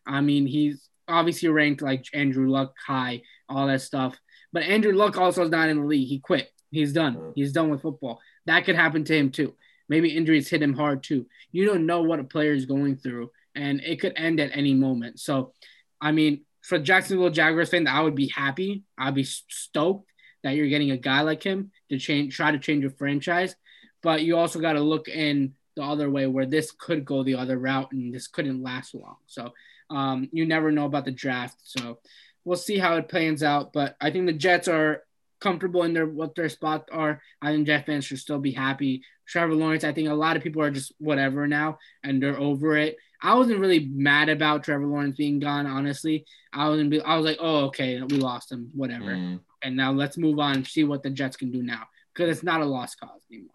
I 0.06 0.20
mean, 0.20 0.46
he's 0.46 0.88
obviously 1.06 1.48
ranked 1.48 1.82
like 1.82 2.06
Andrew 2.14 2.48
Luck 2.48 2.74
high, 2.86 3.22
all 3.48 3.66
that 3.66 3.82
stuff. 3.82 4.18
But 4.52 4.64
Andrew 4.64 4.92
Luck 4.92 5.16
also 5.16 5.44
is 5.44 5.50
not 5.50 5.68
in 5.68 5.80
the 5.80 5.86
league. 5.86 6.08
He 6.08 6.18
quit. 6.18 6.48
He's 6.70 6.92
done. 6.92 7.32
He's 7.34 7.52
done 7.52 7.70
with 7.70 7.82
football. 7.82 8.20
That 8.46 8.64
could 8.64 8.76
happen 8.76 9.04
to 9.04 9.16
him 9.16 9.30
too. 9.30 9.54
Maybe 9.88 10.16
injuries 10.16 10.48
hit 10.48 10.62
him 10.62 10.74
hard 10.74 11.02
too. 11.02 11.26
You 11.50 11.66
don't 11.66 11.86
know 11.86 12.02
what 12.02 12.20
a 12.20 12.24
player 12.24 12.52
is 12.52 12.64
going 12.64 12.96
through, 12.96 13.30
and 13.54 13.80
it 13.80 14.00
could 14.00 14.14
end 14.16 14.40
at 14.40 14.56
any 14.56 14.72
moment. 14.72 15.20
So, 15.20 15.52
I 16.00 16.12
mean, 16.12 16.44
for 16.62 16.78
Jacksonville 16.78 17.30
Jaguars 17.30 17.68
fan, 17.68 17.86
I 17.86 18.00
would 18.00 18.14
be 18.14 18.28
happy. 18.28 18.84
I'd 18.96 19.14
be 19.14 19.24
stoked 19.24 20.10
that 20.42 20.54
you're 20.54 20.68
getting 20.68 20.90
a 20.90 20.96
guy 20.96 21.22
like 21.22 21.42
him 21.42 21.70
to 21.90 21.98
change, 21.98 22.36
try 22.36 22.50
to 22.50 22.58
change 22.58 22.82
your 22.82 22.90
franchise. 22.90 23.54
But 24.02 24.22
you 24.22 24.36
also 24.36 24.60
got 24.60 24.72
to 24.74 24.80
look 24.80 25.08
in 25.08 25.54
the 25.76 25.82
other 25.82 26.10
way 26.10 26.26
where 26.26 26.46
this 26.46 26.72
could 26.72 27.04
go 27.04 27.22
the 27.22 27.36
other 27.36 27.58
route 27.58 27.92
and 27.92 28.12
this 28.12 28.26
couldn't 28.26 28.62
last 28.62 28.94
long. 28.94 29.16
So 29.26 29.52
um, 29.90 30.28
you 30.32 30.44
never 30.44 30.72
know 30.72 30.86
about 30.86 31.04
the 31.04 31.12
draft. 31.12 31.56
So 31.62 31.98
we'll 32.44 32.56
see 32.56 32.78
how 32.78 32.96
it 32.96 33.08
plans 33.08 33.42
out. 33.42 33.72
But 33.72 33.96
I 34.00 34.10
think 34.10 34.26
the 34.26 34.32
Jets 34.32 34.68
are 34.68 35.02
comfortable 35.40 35.82
in 35.82 35.92
their 35.92 36.06
what 36.06 36.34
their 36.34 36.48
spots 36.48 36.88
are. 36.92 37.20
I 37.40 37.52
think 37.52 37.66
Jet 37.66 37.86
fans 37.86 38.04
should 38.04 38.18
still 38.18 38.38
be 38.38 38.52
happy. 38.52 39.02
Trevor 39.26 39.54
Lawrence, 39.54 39.84
I 39.84 39.92
think 39.92 40.08
a 40.08 40.14
lot 40.14 40.36
of 40.36 40.42
people 40.42 40.62
are 40.62 40.70
just 40.70 40.92
whatever 40.98 41.46
now 41.46 41.78
and 42.02 42.22
they're 42.22 42.38
over 42.38 42.76
it. 42.76 42.96
I 43.22 43.34
wasn't 43.34 43.60
really 43.60 43.88
mad 43.88 44.28
about 44.28 44.64
Trevor 44.64 44.86
Lawrence 44.86 45.16
being 45.16 45.38
gone, 45.38 45.66
honestly. 45.66 46.26
I 46.52 46.68
was 46.68 46.82
be, 46.88 47.00
I 47.00 47.16
was 47.16 47.24
like, 47.24 47.38
oh, 47.40 47.66
okay, 47.66 48.02
we 48.02 48.16
lost 48.16 48.50
him, 48.50 48.70
whatever. 48.74 49.12
Mm. 49.12 49.40
And 49.62 49.76
now 49.76 49.92
let's 49.92 50.18
move 50.18 50.38
on 50.38 50.56
and 50.56 50.66
see 50.66 50.84
what 50.84 51.02
the 51.02 51.10
Jets 51.10 51.36
can 51.36 51.50
do 51.50 51.62
now 51.62 51.84
because 52.12 52.30
it's 52.30 52.42
not 52.42 52.60
a 52.60 52.64
lost 52.64 52.98
cause 53.00 53.22
anymore. 53.30 53.54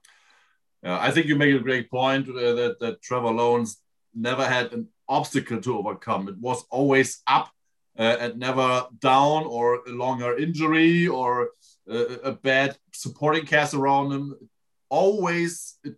Uh, 0.85 0.97
I 0.99 1.11
think 1.11 1.27
you 1.27 1.35
make 1.35 1.55
a 1.55 1.59
great 1.59 1.89
point 1.89 2.29
uh, 2.29 2.53
that, 2.53 2.77
that 2.79 3.01
Trevor 3.01 3.31
Lawrence 3.31 3.81
never 4.13 4.45
had 4.45 4.73
an 4.73 4.87
obstacle 5.09 5.61
to 5.61 5.77
overcome. 5.77 6.27
It 6.27 6.37
was 6.37 6.63
always 6.69 7.21
up 7.27 7.49
uh, 7.97 8.17
and 8.19 8.37
never 8.37 8.85
down 8.99 9.45
or 9.45 9.81
a 9.87 9.91
longer 9.91 10.37
injury 10.37 11.07
or 11.07 11.49
a, 11.89 11.97
a 12.23 12.31
bad 12.31 12.77
supporting 12.93 13.45
cast 13.45 13.73
around 13.73 14.11
him. 14.11 14.35
Always 14.89 15.79
it 15.83 15.95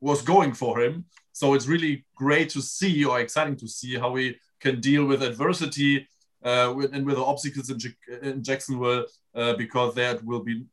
was 0.00 0.22
going 0.22 0.52
for 0.52 0.80
him. 0.80 1.06
So 1.32 1.54
it's 1.54 1.66
really 1.66 2.04
great 2.14 2.50
to 2.50 2.60
see 2.60 3.04
or 3.04 3.20
exciting 3.20 3.56
to 3.56 3.68
see 3.68 3.96
how 3.98 4.10
we 4.10 4.38
can 4.60 4.80
deal 4.80 5.04
with 5.04 5.22
adversity 5.22 6.08
uh, 6.44 6.74
and 6.92 7.06
with 7.06 7.16
the 7.16 7.24
obstacles 7.24 7.70
in, 7.70 7.78
in 8.22 8.42
Jacksonville 8.42 9.06
uh, 9.34 9.54
because 9.54 9.94
that 9.94 10.22
will 10.24 10.40
be 10.40 10.64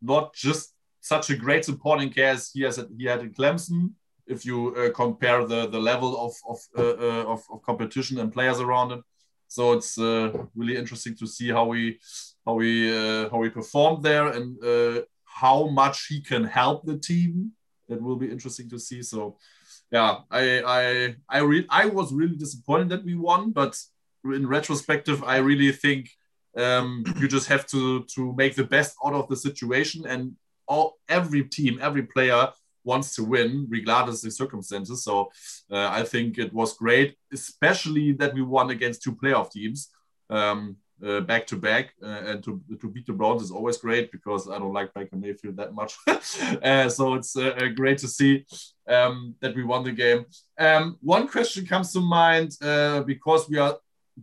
not 0.00 0.34
just 0.34 0.74
such 1.00 1.30
a 1.30 1.36
great 1.36 1.64
supporting 1.64 2.10
cast 2.10 2.52
he 2.54 2.62
has 2.62 2.84
he 2.96 3.04
had 3.04 3.20
in 3.20 3.32
Clemson. 3.32 3.92
If 4.26 4.44
you 4.44 4.74
uh, 4.74 4.90
compare 4.92 5.46
the 5.46 5.68
the 5.68 5.80
level 5.80 6.10
of 6.26 6.32
of, 6.52 6.58
uh, 6.76 6.82
uh, 6.82 7.24
of, 7.32 7.40
of 7.52 7.62
competition 7.62 8.18
and 8.18 8.32
players 8.32 8.60
around 8.60 8.92
him, 8.92 9.02
so 9.46 9.72
it's 9.72 9.98
uh, 9.98 10.30
really 10.54 10.76
interesting 10.76 11.16
to 11.16 11.26
see 11.26 11.48
how 11.50 11.64
we 11.64 11.98
how 12.44 12.54
we 12.54 12.70
uh, 12.90 13.30
how 13.30 13.38
we 13.38 13.50
performed 13.50 14.02
there 14.02 14.26
and 14.28 15.04
how 15.24 15.68
much 15.68 16.06
he 16.08 16.20
can 16.20 16.44
help 16.44 16.84
the 16.84 16.98
team. 16.98 17.52
That 17.88 18.02
will 18.02 18.16
be 18.16 18.30
interesting 18.30 18.68
to 18.70 18.78
see. 18.78 19.02
So 19.02 19.38
yeah, 19.90 20.18
I 20.30 20.42
I 20.62 21.14
I 21.28 21.38
re- 21.40 21.66
I 21.70 21.86
was 21.86 22.12
really 22.12 22.36
disappointed 22.36 22.90
that 22.90 23.04
we 23.04 23.14
won, 23.14 23.52
but 23.52 23.74
in 24.24 24.46
retrospective, 24.46 25.24
I 25.24 25.36
really 25.38 25.72
think 25.72 26.10
um, 26.58 27.04
you 27.18 27.28
just 27.28 27.48
have 27.48 27.66
to 27.68 28.04
to 28.14 28.34
make 28.34 28.54
the 28.54 28.64
best 28.64 28.96
out 29.04 29.14
of 29.14 29.28
the 29.28 29.36
situation 29.36 30.06
and 30.06 30.34
all 30.66 30.98
every 31.08 31.44
team, 31.44 31.78
every 31.80 32.02
player 32.02 32.48
wants 32.84 33.14
to 33.16 33.24
win 33.24 33.66
regardless 33.68 34.22
of 34.22 34.30
the 34.30 34.30
circumstances. 34.30 35.04
So 35.04 35.30
uh, 35.70 35.88
I 35.90 36.02
think 36.02 36.38
it 36.38 36.52
was 36.52 36.74
great, 36.74 37.16
especially 37.32 38.12
that 38.12 38.34
we 38.34 38.42
won 38.42 38.70
against 38.70 39.02
two 39.02 39.14
playoff 39.14 39.50
teams. 39.50 39.88
Um, 40.30 40.76
uh, 41.04 41.20
back 41.20 41.46
to 41.46 41.56
back 41.56 41.94
uh, 42.02 42.22
and 42.26 42.42
to, 42.42 42.60
to 42.80 42.88
beat 42.88 43.06
the 43.06 43.12
Browns 43.12 43.42
is 43.42 43.52
always 43.52 43.76
great 43.76 44.10
because 44.10 44.48
I 44.48 44.58
don't 44.58 44.72
like 44.72 44.92
Baker 44.94 45.14
Mayfield 45.16 45.56
that 45.56 45.72
much. 45.72 45.96
uh, 46.06 46.88
so 46.88 47.14
it's 47.14 47.36
uh, 47.36 47.50
uh, 47.50 47.68
great 47.68 47.98
to 47.98 48.08
see 48.08 48.44
um, 48.88 49.36
that 49.40 49.54
we 49.54 49.64
won 49.64 49.84
the 49.84 49.92
game. 49.92 50.26
Um, 50.58 50.98
one 51.00 51.28
question 51.28 51.66
comes 51.66 51.92
to 51.92 52.00
mind 52.00 52.56
uh, 52.60 53.02
because 53.02 53.48
we 53.48 53.58
are 53.58 53.78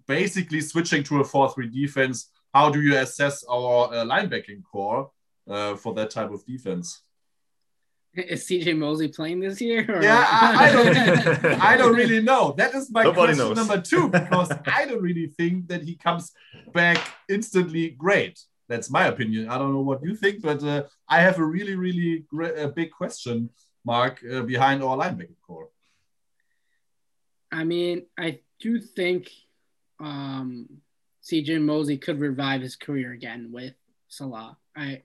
basically 0.08 0.62
switching 0.62 1.04
to 1.04 1.22
a 1.22 1.24
4 1.24 1.52
3 1.52 1.68
defense. 1.68 2.32
How 2.54 2.70
do 2.70 2.82
you 2.82 2.98
assess 2.98 3.44
our 3.50 3.94
uh, 3.94 4.06
linebacking 4.06 4.64
corps 4.64 5.12
for 5.78 5.94
that 5.94 6.10
type 6.10 6.32
of 6.32 6.46
defense? 6.46 7.02
Is 8.16 8.46
CJ 8.46 8.78
Mosley 8.78 9.10
playing 9.10 9.42
this 9.42 9.60
year? 9.60 9.86
Or? 9.90 10.02
Yeah, 10.02 10.26
I, 10.26 10.70
I, 10.70 10.72
don't. 10.72 11.46
I 11.62 11.78
don't 11.78 11.96
really 11.96 12.22
know. 12.22 12.54
That 12.58 12.74
is 12.74 12.90
my 12.90 13.04
Nobody 13.04 13.34
question 13.34 13.50
knows. 13.50 13.58
number 13.58 13.82
two 13.82 14.08
because 14.08 14.52
I 14.66 14.86
don't 14.86 15.02
really 15.02 15.28
think 15.38 15.68
that 15.68 15.84
he 15.84 15.96
comes 15.96 16.32
back 16.74 16.98
instantly 17.28 17.90
great. 17.90 18.40
That's 18.70 18.90
my 18.90 19.08
opinion. 19.08 19.50
I 19.50 19.58
don't 19.58 19.74
know 19.74 19.82
what 19.82 20.02
you 20.02 20.16
think, 20.16 20.42
but 20.42 20.64
uh, 20.64 20.84
I 21.10 21.22
have 21.22 21.40
a 21.40 21.44
really, 21.44 21.76
really 21.76 22.26
great, 22.30 22.58
uh, 22.58 22.68
big 22.70 22.92
question 22.92 23.50
mark 23.84 24.24
uh, 24.32 24.42
behind 24.44 24.82
our 24.82 24.98
linebacker 24.98 25.36
corps. 25.46 25.70
I 27.52 27.66
mean, 27.66 28.06
I 28.18 28.40
do 28.60 28.80
think 28.80 29.30
um, 30.00 30.68
CJ 31.24 31.62
Mosley 31.62 31.98
could 31.98 32.20
revive 32.20 32.62
his 32.62 32.76
career 32.76 33.12
again 33.12 33.52
with 33.52 33.74
Saleh. 34.08 34.56
I 34.76 35.02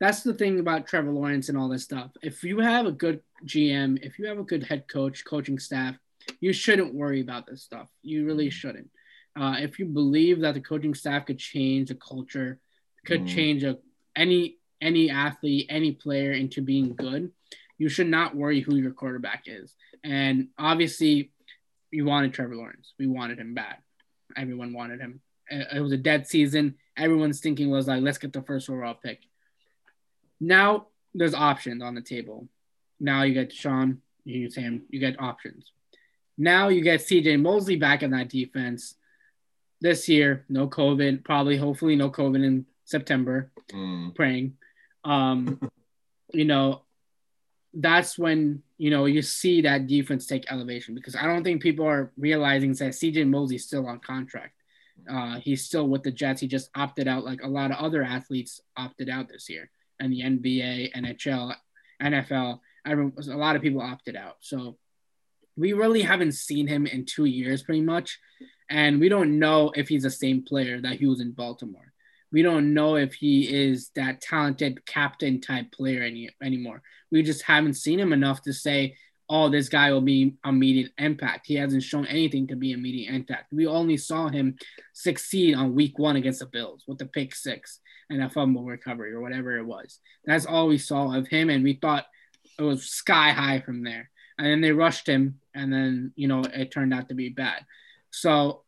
that's 0.00 0.22
the 0.22 0.34
thing 0.34 0.60
about 0.60 0.86
Trevor 0.86 1.10
Lawrence 1.10 1.48
and 1.48 1.58
all 1.58 1.68
this 1.68 1.82
stuff. 1.82 2.12
If 2.22 2.44
you 2.44 2.60
have 2.60 2.86
a 2.86 2.92
good 2.92 3.20
GM, 3.44 3.98
if 4.02 4.18
you 4.18 4.26
have 4.26 4.38
a 4.38 4.44
good 4.44 4.62
head 4.62 4.86
coach, 4.86 5.24
coaching 5.24 5.58
staff, 5.58 5.96
you 6.40 6.52
shouldn't 6.52 6.94
worry 6.94 7.20
about 7.20 7.46
this 7.46 7.62
stuff. 7.62 7.88
You 8.02 8.24
really 8.24 8.48
mm. 8.48 8.52
shouldn't. 8.52 8.90
Uh, 9.38 9.56
if 9.58 9.78
you 9.78 9.86
believe 9.86 10.40
that 10.40 10.54
the 10.54 10.60
coaching 10.60 10.94
staff 10.94 11.26
could 11.26 11.38
change 11.38 11.88
the 11.88 11.94
culture, 11.96 12.60
could 13.06 13.22
mm. 13.22 13.28
change 13.28 13.64
a, 13.64 13.78
any 14.14 14.56
any 14.80 15.10
athlete, 15.10 15.66
any 15.68 15.92
player 15.92 16.32
into 16.32 16.62
being 16.62 16.94
good, 16.94 17.32
you 17.78 17.88
should 17.88 18.06
not 18.06 18.36
worry 18.36 18.60
who 18.60 18.76
your 18.76 18.92
quarterback 18.92 19.44
is. 19.46 19.74
And 20.04 20.48
obviously, 20.56 21.32
you 21.90 22.04
wanted 22.04 22.32
Trevor 22.32 22.54
Lawrence. 22.54 22.92
We 22.98 23.08
wanted 23.08 23.38
him 23.38 23.54
bad. 23.54 23.78
Everyone 24.36 24.72
wanted 24.72 25.00
him. 25.00 25.20
It 25.50 25.80
was 25.80 25.92
a 25.92 25.96
dead 25.96 26.26
season. 26.26 26.74
Everyone's 26.96 27.40
thinking 27.40 27.70
was 27.70 27.88
like, 27.88 28.02
let's 28.02 28.18
get 28.18 28.32
the 28.32 28.42
first 28.42 28.68
overall 28.68 28.94
pick. 28.94 29.20
Now 30.40 30.88
there's 31.14 31.34
options 31.34 31.82
on 31.82 31.94
the 31.94 32.02
table. 32.02 32.48
Now 33.00 33.22
you 33.22 33.34
get 33.34 33.52
Sean, 33.52 34.02
you 34.24 34.42
get 34.42 34.52
Sam, 34.52 34.82
you 34.90 35.00
get 35.00 35.20
options. 35.20 35.72
Now 36.36 36.68
you 36.68 36.82
get 36.82 37.00
CJ 37.00 37.40
Mosley 37.40 37.76
back 37.76 38.02
in 38.02 38.10
that 38.10 38.28
defense 38.28 38.94
this 39.80 40.08
year. 40.08 40.44
No 40.48 40.68
COVID, 40.68 41.24
probably, 41.24 41.56
hopefully, 41.56 41.96
no 41.96 42.10
COVID 42.10 42.44
in 42.44 42.66
September. 42.84 43.50
Mm. 43.72 44.14
Praying. 44.14 44.56
Um, 45.04 45.60
you 46.32 46.44
know, 46.44 46.82
that's 47.80 48.18
when 48.18 48.62
you 48.76 48.90
know 48.90 49.06
you 49.06 49.22
see 49.22 49.62
that 49.62 49.86
defense 49.86 50.26
take 50.26 50.50
elevation 50.50 50.94
because 50.94 51.14
I 51.14 51.26
don't 51.26 51.44
think 51.44 51.62
people 51.62 51.86
are 51.86 52.12
realizing 52.18 52.72
that 52.74 52.92
CJ 52.92 53.28
Mosley's 53.28 53.64
still 53.64 53.86
on 53.86 54.00
contract. 54.00 54.54
Uh, 55.08 55.38
he's 55.38 55.64
still 55.64 55.88
with 55.88 56.02
the 56.02 56.10
Jets. 56.10 56.40
He 56.40 56.48
just 56.48 56.70
opted 56.74 57.06
out, 57.06 57.24
like 57.24 57.42
a 57.42 57.48
lot 57.48 57.70
of 57.70 57.78
other 57.78 58.02
athletes 58.02 58.60
opted 58.76 59.08
out 59.08 59.28
this 59.28 59.48
year, 59.48 59.70
and 60.00 60.12
the 60.12 60.22
NBA, 60.22 60.92
NHL, 60.94 61.54
NFL. 62.02 62.60
Everyone, 62.84 63.12
a 63.30 63.36
lot 63.36 63.54
of 63.54 63.62
people 63.62 63.80
opted 63.80 64.16
out. 64.16 64.36
So 64.40 64.76
we 65.56 65.72
really 65.72 66.02
haven't 66.02 66.32
seen 66.32 66.66
him 66.66 66.86
in 66.86 67.04
two 67.04 67.26
years, 67.26 67.62
pretty 67.62 67.82
much, 67.82 68.18
and 68.68 68.98
we 68.98 69.08
don't 69.08 69.38
know 69.38 69.72
if 69.76 69.88
he's 69.88 70.02
the 70.02 70.10
same 70.10 70.42
player 70.42 70.80
that 70.80 70.94
he 70.94 71.06
was 71.06 71.20
in 71.20 71.30
Baltimore. 71.30 71.87
We 72.32 72.42
don't 72.42 72.74
know 72.74 72.96
if 72.96 73.14
he 73.14 73.42
is 73.42 73.90
that 73.94 74.20
talented 74.20 74.84
captain 74.86 75.40
type 75.40 75.72
player 75.72 76.02
any, 76.02 76.30
anymore. 76.42 76.82
We 77.10 77.22
just 77.22 77.42
haven't 77.42 77.74
seen 77.74 77.98
him 77.98 78.12
enough 78.12 78.42
to 78.42 78.52
say 78.52 78.96
oh, 79.30 79.48
this 79.48 79.68
guy 79.68 79.92
will 79.92 80.00
be 80.00 80.34
immediate 80.44 80.92
impact. 80.98 81.46
He 81.46 81.54
hasn't 81.54 81.82
shown 81.82 82.06
anything 82.06 82.46
to 82.48 82.56
be 82.56 82.72
immediate 82.72 83.14
impact. 83.14 83.52
We 83.52 83.66
only 83.66 83.96
saw 83.96 84.28
him 84.28 84.56
succeed 84.94 85.54
on 85.54 85.74
week 85.74 85.98
one 85.98 86.16
against 86.16 86.40
the 86.40 86.46
Bills 86.46 86.84
with 86.86 86.98
the 86.98 87.06
pick 87.06 87.34
six 87.34 87.80
and 88.10 88.22
a 88.22 88.30
fumble 88.30 88.64
recovery 88.64 89.12
or 89.12 89.20
whatever 89.20 89.58
it 89.58 89.66
was. 89.66 90.00
That's 90.24 90.46
all 90.46 90.68
we 90.68 90.78
saw 90.78 91.14
of 91.14 91.28
him, 91.28 91.50
and 91.50 91.62
we 91.62 91.74
thought 91.74 92.06
it 92.58 92.62
was 92.62 92.86
sky 92.86 93.30
high 93.30 93.60
from 93.60 93.84
there. 93.84 94.10
And 94.38 94.46
then 94.46 94.60
they 94.60 94.72
rushed 94.72 95.06
him, 95.06 95.40
and 95.54 95.72
then 95.72 96.12
you 96.16 96.28
know 96.28 96.42
it 96.42 96.70
turned 96.70 96.94
out 96.94 97.08
to 97.10 97.14
be 97.14 97.28
bad. 97.28 97.66
So 98.10 98.62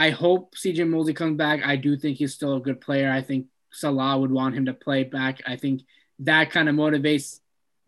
I 0.00 0.08
hope 0.08 0.54
CJ 0.56 0.88
Mosley 0.88 1.12
comes 1.12 1.36
back. 1.36 1.60
I 1.62 1.76
do 1.76 1.94
think 1.94 2.16
he's 2.16 2.32
still 2.32 2.56
a 2.56 2.60
good 2.60 2.80
player. 2.80 3.12
I 3.12 3.20
think 3.20 3.48
Saleh 3.70 4.18
would 4.18 4.30
want 4.30 4.54
him 4.54 4.64
to 4.64 4.72
play 4.72 5.04
back. 5.04 5.42
I 5.46 5.56
think 5.56 5.82
that 6.20 6.50
kind 6.50 6.70
of 6.70 6.74
motivates 6.74 7.40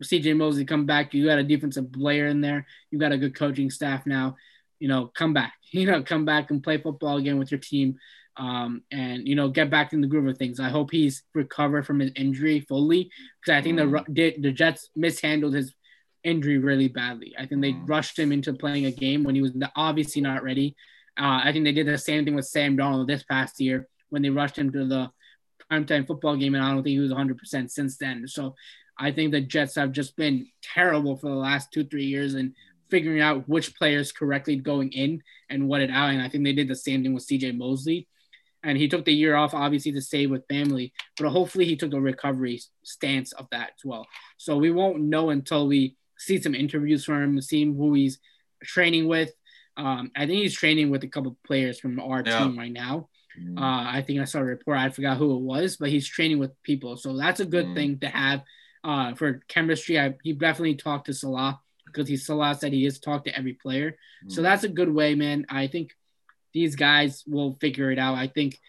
CJ 0.03 0.37
Mosley 0.37 0.63
come 0.63 0.85
back. 0.85 1.15
You 1.15 1.25
got 1.25 1.39
a 1.39 1.43
defensive 1.43 1.91
player 1.91 2.27
in 2.27 2.39
there. 2.39 2.67
You 2.91 2.99
got 2.99 3.13
a 3.13 3.17
good 3.17 3.33
coaching 3.33 3.71
staff 3.71 4.05
now. 4.05 4.35
You 4.77 4.89
know, 4.89 5.07
come 5.07 5.33
back. 5.33 5.53
You 5.73 5.87
know, 5.87 6.03
come 6.03 6.23
back 6.23 6.51
and 6.51 6.61
play 6.61 6.77
football 6.77 7.17
again 7.17 7.39
with 7.39 7.49
your 7.49 7.59
team, 7.59 7.97
um, 8.37 8.83
and 8.91 9.27
you 9.27 9.33
know, 9.33 9.49
get 9.49 9.71
back 9.71 9.91
in 9.91 10.01
the 10.01 10.07
groove 10.07 10.27
of 10.27 10.37
things. 10.37 10.59
I 10.59 10.69
hope 10.69 10.91
he's 10.91 11.23
recovered 11.33 11.87
from 11.87 11.99
his 11.99 12.11
injury 12.15 12.59
fully 12.59 13.09
because 13.41 13.57
I 13.57 13.63
think 13.63 13.79
mm. 13.79 14.05
the 14.07 14.35
the 14.39 14.51
Jets 14.51 14.91
mishandled 14.95 15.55
his 15.55 15.73
injury 16.23 16.59
really 16.59 16.89
badly. 16.89 17.33
I 17.39 17.47
think 17.47 17.61
they 17.61 17.73
mm. 17.73 17.89
rushed 17.89 18.19
him 18.19 18.31
into 18.31 18.53
playing 18.53 18.85
a 18.85 18.91
game 18.91 19.23
when 19.23 19.33
he 19.33 19.41
was 19.41 19.53
obviously 19.75 20.21
not 20.21 20.43
ready. 20.43 20.75
Uh, 21.17 21.41
I 21.43 21.51
think 21.51 21.65
they 21.65 21.71
did 21.71 21.87
the 21.87 21.97
same 21.97 22.25
thing 22.25 22.35
with 22.35 22.45
Sam 22.45 22.77
Darnold 22.77 23.07
this 23.07 23.23
past 23.23 23.59
year 23.59 23.87
when 24.09 24.21
they 24.21 24.29
rushed 24.29 24.57
him 24.57 24.71
to 24.71 24.85
the 24.85 25.11
primetime 25.71 26.07
football 26.07 26.35
game, 26.35 26.55
and 26.55 26.63
I 26.63 26.71
don't 26.71 26.83
think 26.83 26.93
he 26.93 26.99
was 26.99 27.11
100% 27.11 27.69
since 27.69 27.97
then. 27.97 28.27
So 28.27 28.55
I 28.97 29.11
think 29.11 29.31
the 29.31 29.41
Jets 29.41 29.75
have 29.75 29.91
just 29.91 30.15
been 30.15 30.47
terrible 30.61 31.15
for 31.15 31.29
the 31.29 31.35
last 31.35 31.71
two, 31.71 31.83
three 31.83 32.05
years 32.05 32.33
and 32.33 32.53
figuring 32.89 33.21
out 33.21 33.49
which 33.49 33.75
players 33.75 34.11
correctly 34.11 34.55
going 34.55 34.91
in 34.91 35.21
and 35.49 35.67
what 35.67 35.81
it 35.81 35.89
out. 35.89 36.11
And 36.11 36.21
I 36.21 36.29
think 36.29 36.43
they 36.43 36.53
did 36.53 36.67
the 36.67 36.75
same 36.75 37.03
thing 37.03 37.13
with 37.13 37.25
CJ 37.25 37.57
Mosley. 37.57 38.07
And 38.61 38.77
he 38.77 38.87
took 38.87 39.03
the 39.03 39.13
year 39.13 39.35
off, 39.35 39.53
obviously, 39.53 39.91
to 39.93 40.01
stay 40.01 40.25
with 40.25 40.47
family, 40.47 40.93
but 41.17 41.29
hopefully 41.29 41.65
he 41.65 41.75
took 41.75 41.93
a 41.93 41.99
recovery 41.99 42.61
stance 42.83 43.33
of 43.33 43.47
that 43.51 43.71
as 43.77 43.83
well. 43.83 44.07
So 44.37 44.57
we 44.57 44.71
won't 44.71 45.01
know 45.01 45.31
until 45.31 45.67
we 45.67 45.97
see 46.17 46.41
some 46.41 46.55
interviews 46.55 47.03
from 47.03 47.23
him, 47.23 47.41
see 47.41 47.65
who 47.65 47.93
he's 47.93 48.19
training 48.63 49.07
with. 49.07 49.31
Um, 49.75 50.11
I 50.15 50.25
think 50.25 50.41
he's 50.41 50.55
training 50.55 50.89
with 50.89 51.03
a 51.03 51.07
couple 51.07 51.37
players 51.45 51.79
from 51.79 51.99
our 51.99 52.23
yeah. 52.25 52.39
team 52.39 52.57
right 52.57 52.71
now. 52.71 53.09
Mm. 53.39 53.57
Uh, 53.57 53.89
I 53.97 54.03
think 54.05 54.19
I 54.19 54.25
saw 54.25 54.39
a 54.39 54.43
report. 54.43 54.77
I 54.77 54.89
forgot 54.89 55.17
who 55.17 55.35
it 55.35 55.41
was, 55.41 55.77
but 55.77 55.89
he's 55.89 56.07
training 56.07 56.39
with 56.39 56.51
people, 56.63 56.97
so 56.97 57.17
that's 57.17 57.39
a 57.39 57.45
good 57.45 57.67
mm. 57.67 57.75
thing 57.75 57.99
to 57.99 58.07
have 58.07 58.43
uh, 58.83 59.15
for 59.15 59.41
chemistry. 59.47 59.99
I, 59.99 60.15
he 60.23 60.33
definitely 60.33 60.75
talked 60.75 61.07
to 61.07 61.13
Saleh 61.13 61.55
because 61.85 62.07
he 62.07 62.17
Saleh 62.17 62.57
said 62.57 62.73
he 62.73 62.83
has 62.83 62.99
talked 62.99 63.25
to 63.25 63.37
every 63.37 63.53
player. 63.53 63.91
Mm-hmm. 63.91 64.29
So 64.29 64.41
that's 64.41 64.63
a 64.63 64.69
good 64.69 64.93
way, 64.93 65.15
man. 65.15 65.45
I 65.49 65.67
think 65.67 65.95
these 66.53 66.75
guys 66.75 67.23
will 67.27 67.57
figure 67.59 67.91
it 67.91 67.99
out. 67.99 68.15
I 68.15 68.27
think 68.27 68.59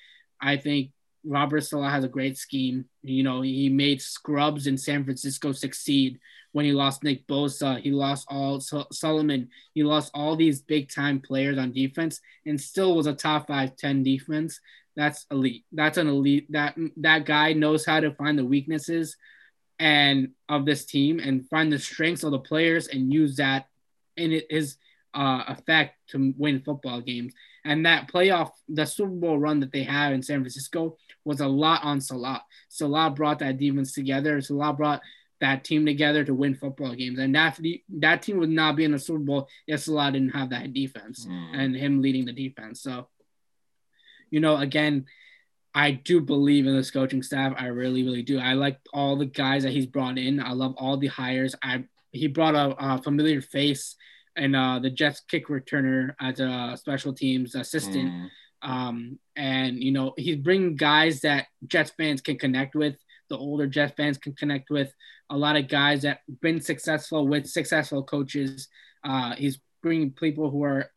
I 0.41 0.57
think 0.57 0.91
Robert 1.25 1.63
Saleh 1.63 1.91
has 1.91 2.05
a 2.05 2.09
great 2.09 2.37
scheme. 2.37 2.85
You 3.03 3.23
know, 3.23 3.43
he 3.43 3.69
made 3.69 4.01
scrubs 4.01 4.67
in 4.67 4.77
San 4.77 5.05
Francisco 5.05 5.53
succeed 5.53 6.19
when 6.53 6.65
he 6.65 6.73
lost 6.73 7.03
Nick 7.03 7.27
Bosa. 7.27 7.81
He 7.81 7.91
lost 7.91 8.27
all 8.31 8.61
Solomon. 8.61 9.49
He 9.75 9.83
lost 9.83 10.11
all 10.15 10.37
these 10.37 10.63
big 10.63 10.91
time 10.91 11.21
players 11.21 11.59
on 11.59 11.73
defense 11.73 12.21
and 12.47 12.61
still 12.61 12.95
was 12.95 13.07
a 13.07 13.15
top 13.15 13.49
five, 13.49 13.77
10 13.77 14.03
defense. 14.03 14.61
That's 14.97 15.27
elite. 15.31 15.65
That's 15.73 15.99
an 15.99 16.07
elite. 16.07 16.47
That 16.53 16.77
that 16.99 17.25
guy 17.25 17.53
knows 17.53 17.85
how 17.85 18.01
to 18.01 18.15
find 18.15 18.39
the 18.39 18.45
weaknesses 18.45 19.17
and 19.79 20.29
of 20.49 20.65
this 20.65 20.85
team 20.85 21.19
and 21.19 21.49
find 21.49 21.73
the 21.73 21.79
strengths 21.79 22.23
of 22.23 22.31
the 22.31 22.39
players 22.39 22.87
and 22.87 23.13
use 23.13 23.37
that 23.37 23.67
in 24.17 24.41
his 24.49 24.77
uh, 25.15 25.45
effect 25.49 25.97
to 26.11 26.35
win 26.37 26.61
football 26.61 27.01
games. 27.01 27.33
And 27.65 27.87
that 27.87 28.13
playoff, 28.13 28.51
the 28.69 28.85
Super 28.85 29.11
Bowl 29.11 29.39
run 29.39 29.61
that 29.61 29.73
they 29.73 29.83
had 29.83 30.13
in 30.13 30.23
San 30.23 30.41
Francisco 30.41 30.97
was 31.25 31.41
a 31.41 31.49
lot 31.49 31.83
on 31.83 32.01
Saleh. 32.01 32.43
Saleh 32.69 33.15
brought 33.15 33.39
that 33.39 33.59
defense 33.59 33.93
together. 33.93 34.41
Saleh 34.41 34.77
brought 34.77 35.01
that 35.41 35.65
team 35.65 35.87
together 35.87 36.25
to 36.25 36.35
win 36.35 36.55
football 36.55 36.95
games. 36.95 37.19
And 37.19 37.35
that 37.35 37.59
that 37.99 38.23
team 38.23 38.39
would 38.39 38.51
not 38.51 38.77
be 38.77 38.85
in 38.85 38.93
the 38.93 38.99
Super 38.99 39.19
Bowl 39.19 39.49
if 39.67 39.81
Saleh 39.81 40.13
didn't 40.13 40.35
have 40.35 40.51
that 40.51 40.73
defense 40.73 41.27
mm. 41.27 41.51
and 41.55 41.75
him 41.75 42.03
leading 42.03 42.27
the 42.27 42.33
defense. 42.33 42.83
So, 42.83 43.09
you 44.31 44.41
know, 44.41 44.57
again, 44.57 45.07
I 45.75 45.91
do 45.91 46.21
believe 46.21 46.67
in 46.67 46.77
this 46.77 46.91
coaching 46.91 47.23
staff. 47.23 47.55
I 47.59 47.67
really, 47.67 48.05
really 48.05 48.23
do. 48.23 48.39
I 48.39 48.53
like 48.53 48.79
all 48.93 49.17
the 49.17 49.27
guys 49.27 49.65
that 49.65 49.73
he's 49.73 49.87
brought 49.87 50.19
in. 50.19 50.39
I 50.39 50.53
love 50.53 50.75
all 50.77 50.97
the 50.97 51.09
hires. 51.09 51.55
I 51.63 51.85
he 52.13 52.29
brought 52.29 52.55
a, 52.55 52.77
a 52.79 53.03
familiar 53.03 53.41
face 53.41 53.97
and 54.37 54.57
uh, 54.57 54.79
the 54.79 54.91
Jets 54.91 55.21
kick 55.29 55.49
returner 55.49 56.15
as 56.21 56.41
a 56.41 56.77
special 56.77 57.13
teams 57.13 57.55
assistant. 57.55 58.13
Mm. 58.13 58.29
Um, 58.63 59.19
and 59.37 59.83
you 59.83 59.93
know 59.93 60.15
he's 60.17 60.37
bringing 60.37 60.77
guys 60.77 61.21
that 61.21 61.47
Jets 61.67 61.93
fans 61.97 62.21
can 62.21 62.39
connect 62.39 62.75
with. 62.75 62.97
The 63.29 63.37
older 63.37 63.67
Jets 63.67 63.95
fans 63.97 64.19
can 64.19 64.35
connect 64.35 64.71
with. 64.71 64.93
A 65.31 65.37
lot 65.37 65.57
of 65.57 65.69
guys 65.69 66.03
that 66.03 66.21
been 66.41 66.61
successful 66.61 67.27
with 67.27 67.47
successful 67.47 68.03
coaches. 68.03 68.69
Uh, 69.03 69.35
he's 69.35 69.59
bringing 69.83 70.11
people 70.11 70.51
who 70.51 70.63
are, 70.65 70.91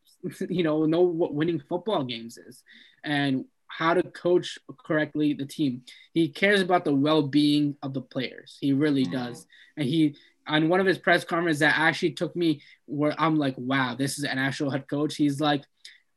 you 0.48 0.62
know, 0.62 0.86
know 0.86 1.02
what 1.02 1.34
winning 1.34 1.62
football 1.68 2.04
games 2.04 2.38
is, 2.38 2.62
and 3.04 3.44
how 3.70 3.94
to 3.94 4.02
coach 4.02 4.58
correctly 4.84 5.32
the 5.32 5.46
team. 5.46 5.82
He 6.12 6.28
cares 6.28 6.60
about 6.60 6.84
the 6.84 6.94
well-being 6.94 7.76
of 7.82 7.94
the 7.94 8.00
players. 8.00 8.58
He 8.60 8.72
really 8.72 9.04
mm-hmm. 9.04 9.12
does. 9.12 9.46
And 9.76 9.86
he 9.86 10.16
on 10.50 10.68
one 10.68 10.80
of 10.80 10.86
his 10.86 10.98
press 10.98 11.24
conferences 11.24 11.60
that 11.60 11.78
actually 11.78 12.12
took 12.12 12.34
me 12.34 12.60
where 12.86 13.14
I'm 13.18 13.36
like, 13.36 13.54
wow, 13.56 13.94
this 13.94 14.18
is 14.18 14.24
an 14.24 14.38
actual 14.38 14.70
head 14.70 14.88
coach. 14.88 15.14
He's 15.14 15.40
like, 15.40 15.62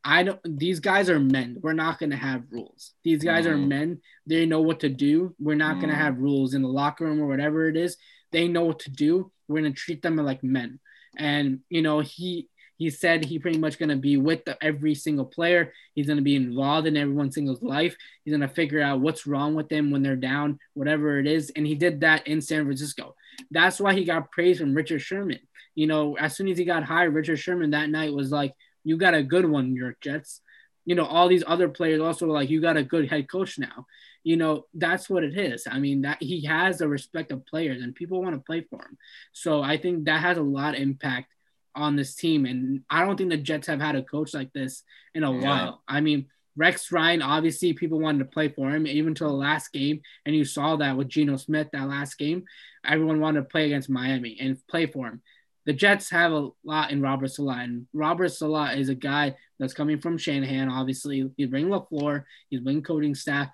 I 0.03 0.23
don't 0.23 0.39
these 0.43 0.79
guys 0.79 1.09
are 1.09 1.19
men. 1.19 1.57
We're 1.61 1.73
not 1.73 1.99
gonna 1.99 2.17
have 2.17 2.43
rules. 2.51 2.91
These 3.03 3.23
guys 3.23 3.45
mm. 3.45 3.51
are 3.51 3.57
men. 3.57 4.01
They 4.25 4.45
know 4.45 4.61
what 4.61 4.81
to 4.81 4.89
do. 4.89 5.33
We're 5.39 5.55
not 5.55 5.77
mm. 5.77 5.81
gonna 5.81 5.95
have 5.95 6.17
rules 6.17 6.53
in 6.53 6.61
the 6.61 6.67
locker 6.67 7.05
room 7.05 7.21
or 7.21 7.27
whatever 7.27 7.69
it 7.69 7.77
is. 7.77 7.95
They 8.31 8.47
know 8.47 8.65
what 8.65 8.79
to 8.79 8.91
do. 8.91 9.31
We're 9.47 9.61
gonna 9.61 9.73
treat 9.73 10.01
them 10.01 10.17
like 10.17 10.43
men. 10.43 10.79
And 11.15 11.59
you 11.69 11.81
know, 11.81 11.99
he 11.99 12.49
he 12.83 12.89
said 12.89 13.23
he 13.23 13.39
pretty 13.39 13.57
much 13.57 13.79
going 13.79 13.87
to 13.87 13.95
be 13.95 14.17
with 14.17 14.43
the, 14.43 14.61
every 14.61 14.93
single 14.93 15.23
player. 15.23 15.71
He's 15.95 16.05
going 16.05 16.17
to 16.17 16.23
be 16.23 16.35
involved 16.35 16.85
in 16.85 16.97
everyone 16.97 17.31
single's 17.31 17.63
life. 17.63 17.95
He's 18.25 18.33
going 18.33 18.41
to 18.41 18.53
figure 18.53 18.81
out 18.81 18.99
what's 18.99 19.25
wrong 19.25 19.55
with 19.55 19.69
them 19.69 19.89
when 19.89 20.03
they're 20.03 20.17
down, 20.17 20.59
whatever 20.73 21.17
it 21.17 21.25
is. 21.25 21.49
And 21.55 21.65
he 21.65 21.75
did 21.75 22.01
that 22.01 22.27
in 22.27 22.41
San 22.41 22.65
Francisco. 22.65 23.15
That's 23.51 23.79
why 23.79 23.93
he 23.93 24.03
got 24.03 24.31
praise 24.33 24.59
from 24.59 24.73
Richard 24.73 25.01
Sherman. 25.01 25.39
You 25.75 25.87
know, 25.87 26.17
as 26.17 26.35
soon 26.35 26.49
as 26.49 26.57
he 26.57 26.65
got 26.65 26.83
hired, 26.83 27.13
Richard 27.13 27.37
Sherman 27.37 27.71
that 27.71 27.89
night 27.89 28.13
was 28.13 28.31
like, 28.31 28.53
"You 28.83 28.97
got 28.97 29.13
a 29.13 29.23
good 29.23 29.45
one, 29.45 29.73
New 29.73 29.81
York 29.81 30.01
Jets." 30.01 30.41
You 30.85 30.95
know, 30.95 31.05
all 31.05 31.29
these 31.29 31.45
other 31.47 31.69
players 31.69 32.01
also 32.01 32.27
like, 32.27 32.49
"You 32.49 32.59
got 32.59 32.75
a 32.75 32.83
good 32.83 33.09
head 33.09 33.31
coach 33.31 33.57
now." 33.57 33.87
You 34.23 34.35
know, 34.35 34.65
that's 34.73 35.09
what 35.09 35.23
it 35.23 35.37
is. 35.37 35.67
I 35.69 35.79
mean, 35.79 36.01
that 36.01 36.21
he 36.21 36.45
has 36.45 36.79
the 36.79 36.89
respect 36.89 37.31
of 37.31 37.45
players, 37.45 37.81
and 37.81 37.95
people 37.95 38.21
want 38.21 38.35
to 38.35 38.41
play 38.41 38.61
for 38.69 38.81
him. 38.81 38.97
So 39.31 39.63
I 39.63 39.77
think 39.77 40.05
that 40.05 40.21
has 40.21 40.37
a 40.37 40.43
lot 40.43 40.75
of 40.75 40.81
impact 40.81 41.33
on 41.75 41.95
this 41.95 42.15
team. 42.15 42.45
And 42.45 42.81
I 42.89 43.05
don't 43.05 43.17
think 43.17 43.29
the 43.29 43.37
Jets 43.37 43.67
have 43.67 43.81
had 43.81 43.95
a 43.95 44.03
coach 44.03 44.33
like 44.33 44.53
this 44.53 44.83
in 45.13 45.23
a 45.23 45.31
yeah. 45.31 45.41
while. 45.41 45.83
I 45.87 46.01
mean, 46.01 46.27
Rex 46.55 46.91
Ryan, 46.91 47.21
obviously, 47.21 47.73
people 47.73 47.99
wanted 47.99 48.19
to 48.19 48.25
play 48.25 48.49
for 48.49 48.69
him 48.69 48.85
even 48.85 49.09
until 49.09 49.29
the 49.29 49.33
last 49.33 49.73
game. 49.73 50.01
And 50.25 50.35
you 50.35 50.45
saw 50.45 50.75
that 50.75 50.95
with 50.95 51.09
Geno 51.09 51.37
Smith, 51.37 51.69
that 51.73 51.87
last 51.87 52.17
game. 52.17 52.45
Everyone 52.85 53.19
wanted 53.19 53.41
to 53.41 53.45
play 53.47 53.65
against 53.65 53.89
Miami 53.89 54.37
and 54.39 54.57
play 54.67 54.85
for 54.85 55.07
him. 55.07 55.21
The 55.65 55.73
Jets 55.73 56.09
have 56.09 56.31
a 56.33 56.49
lot 56.63 56.91
in 56.91 57.01
Robert 57.01 57.29
Saleh. 57.29 57.63
And 57.63 57.87
Robert 57.93 58.29
Saleh 58.29 58.77
is 58.77 58.89
a 58.89 58.95
guy 58.95 59.35
that's 59.59 59.73
coming 59.73 59.99
from 59.99 60.17
Shanahan, 60.17 60.69
obviously. 60.69 61.31
He's 61.37 61.47
bringing 61.47 61.71
LaFleur, 61.71 62.25
he's 62.49 62.59
bringing 62.59 62.83
coaching 62.83 63.15
staff. 63.15 63.49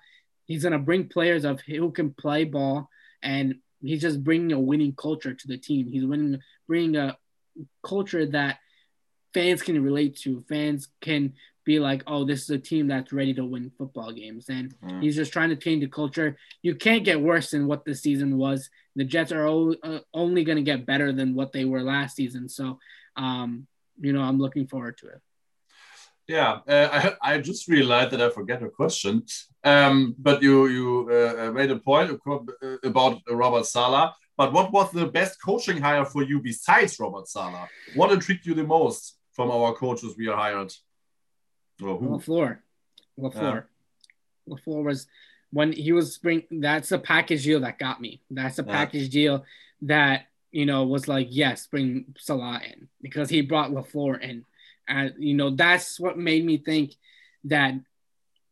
He's 0.46 0.62
going 0.62 0.72
to 0.72 0.78
bring 0.78 1.08
players 1.08 1.44
of 1.44 1.60
who 1.60 1.92
can 1.92 2.12
play 2.12 2.44
ball. 2.44 2.88
And 3.22 3.56
he's 3.80 4.00
just 4.00 4.24
bringing 4.24 4.52
a 4.52 4.58
winning 4.58 4.94
culture 4.94 5.32
to 5.32 5.48
the 5.48 5.56
team. 5.56 5.86
He's 5.86 6.04
winning, 6.04 6.40
bringing 6.66 6.96
a, 6.96 7.16
culture 7.82 8.26
that 8.26 8.58
fans 9.34 9.62
can 9.62 9.82
relate 9.82 10.16
to. 10.18 10.44
Fans 10.48 10.88
can 11.00 11.34
be 11.64 11.78
like, 11.78 12.02
oh, 12.06 12.24
this 12.24 12.42
is 12.42 12.50
a 12.50 12.58
team 12.58 12.88
that's 12.88 13.12
ready 13.12 13.34
to 13.34 13.44
win 13.44 13.70
football 13.76 14.12
games. 14.12 14.48
And 14.48 14.74
mm. 14.82 15.02
he's 15.02 15.16
just 15.16 15.32
trying 15.32 15.50
to 15.50 15.56
change 15.56 15.82
the 15.82 15.88
culture. 15.88 16.36
You 16.62 16.74
can't 16.74 17.04
get 17.04 17.20
worse 17.20 17.50
than 17.50 17.66
what 17.66 17.84
the 17.84 17.94
season 17.94 18.38
was. 18.38 18.70
The 18.96 19.04
Jets 19.04 19.32
are 19.32 19.46
o- 19.46 19.76
uh, 19.82 20.00
only 20.12 20.44
going 20.44 20.56
to 20.56 20.62
get 20.62 20.86
better 20.86 21.12
than 21.12 21.34
what 21.34 21.52
they 21.52 21.64
were 21.64 21.82
last 21.82 22.16
season. 22.16 22.48
So, 22.48 22.78
um, 23.16 23.66
you 24.00 24.12
know, 24.12 24.22
I'm 24.22 24.38
looking 24.38 24.66
forward 24.66 24.98
to 24.98 25.08
it. 25.08 25.20
Yeah, 26.26 26.60
uh, 26.68 27.16
I, 27.22 27.34
I 27.34 27.38
just 27.38 27.66
realized 27.66 28.12
that 28.12 28.22
I 28.22 28.30
forget 28.30 28.62
a 28.62 28.68
question. 28.68 29.24
Um, 29.64 30.14
but 30.16 30.40
you 30.42 30.68
you 30.68 31.08
uh, 31.10 31.34
uh 31.42 31.50
made 31.52 31.72
a 31.72 31.76
point 31.76 32.08
uh, 32.10 32.76
about 32.84 33.20
Robert 33.28 33.66
Saleh. 33.66 34.12
But 34.40 34.54
what 34.54 34.72
was 34.72 34.90
the 34.90 35.04
best 35.04 35.38
coaching 35.42 35.82
hire 35.82 36.06
for 36.06 36.22
you 36.22 36.40
besides 36.40 36.98
Robert 36.98 37.28
Saleh? 37.28 37.68
What 37.94 38.10
intrigued 38.10 38.46
you 38.46 38.54
the 38.54 38.64
most 38.64 39.18
from 39.32 39.50
our 39.50 39.74
coaches 39.74 40.14
we 40.16 40.28
are 40.28 40.36
hired? 40.38 40.72
Well, 41.78 41.98
who? 41.98 42.08
LaFleur. 42.08 42.56
LaFleur. 43.18 43.64
Yeah. 44.46 44.54
LaFleur 44.54 44.82
was 44.82 45.06
when 45.50 45.72
he 45.72 45.92
was 45.92 46.16
bring. 46.16 46.44
That's 46.50 46.90
a 46.90 46.98
package 46.98 47.44
deal 47.44 47.60
that 47.60 47.78
got 47.78 48.00
me. 48.00 48.22
That's 48.30 48.58
a 48.58 48.64
package 48.64 49.14
yeah. 49.14 49.20
deal 49.20 49.44
that 49.82 50.22
you 50.52 50.64
know 50.64 50.86
was 50.86 51.06
like 51.06 51.26
yes, 51.28 51.66
bring 51.66 52.06
Saleh 52.16 52.62
in 52.62 52.88
because 53.02 53.28
he 53.28 53.42
brought 53.42 53.72
LaFleur 53.72 54.22
in, 54.22 54.46
and 54.88 55.12
you 55.18 55.34
know 55.34 55.50
that's 55.50 56.00
what 56.00 56.16
made 56.16 56.46
me 56.46 56.56
think 56.56 56.94
that 57.44 57.74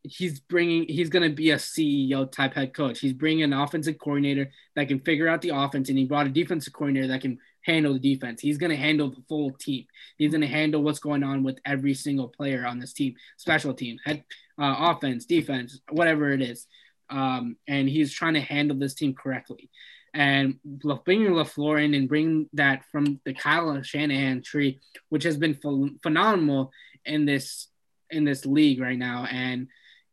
he's 0.03 0.41
bringing 0.41 0.87
he's 0.87 1.11
going 1.11 1.29
to 1.29 1.35
be 1.35 1.51
a 1.51 1.57
CEO 1.57 2.31
type 2.31 2.55
head 2.55 2.75
coach. 2.75 3.01
He's 3.01 3.13
bringing 3.13 3.45
an 3.45 3.53
offensive 3.53 3.99
coordinator 3.99 4.51
that 4.77 4.89
can 4.89 5.01
figure 5.01 5.29
out 5.29 5.43
the 5.43 5.51
offense, 5.51 5.89
and 5.89 5.99
he 5.99 6.05
brought 6.05 6.27
a 6.27 6.31
defensive 6.31 6.73
coordinator 6.73 7.09
that 7.09 7.21
can 7.21 7.39
handle 7.63 7.93
the 7.93 8.15
defense. 8.15 8.41
He's 8.41 8.59
going 8.59 8.71
to 8.71 8.77
handle 8.77 9.11
the 9.11 9.23
full 9.29 9.51
team. 9.53 9.87
He's 10.17 10.31
going 10.31 10.41
to 10.41 10.47
handle 10.47 10.83
what's 10.83 11.01
going 11.01 11.23
on 11.23 11.43
with 11.43 11.59
every 11.65 11.95
single 11.95 12.29
player 12.29 12.67
on 12.67 12.79
this 12.79 12.93
team, 12.93 13.15
special 13.37 13.75
team, 13.75 13.99
head, 14.05 14.25
uh, 14.61 14.75
offense, 14.79 15.27
defense, 15.27 15.81
whatever 15.91 16.31
it 16.31 16.41
is. 16.41 16.67
Um, 17.11 17.57
and 17.67 17.89
he's 17.89 18.13
trying 18.13 18.35
to 18.35 18.41
handle 18.41 18.77
this 18.77 18.95
team 18.95 19.15
correctly. 19.15 19.71
And 20.15 20.59
bringing 20.65 21.33
LaFleur 21.33 21.85
in 21.85 21.95
and 21.95 22.09
bring 22.09 22.49
that 22.55 22.85
from 22.91 23.21
the 23.25 23.35
Kyle 23.35 23.81
Shanahan 23.83 24.43
tree, 24.43 24.81
which 25.11 25.25
has 25.25 25.37
been 25.37 25.55
ph- 25.55 25.93
phenomenal 26.03 26.73
in 27.05 27.27
this 27.27 27.69
in 28.11 28.25
this 28.25 28.47
league 28.47 28.81
right 28.81 28.99
now. 28.99 29.27
And 29.31 29.69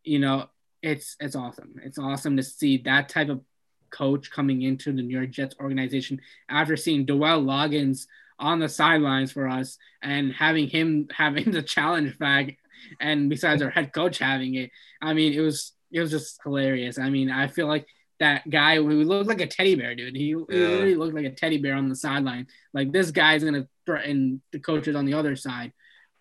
you 0.06 0.20
know, 0.20 0.50
it's 0.82 1.16
it's 1.20 1.36
awesome. 1.36 1.76
It's 1.84 1.98
awesome 1.98 2.38
to 2.38 2.44
see 2.44 2.78
that 2.86 3.10
type 3.10 3.30
of 3.30 3.42
coach 3.90 4.30
coming 4.32 4.62
into 4.62 4.92
the 4.92 5.02
New 5.02 5.18
York 5.18 5.32
Jets 5.32 5.56
organization 5.60 6.22
after 6.50 6.76
seeing 6.76 7.06
Dowell 7.06 7.44
Loggains 7.44 8.08
on 8.38 8.60
the 8.60 8.68
sidelines 8.68 9.32
for 9.32 9.48
us 9.48 9.78
and 10.02 10.34
having 10.34 10.68
him 10.68 11.08
having 11.16 11.52
the 11.52 11.64
challenge 11.64 12.16
flag 12.18 12.58
and 13.00 13.30
besides 13.30 13.62
our 13.62 13.70
head 13.70 13.94
coach 13.94 14.20
having 14.20 14.56
it. 14.56 14.72
I 15.02 15.14
mean, 15.14 15.34
it 15.34 15.42
was 15.42 15.74
it 15.92 16.00
was 16.00 16.12
just 16.12 16.40
hilarious. 16.44 17.00
I 17.00 17.10
mean, 17.10 17.32
I 17.32 17.48
feel 17.48 17.68
like 17.68 17.88
that 18.20 18.50
guy 18.50 18.78
who 18.78 19.04
looked 19.04 19.28
like 19.28 19.42
a 19.42 19.48
teddy 19.48 19.76
bear, 19.76 19.96
dude. 19.96 20.16
He, 20.16 20.30
yeah. 20.30 20.36
literally 20.48 20.96
looked 20.96 21.16
like 21.16 21.26
a 21.26 21.32
teddy 21.32 21.58
bear 21.58 21.76
on 21.76 21.90
the 21.90 21.96
sideline. 21.96 22.48
Like 22.74 22.92
this 22.92 23.12
guy's 23.12 23.44
gonna 23.44 23.68
threaten 23.86 24.42
the 24.52 24.60
coaches 24.60 24.96
on 24.96 25.06
the 25.06 25.14
other 25.14 25.36
side. 25.36 25.74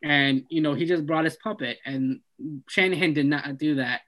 And 0.05 0.45
you 0.51 0.61
know, 0.61 0.75
he 0.75 0.85
just 0.85 1.07
brought 1.07 1.25
his 1.25 1.37
puppet 1.37 1.79
and 1.87 2.21
Shanahan 2.69 3.15
did 3.15 3.27
not 3.27 3.57
do 3.57 3.77
that. 3.77 4.03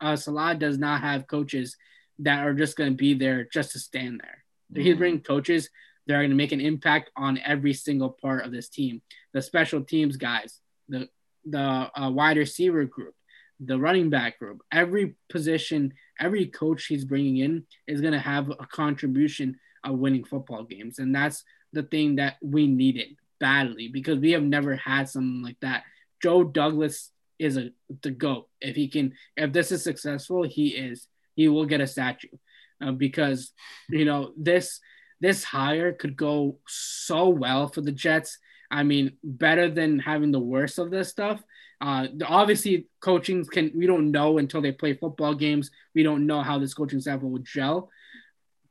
Uh, 0.00 0.16
Saleh 0.16 0.58
does 0.58 0.76
not 0.76 1.02
have 1.02 1.28
coaches 1.28 1.76
that 2.18 2.44
are 2.44 2.52
just 2.52 2.76
going 2.76 2.90
to 2.90 2.96
be 2.96 3.14
there 3.14 3.46
just 3.52 3.72
to 3.72 3.78
stand 3.78 4.20
there. 4.22 4.44
Mm-hmm. 4.72 4.82
He's 4.82 4.96
bringing 4.96 5.20
coaches 5.20 5.70
that 6.06 6.14
are 6.14 6.20
going 6.20 6.30
to 6.30 6.36
make 6.36 6.50
an 6.50 6.60
impact 6.60 7.10
on 7.16 7.38
every 7.38 7.74
single 7.74 8.10
part 8.10 8.44
of 8.44 8.50
this 8.50 8.68
team. 8.68 9.02
The 9.34 9.42
special 9.42 9.82
teams 9.82 10.16
guys, 10.16 10.60
the 10.88 11.08
the 11.48 11.90
uh, 11.94 12.10
wide 12.10 12.38
receiver 12.38 12.84
group, 12.84 13.14
the 13.60 13.78
running 13.78 14.10
back 14.10 14.40
group, 14.40 14.62
every 14.72 15.14
position, 15.30 15.94
every 16.18 16.46
coach 16.46 16.86
he's 16.86 17.04
bringing 17.04 17.36
in 17.36 17.66
is 17.86 18.00
going 18.00 18.14
to 18.14 18.18
have 18.18 18.50
a 18.50 18.66
contribution 18.66 19.60
of 19.84 19.98
winning 20.00 20.24
football 20.24 20.64
games, 20.64 20.98
and 20.98 21.14
that's 21.14 21.44
the 21.72 21.84
thing 21.84 22.16
that 22.16 22.36
we 22.42 22.66
needed 22.66 23.16
badly 23.38 23.88
because 23.88 24.18
we 24.18 24.32
have 24.32 24.42
never 24.42 24.76
had 24.76 25.08
something 25.08 25.42
like 25.42 25.58
that. 25.60 25.84
Joe 26.22 26.44
Douglas 26.44 27.10
is 27.38 27.56
a 27.56 27.70
the 28.02 28.10
goat. 28.10 28.48
If 28.60 28.76
he 28.76 28.88
can, 28.88 29.12
if 29.36 29.52
this 29.52 29.72
is 29.72 29.84
successful, 29.84 30.42
he 30.42 30.68
is 30.68 31.06
he 31.34 31.48
will 31.48 31.66
get 31.66 31.80
a 31.80 31.86
statue 31.86 32.28
uh, 32.80 32.92
because 32.92 33.52
you 33.90 34.04
know 34.04 34.32
this 34.36 34.80
this 35.20 35.44
hire 35.44 35.92
could 35.92 36.16
go 36.16 36.58
so 36.66 37.28
well 37.28 37.68
for 37.68 37.80
the 37.80 37.92
Jets. 37.92 38.38
I 38.70 38.82
mean, 38.82 39.16
better 39.22 39.70
than 39.70 39.98
having 39.98 40.32
the 40.32 40.40
worst 40.40 40.78
of 40.78 40.90
this 40.90 41.08
stuff. 41.08 41.42
Uh, 41.80 42.08
obviously, 42.26 42.88
coaching 43.00 43.44
can 43.44 43.70
we 43.74 43.86
don't 43.86 44.10
know 44.10 44.38
until 44.38 44.62
they 44.62 44.72
play 44.72 44.94
football 44.94 45.34
games. 45.34 45.70
We 45.94 46.02
don't 46.02 46.26
know 46.26 46.42
how 46.42 46.58
this 46.58 46.74
coaching 46.74 47.00
staff 47.00 47.20
will 47.22 47.38
gel, 47.38 47.90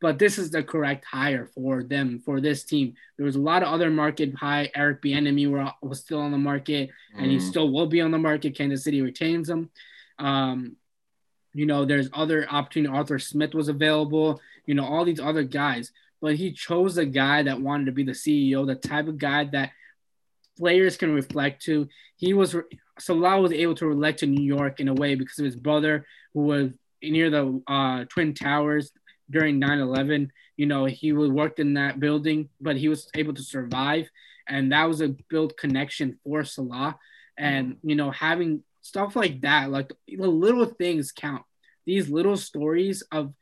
but 0.01 0.19
this 0.19 0.38
is 0.38 0.51
the 0.51 0.63
correct 0.63 1.05
hire 1.05 1.47
for 1.47 1.84
them 1.84 2.22
for 2.23 2.41
this 2.41 2.63
team. 2.63 2.93
There 3.17 3.26
was 3.26 3.35
a 3.35 3.41
lot 3.41 3.63
of 3.63 3.69
other 3.69 3.89
market 3.89 4.35
high. 4.35 4.69
Eric 4.76 5.01
Bieniemy 5.01 5.73
was 5.81 5.99
still 5.99 6.19
on 6.19 6.31
the 6.31 6.38
market, 6.38 6.89
and 7.17 7.31
he 7.31 7.38
mm. 7.38 7.41
still 7.41 7.72
will 7.72 7.88
be 7.88 8.01
on 8.01 8.11
the 8.11 8.17
market. 8.17 8.55
Kansas 8.55 8.84
City 8.84 9.01
retains 9.01 9.49
him. 9.49 9.69
Um, 10.19 10.77
you 11.53 11.65
know, 11.65 11.85
there's 11.85 12.09
other 12.13 12.47
opportunity. 12.49 12.93
Arthur 12.93 13.19
Smith 13.19 13.53
was 13.53 13.69
available. 13.69 14.41
You 14.65 14.76
know, 14.76 14.85
all 14.85 15.05
these 15.05 15.19
other 15.19 15.43
guys, 15.43 15.91
but 16.22 16.35
he 16.35 16.51
chose 16.51 16.97
a 16.97 17.05
guy 17.05 17.43
that 17.43 17.61
wanted 17.61 17.85
to 17.85 17.91
be 17.91 18.03
the 18.03 18.11
CEO, 18.11 18.65
the 18.65 18.76
type 18.76 19.07
of 19.07 19.17
guy 19.17 19.45
that 19.45 19.72
players 20.57 20.97
can 20.97 21.13
reflect 21.13 21.63
to. 21.63 21.88
He 22.17 22.34
was 22.34 22.51
so 22.51 22.63
Saleh 22.99 23.41
was 23.41 23.51
able 23.51 23.76
to 23.76 23.88
relate 23.88 24.19
to 24.19 24.27
New 24.27 24.43
York 24.43 24.80
in 24.80 24.88
a 24.88 24.93
way 24.93 25.15
because 25.15 25.39
of 25.39 25.45
his 25.45 25.55
brother 25.55 26.05
who 26.34 26.41
was 26.41 26.72
near 27.01 27.30
the 27.30 27.61
uh, 27.67 28.05
Twin 28.05 28.34
Towers 28.34 28.91
during 29.30 29.60
9/11. 29.60 30.30
You 30.57 30.65
know, 30.65 30.85
he 30.85 31.11
worked 31.11 31.60
in 31.60 31.73
that 31.73 31.99
building, 31.99 32.49
but 32.61 32.77
he 32.77 32.88
was 32.89 33.10
able 33.15 33.34
to 33.34 33.41
survive, 33.41 34.10
and 34.47 34.72
that 34.72 34.85
was 34.85 35.02
a 35.02 35.15
built 35.30 35.57
connection 35.57 36.19
for 36.23 36.43
salah 36.43 36.97
And 37.38 37.76
mm-hmm. 37.76 37.89
you 37.89 37.95
know, 37.95 38.11
having 38.11 38.64
stuff 38.81 39.15
like 39.15 39.41
that, 39.41 39.72
like 39.72 39.91
the 40.07 40.27
little 40.27 40.65
things 40.65 41.11
count. 41.11 41.43
These 41.85 42.10
little 42.10 42.38
stories 42.38 43.03
of 43.11 43.34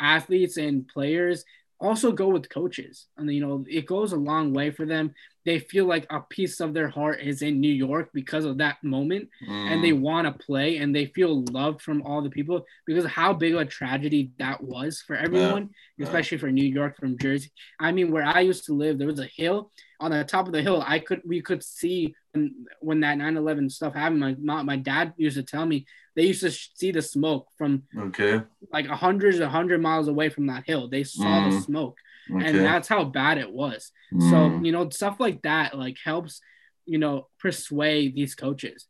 athletes 0.00 0.56
and 0.56 0.86
players 0.86 1.44
also 1.80 2.12
go 2.12 2.28
with 2.28 2.48
coaches. 2.48 3.06
And, 3.16 3.32
you 3.32 3.40
know, 3.40 3.64
it 3.68 3.86
goes 3.86 4.12
a 4.12 4.16
long 4.16 4.52
way 4.52 4.70
for 4.70 4.86
them. 4.86 5.14
They 5.44 5.58
feel 5.58 5.86
like 5.86 6.06
a 6.10 6.20
piece 6.20 6.60
of 6.60 6.74
their 6.74 6.88
heart 6.88 7.20
is 7.20 7.42
in 7.42 7.60
New 7.60 7.72
York 7.72 8.10
because 8.12 8.44
of 8.44 8.58
that 8.58 8.82
moment 8.82 9.28
mm. 9.46 9.72
and 9.72 9.82
they 9.82 9.92
mm. 9.92 10.00
want 10.00 10.26
to 10.26 10.44
play 10.44 10.78
and 10.78 10.94
they 10.94 11.06
feel 11.06 11.44
loved 11.46 11.80
from 11.80 12.02
all 12.02 12.22
the 12.22 12.30
people 12.30 12.64
because 12.86 13.04
of 13.04 13.10
how 13.10 13.32
big 13.32 13.54
of 13.54 13.60
a 13.60 13.64
tragedy 13.64 14.30
that 14.38 14.62
was 14.62 15.02
for 15.06 15.16
everyone, 15.16 15.70
yeah. 15.96 16.06
especially 16.06 16.38
for 16.38 16.50
New 16.50 16.64
York 16.64 16.96
from 16.98 17.18
Jersey. 17.18 17.50
I 17.80 17.92
mean, 17.92 18.10
where 18.10 18.24
I 18.24 18.40
used 18.40 18.66
to 18.66 18.74
live, 18.74 18.98
there 18.98 19.06
was 19.06 19.20
a 19.20 19.30
hill 19.36 19.70
on 20.00 20.10
the 20.10 20.24
top 20.24 20.46
of 20.46 20.52
the 20.52 20.62
hill. 20.62 20.82
I 20.86 20.98
could, 20.98 21.22
we 21.24 21.40
could 21.40 21.62
see 21.62 22.14
when, 22.32 22.66
when 22.80 23.00
that 23.00 23.18
9 23.18 23.36
11 23.36 23.70
stuff 23.70 23.94
happened. 23.94 24.20
My, 24.20 24.36
my, 24.40 24.62
my 24.62 24.76
dad 24.76 25.14
used 25.16 25.36
to 25.36 25.42
tell 25.42 25.66
me 25.66 25.86
they 26.18 26.24
used 26.24 26.40
to 26.40 26.50
see 26.50 26.90
the 26.90 27.00
smoke 27.00 27.46
from 27.56 27.84
okay 27.96 28.42
like 28.72 28.86
hundreds, 28.86 29.36
hundred 29.36 29.46
a 29.46 29.48
hundred 29.48 29.80
miles 29.80 30.08
away 30.08 30.28
from 30.28 30.48
that 30.48 30.64
hill. 30.66 30.88
They 30.88 31.04
saw 31.04 31.22
mm. 31.22 31.52
the 31.52 31.60
smoke, 31.60 31.96
okay. 32.32 32.46
and 32.46 32.58
that's 32.58 32.88
how 32.88 33.04
bad 33.04 33.38
it 33.38 33.52
was. 33.52 33.92
Mm. 34.12 34.30
So 34.30 34.64
you 34.64 34.72
know 34.72 34.88
stuff 34.90 35.16
like 35.18 35.42
that 35.42 35.76
like 35.76 35.96
helps 36.02 36.40
you 36.86 36.98
know 36.98 37.28
persuade 37.40 38.14
these 38.14 38.34
coaches. 38.34 38.86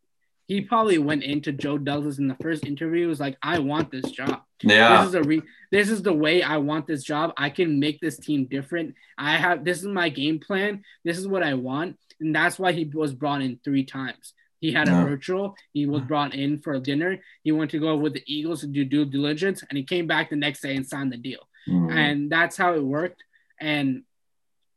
He 0.47 0.63
probably 0.63 0.97
went 0.97 1.25
into 1.25 1.53
Joe 1.53 1.77
Douglas 1.77 2.19
in 2.19 2.27
the 2.27 2.37
first 2.41 2.65
interview 2.65 3.07
was 3.07 3.21
like, 3.21 3.37
"I 3.43 3.59
want 3.59 3.91
this 3.91 4.11
job. 4.11 4.41
Yeah, 4.63 5.01
this 5.01 5.09
is 5.09 5.15
a 5.15 5.23
re- 5.23 5.43
this 5.71 5.91
is 5.91 6.03
the 6.03 6.13
way 6.13 6.43
I 6.43 6.57
want 6.57 6.87
this 6.87 7.05
job. 7.05 7.33
I 7.37 7.51
can 7.51 7.79
make 7.79 8.01
this 8.01 8.17
team 8.17 8.47
different. 8.47 8.95
I 9.19 9.37
have 9.37 9.65
this 9.65 9.79
is 9.79 9.87
my 9.87 10.09
game 10.09 10.41
plan. 10.41 10.83
This 11.05 11.19
is 11.19 11.29
what 11.29 11.43
I 11.43 11.55
want." 11.55 11.99
And 12.21 12.35
that's 12.35 12.59
why 12.59 12.73
he 12.73 12.85
was 12.85 13.15
brought 13.15 13.43
in 13.43 13.61
three 13.63 13.85
times 13.85 14.33
he 14.61 14.73
had 14.73 14.89
a 14.89 15.05
virtual. 15.05 15.57
He 15.73 15.87
was 15.87 16.03
brought 16.03 16.35
in 16.35 16.59
for 16.59 16.75
a 16.75 16.81
dinner. 16.81 17.19
He 17.43 17.53
went 17.53 17.71
to 17.73 17.79
go 17.79 17.97
with 17.97 18.15
the 18.15 18.23
Eagles 18.27 18.61
to 18.61 18.67
do 18.67 18.85
due 18.85 19.05
diligence, 19.05 19.63
and 19.69 19.77
he 19.77 19.85
came 19.85 20.07
back 20.07 20.31
the 20.31 20.37
next 20.37 20.61
day 20.61 20.75
and 20.75 20.87
signed 20.87 21.13
the 21.13 21.17
deal. 21.17 21.49
Mm-hmm. 21.69 21.97
And 21.97 22.31
that's 22.31 22.57
how 22.57 22.75
it 22.75 22.83
worked. 22.83 23.23
And 23.61 24.03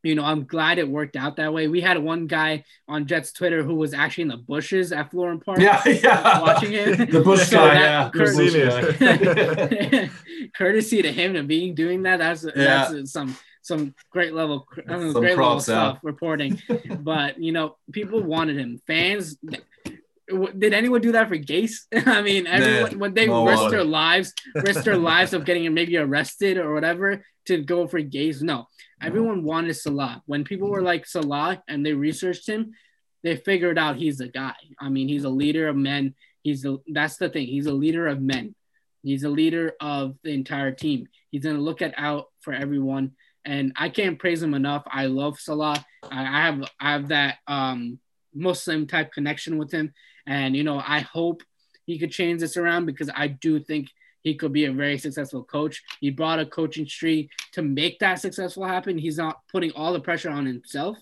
you 0.03 0.15
know, 0.15 0.23
I'm 0.23 0.45
glad 0.45 0.79
it 0.79 0.89
worked 0.89 1.15
out 1.15 1.35
that 1.35 1.53
way. 1.53 1.67
We 1.67 1.81
had 1.81 1.99
one 1.99 2.27
guy 2.27 2.63
on 2.87 3.05
Jets 3.05 3.31
Twitter 3.31 3.63
who 3.63 3.75
was 3.75 3.93
actually 3.93 4.23
in 4.23 4.27
the 4.29 4.37
bushes 4.37 4.91
at 4.91 5.11
Florham 5.11 5.43
Park. 5.43 5.59
Yeah, 5.59 5.81
yeah. 5.87 6.41
Watching 6.41 6.73
it. 6.73 7.11
the 7.11 7.21
bush 7.21 7.47
so 7.47 7.57
guy, 7.57 7.75
yeah. 7.75 8.09
Courtesy, 8.09 10.09
courtesy 10.57 11.01
to 11.03 11.11
him 11.11 11.33
to 11.33 11.43
being 11.43 11.75
doing 11.75 12.03
that. 12.03 12.17
That's 12.17 12.43
yeah. 12.43 12.89
that's 12.91 13.11
some 13.11 13.37
some 13.61 13.93
great 14.09 14.33
level, 14.33 14.67
some 14.87 15.13
great 15.13 15.37
level 15.37 15.59
stuff 15.59 15.99
reporting. 16.01 16.59
but 16.99 17.39
you 17.39 17.51
know, 17.51 17.77
people 17.91 18.23
wanted 18.23 18.57
him. 18.57 18.81
Fans 18.87 19.37
did 20.57 20.73
anyone 20.73 21.01
do 21.01 21.11
that 21.13 21.27
for 21.27 21.37
Gase? 21.37 21.85
I 22.07 22.21
mean, 22.21 22.47
everyone 22.47 22.99
when 22.99 23.13
they 23.13 23.27
no 23.27 23.45
risk 23.45 23.69
their 23.69 23.83
lives, 23.83 24.33
risk 24.55 24.83
their 24.83 24.97
lives 25.11 25.33
of 25.33 25.45
getting 25.45 25.71
maybe 25.73 25.97
arrested 25.97 26.57
or 26.57 26.73
whatever 26.73 27.23
to 27.45 27.61
go 27.61 27.87
for 27.87 28.01
Gase. 28.01 28.41
No, 28.41 28.67
everyone 29.01 29.43
wanted 29.43 29.73
Saleh. 29.75 30.21
When 30.25 30.43
people 30.43 30.69
were 30.69 30.81
like 30.81 31.05
Saleh 31.05 31.59
and 31.67 31.85
they 31.85 31.93
researched 31.93 32.47
him, 32.47 32.73
they 33.23 33.35
figured 33.35 33.77
out 33.77 33.97
he's 33.97 34.17
the 34.17 34.27
guy. 34.27 34.55
I 34.79 34.89
mean, 34.89 35.07
he's 35.07 35.23
a 35.23 35.29
leader 35.29 35.67
of 35.67 35.75
men. 35.75 36.15
He's 36.43 36.63
the 36.63 36.79
that's 36.87 37.17
the 37.17 37.29
thing. 37.29 37.47
He's 37.47 37.67
a 37.67 37.73
leader 37.73 38.07
of 38.07 38.21
men. 38.21 38.55
He's 39.03 39.23
a 39.23 39.29
leader 39.29 39.73
of 39.79 40.15
the 40.23 40.31
entire 40.31 40.71
team. 40.71 41.07
He's 41.31 41.43
gonna 41.43 41.59
look 41.59 41.81
at 41.81 41.93
out 41.97 42.27
for 42.41 42.53
everyone. 42.53 43.11
And 43.43 43.73
I 43.75 43.89
can't 43.89 44.19
praise 44.19 44.41
him 44.41 44.53
enough. 44.53 44.83
I 44.85 45.07
love 45.07 45.39
Saleh. 45.39 45.83
I, 46.03 46.21
I 46.21 46.45
have 46.45 46.63
I 46.79 46.91
have 46.91 47.07
that 47.09 47.37
um, 47.47 47.99
Muslim 48.33 48.87
type 48.87 49.11
connection 49.11 49.57
with 49.57 49.71
him. 49.71 49.93
And 50.27 50.55
you 50.55 50.63
know, 50.63 50.81
I 50.85 50.99
hope 50.99 51.43
he 51.85 51.97
could 51.99 52.11
change 52.11 52.41
this 52.41 52.57
around 52.57 52.85
because 52.85 53.09
I 53.13 53.27
do 53.27 53.59
think 53.59 53.89
he 54.21 54.35
could 54.35 54.53
be 54.53 54.65
a 54.65 54.71
very 54.71 54.97
successful 54.97 55.43
coach. 55.43 55.81
He 55.99 56.11
brought 56.11 56.39
a 56.39 56.45
coaching 56.45 56.85
tree 56.85 57.29
to 57.53 57.61
make 57.61 57.99
that 57.99 58.19
successful 58.19 58.65
happen. 58.65 58.97
He's 58.97 59.17
not 59.17 59.39
putting 59.51 59.71
all 59.71 59.93
the 59.93 59.99
pressure 59.99 60.29
on 60.29 60.45
himself. 60.45 60.97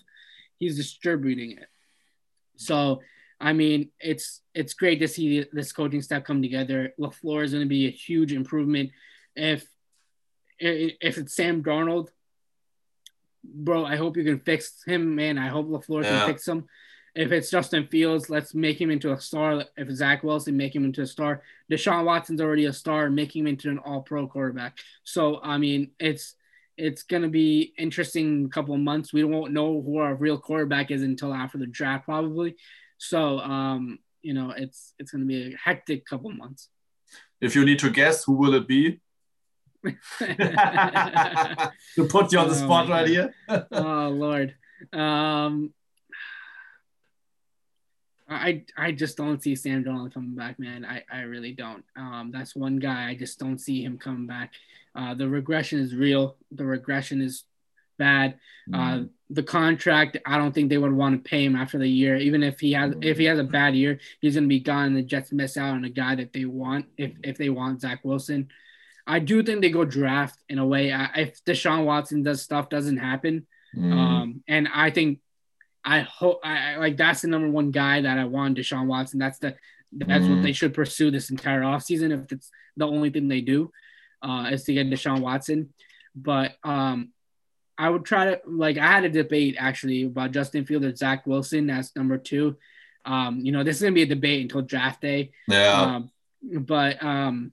He's 0.58 0.76
distributing 0.76 1.52
it. 1.52 1.68
So, 2.56 3.00
I 3.40 3.52
mean, 3.52 3.90
it's 4.00 4.40
it's 4.54 4.74
great 4.74 5.00
to 5.00 5.08
see 5.08 5.46
this 5.52 5.72
coaching 5.72 6.02
staff 6.02 6.24
come 6.24 6.42
together. 6.42 6.92
LaFleur 6.98 7.44
is 7.44 7.52
going 7.52 7.64
to 7.64 7.68
be 7.68 7.86
a 7.86 7.90
huge 7.90 8.32
improvement. 8.32 8.90
If 9.36 9.66
if 10.58 11.16
it's 11.16 11.34
Sam 11.34 11.62
Darnold, 11.62 12.08
bro, 13.42 13.84
I 13.86 13.96
hope 13.96 14.16
you 14.16 14.24
can 14.24 14.40
fix 14.40 14.82
him, 14.86 15.14
man. 15.14 15.38
I 15.38 15.48
hope 15.48 15.68
LaFleur 15.68 16.04
yeah. 16.04 16.18
can 16.18 16.26
fix 16.26 16.46
him. 16.46 16.66
If 17.14 17.32
it's 17.32 17.50
Justin 17.50 17.86
Fields, 17.88 18.30
let's 18.30 18.54
make 18.54 18.80
him 18.80 18.90
into 18.90 19.12
a 19.12 19.20
star. 19.20 19.64
If 19.76 19.90
Zach 19.90 20.22
Wilson, 20.22 20.56
make 20.56 20.74
him 20.74 20.84
into 20.84 21.02
a 21.02 21.06
star. 21.06 21.42
Deshaun 21.70 22.04
Watson's 22.04 22.40
already 22.40 22.66
a 22.66 22.72
star, 22.72 23.10
make 23.10 23.34
him 23.34 23.46
into 23.46 23.68
an 23.68 23.78
all 23.78 24.02
pro 24.02 24.26
quarterback. 24.26 24.78
So 25.04 25.40
I 25.42 25.58
mean, 25.58 25.90
it's 25.98 26.34
it's 26.76 27.02
gonna 27.02 27.28
be 27.28 27.74
interesting 27.76 28.48
couple 28.48 28.74
of 28.74 28.80
months. 28.80 29.12
We 29.12 29.24
won't 29.24 29.52
know 29.52 29.82
who 29.82 29.98
our 29.98 30.14
real 30.14 30.38
quarterback 30.38 30.90
is 30.90 31.02
until 31.02 31.34
after 31.34 31.58
the 31.58 31.66
draft, 31.66 32.04
probably. 32.04 32.56
So 32.98 33.40
um, 33.40 33.98
you 34.22 34.34
know, 34.34 34.52
it's 34.56 34.94
it's 34.98 35.10
gonna 35.10 35.24
be 35.24 35.52
a 35.52 35.56
hectic 35.56 36.06
couple 36.06 36.30
of 36.30 36.36
months. 36.36 36.68
If 37.40 37.56
you 37.56 37.64
need 37.64 37.78
to 37.80 37.90
guess, 37.90 38.24
who 38.24 38.34
will 38.34 38.54
it 38.54 38.68
be? 38.68 39.00
to 39.84 39.92
put 42.08 42.32
you 42.32 42.38
on 42.38 42.48
the 42.48 42.54
oh 42.54 42.64
spot 42.64 42.88
right 42.88 43.08
here. 43.08 43.34
oh 43.48 44.08
Lord. 44.08 44.54
Um 44.92 45.72
I 48.30 48.64
I 48.76 48.92
just 48.92 49.16
don't 49.16 49.42
see 49.42 49.56
Sam 49.56 49.84
Darnold 49.84 50.14
coming 50.14 50.36
back, 50.36 50.58
man. 50.58 50.84
I, 50.84 51.02
I 51.12 51.22
really 51.22 51.52
don't. 51.52 51.84
Um, 51.96 52.30
that's 52.32 52.54
one 52.54 52.78
guy 52.78 53.08
I 53.08 53.14
just 53.14 53.38
don't 53.38 53.58
see 53.58 53.82
him 53.82 53.98
coming 53.98 54.26
back. 54.26 54.52
Uh, 54.94 55.14
the 55.14 55.28
regression 55.28 55.80
is 55.80 55.94
real. 55.94 56.36
The 56.52 56.64
regression 56.64 57.20
is 57.20 57.44
bad. 57.98 58.38
Uh, 58.72 59.02
the 59.28 59.42
contract, 59.42 60.16
I 60.24 60.38
don't 60.38 60.52
think 60.52 60.70
they 60.70 60.78
would 60.78 60.92
want 60.92 61.22
to 61.22 61.28
pay 61.28 61.44
him 61.44 61.56
after 61.56 61.78
the 61.78 61.88
year. 61.88 62.16
Even 62.16 62.42
if 62.42 62.60
he 62.60 62.72
has 62.72 62.94
if 63.02 63.18
he 63.18 63.24
has 63.24 63.38
a 63.38 63.44
bad 63.44 63.74
year, 63.74 63.98
he's 64.20 64.36
gonna 64.36 64.46
be 64.46 64.60
gone. 64.60 64.94
The 64.94 65.02
Jets 65.02 65.32
miss 65.32 65.56
out 65.56 65.74
on 65.74 65.84
a 65.84 65.90
guy 65.90 66.14
that 66.14 66.32
they 66.32 66.44
want 66.44 66.86
if 66.96 67.12
if 67.22 67.36
they 67.36 67.50
want 67.50 67.80
Zach 67.80 68.00
Wilson. 68.04 68.48
I 69.06 69.18
do 69.18 69.42
think 69.42 69.60
they 69.60 69.70
go 69.70 69.84
draft 69.84 70.38
in 70.48 70.58
a 70.58 70.66
way. 70.66 70.92
I, 70.92 71.10
if 71.16 71.44
Deshaun 71.44 71.84
Watson 71.84 72.22
does 72.22 72.42
stuff 72.42 72.68
doesn't 72.68 72.98
happen, 72.98 73.46
mm. 73.76 73.92
um, 73.92 74.42
and 74.46 74.68
I 74.72 74.90
think 74.90 75.18
I 75.84 76.00
hope 76.00 76.40
I, 76.44 76.76
like 76.76 76.96
that's 76.96 77.22
the 77.22 77.28
number 77.28 77.48
one 77.48 77.70
guy 77.70 78.02
that 78.02 78.18
I 78.18 78.24
want, 78.24 78.58
Deshaun 78.58 78.86
Watson. 78.86 79.18
That's 79.18 79.38
the 79.38 79.56
that's 79.92 80.24
mm 80.24 80.36
what 80.36 80.42
they 80.42 80.52
should 80.52 80.72
pursue 80.72 81.10
this 81.10 81.30
entire 81.30 81.62
offseason 81.62 82.12
if 82.12 82.30
it's 82.30 82.50
the 82.76 82.86
only 82.86 83.10
thing 83.10 83.26
they 83.26 83.40
do 83.40 83.72
uh, 84.22 84.48
is 84.52 84.62
to 84.64 84.74
get 84.74 84.88
Deshaun 84.88 85.20
Watson. 85.20 85.72
But 86.14 86.52
um, 86.62 87.12
I 87.76 87.88
would 87.88 88.04
try 88.04 88.26
to 88.26 88.40
like 88.46 88.78
I 88.78 88.86
had 88.86 89.04
a 89.04 89.08
debate 89.08 89.56
actually 89.58 90.04
about 90.04 90.32
Justin 90.32 90.64
Fields 90.64 90.86
or 90.86 90.94
Zach 90.94 91.26
Wilson 91.26 91.70
as 91.70 91.94
number 91.96 92.18
two. 92.18 92.56
Um, 93.04 93.40
you 93.40 93.52
know, 93.52 93.64
this 93.64 93.76
is 93.76 93.82
gonna 93.82 93.94
be 93.94 94.02
a 94.02 94.06
debate 94.06 94.42
until 94.42 94.62
draft 94.62 95.00
day. 95.00 95.32
Yeah. 95.48 95.80
Um, 95.80 96.10
but 96.42 97.02
um, 97.02 97.52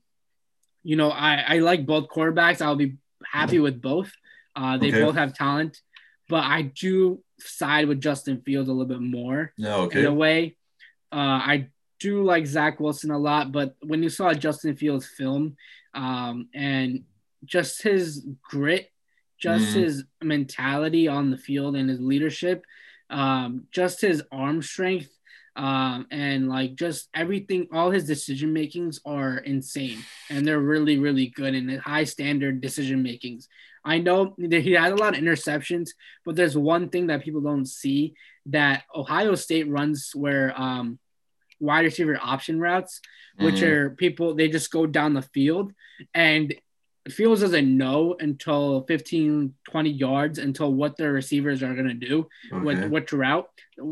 you 0.84 0.96
know, 0.96 1.10
I, 1.10 1.44
I 1.48 1.60
like 1.60 1.86
both 1.86 2.10
quarterbacks. 2.10 2.62
I'll 2.62 2.76
be 2.76 2.98
happy 3.26 3.60
with 3.60 3.82
both. 3.82 4.12
Uh, 4.56 4.78
they 4.78 4.90
okay. 4.90 5.02
both 5.02 5.16
have 5.16 5.34
talent, 5.34 5.80
but 6.30 6.44
I 6.44 6.64
do 6.64 7.24
side 7.40 7.88
with 7.88 8.02
Justin 8.02 8.42
Fields 8.42 8.70
a 8.70 8.72
little 8.72 8.86
bit 8.86 9.02
more. 9.02 9.54
Yeah, 9.58 9.76
okay. 9.78 10.00
In 10.00 10.06
a 10.06 10.14
way, 10.14 10.56
uh, 11.12 11.16
I 11.16 11.70
do 12.00 12.24
like 12.24 12.46
Zach 12.46 12.80
Wilson 12.80 13.12
a 13.12 13.18
lot, 13.18 13.52
but 13.52 13.76
when 13.82 14.04
you 14.04 14.10
saw 14.10 14.34
Justin 14.34 14.76
Fields 14.76 15.08
film, 15.08 15.56
um, 15.94 16.50
and 16.54 17.04
just 17.46 17.82
his 17.82 18.26
grit, 18.42 18.92
just 19.40 19.76
mm. 19.76 19.84
his 19.84 20.04
mentality 20.22 21.08
on 21.08 21.32
the 21.32 21.38
field 21.38 21.76
and 21.76 21.90
his 21.90 22.00
leadership, 22.00 22.64
um, 23.10 23.66
just 23.72 24.02
his 24.02 24.24
arm 24.32 24.62
strength, 24.62 25.10
um, 25.56 26.06
and 26.12 26.50
like 26.50 26.76
just 26.76 27.10
everything, 27.16 27.68
all 27.72 27.90
his 27.90 28.06
decision 28.06 28.54
makings 28.54 29.00
are 29.06 29.38
insane, 29.38 30.00
and 30.30 30.46
they're 30.46 30.60
really, 30.60 31.00
really 31.00 31.28
good 31.28 31.56
and 31.56 31.80
high 31.80 32.04
standard 32.04 32.62
decision 32.62 33.02
makings. 33.02 33.48
I 33.88 34.00
know 34.00 34.36
he 34.38 34.74
has 34.74 34.92
a 34.92 34.96
lot 34.96 35.16
of 35.16 35.24
interceptions, 35.24 35.92
but 36.26 36.36
there's 36.36 36.58
one 36.58 36.90
thing 36.90 37.08
that 37.08 37.24
people 37.24 37.42
don't 37.42 37.66
see 37.66 38.16
that 38.48 38.84
Ohio 38.94 39.36
State 39.36 39.70
runs 39.70 40.12
where 40.14 40.54
um, 40.60 41.00
wide 41.60 41.86
receiver 41.86 42.20
option 42.22 42.60
routes, 42.60 43.02
which 43.40 43.56
mm-hmm. 43.56 43.66
are 43.66 43.90
people 43.92 44.36
they 44.36 44.50
just 44.50 44.72
go 44.72 44.86
down 44.86 45.14
the 45.14 45.22
field 45.22 45.74
and 46.14 46.54
Fields 47.10 47.42
doesn't 47.42 47.78
know 47.78 48.16
until 48.20 48.84
15, 48.88 49.54
20 49.70 49.90
yards 49.90 50.40
until 50.40 50.74
what 50.74 50.98
their 50.98 51.14
receivers 51.14 51.64
are 51.64 51.74
going 51.74 51.88
to 51.88 51.94
do 51.94 52.28
okay. 52.52 52.64
with 52.64 52.92
which 52.92 53.14
route. 53.14 53.48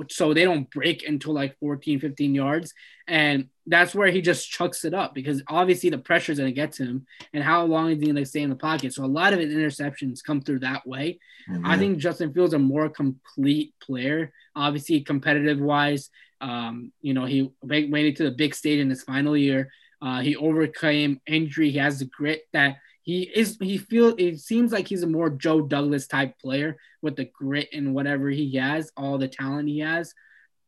So 0.09 0.33
they 0.33 0.43
don't 0.43 0.69
break 0.69 1.07
until 1.07 1.33
like 1.33 1.57
14, 1.59 1.99
15 1.99 2.35
yards. 2.35 2.73
And 3.07 3.49
that's 3.67 3.95
where 3.95 4.09
he 4.09 4.21
just 4.21 4.49
chucks 4.49 4.85
it 4.85 4.93
up 4.93 5.15
because 5.15 5.41
obviously 5.47 5.89
the 5.89 5.97
pressure 5.97 6.31
is 6.31 6.37
going 6.37 6.49
to 6.49 6.55
get 6.55 6.73
to 6.73 6.83
him 6.83 7.07
and 7.33 7.43
how 7.43 7.65
long 7.65 7.89
is 7.89 7.99
he 7.99 8.05
going 8.05 8.15
to 8.15 8.25
stay 8.25 8.41
in 8.41 8.49
the 8.49 8.55
pocket. 8.55 8.93
So 8.93 9.03
a 9.03 9.07
lot 9.07 9.33
of 9.33 9.39
his 9.39 9.53
interceptions 9.53 10.23
come 10.23 10.41
through 10.41 10.59
that 10.59 10.85
way. 10.85 11.19
Mm-hmm. 11.49 11.65
I 11.65 11.77
think 11.77 11.97
Justin 11.97 12.33
Fields 12.33 12.53
a 12.53 12.59
more 12.59 12.89
complete 12.89 13.73
player, 13.81 14.31
obviously 14.55 15.01
competitive 15.01 15.59
wise. 15.59 16.09
Um, 16.41 16.91
you 17.01 17.13
know, 17.13 17.25
he 17.25 17.51
made 17.63 18.05
it 18.05 18.17
to 18.17 18.23
the 18.23 18.31
big 18.31 18.53
stage 18.53 18.79
in 18.79 18.89
his 18.89 19.03
final 19.03 19.35
year. 19.35 19.71
Uh, 20.01 20.21
he 20.21 20.35
overcame 20.35 21.21
injury. 21.25 21.71
He 21.71 21.79
has 21.79 21.99
the 21.99 22.05
grit 22.05 22.43
that 22.53 22.77
he 23.01 23.23
is. 23.23 23.57
He 23.59 23.77
feels. 23.77 24.15
It 24.17 24.39
seems 24.39 24.71
like 24.71 24.87
he's 24.87 25.03
a 25.03 25.07
more 25.07 25.29
Joe 25.29 25.61
Douglas 25.61 26.07
type 26.07 26.37
player 26.39 26.77
with 27.01 27.15
the 27.15 27.25
grit 27.25 27.69
and 27.71 27.95
whatever 27.95 28.29
he 28.29 28.55
has, 28.57 28.91
all 28.97 29.17
the 29.17 29.27
talent 29.27 29.69
he 29.69 29.79
has, 29.79 30.13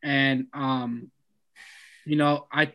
and 0.04 0.48
um, 0.54 1.12
you 2.06 2.16
know, 2.16 2.48
I 2.52 2.72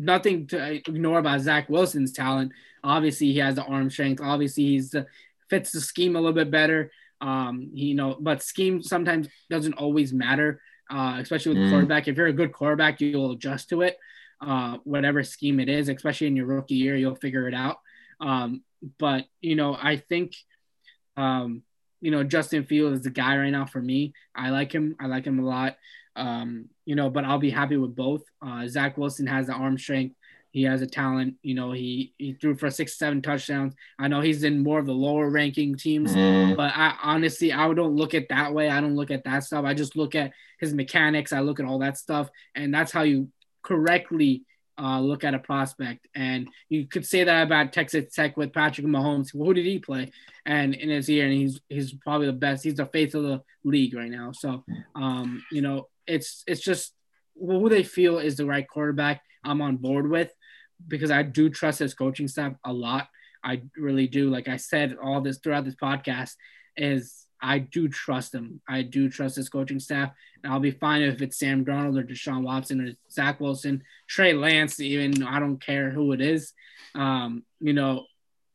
nothing 0.00 0.46
to 0.48 0.72
ignore 0.72 1.18
about 1.18 1.40
Zach 1.40 1.68
Wilson's 1.68 2.12
talent. 2.12 2.52
Obviously, 2.82 3.32
he 3.32 3.38
has 3.38 3.56
the 3.56 3.64
arm 3.64 3.90
strength. 3.90 4.20
Obviously, 4.22 4.64
he's 4.64 4.90
the, 4.90 5.06
fits 5.48 5.72
the 5.72 5.80
scheme 5.80 6.16
a 6.16 6.18
little 6.18 6.32
bit 6.32 6.50
better. 6.50 6.90
Um, 7.20 7.70
you 7.74 7.94
know, 7.94 8.16
but 8.18 8.42
scheme 8.42 8.82
sometimes 8.82 9.28
doesn't 9.50 9.74
always 9.74 10.12
matter, 10.12 10.62
uh, 10.90 11.18
especially 11.20 11.54
with 11.54 11.64
mm. 11.64 11.70
quarterback. 11.70 12.08
If 12.08 12.16
you're 12.16 12.28
a 12.28 12.32
good 12.32 12.52
quarterback, 12.52 13.00
you'll 13.00 13.32
adjust 13.32 13.68
to 13.68 13.82
it, 13.82 13.98
uh, 14.40 14.78
whatever 14.84 15.22
scheme 15.22 15.60
it 15.60 15.68
is. 15.68 15.88
Especially 15.90 16.28
in 16.28 16.36
your 16.36 16.46
rookie 16.46 16.76
year, 16.76 16.96
you'll 16.96 17.14
figure 17.14 17.46
it 17.46 17.54
out. 17.54 17.78
Um, 18.20 18.62
but 18.98 19.26
you 19.42 19.54
know, 19.54 19.76
I 19.78 19.96
think, 19.96 20.34
um, 21.18 21.62
you 22.00 22.10
know, 22.10 22.24
Justin 22.24 22.64
Field 22.64 22.94
is 22.94 23.02
the 23.02 23.10
guy 23.10 23.36
right 23.36 23.50
now 23.50 23.66
for 23.66 23.82
me. 23.82 24.14
I 24.34 24.48
like 24.48 24.72
him. 24.72 24.96
I 24.98 25.06
like 25.06 25.26
him 25.26 25.38
a 25.38 25.44
lot. 25.44 25.76
Um, 26.16 26.70
you 26.90 26.96
know, 26.96 27.08
but 27.08 27.24
I'll 27.24 27.38
be 27.38 27.50
happy 27.50 27.76
with 27.76 27.94
both. 27.94 28.24
Uh, 28.44 28.66
Zach 28.66 28.98
Wilson 28.98 29.24
has 29.28 29.46
the 29.46 29.52
arm 29.52 29.78
strength. 29.78 30.16
He 30.50 30.64
has 30.64 30.82
a 30.82 30.88
talent. 30.88 31.36
You 31.40 31.54
know, 31.54 31.70
he 31.70 32.12
he 32.18 32.32
threw 32.32 32.56
for 32.56 32.68
six, 32.68 32.98
seven 32.98 33.22
touchdowns. 33.22 33.74
I 33.96 34.08
know 34.08 34.20
he's 34.20 34.42
in 34.42 34.64
more 34.64 34.80
of 34.80 34.86
the 34.86 34.92
lower 34.92 35.30
ranking 35.30 35.76
teams, 35.76 36.12
mm. 36.12 36.56
but 36.56 36.72
I 36.74 36.96
honestly 37.00 37.52
I 37.52 37.72
don't 37.74 37.94
look 37.94 38.12
at 38.12 38.30
that 38.30 38.52
way. 38.52 38.68
I 38.68 38.80
don't 38.80 38.96
look 38.96 39.12
at 39.12 39.22
that 39.22 39.44
stuff. 39.44 39.64
I 39.64 39.72
just 39.72 39.94
look 39.94 40.16
at 40.16 40.32
his 40.58 40.74
mechanics. 40.74 41.32
I 41.32 41.38
look 41.42 41.60
at 41.60 41.66
all 41.66 41.78
that 41.78 41.96
stuff, 41.96 42.28
and 42.56 42.74
that's 42.74 42.90
how 42.90 43.02
you 43.02 43.28
correctly 43.62 44.42
uh, 44.76 44.98
look 44.98 45.22
at 45.22 45.34
a 45.34 45.38
prospect. 45.38 46.08
And 46.16 46.48
you 46.68 46.88
could 46.88 47.06
say 47.06 47.22
that 47.22 47.42
about 47.42 47.72
Texas 47.72 48.12
Tech 48.12 48.36
with 48.36 48.52
Patrick 48.52 48.88
Mahomes. 48.88 49.30
Who 49.32 49.54
did 49.54 49.64
he 49.64 49.78
play? 49.78 50.10
And 50.44 50.74
in 50.74 50.88
his 50.88 51.08
year, 51.08 51.26
and 51.26 51.34
he's 51.34 51.60
he's 51.68 51.92
probably 51.92 52.26
the 52.26 52.32
best. 52.32 52.64
He's 52.64 52.74
the 52.74 52.86
face 52.86 53.14
of 53.14 53.22
the 53.22 53.42
league 53.62 53.94
right 53.94 54.10
now. 54.10 54.32
So, 54.32 54.64
um, 54.96 55.44
you 55.52 55.62
know, 55.62 55.86
it's 56.06 56.42
it's 56.46 56.60
just 56.60 56.94
who 57.36 57.68
they 57.68 57.82
feel 57.82 58.18
is 58.18 58.36
the 58.36 58.46
right 58.46 58.68
quarterback. 58.68 59.22
I'm 59.44 59.62
on 59.62 59.76
board 59.76 60.08
with 60.08 60.32
because 60.86 61.10
I 61.10 61.22
do 61.22 61.48
trust 61.48 61.78
his 61.78 61.94
coaching 61.94 62.28
staff 62.28 62.54
a 62.64 62.72
lot. 62.72 63.08
I 63.42 63.62
really 63.76 64.06
do. 64.06 64.30
Like 64.30 64.48
I 64.48 64.56
said, 64.56 64.96
all 65.02 65.20
this 65.20 65.38
throughout 65.38 65.64
this 65.64 65.76
podcast 65.76 66.34
is 66.76 67.26
I 67.42 67.58
do 67.58 67.88
trust 67.88 68.34
him. 68.34 68.60
I 68.68 68.82
do 68.82 69.08
trust 69.08 69.36
his 69.36 69.48
coaching 69.48 69.80
staff, 69.80 70.12
and 70.42 70.52
I'll 70.52 70.60
be 70.60 70.72
fine 70.72 71.02
if 71.02 71.22
it's 71.22 71.38
Sam 71.38 71.64
Darnold 71.64 71.98
or 71.98 72.04
Deshaun 72.04 72.42
Watson 72.42 72.80
or 72.80 72.92
Zach 73.10 73.40
Wilson, 73.40 73.82
Trey 74.08 74.34
Lance. 74.34 74.78
Even 74.80 75.22
I 75.22 75.38
don't 75.38 75.62
care 75.62 75.90
who 75.90 76.12
it 76.12 76.20
is. 76.20 76.52
Um, 76.94 77.44
you 77.60 77.72
know, 77.72 78.04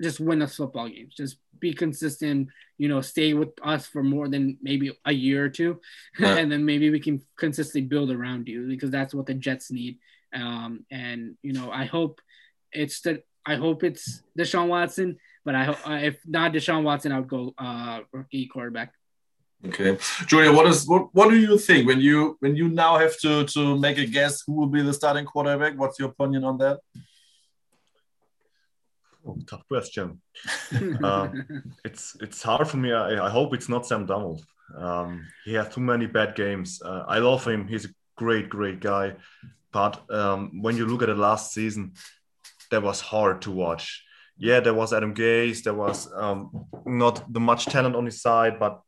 just 0.02 0.20
win 0.20 0.40
the 0.40 0.48
football 0.48 0.88
games. 0.88 1.16
Just 1.16 1.38
be 1.60 1.74
consistent. 1.74 2.50
You 2.78 2.90
know, 2.90 3.02
stay 3.02 3.34
with 3.34 3.50
us 3.64 3.86
for 3.86 4.04
more 4.04 4.28
than 4.28 4.58
maybe 4.62 4.92
a 5.06 5.12
year 5.12 5.46
or 5.46 5.50
two, 5.50 5.80
yeah. 6.20 6.36
and 6.36 6.52
then 6.52 6.66
maybe 6.66 6.90
we 6.90 7.00
can 7.00 7.22
consistently 7.38 7.88
build 7.88 8.12
around 8.12 8.48
you 8.48 8.68
because 8.68 8.92
that's 8.92 9.14
what 9.14 9.26
the 9.26 9.34
Jets 9.34 9.72
need. 9.72 9.98
Um, 10.34 10.86
and 10.92 11.38
you 11.42 11.54
know, 11.54 11.72
I 11.72 11.86
hope 11.86 12.20
it's 12.72 13.02
the 13.02 13.24
I 13.46 13.56
hope 13.56 13.84
it's 13.84 14.24
Deshaun 14.38 14.68
Watson, 14.68 15.18
but 15.46 15.56
I 15.56 15.64
hope 15.66 15.88
uh, 15.88 16.00
if 16.02 16.18
not 16.26 16.54
Deshaun 16.54 16.84
Watson, 16.84 17.12
I 17.12 17.20
would 17.20 17.30
go 17.30 17.54
uh, 17.58 18.02
rookie 18.12 18.48
quarterback. 18.48 18.94
Okay, 19.68 19.98
Julia, 20.28 20.52
what 20.52 20.68
is 20.68 20.88
what, 20.88 21.08
what 21.14 21.30
do 21.30 21.38
you 21.38 21.58
think 21.58 21.88
when 21.88 22.00
you 22.00 22.38
when 22.40 22.56
you 22.56 22.70
now 22.70 22.98
have 22.98 23.18
to 23.20 23.46
to 23.46 23.80
make 23.80 23.98
a 23.98 24.06
guess 24.06 24.44
who 24.46 24.54
will 24.54 24.68
be 24.68 24.82
the 24.82 24.94
starting 24.94 25.26
quarterback? 25.26 25.78
What's 25.78 25.98
your 25.98 26.10
opinion 26.10 26.44
on 26.44 26.58
that? 26.60 26.80
Oh, 29.26 29.38
tough 29.48 29.68
question. 29.68 30.22
um, 31.04 31.46
it's 31.84 32.16
it's 32.22 32.44
hard 32.44 32.68
for 32.68 32.78
me. 32.78 32.92
I, 32.94 33.26
I 33.26 33.30
hope 33.30 33.54
it's 33.54 33.70
not 33.70 33.88
Sam 33.88 34.06
Darnold. 34.06 34.44
Um, 34.78 35.28
he 35.46 35.54
has 35.54 35.74
too 35.74 35.82
many 35.82 36.06
bad 36.06 36.36
games. 36.36 36.82
Uh, 36.84 37.04
I 37.08 37.20
love 37.20 37.46
him. 37.46 37.68
He's 37.68 37.86
a 37.86 37.90
great, 38.16 38.50
great 38.50 38.80
guy. 38.80 39.16
But 39.72 40.10
um, 40.12 40.62
when 40.62 40.78
you 40.78 40.86
look 40.86 41.02
at 41.02 41.08
the 41.08 41.16
last 41.16 41.54
season, 41.54 41.94
that 42.72 42.84
was 42.84 43.02
hard 43.02 43.42
to 43.44 43.52
watch. 43.52 44.04
Yeah, 44.38 44.60
there 44.60 44.74
was 44.74 44.94
Adam 44.94 45.14
Gase. 45.14 45.64
There 45.64 45.74
was 45.74 46.12
um, 46.14 46.68
not 46.86 47.32
the 47.32 47.40
much 47.40 47.66
talent 47.66 47.96
on 47.96 48.06
his 48.06 48.22
side, 48.22 48.60
but 48.60 48.82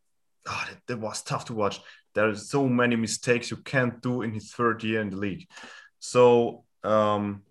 oh, 0.48 0.66
that, 0.70 0.78
that, 0.88 1.00
was 1.00 1.22
tough 1.24 1.46
to 1.46 1.54
watch. 1.54 1.80
There 2.14 2.30
are 2.30 2.36
so 2.36 2.68
many 2.68 2.96
mistakes 2.96 3.52
you 3.52 3.58
can't 3.58 4.02
do 4.02 4.22
in 4.22 4.34
his 4.34 4.52
third 4.52 4.84
year 4.84 5.02
in 5.02 5.10
the 5.10 5.18
league. 5.18 5.48
So 6.00 6.64
um, 6.84 7.44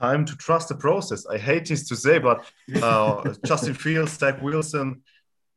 time 0.00 0.24
to 0.24 0.36
trust 0.36 0.68
the 0.68 0.74
process. 0.74 1.26
I 1.26 1.38
hate 1.38 1.66
this 1.66 1.88
to 1.88 1.96
say, 1.96 2.18
but 2.18 2.44
uh, 2.82 3.34
Justin 3.44 3.74
Fields, 3.74 4.18
Zach 4.18 4.40
Wilson, 4.42 5.02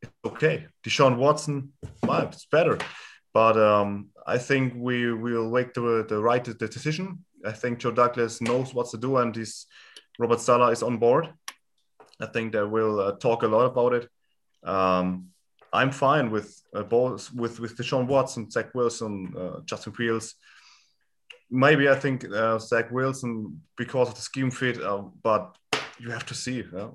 it's 0.02 0.12
okay. 0.26 0.68
Deshaun 0.84 1.18
Watson, 1.18 1.74
well, 2.04 2.24
it's 2.24 2.46
better. 2.46 2.78
But 3.34 3.58
um, 3.58 4.10
I 4.26 4.38
think 4.38 4.74
we 4.76 5.14
will 5.14 5.50
make 5.50 5.74
the, 5.74 6.06
the 6.08 6.20
right 6.20 6.44
the 6.44 6.54
decision. 6.54 7.24
I 7.46 7.52
think 7.52 7.80
Joe 7.80 7.92
Douglas 7.92 8.42
knows 8.42 8.74
what 8.74 8.90
to 8.90 8.98
do, 8.98 9.18
and 9.18 9.36
his 9.36 9.66
Robert 10.20 10.42
Saleh 10.42 10.74
is 10.74 10.84
on 10.84 10.98
board. 10.98 11.30
I 12.20 12.28
think 12.28 12.54
they 12.54 12.64
will 12.64 13.00
uh, 13.00 13.12
talk 13.14 13.44
a 13.44 13.48
lot 13.48 13.66
about 13.66 13.94
it. 13.94 14.10
Um, 14.64 15.30
I'm 15.74 15.92
fine 15.92 16.30
with 16.30 16.62
uh, 16.76 16.84
both 16.84 17.34
with 17.34 17.60
with 17.60 17.78
Deshaun 17.78 18.08
Watson, 18.08 18.52
Zach 18.52 18.76
Wilson, 18.76 19.34
uh, 19.38 19.62
Justin 19.66 19.94
Fields. 19.94 20.36
Maybe 21.52 21.90
I 21.90 21.96
think 21.96 22.26
uh, 22.26 22.58
Zach 22.60 22.92
Wilson 22.92 23.62
because 23.78 24.08
of 24.10 24.16
the 24.16 24.22
scheme 24.22 24.52
fit, 24.52 24.82
uh, 24.82 25.04
but 25.22 25.56
you 26.00 26.10
have 26.10 26.26
to 26.28 26.34
see. 26.34 26.64
Yeah? 26.74 26.88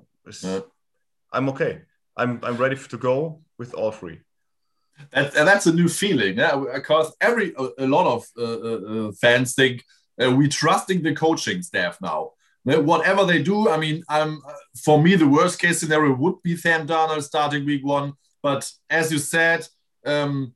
I'm 1.31 1.49
okay. 1.49 1.81
I'm 2.15 2.39
I'm 2.43 2.57
ready 2.57 2.75
to 2.75 2.97
go 2.97 3.41
with 3.57 3.73
all 3.73 3.91
three. 3.91 4.19
That, 5.11 5.33
that's 5.33 5.67
a 5.67 5.73
new 5.73 5.87
feeling, 5.87 6.37
yeah. 6.37 6.63
Because 6.73 7.15
every 7.21 7.53
a, 7.57 7.85
a 7.85 7.87
lot 7.87 8.07
of 8.07 8.25
uh, 8.37 8.59
uh, 8.69 9.07
uh 9.07 9.11
fans 9.11 9.53
think 9.53 9.83
uh, 10.21 10.31
we 10.31 10.47
trusting 10.47 11.03
the 11.03 11.13
coaching 11.15 11.61
staff 11.61 11.99
now. 12.01 12.31
Whatever 12.63 13.23
they 13.23 13.41
do, 13.41 13.69
I 13.69 13.77
mean, 13.77 14.03
I'm 14.09 14.41
for 14.83 15.01
me, 15.01 15.15
the 15.15 15.27
worst 15.27 15.57
case 15.57 15.79
scenario 15.79 16.13
would 16.15 16.41
be 16.43 16.57
Sam 16.57 16.85
Darnold 16.85 17.23
starting 17.23 17.65
week 17.65 17.85
one. 17.85 18.13
But 18.43 18.69
as 18.89 19.09
you 19.09 19.19
said, 19.19 19.65
um, 20.05 20.53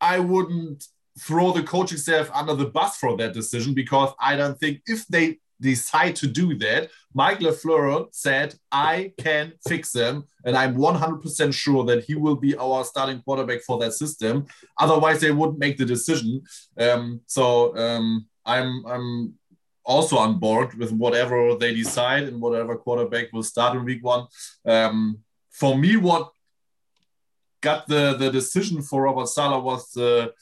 I 0.00 0.18
wouldn't 0.18 0.84
throw 1.18 1.52
the 1.52 1.62
coaching 1.62 1.98
staff 1.98 2.30
under 2.32 2.54
the 2.54 2.66
bus 2.66 2.96
for 2.96 3.16
that 3.16 3.32
decision 3.32 3.74
because 3.74 4.12
I 4.20 4.36
don't 4.36 4.58
think 4.58 4.82
if 4.86 5.06
they 5.06 5.38
decide 5.60 6.16
to 6.16 6.26
do 6.26 6.56
that, 6.58 6.90
Mike 7.14 7.40
LaFleur 7.40 8.08
said, 8.12 8.54
I 8.70 9.12
can 9.18 9.52
fix 9.66 9.92
them. 9.92 10.24
And 10.44 10.56
I'm 10.56 10.76
100% 10.76 11.52
sure 11.52 11.84
that 11.84 12.04
he 12.04 12.14
will 12.14 12.36
be 12.36 12.56
our 12.56 12.84
starting 12.84 13.20
quarterback 13.22 13.62
for 13.62 13.78
that 13.78 13.92
system. 13.92 14.46
Otherwise, 14.78 15.20
they 15.20 15.32
wouldn't 15.32 15.58
make 15.58 15.76
the 15.76 15.84
decision. 15.84 16.42
Um, 16.78 17.20
so 17.26 17.76
um, 17.76 18.26
I'm, 18.44 18.86
I'm 18.86 19.34
also 19.84 20.16
on 20.18 20.38
board 20.38 20.74
with 20.74 20.92
whatever 20.92 21.56
they 21.56 21.74
decide 21.74 22.24
and 22.24 22.40
whatever 22.40 22.76
quarterback 22.76 23.32
will 23.32 23.42
start 23.42 23.76
in 23.76 23.84
week 23.84 24.04
one. 24.04 24.26
Um, 24.64 25.18
for 25.50 25.76
me, 25.76 25.96
what 25.96 26.30
got 27.60 27.88
the, 27.88 28.14
the 28.16 28.30
decision 28.30 28.82
for 28.82 29.02
Robert 29.02 29.28
Saleh 29.28 29.64
was 29.64 29.90
the, 29.90 30.32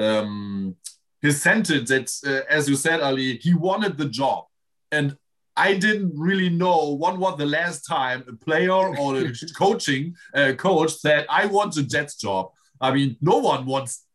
um, 0.00 0.76
his 1.20 1.42
sentence 1.42 1.88
that, 1.90 2.10
uh, 2.26 2.44
as 2.48 2.68
you 2.68 2.76
said, 2.76 3.00
Ali, 3.00 3.36
he 3.38 3.54
wanted 3.54 3.98
the 3.98 4.08
job 4.08 4.44
and 4.90 5.16
I 5.56 5.74
didn't 5.74 6.12
really 6.16 6.48
know 6.48 6.94
when 6.94 7.18
was 7.18 7.36
the 7.36 7.46
last 7.46 7.82
time 7.82 8.24
a 8.28 8.32
player 8.32 8.72
or 8.72 9.16
a 9.16 9.32
coaching 9.56 10.16
uh, 10.34 10.52
coach 10.56 10.92
said, 10.94 11.26
I 11.28 11.46
want 11.46 11.76
a 11.76 11.82
Jets 11.82 12.16
job. 12.16 12.50
I 12.80 12.92
mean, 12.92 13.16
no 13.20 13.38
one 13.38 13.66
wants 13.66 14.06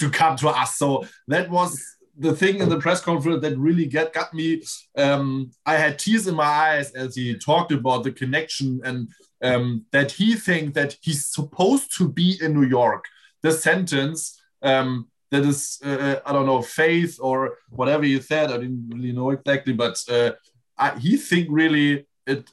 to 0.00 0.10
come 0.10 0.36
to 0.38 0.48
us. 0.48 0.76
So 0.76 1.06
that 1.28 1.48
was 1.48 1.80
the 2.18 2.34
thing 2.34 2.58
in 2.58 2.68
the 2.68 2.78
press 2.78 3.00
conference 3.00 3.42
that 3.42 3.56
really 3.58 3.86
get, 3.86 4.12
got 4.12 4.34
me. 4.34 4.62
Um, 4.96 5.50
I 5.64 5.76
had 5.76 5.98
tears 5.98 6.26
in 6.26 6.34
my 6.34 6.44
eyes 6.44 6.92
as 6.92 7.14
he 7.14 7.36
talked 7.36 7.72
about 7.72 8.02
the 8.02 8.12
connection 8.12 8.80
and 8.84 9.08
um, 9.42 9.84
that 9.92 10.10
he 10.10 10.34
think 10.34 10.74
that 10.74 10.96
he's 11.02 11.26
supposed 11.26 11.96
to 11.98 12.08
be 12.08 12.38
in 12.40 12.54
New 12.54 12.66
York. 12.66 13.04
The 13.42 13.52
sentence 13.52 14.40
um, 14.64 15.08
that 15.30 15.44
is 15.44 15.80
uh, 15.84 15.88
uh, 15.88 16.20
I 16.26 16.32
don't 16.32 16.46
know 16.46 16.62
faith 16.62 17.18
or 17.20 17.58
whatever 17.70 18.04
you 18.06 18.20
said. 18.20 18.50
I 18.50 18.58
didn't 18.58 18.90
really 18.92 19.12
know 19.12 19.30
exactly, 19.30 19.72
but 19.72 20.02
uh, 20.08 20.32
I, 20.78 20.98
he 20.98 21.16
think 21.16 21.48
really 21.50 22.06
it 22.26 22.50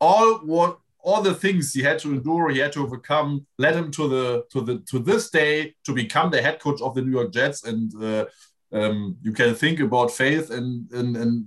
all 0.00 0.38
what 0.38 0.78
all 1.02 1.22
the 1.22 1.34
things 1.34 1.72
he 1.72 1.82
had 1.82 1.98
to 2.00 2.10
endure, 2.10 2.50
he 2.50 2.58
had 2.58 2.72
to 2.72 2.82
overcome, 2.82 3.46
led 3.58 3.74
him 3.74 3.90
to 3.92 4.08
the 4.08 4.44
to 4.52 4.60
the 4.60 4.78
to 4.90 4.98
this 4.98 5.30
day 5.30 5.74
to 5.84 5.92
become 5.92 6.30
the 6.30 6.42
head 6.42 6.60
coach 6.60 6.80
of 6.82 6.94
the 6.94 7.02
New 7.02 7.12
York 7.12 7.32
Jets. 7.32 7.64
And 7.64 7.92
uh, 8.02 8.26
um, 8.72 9.16
you 9.22 9.32
can 9.32 9.54
think 9.54 9.80
about 9.80 10.10
faith 10.10 10.50
and 10.50 10.90
and, 10.92 11.16
and 11.16 11.44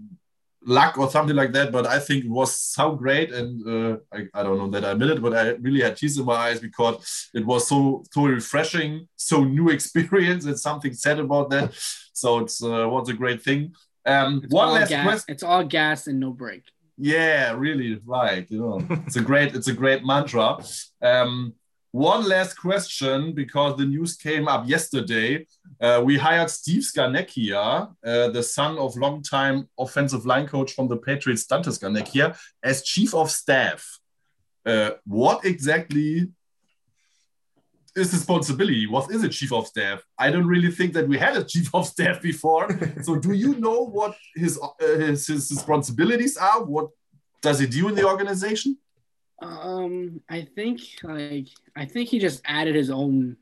luck 0.66 0.98
or 0.98 1.10
something 1.10 1.36
like 1.36 1.52
that. 1.54 1.72
But 1.72 1.86
I 1.88 2.00
think 2.00 2.26
it 2.26 2.32
was 2.32 2.56
so 2.56 2.96
great, 2.96 3.32
and 3.32 3.68
uh, 3.68 3.98
I, 4.12 4.28
I 4.34 4.44
don't 4.44 4.58
know 4.58 4.70
that 4.70 4.86
I 4.86 4.92
admit 4.92 5.12
it, 5.12 5.22
but 5.22 5.34
I 5.34 5.50
really 5.62 5.82
had 5.82 5.98
tears 5.98 6.18
in 6.18 6.26
my 6.26 6.36
eyes 6.36 6.60
because 6.60 7.30
it 7.34 7.46
was 7.46 7.68
so 7.68 8.04
so 8.12 8.26
refreshing, 8.26 9.08
so 9.16 9.44
new 9.44 9.70
experience, 9.78 10.46
and 10.46 10.60
something 10.60 10.94
said 10.94 11.20
about 11.20 11.50
that. 11.52 11.74
So 12.14 12.40
it's 12.40 12.64
uh, 12.64 12.88
was 12.90 13.10
a 13.10 13.14
great 13.14 13.42
thing. 13.42 13.74
Um, 14.06 14.42
it's 14.44 14.54
one 14.54 14.74
last 14.74 14.90
gas. 14.90 15.06
question. 15.06 15.34
It's 15.34 15.44
all 15.44 15.64
gas 15.64 16.08
and 16.08 16.20
no 16.20 16.32
break. 16.32 16.64
Yeah, 16.98 17.54
really 17.54 18.00
right. 18.06 18.46
You 18.50 18.60
know, 18.60 18.88
it's 19.08 19.16
a 19.16 19.22
great 19.22 19.56
it's 19.56 19.68
a 19.68 19.74
great 19.74 20.06
mantra. 20.06 20.58
Um, 21.02 21.54
one 21.94 22.28
last 22.28 22.56
question 22.56 23.34
because 23.34 23.78
the 23.78 23.86
news 23.86 24.16
came 24.16 24.48
up 24.48 24.68
yesterday. 24.68 25.46
Uh, 25.80 26.02
we 26.04 26.18
hired 26.18 26.50
Steve 26.50 26.82
Scarnecchia, 26.82 27.96
uh, 28.04 28.30
the 28.30 28.42
son 28.42 28.80
of 28.80 28.98
longtime 28.98 29.70
offensive 29.78 30.26
line 30.26 30.48
coach 30.48 30.74
from 30.74 30.88
the 30.88 30.98
Patriots, 30.98 31.46
Dante 31.46 31.70
Scarnecchia, 31.70 32.36
as 32.64 32.82
chief 32.82 33.14
of 33.14 33.30
staff. 33.30 34.00
Uh, 34.66 34.92
what 35.06 35.46
exactly 35.46 36.32
is 37.96 38.12
his 38.12 38.14
responsibility? 38.14 38.88
What 38.88 39.12
is 39.12 39.24
a 39.24 39.30
chief 39.30 39.54
of 39.54 39.68
staff? 39.68 40.04
I 40.18 40.32
don't 40.32 40.48
really 40.48 40.72
think 40.72 40.94
that 40.94 41.08
we 41.08 41.20
had 41.20 41.38
a 41.38 41.44
chief 41.44 41.76
of 41.76 41.86
staff 41.86 42.20
before. 42.24 42.70
so, 43.04 43.18
do 43.18 43.34
you 43.34 43.60
know 43.60 43.86
what 43.86 44.16
his, 44.34 44.60
uh, 44.60 44.98
his 44.98 45.28
his 45.28 45.52
responsibilities 45.52 46.38
are? 46.38 46.64
What 46.64 46.90
does 47.44 47.60
he 47.60 47.68
do 47.68 47.88
in 47.90 47.94
the 47.94 48.08
organization? 48.08 48.80
Um, 49.42 50.22
I 50.30 50.42
think 50.56 50.82
like 51.04 51.48
I 51.76 51.86
think 51.86 52.10
he 52.10 52.20
just 52.20 52.42
added 52.46 52.76
his 52.76 52.90
own 52.90 53.38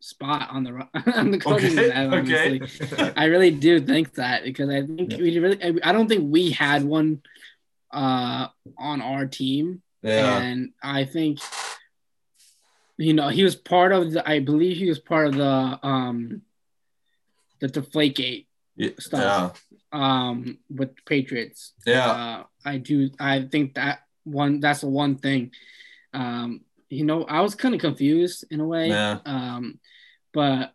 spot 0.00 0.48
on 0.50 0.64
the 0.64 0.70
on 1.14 1.30
the 1.30 1.38
coaching 1.38 1.78
okay. 1.78 1.90
staff. 1.90 2.12
Honestly, 2.12 2.62
okay. 2.62 3.12
I 3.16 3.24
really 3.26 3.50
do 3.50 3.80
think 3.80 4.14
that 4.14 4.44
because 4.44 4.68
I 4.70 4.82
think 4.82 5.12
yeah. 5.12 5.18
we 5.18 5.38
really 5.38 5.82
I 5.82 5.92
don't 5.92 6.08
think 6.08 6.32
we 6.32 6.50
had 6.50 6.84
one 6.84 7.22
uh 7.90 8.48
on 8.78 9.00
our 9.02 9.26
team, 9.26 9.82
yeah. 10.02 10.38
and 10.38 10.72
I 10.82 11.04
think 11.04 11.40
you 12.96 13.14
know 13.14 13.28
he 13.28 13.44
was 13.44 13.56
part 13.56 13.92
of 13.92 14.12
the. 14.12 14.28
I 14.28 14.40
believe 14.40 14.76
he 14.76 14.88
was 14.88 14.98
part 14.98 15.28
of 15.28 15.34
the 15.34 15.78
um 15.82 16.42
the 17.60 17.68
Deflategate 17.68 18.46
yeah. 18.76 18.90
stuff. 18.98 19.62
Um, 19.92 20.58
with 20.68 20.90
Patriots. 21.06 21.72
Yeah, 21.86 22.10
uh, 22.10 22.42
I 22.66 22.76
do. 22.78 23.08
I 23.18 23.44
think 23.50 23.76
that 23.76 24.00
one 24.26 24.60
that's 24.60 24.80
the 24.80 24.88
one 24.88 25.16
thing. 25.16 25.52
Um, 26.12 26.60
you 26.88 27.04
know, 27.04 27.24
I 27.24 27.40
was 27.40 27.54
kind 27.54 27.74
of 27.74 27.80
confused 27.80 28.44
in 28.50 28.60
a 28.60 28.66
way. 28.66 28.88
Yeah. 28.88 29.18
Um, 29.24 29.78
but 30.32 30.72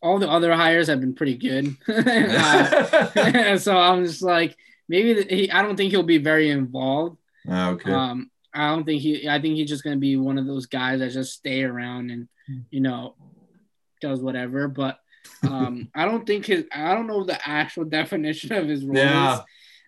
all 0.00 0.18
the 0.18 0.30
other 0.30 0.54
hires 0.54 0.88
have 0.88 1.00
been 1.00 1.14
pretty 1.14 1.36
good. 1.36 1.76
uh, 1.88 3.58
so 3.58 3.76
I'm 3.76 4.04
just 4.04 4.22
like, 4.22 4.56
maybe 4.88 5.14
the, 5.14 5.34
he, 5.34 5.50
I 5.50 5.62
don't 5.62 5.76
think 5.76 5.90
he'll 5.90 6.02
be 6.02 6.18
very 6.18 6.50
involved. 6.50 7.18
Ah, 7.48 7.70
okay. 7.70 7.92
Um, 7.92 8.30
I 8.52 8.68
don't 8.68 8.84
think 8.84 9.02
he. 9.02 9.28
I 9.28 9.40
think 9.40 9.56
he's 9.56 9.68
just 9.68 9.84
gonna 9.84 9.96
be 9.96 10.16
one 10.16 10.38
of 10.38 10.46
those 10.46 10.66
guys 10.66 11.00
that 11.00 11.12
just 11.12 11.34
stay 11.34 11.62
around 11.62 12.10
and 12.10 12.28
hmm. 12.46 12.58
you 12.70 12.80
know 12.80 13.14
does 14.00 14.20
whatever. 14.20 14.68
But 14.68 14.98
um, 15.42 15.88
I 15.94 16.04
don't 16.04 16.26
think 16.26 16.46
his. 16.46 16.64
I 16.72 16.94
don't 16.94 17.06
know 17.06 17.24
the 17.24 17.38
actual 17.48 17.84
definition 17.84 18.52
of 18.52 18.66
his 18.68 18.84
role. 18.84 18.96
Yeah. 18.96 19.40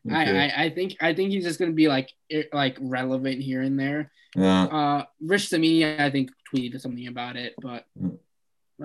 Okay. 0.06 0.16
I, 0.16 0.46
I, 0.46 0.64
I 0.64 0.70
think 0.70 0.96
I 1.00 1.14
think 1.14 1.30
he's 1.30 1.44
just 1.44 1.58
gonna 1.58 1.72
be 1.72 1.88
like 1.88 2.10
like 2.52 2.76
relevant 2.80 3.40
here 3.42 3.62
and 3.62 3.78
there. 3.78 4.10
Yeah. 4.34 4.64
Uh, 4.64 5.04
Rich 5.20 5.48
Cimini, 5.50 5.84
I 5.84 6.10
think 6.10 6.30
tweeted 6.54 6.80
something 6.80 7.06
about 7.06 7.36
it, 7.36 7.54
but 7.60 7.84
Mm. 8.00 8.18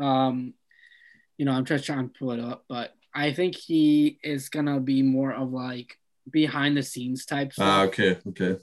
um, 0.02 0.54
you 1.38 1.46
know, 1.46 1.52
I'm 1.54 1.66
just 1.66 1.86
trying 1.86 2.10
to 2.10 2.14
pull 2.18 2.32
it 2.32 2.40
up, 2.40 2.66
but 2.68 2.94
I 3.14 3.32
think 3.34 3.56
he 3.56 4.20
is 4.24 4.50
gonna 4.50 4.80
be 4.80 5.02
more 5.04 5.34
of 5.34 5.52
like 5.54 5.98
behind 6.30 6.76
the 6.76 6.84
scenes 6.84 7.26
type 7.26 7.54
stuff. 7.54 7.66
Ah, 7.68 7.84
okay. 7.84 8.18
Okay. 8.30 8.58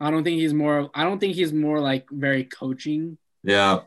I 0.00 0.10
don't 0.10 0.24
think 0.24 0.40
he's 0.40 0.54
more. 0.54 0.90
I 0.94 1.04
don't 1.04 1.18
think 1.18 1.34
he's 1.34 1.52
more 1.52 1.78
like 1.78 2.06
very 2.10 2.44
coaching. 2.44 3.18
Yeah. 3.44 3.80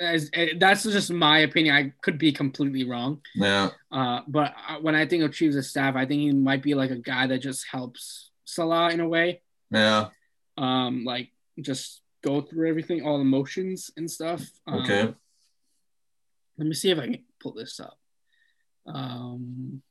As, 0.00 0.30
eh, 0.32 0.54
that's 0.58 0.84
just 0.84 1.12
my 1.12 1.40
opinion. 1.40 1.74
I 1.74 1.92
could 2.00 2.18
be 2.18 2.32
completely 2.32 2.84
wrong. 2.84 3.20
Yeah. 3.34 3.70
Uh, 3.92 4.20
but 4.26 4.54
when 4.80 4.94
I 4.94 5.06
think 5.06 5.22
of 5.22 5.32
chiefs 5.34 5.56
of 5.56 5.66
staff, 5.66 5.94
I 5.94 6.06
think 6.06 6.20
he 6.22 6.32
might 6.32 6.62
be 6.62 6.74
like 6.74 6.90
a 6.90 6.96
guy 6.96 7.26
that 7.26 7.38
just 7.38 7.66
helps 7.70 8.30
Saleh 8.46 8.94
in 8.94 9.00
a 9.00 9.08
way. 9.08 9.42
Yeah. 9.70 10.08
Um, 10.56 11.04
like 11.04 11.30
just 11.60 12.00
go 12.24 12.40
through 12.40 12.68
everything, 12.68 13.04
all 13.04 13.18
the 13.18 13.24
motions 13.24 13.90
and 13.96 14.10
stuff. 14.10 14.42
Um, 14.66 14.82
Okay. 14.82 15.14
Let 16.58 16.66
me 16.66 16.74
see 16.74 16.90
if 16.90 16.98
I 16.98 17.06
can 17.06 17.24
pull 17.40 17.52
this 17.52 17.80
up. 17.80 17.98
Um, 18.86 19.82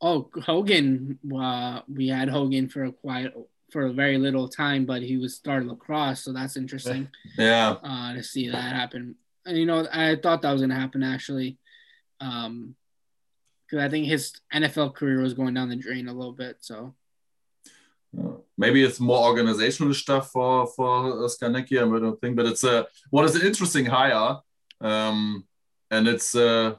oh, 0.00 0.30
Hogan. 0.44 1.18
Uh, 1.34 1.80
we 1.88 2.08
had 2.08 2.28
Hogan 2.28 2.68
for 2.68 2.84
a 2.84 2.92
quiet 2.92 3.34
for 3.74 3.86
a 3.86 3.92
very 3.92 4.18
little 4.18 4.46
time, 4.46 4.86
but 4.86 5.02
he 5.02 5.16
was 5.16 5.34
starting 5.34 5.68
lacrosse, 5.68 6.20
so 6.22 6.32
that's 6.32 6.56
interesting 6.56 7.08
Yeah. 7.36 7.70
uh, 7.82 8.14
to 8.14 8.22
see 8.22 8.48
that 8.48 8.72
happen. 8.72 9.16
And 9.44 9.58
you 9.58 9.66
know, 9.66 9.84
I 9.92 10.14
thought 10.14 10.42
that 10.42 10.52
was 10.52 10.60
going 10.60 10.70
to 10.70 10.76
happen 10.76 11.02
actually, 11.02 11.58
um, 12.20 12.76
because 13.66 13.84
I 13.84 13.88
think 13.88 14.06
his 14.06 14.32
NFL 14.54 14.94
career 14.94 15.20
was 15.20 15.34
going 15.34 15.54
down 15.54 15.70
the 15.70 15.74
drain 15.74 16.06
a 16.06 16.12
little 16.12 16.32
bit. 16.32 16.58
So 16.60 16.94
maybe 18.56 18.84
it's 18.84 19.00
more 19.00 19.26
organizational 19.26 19.92
stuff 19.92 20.30
for 20.30 20.68
for 20.68 21.28
Scarnecchia, 21.34 21.82
I 21.82 21.98
don't 21.98 22.20
think, 22.20 22.36
but 22.36 22.46
it's 22.46 22.62
a 22.62 22.86
what 23.10 23.24
is 23.24 23.34
an 23.34 23.44
interesting 23.44 23.86
hire, 23.86 24.38
um, 24.80 25.44
and 25.90 26.06
it's 26.06 26.36
uh, 26.36 26.74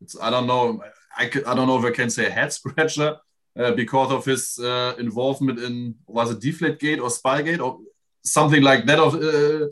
it's 0.00 0.16
I 0.20 0.30
don't 0.30 0.48
know 0.48 0.82
I 1.16 1.26
could, 1.26 1.44
I 1.44 1.54
don't 1.54 1.68
know 1.68 1.78
if 1.78 1.84
I 1.84 1.92
can 1.92 2.10
say 2.10 2.26
a 2.26 2.30
head 2.30 2.52
scratcher 2.52 3.18
uh, 3.58 3.72
because 3.72 4.10
of 4.12 4.24
his 4.24 4.58
uh, 4.58 4.94
involvement 4.98 5.58
in 5.58 5.94
was 6.06 6.30
it 6.30 6.40
Deflategate 6.40 7.00
or 7.00 7.08
Spygate 7.08 7.60
or 7.60 7.78
something 8.22 8.62
like 8.62 8.84
that 8.86 8.98
of 8.98 9.14
uh, 9.14 9.66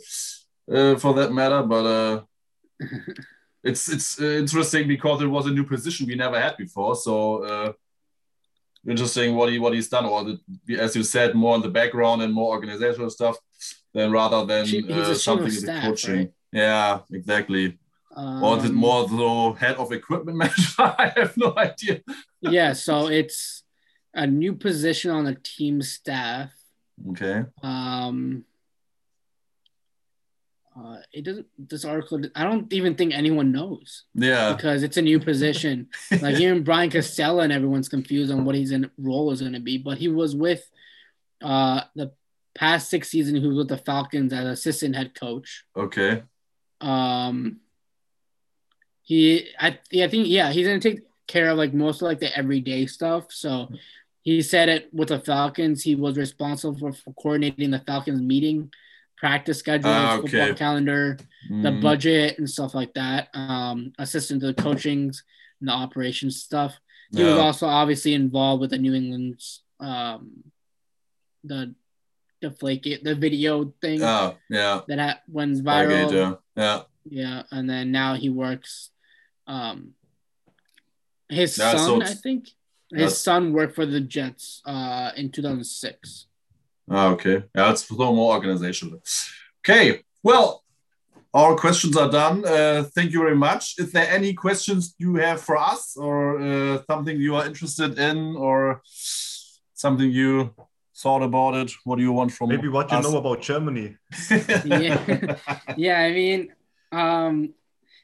uh, 0.74 0.96
for 0.98 1.14
that 1.14 1.32
matter, 1.32 1.62
but 1.62 1.84
uh, 1.86 2.20
it's 3.64 3.88
it's 3.88 4.20
uh, 4.20 4.24
interesting 4.24 4.88
because 4.88 5.22
it 5.22 5.26
was 5.26 5.46
a 5.46 5.50
new 5.50 5.64
position 5.64 6.06
we 6.06 6.14
never 6.16 6.40
had 6.40 6.56
before, 6.56 6.94
so. 6.96 7.44
Uh, 7.44 7.72
interesting 8.84 9.36
what 9.36 9.48
he 9.48 9.60
what 9.60 9.72
he's 9.74 9.88
done, 9.88 10.04
or 10.06 10.24
the, 10.24 10.78
as 10.80 10.96
you 10.96 11.04
said, 11.04 11.36
more 11.36 11.54
in 11.54 11.62
the 11.62 11.68
background 11.68 12.20
and 12.22 12.32
more 12.34 12.50
organizational 12.56 13.08
stuff, 13.10 13.36
than 13.94 14.10
rather 14.10 14.44
than 14.44 14.66
Chief- 14.66 14.88
chief 14.88 14.96
of 15.06 15.16
something 15.16 15.46
in 15.46 15.54
the 15.54 15.60
staff, 15.60 15.84
coaching. 15.84 16.16
right? 16.16 16.32
Yeah, 16.52 16.98
exactly. 17.12 17.78
um, 18.16 18.42
or 18.42 18.58
is 18.58 18.64
it 18.64 18.72
more 18.72 19.06
the 19.06 19.52
head 19.58 19.76
of 19.76 19.92
equipment 19.92 20.36
manager? 20.42 20.82
I 20.82 21.12
have 21.16 21.36
no 21.36 21.54
idea. 21.56 22.00
yeah, 22.40 22.72
so 22.72 23.06
it's 23.06 23.61
a 24.14 24.26
new 24.26 24.54
position 24.54 25.10
on 25.10 25.24
the 25.24 25.34
team 25.34 25.82
staff. 25.82 26.50
Okay. 27.10 27.44
Um, 27.62 28.44
uh, 30.76 30.96
it 31.12 31.22
doesn't. 31.24 31.46
This 31.58 31.84
article, 31.84 32.22
I 32.34 32.44
don't 32.44 32.72
even 32.72 32.94
think 32.94 33.12
anyone 33.12 33.52
knows 33.52 34.04
Yeah. 34.14 34.54
because 34.54 34.82
it's 34.82 34.96
a 34.96 35.02
new 35.02 35.20
position. 35.20 35.88
like 36.22 36.40
even 36.40 36.62
Brian 36.64 36.90
Costello 36.90 37.40
and 37.40 37.52
everyone's 37.52 37.88
confused 37.88 38.32
on 38.32 38.44
what 38.44 38.54
his 38.54 38.74
role 38.98 39.30
is 39.32 39.40
going 39.40 39.52
to 39.52 39.60
be. 39.60 39.76
But 39.78 39.98
he 39.98 40.08
was 40.08 40.34
with 40.34 40.68
uh, 41.42 41.82
the 41.94 42.12
past 42.54 42.88
six 42.88 43.08
seasons. 43.10 43.40
He 43.40 43.46
was 43.46 43.56
with 43.56 43.68
the 43.68 43.76
Falcons 43.78 44.32
as 44.32 44.46
assistant 44.46 44.96
head 44.96 45.14
coach. 45.14 45.64
Okay. 45.76 46.22
Um, 46.80 47.60
he, 49.02 49.48
I, 49.58 49.78
yeah, 49.90 50.06
I 50.06 50.08
think, 50.08 50.28
yeah, 50.28 50.52
he's 50.52 50.66
gonna 50.66 50.80
take 50.80 51.00
care 51.26 51.50
of 51.50 51.58
like 51.58 51.74
most 51.74 52.00
of 52.02 52.06
like 52.06 52.20
the 52.20 52.34
everyday 52.36 52.86
stuff. 52.86 53.26
So 53.30 53.68
he 54.22 54.40
said 54.42 54.68
it 54.68 54.88
with 54.92 55.08
the 55.08 55.18
Falcons. 55.20 55.82
He 55.82 55.94
was 55.94 56.16
responsible 56.16 56.78
for, 56.78 56.92
for 56.92 57.12
coordinating 57.14 57.70
the 57.70 57.80
Falcons 57.80 58.20
meeting, 58.22 58.72
practice 59.16 59.58
schedule, 59.58 59.90
football 60.22 60.40
okay. 60.40 60.54
calendar, 60.54 61.18
the 61.50 61.70
Mm, 61.70 61.80
budget 61.82 62.38
and 62.38 62.48
stuff 62.48 62.74
like 62.74 62.94
that. 62.94 63.28
Um, 63.34 63.92
assistant 63.98 64.40
to 64.42 64.46
the 64.52 64.62
coachings 64.62 65.24
and 65.60 65.68
the 65.68 65.72
operations 65.72 66.40
stuff. 66.40 66.78
He 67.14 67.22
was 67.22 67.34
also 67.38 67.66
obviously 67.66 68.14
involved 68.14 68.60
with 68.62 68.70
the 68.70 68.78
New 68.78 68.94
England's 68.94 69.62
um, 69.80 70.44
the 71.44 71.74
the 72.40 72.50
flake 72.52 72.84
the 73.02 73.14
video 73.14 73.74
thing 73.82 74.00
Ah, 74.02 74.34
yeah. 74.48 74.80
that 74.88 74.98
ha- 74.98 75.20
went 75.28 75.56
viral. 75.64 76.08
Spygate, 76.10 76.38
yeah. 76.56 76.82
Yeah. 77.04 77.42
And 77.50 77.68
then 77.68 77.90
now 77.92 78.14
he 78.14 78.30
works. 78.30 78.90
Um, 79.46 79.94
his 81.28 81.58
Yeah, 81.58 81.72
so 81.72 81.98
son, 81.98 82.02
I 82.02 82.14
think, 82.14 82.48
his 82.92 83.00
that's- 83.00 83.18
son 83.18 83.52
worked 83.52 83.74
for 83.74 83.86
the 83.86 84.00
Jets 84.00 84.62
uh, 84.64 85.10
in 85.16 85.30
2006. 85.30 86.26
Ah, 86.90 87.08
okay. 87.10 87.44
Yeah, 87.54 87.70
it's 87.70 87.88
a 87.90 87.94
little 87.94 88.14
more 88.14 88.34
organizational. 88.34 89.00
Okay. 89.60 90.02
Well, 90.22 90.62
our 91.34 91.56
questions 91.56 91.96
are 91.96 92.10
done. 92.10 92.44
Uh, 92.44 92.84
thank 92.94 93.12
you 93.12 93.20
very 93.20 93.36
much. 93.36 93.74
Is 93.78 93.92
there 93.92 94.06
any 94.10 94.34
questions 94.34 94.94
you 94.98 95.14
have 95.16 95.40
for 95.40 95.56
us 95.56 95.96
or 95.96 96.40
uh, 96.40 96.82
something 96.90 97.18
you 97.18 97.36
are 97.36 97.46
interested 97.46 97.98
in 97.98 98.36
or 98.36 98.82
something 99.74 100.10
you 100.10 100.54
thought 100.94 101.22
about 101.22 101.54
it? 101.54 101.72
What 101.84 101.96
do 101.96 102.02
you 102.02 102.12
want 102.12 102.32
from 102.32 102.50
me? 102.50 102.56
Maybe 102.56 102.68
what 102.68 102.90
you 102.92 103.00
know 103.00 103.16
about 103.16 103.40
Germany. 103.40 103.96
Yeah, 104.66 105.36
yeah. 105.76 105.98
I 105.98 106.12
mean, 106.12 106.52
um, 106.90 107.54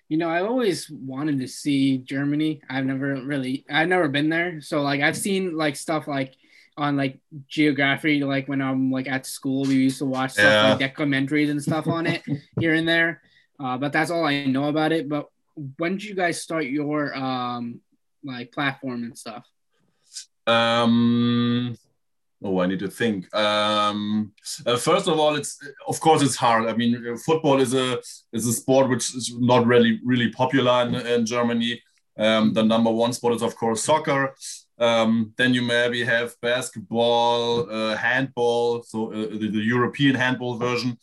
you 0.08 0.16
know, 0.16 0.28
I 0.28 0.40
always 0.42 0.88
wanted 0.90 1.38
to 1.40 1.48
see 1.48 1.98
Germany. 1.98 2.62
I've 2.68 2.86
never 2.86 3.16
really, 3.22 3.64
I've 3.70 3.88
never 3.88 4.08
been 4.08 4.28
there. 4.28 4.60
So 4.60 4.82
like, 4.82 5.00
I've 5.02 5.16
seen 5.16 5.56
like 5.56 5.76
stuff 5.76 6.08
like 6.08 6.34
on 6.76 6.96
like 6.96 7.18
geography, 7.48 8.22
like 8.24 8.48
when 8.48 8.62
I'm 8.62 8.90
like 8.90 9.08
at 9.08 9.26
school, 9.26 9.64
we 9.64 9.74
used 9.74 9.98
to 9.98 10.06
watch 10.06 10.32
stuff 10.32 10.44
Yeah. 10.44 10.74
like 10.74 10.94
documentaries 10.94 11.50
and 11.50 11.62
stuff 11.62 11.86
on 11.88 12.06
it 12.06 12.22
here 12.58 12.74
and 12.74 12.88
there. 12.88 13.20
Uh, 13.60 13.76
but 13.76 13.92
that's 13.92 14.10
all 14.10 14.24
I 14.24 14.44
know 14.46 14.68
about 14.68 14.92
it. 14.92 15.08
But 15.08 15.28
when 15.76 15.92
did 15.92 16.04
you 16.04 16.14
guys 16.14 16.40
start 16.40 16.64
your 16.66 17.14
um 17.16 17.80
like 18.24 18.52
platform 18.52 19.02
and 19.04 19.18
stuff? 19.18 19.44
Um, 20.46 21.76
oh, 22.42 22.60
I 22.60 22.66
need 22.66 22.78
to 22.80 22.88
think. 22.88 23.32
Um, 23.34 24.32
uh, 24.66 24.76
first 24.76 25.08
of 25.08 25.18
all, 25.18 25.34
it's 25.36 25.58
of 25.86 26.00
course 26.00 26.22
it's 26.22 26.36
hard. 26.36 26.66
I 26.68 26.74
mean, 26.74 26.94
uh, 27.06 27.16
football 27.24 27.60
is 27.60 27.74
a 27.74 28.00
is 28.32 28.46
a 28.46 28.52
sport 28.52 28.88
which 28.88 29.14
is 29.14 29.34
not 29.38 29.66
really 29.66 30.00
really 30.04 30.30
popular 30.30 30.82
in, 30.82 30.94
in 30.94 31.26
Germany. 31.26 31.82
Um, 32.18 32.52
the 32.52 32.64
number 32.64 32.90
one 32.90 33.12
sport 33.12 33.34
is 33.34 33.42
of 33.42 33.56
course 33.56 33.84
soccer. 33.84 34.34
Um, 34.78 35.32
then 35.36 35.54
you 35.54 35.62
maybe 35.62 36.04
have 36.04 36.40
basketball, 36.40 37.68
uh, 37.70 37.96
handball, 37.96 38.82
so 38.84 39.12
uh, 39.12 39.16
the, 39.16 39.50
the 39.50 39.60
European 39.60 40.14
handball 40.14 40.56
version. 40.56 40.96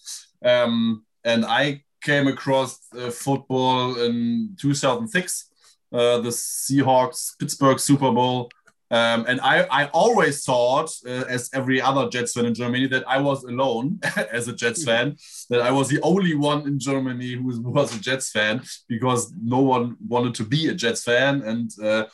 Um, 0.43 1.03
and 1.25 1.45
I 1.45 1.83
came 2.01 2.27
across 2.27 2.79
uh, 2.97 3.09
football 3.09 3.99
in 3.99 4.55
2006, 4.59 5.49
uh, 5.91 6.19
the 6.19 6.29
Seahawks 6.29 7.37
Pittsburgh 7.39 7.79
Super 7.79 8.11
Bowl. 8.11 8.49
Um, 8.91 9.25
and 9.27 9.41
I, 9.41 9.63
I 9.71 9.85
always 9.87 10.43
thought, 10.43 10.91
uh, 11.07 11.25
as 11.27 11.49
every 11.53 11.81
other 11.81 12.07
Jets 12.07 12.33
fan 12.33 12.45
in 12.45 12.53
Germany, 12.53 12.87
that 12.87 13.07
I 13.07 13.19
was 13.19 13.43
alone 13.43 13.99
as 14.31 14.47
a 14.47 14.53
Jets 14.53 14.83
fan, 14.83 15.17
that 15.49 15.61
I 15.61 15.71
was 15.71 15.89
the 15.89 16.01
only 16.01 16.35
one 16.35 16.67
in 16.67 16.77
Germany 16.79 17.33
who 17.33 17.43
was, 17.43 17.59
was 17.77 17.95
a 17.95 17.99
Jets 17.99 18.29
fan 18.29 18.61
because 18.87 19.33
no 19.41 19.59
one 19.59 19.97
wanted 20.07 20.35
to 20.35 20.43
be 20.43 20.67
a 20.67 20.75
Jets 20.75 21.03
fan. 21.03 21.41
And 21.41 21.71
uh, 21.83 22.05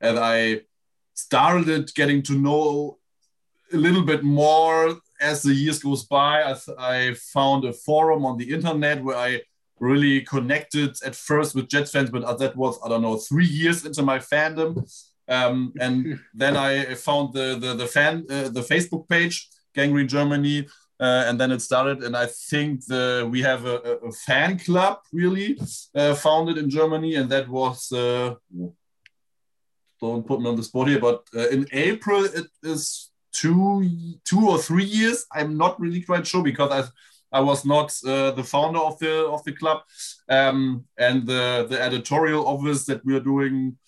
and 0.00 0.18
I 0.18 0.62
started 1.14 1.92
getting 1.94 2.22
to 2.22 2.32
know 2.34 2.98
a 3.72 3.76
little 3.76 4.02
bit 4.02 4.22
more 4.22 4.96
as 5.20 5.42
the 5.42 5.54
years 5.54 5.78
goes 5.78 6.04
by. 6.04 6.42
I, 6.42 6.54
th- 6.54 6.76
I 6.78 7.14
found 7.14 7.64
a 7.64 7.72
forum 7.72 8.26
on 8.26 8.36
the 8.36 8.50
internet 8.50 9.02
where 9.02 9.16
I 9.16 9.42
really 9.78 10.20
connected 10.22 10.96
at 11.04 11.14
first 11.14 11.54
with 11.54 11.68
Jets 11.68 11.90
fans, 11.90 12.10
but 12.10 12.38
that 12.38 12.56
was 12.56 12.78
I 12.84 12.88
don't 12.88 13.02
know 13.02 13.16
three 13.16 13.46
years 13.46 13.84
into 13.84 14.02
my 14.02 14.18
fandom. 14.18 14.86
Um, 15.28 15.72
and 15.80 16.18
then 16.34 16.56
I 16.56 16.94
found 16.94 17.34
the 17.34 17.56
the, 17.58 17.74
the 17.74 17.86
fan 17.86 18.26
uh, 18.30 18.48
the 18.48 18.62
Facebook 18.62 19.08
page 19.08 19.48
Gang 19.74 19.92
Green 19.92 20.08
Germany, 20.08 20.66
uh, 21.00 21.24
and 21.26 21.40
then 21.40 21.50
it 21.50 21.60
started. 21.62 22.02
And 22.02 22.16
I 22.16 22.26
think 22.26 22.86
the 22.86 23.26
we 23.30 23.40
have 23.42 23.64
a, 23.66 23.98
a- 24.08 24.12
fan 24.12 24.58
club 24.58 24.98
really 25.12 25.58
uh, 25.94 26.14
founded 26.14 26.58
in 26.58 26.68
Germany, 26.70 27.16
and 27.16 27.30
that 27.30 27.48
was 27.48 27.90
uh, 27.92 28.34
don't 30.00 30.26
put 30.26 30.40
me 30.40 30.48
on 30.48 30.56
the 30.56 30.62
spot 30.62 30.88
here, 30.88 31.00
but 31.00 31.24
uh, 31.34 31.48
in 31.48 31.66
April 31.72 32.24
it 32.24 32.46
is 32.62 33.10
two 33.32 33.88
two 34.24 34.48
or 34.48 34.58
three 34.58 34.84
years. 34.84 35.24
I'm 35.32 35.56
not 35.56 35.80
really 35.80 36.02
quite 36.02 36.26
sure 36.26 36.42
because 36.42 36.70
I 36.70 37.38
I 37.38 37.40
was 37.40 37.64
not 37.64 37.92
uh, 38.06 38.32
the 38.32 38.44
founder 38.44 38.78
of 38.80 38.98
the 38.98 39.26
of 39.26 39.42
the 39.44 39.52
club, 39.52 39.82
um, 40.28 40.84
and 40.98 41.26
the 41.26 41.66
the 41.70 41.80
editorial 41.80 42.46
office 42.46 42.84
that 42.86 43.04
we 43.04 43.14
are 43.16 43.20
doing 43.20 43.78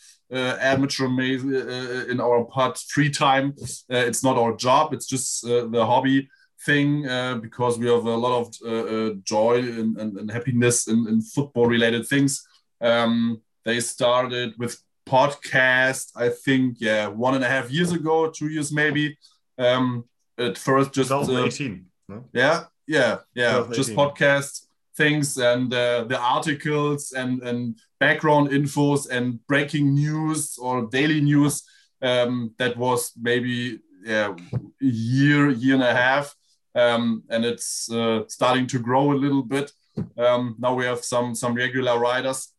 amateur 0.61 1.06
uh, 1.06 2.05
in 2.11 2.20
our 2.20 2.44
part 2.44 2.78
free 2.78 3.11
time. 3.11 3.55
Uh, 3.62 3.97
it's 3.97 4.23
not 4.24 4.36
our 4.36 4.56
job. 4.56 4.93
It's 4.93 5.06
just 5.06 5.44
uh, 5.44 5.66
the 5.66 5.85
hobby 5.85 6.28
thing 6.65 7.06
uh, 7.09 7.36
because 7.36 7.78
we 7.78 7.86
have 7.86 8.05
a 8.06 8.16
lot 8.16 8.40
of 8.40 8.47
uh, 8.66 9.15
joy 9.23 9.59
and, 9.59 9.98
and, 9.98 10.16
and, 10.16 10.31
happiness 10.31 10.89
in, 10.89 11.06
in 11.09 11.20
football 11.20 11.66
related 11.66 12.06
things. 12.06 12.47
Um, 12.81 13.43
they 13.65 13.81
started 13.81 14.55
with 14.59 14.81
podcast, 15.06 16.12
I 16.16 16.31
think, 16.31 16.77
yeah, 16.81 17.06
one 17.09 17.35
and 17.35 17.44
a 17.44 17.48
half 17.48 17.70
years 17.70 17.93
ago, 17.93 18.31
two 18.31 18.48
years 18.48 18.73
maybe. 18.73 19.19
Um, 19.59 20.05
at 20.39 20.59
first, 20.59 20.93
just 20.93 21.11
2018. 21.11 21.86
No? 22.09 22.24
Yeah, 22.32 22.65
yeah, 22.86 23.19
yeah, 23.35 23.66
just 23.73 23.93
podcast 23.93 24.64
things 24.97 25.37
and 25.37 25.73
uh, 25.73 26.05
the 26.05 26.19
articles 26.19 27.12
and 27.12 27.43
and 27.43 27.79
background 28.01 28.51
infos 28.51 29.09
and 29.09 29.45
breaking 29.47 29.95
news 29.95 30.59
or 30.59 30.87
daily 30.91 31.21
news. 31.21 31.62
Um, 32.03 32.55
that 32.59 32.77
was 32.77 33.12
maybe 33.16 33.79
yeah, 34.05 34.35
a 34.35 34.85
year, 34.85 35.49
year 35.51 35.75
and 35.75 35.83
a 35.83 35.95
half, 35.95 36.35
um, 36.75 37.23
and 37.31 37.45
it's 37.45 37.91
uh, 37.91 38.25
starting 38.29 38.66
to 38.69 38.79
grow 38.79 39.12
a 39.12 39.15
little 39.15 39.43
bit. 39.43 39.73
Um, 40.19 40.57
now 40.59 40.75
we 40.75 40.85
have 40.85 41.03
some 41.05 41.35
some 41.35 41.55
regular 41.55 41.99
riders, 41.99 42.53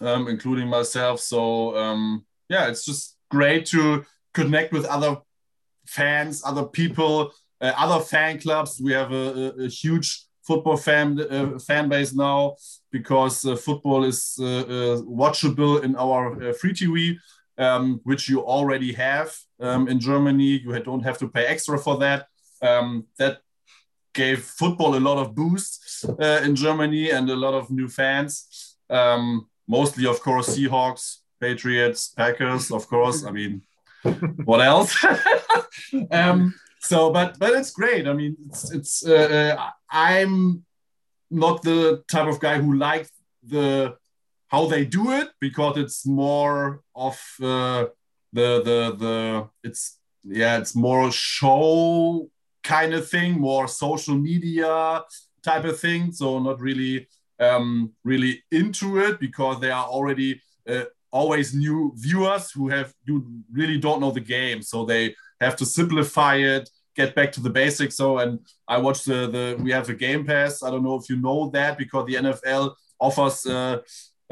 um, 0.00 0.28
including 0.28 0.68
myself. 0.68 1.20
So 1.20 1.76
um, 1.76 2.24
yeah, 2.48 2.68
it's 2.68 2.84
just 2.84 3.16
great 3.30 3.66
to 3.66 4.04
connect 4.32 4.72
with 4.72 4.86
other 4.86 5.18
fans, 5.86 6.42
other 6.44 6.64
people, 6.64 7.32
uh, 7.60 7.72
other 7.76 8.02
fan 8.02 8.40
clubs. 8.40 8.80
We 8.82 8.92
have 8.92 9.12
a, 9.12 9.52
a, 9.58 9.64
a 9.64 9.68
huge 9.68 10.27
football 10.48 10.78
fan 10.78 11.08
uh, 11.20 11.58
fan 11.58 11.88
base 11.88 12.12
now 12.14 12.56
because 12.90 13.44
uh, 13.44 13.54
football 13.56 14.04
is 14.04 14.20
uh, 14.40 14.44
uh, 14.44 14.96
watchable 15.22 15.82
in 15.86 15.94
our 15.96 16.22
uh, 16.42 16.52
free 16.60 16.72
TV, 16.72 17.16
um, 17.58 18.00
which 18.04 18.28
you 18.30 18.38
already 18.56 18.92
have 18.92 19.30
um, 19.60 19.88
in 19.88 19.98
Germany. 20.00 20.52
You 20.64 20.82
don't 20.82 21.04
have 21.08 21.18
to 21.18 21.28
pay 21.28 21.44
extra 21.46 21.78
for 21.78 21.98
that. 21.98 22.20
Um, 22.62 23.04
that 23.18 23.34
gave 24.14 24.38
football 24.42 24.96
a 24.96 25.02
lot 25.08 25.18
of 25.18 25.34
boost 25.34 26.04
in 26.46 26.56
Germany 26.56 27.10
and 27.10 27.30
a 27.30 27.36
lot 27.36 27.54
of 27.54 27.70
new 27.70 27.88
fans. 27.88 28.32
Um, 28.90 29.46
mostly, 29.68 30.06
of 30.06 30.18
course, 30.20 30.48
Seahawks, 30.56 31.18
Patriots, 31.40 32.08
Packers, 32.16 32.72
of 32.72 32.88
course. 32.88 33.24
I 33.24 33.30
mean, 33.30 33.62
what 34.44 34.60
else? 34.60 34.92
so, 36.80 37.10
but 37.10 37.38
but 37.38 37.52
it's 37.52 37.70
great. 37.70 38.06
I 38.06 38.12
mean, 38.12 38.36
it's 38.48 38.70
it's. 38.72 39.06
Uh, 39.06 39.56
uh, 39.58 39.70
I'm 39.90 40.64
not 41.30 41.62
the 41.62 42.02
type 42.10 42.28
of 42.28 42.40
guy 42.40 42.58
who 42.58 42.74
likes 42.76 43.10
the 43.42 43.96
how 44.48 44.66
they 44.66 44.84
do 44.84 45.12
it 45.12 45.28
because 45.40 45.76
it's 45.76 46.06
more 46.06 46.82
of 46.94 47.18
uh, 47.42 47.86
the 48.32 48.62
the 48.62 48.96
the 48.98 49.48
it's 49.62 49.98
yeah 50.24 50.58
it's 50.58 50.74
more 50.74 51.10
show 51.12 52.28
kind 52.62 52.94
of 52.94 53.08
thing, 53.08 53.40
more 53.40 53.68
social 53.68 54.14
media 54.14 55.02
type 55.42 55.64
of 55.64 55.78
thing. 55.80 56.12
So 56.12 56.38
not 56.38 56.60
really 56.60 57.08
um, 57.40 57.92
really 58.04 58.42
into 58.50 58.98
it 58.98 59.20
because 59.20 59.60
they 59.60 59.70
are 59.70 59.86
already 59.86 60.40
uh, 60.68 60.84
always 61.10 61.54
new 61.54 61.92
viewers 61.96 62.50
who 62.50 62.68
have 62.68 62.92
you 63.04 63.24
really 63.52 63.78
don't 63.78 64.00
know 64.00 64.10
the 64.10 64.20
game 64.20 64.60
so 64.62 64.84
they 64.84 65.14
have 65.40 65.56
to 65.56 65.66
simplify 65.66 66.36
it 66.36 66.68
get 66.98 67.14
back 67.14 67.30
to 67.32 67.40
the 67.40 67.50
basics. 67.50 67.96
So 67.96 68.18
and 68.18 68.40
i 68.66 68.76
watch 68.86 69.04
the 69.04 69.18
the 69.34 69.44
we 69.62 69.70
have 69.70 69.88
a 69.88 69.94
game 69.94 70.24
pass. 70.26 70.62
I 70.62 70.70
don't 70.70 70.86
know 70.86 70.96
if 71.00 71.08
you 71.10 71.16
know 71.26 71.40
that 71.56 71.78
because 71.82 72.04
the 72.06 72.16
nfl 72.26 72.74
offers 73.06 73.46
uh, 73.46 73.76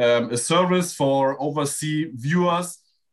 um, 0.05 0.23
a 0.37 0.39
service 0.53 0.89
for 1.01 1.41
overseas 1.47 2.09
viewers 2.15 2.69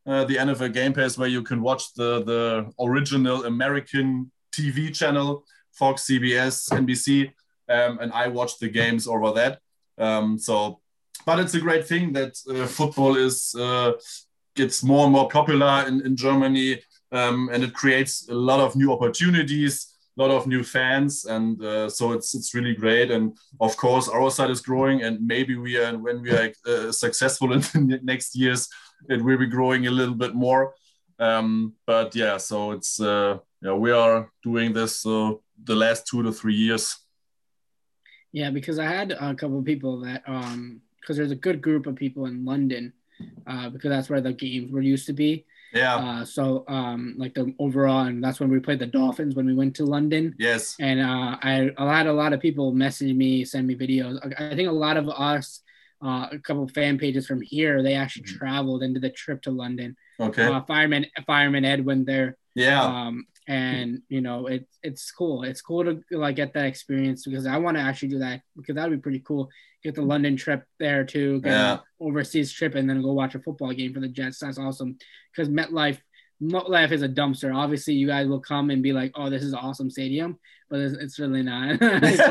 uh, 0.09 0.23
the 0.25 0.37
nfl 0.47 0.73
game 0.73 0.93
pass 0.93 1.17
where 1.17 1.33
you 1.35 1.43
can 1.49 1.61
watch 1.61 1.83
the 1.99 2.11
the 2.31 2.41
original 2.87 3.45
american 3.45 4.31
tv 4.55 4.77
channel 4.99 5.29
fox 5.71 5.95
cbs 6.07 6.55
nbc 6.83 7.31
um, 7.75 7.93
and 8.01 8.11
i 8.11 8.27
watch 8.27 8.53
the 8.59 8.69
games 8.79 9.07
over 9.07 9.31
that. 9.39 9.53
Um, 9.97 10.39
so 10.47 10.79
but 11.25 11.39
it's 11.39 11.53
a 11.53 11.59
great 11.59 11.87
thing 11.87 12.13
that 12.13 12.33
uh, 12.49 12.65
football 12.65 13.15
is 13.15 13.55
uh, 13.55 13.93
gets 14.55 14.83
more 14.83 15.03
and 15.05 15.13
more 15.13 15.29
popular 15.29 15.85
in, 15.87 16.05
in 16.05 16.15
Germany, 16.15 16.81
um, 17.13 17.49
and 17.53 17.63
it 17.63 17.73
creates 17.73 18.27
a 18.29 18.33
lot 18.33 18.59
of 18.59 18.75
new 18.75 18.91
opportunities, 18.91 19.95
a 20.17 20.21
lot 20.21 20.31
of 20.31 20.47
new 20.47 20.63
fans, 20.63 21.25
and 21.25 21.63
uh, 21.63 21.89
so 21.89 22.11
it's 22.11 22.35
it's 22.35 22.53
really 22.53 22.73
great. 22.73 23.11
And 23.11 23.37
of 23.61 23.77
course, 23.77 24.09
our 24.09 24.29
side 24.31 24.49
is 24.49 24.61
growing, 24.61 25.03
and 25.03 25.25
maybe 25.25 25.55
we 25.55 25.77
are 25.77 25.97
when 25.97 26.21
we 26.21 26.31
are 26.31 26.51
uh, 26.65 26.91
successful 26.91 27.53
in 27.53 27.61
the 27.61 27.99
next 28.03 28.35
years, 28.35 28.67
it 29.09 29.23
will 29.23 29.37
be 29.37 29.45
growing 29.45 29.87
a 29.87 29.91
little 29.91 30.15
bit 30.15 30.33
more. 30.33 30.73
Um, 31.19 31.73
but 31.85 32.15
yeah, 32.15 32.37
so 32.37 32.71
it's 32.71 32.99
uh, 32.99 33.37
yeah 33.61 33.73
we 33.73 33.91
are 33.91 34.31
doing 34.43 34.73
this 34.73 35.05
uh, 35.05 35.33
the 35.63 35.75
last 35.75 36.07
two 36.07 36.23
to 36.23 36.31
three 36.31 36.55
years. 36.55 36.97
Yeah, 38.31 38.49
because 38.49 38.79
I 38.79 38.85
had 38.85 39.11
a 39.11 39.35
couple 39.35 39.59
of 39.59 39.65
people 39.65 40.01
that 40.01 40.23
um, 40.25 40.81
because 40.99 41.17
there's 41.17 41.31
a 41.31 41.35
good 41.47 41.61
group 41.61 41.85
of 41.85 41.95
people 41.95 42.25
in 42.25 42.43
London 42.45 42.93
uh, 43.45 43.69
because 43.69 43.89
that's 43.89 44.09
where 44.09 44.21
the 44.21 44.33
games 44.33 44.71
were 44.71 44.81
used 44.81 45.05
to 45.07 45.13
be. 45.13 45.45
Yeah. 45.73 45.95
Uh, 45.95 46.25
so 46.25 46.63
um, 46.67 47.15
like 47.17 47.33
the 47.33 47.53
overall, 47.59 48.01
and 48.01 48.23
that's 48.23 48.39
when 48.39 48.49
we 48.49 48.59
played 48.59 48.79
the 48.79 48.85
Dolphins 48.85 49.35
when 49.35 49.45
we 49.45 49.55
went 49.55 49.75
to 49.77 49.85
London. 49.85 50.35
Yes. 50.37 50.75
And 50.79 51.01
uh, 51.01 51.37
I, 51.41 51.71
I 51.77 51.97
had 51.97 52.07
a 52.07 52.13
lot 52.13 52.33
of 52.33 52.39
people 52.39 52.71
message 52.73 53.13
me, 53.13 53.43
send 53.43 53.67
me 53.67 53.75
videos. 53.75 54.19
I 54.39 54.55
think 54.55 54.69
a 54.69 54.71
lot 54.71 54.97
of 54.97 55.09
us, 55.09 55.61
uh, 56.03 56.27
a 56.31 56.39
couple 56.39 56.67
fan 56.67 56.97
pages 56.97 57.25
from 57.25 57.41
here, 57.41 57.81
they 57.81 57.95
actually 57.95 58.23
mm-hmm. 58.23 58.37
traveled 58.37 58.83
and 58.83 58.93
did 58.93 59.03
the 59.03 59.09
trip 59.09 59.41
to 59.43 59.51
London. 59.51 59.95
Okay. 60.19 60.45
Uh, 60.45 60.61
fireman, 60.61 61.07
fireman 61.25 61.65
Ed 61.65 61.83
went 61.83 62.05
there. 62.05 62.37
Yeah. 62.55 62.83
Um, 62.83 63.25
and 63.47 64.01
you 64.07 64.21
know 64.21 64.47
it, 64.47 64.67
it's 64.83 65.11
cool 65.11 65.43
it's 65.43 65.61
cool 65.61 65.83
to 65.83 66.01
like 66.11 66.35
get 66.35 66.53
that 66.53 66.65
experience 66.65 67.25
because 67.25 67.45
i 67.45 67.57
want 67.57 67.75
to 67.75 67.83
actually 67.83 68.07
do 68.07 68.19
that 68.19 68.41
because 68.55 68.75
that 68.75 68.89
would 68.89 68.97
be 68.97 69.01
pretty 69.01 69.19
cool 69.19 69.49
get 69.83 69.95
the 69.95 70.01
london 70.01 70.37
trip 70.37 70.63
there 70.79 71.03
too 71.03 71.41
get 71.41 71.51
yeah. 71.51 71.73
an 71.73 71.79
overseas 71.99 72.51
trip 72.51 72.75
and 72.75 72.89
then 72.89 73.01
go 73.01 73.11
watch 73.11 73.35
a 73.35 73.39
football 73.39 73.73
game 73.73 73.93
for 73.93 73.99
the 73.99 74.07
jets 74.07 74.39
that's 74.39 74.57
awesome 74.57 74.97
because 75.31 75.49
metlife 75.49 75.99
MetLife 76.43 76.91
is 76.91 77.01
a 77.01 77.09
dumpster. 77.09 77.55
Obviously, 77.55 77.93
you 77.93 78.07
guys 78.07 78.27
will 78.27 78.39
come 78.39 78.69
and 78.69 78.83
be 78.83 78.93
like, 78.93 79.11
"Oh, 79.15 79.29
this 79.29 79.43
is 79.43 79.53
an 79.53 79.59
awesome 79.59 79.89
stadium," 79.89 80.37
but 80.69 80.79
it's, 80.79 80.95
it's 80.95 81.19
really 81.19 81.43
not. 81.43 81.77
it's 81.81 82.17
just, 82.17 82.29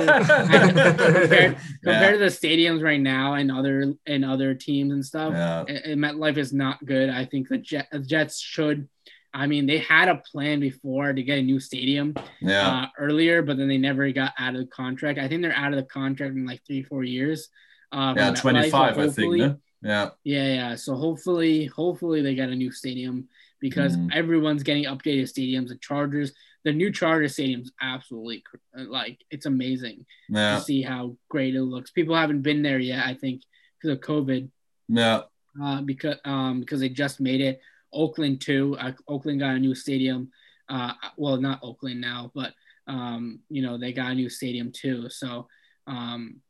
compared, 1.23 1.57
yeah. 1.85 2.11
to 2.11 2.19
the 2.19 2.27
stadiums 2.27 2.83
right 2.83 3.01
now 3.01 3.35
and 3.35 3.51
other 3.51 3.95
and 4.07 4.25
other 4.25 4.55
teams 4.55 4.93
and 4.93 5.05
stuff, 5.05 5.33
yeah. 5.33 5.65
MetLife 5.95 6.37
is 6.37 6.53
not 6.53 6.85
good. 6.85 7.09
I 7.09 7.25
think 7.25 7.49
the 7.49 7.59
Jets 8.07 8.39
should 8.39 8.89
I 9.35 9.47
mean, 9.47 9.67
they 9.67 9.79
had 9.79 10.09
a 10.09 10.17
plan 10.17 10.61
before 10.61 11.13
to 11.13 11.23
get 11.23 11.39
a 11.39 11.43
new 11.43 11.59
stadium 11.59 12.15
yeah. 12.41 12.69
uh, 12.69 12.87
earlier, 12.99 13.43
but 13.43 13.57
then 13.57 13.69
they 13.69 13.79
never 13.79 14.11
got 14.13 14.35
out 14.39 14.55
of 14.55 14.61
the 14.61 14.67
contract. 14.67 15.19
I 15.19 15.29
think 15.29 15.43
they're 15.43 15.55
out 15.55 15.73
of 15.73 15.77
the 15.77 15.85
contract 15.85 16.35
in 16.35 16.47
like 16.47 16.61
three, 16.67 16.83
four 16.83 17.03
years. 17.03 17.49
Uh, 17.91 18.15
yeah, 18.17 18.33
25, 18.33 18.95
so 18.95 19.01
I 19.01 19.09
think. 19.09 19.37
Yeah. 19.39 19.55
yeah. 19.83 20.11
Yeah. 20.25 20.55
Yeah. 20.55 20.75
So 20.77 20.95
hopefully, 20.95 21.67
hopefully 21.67 22.21
they 22.21 22.35
get 22.35 22.51
a 22.51 22.55
new 22.55 22.71
stadium 22.73 23.29
because 23.61 23.97
mm. 23.97 24.11
everyone's 24.13 24.63
getting 24.63 24.85
updated 24.85 25.33
stadiums. 25.33 25.69
The 25.69 25.77
Chargers, 25.77 26.33
the 26.65 26.73
new 26.73 26.93
Charger 26.93 27.29
stadium's 27.29 27.73
absolutely 27.81 28.45
like 28.75 29.19
it's 29.31 29.47
amazing 29.47 30.05
yeah. 30.29 30.57
to 30.57 30.61
see 30.63 30.83
how 30.83 31.17
great 31.31 31.55
it 31.55 31.63
looks. 31.63 31.91
People 31.91 32.17
haven't 32.17 32.43
been 32.43 32.63
there 32.63 32.79
yet, 32.79 33.07
I 33.07 33.15
think, 33.15 33.43
because 33.81 33.97
of 33.97 34.03
COVID. 34.03 34.51
Yeah. 34.89 35.23
Uh, 35.63 35.83
because 35.83 36.17
um 36.25 36.61
because 36.61 36.81
they 36.81 36.89
just 36.89 37.21
made 37.21 37.41
it. 37.41 37.61
Oakland 37.93 38.41
too. 38.41 38.77
Uh, 38.79 38.93
Oakland 39.09 39.41
got 39.41 39.55
a 39.55 39.59
new 39.59 39.75
stadium. 39.75 40.31
Uh, 40.69 40.93
well, 41.17 41.37
not 41.37 41.61
Oakland 41.63 42.01
now, 42.01 42.31
but 42.35 42.53
um, 42.87 43.41
you 43.49 43.63
know 43.63 43.79
they 43.79 43.93
got 43.93 44.13
a 44.13 44.15
new 44.15 44.29
stadium 44.29 44.73
too. 44.73 45.09
So 45.09 45.49
um, 45.87 46.41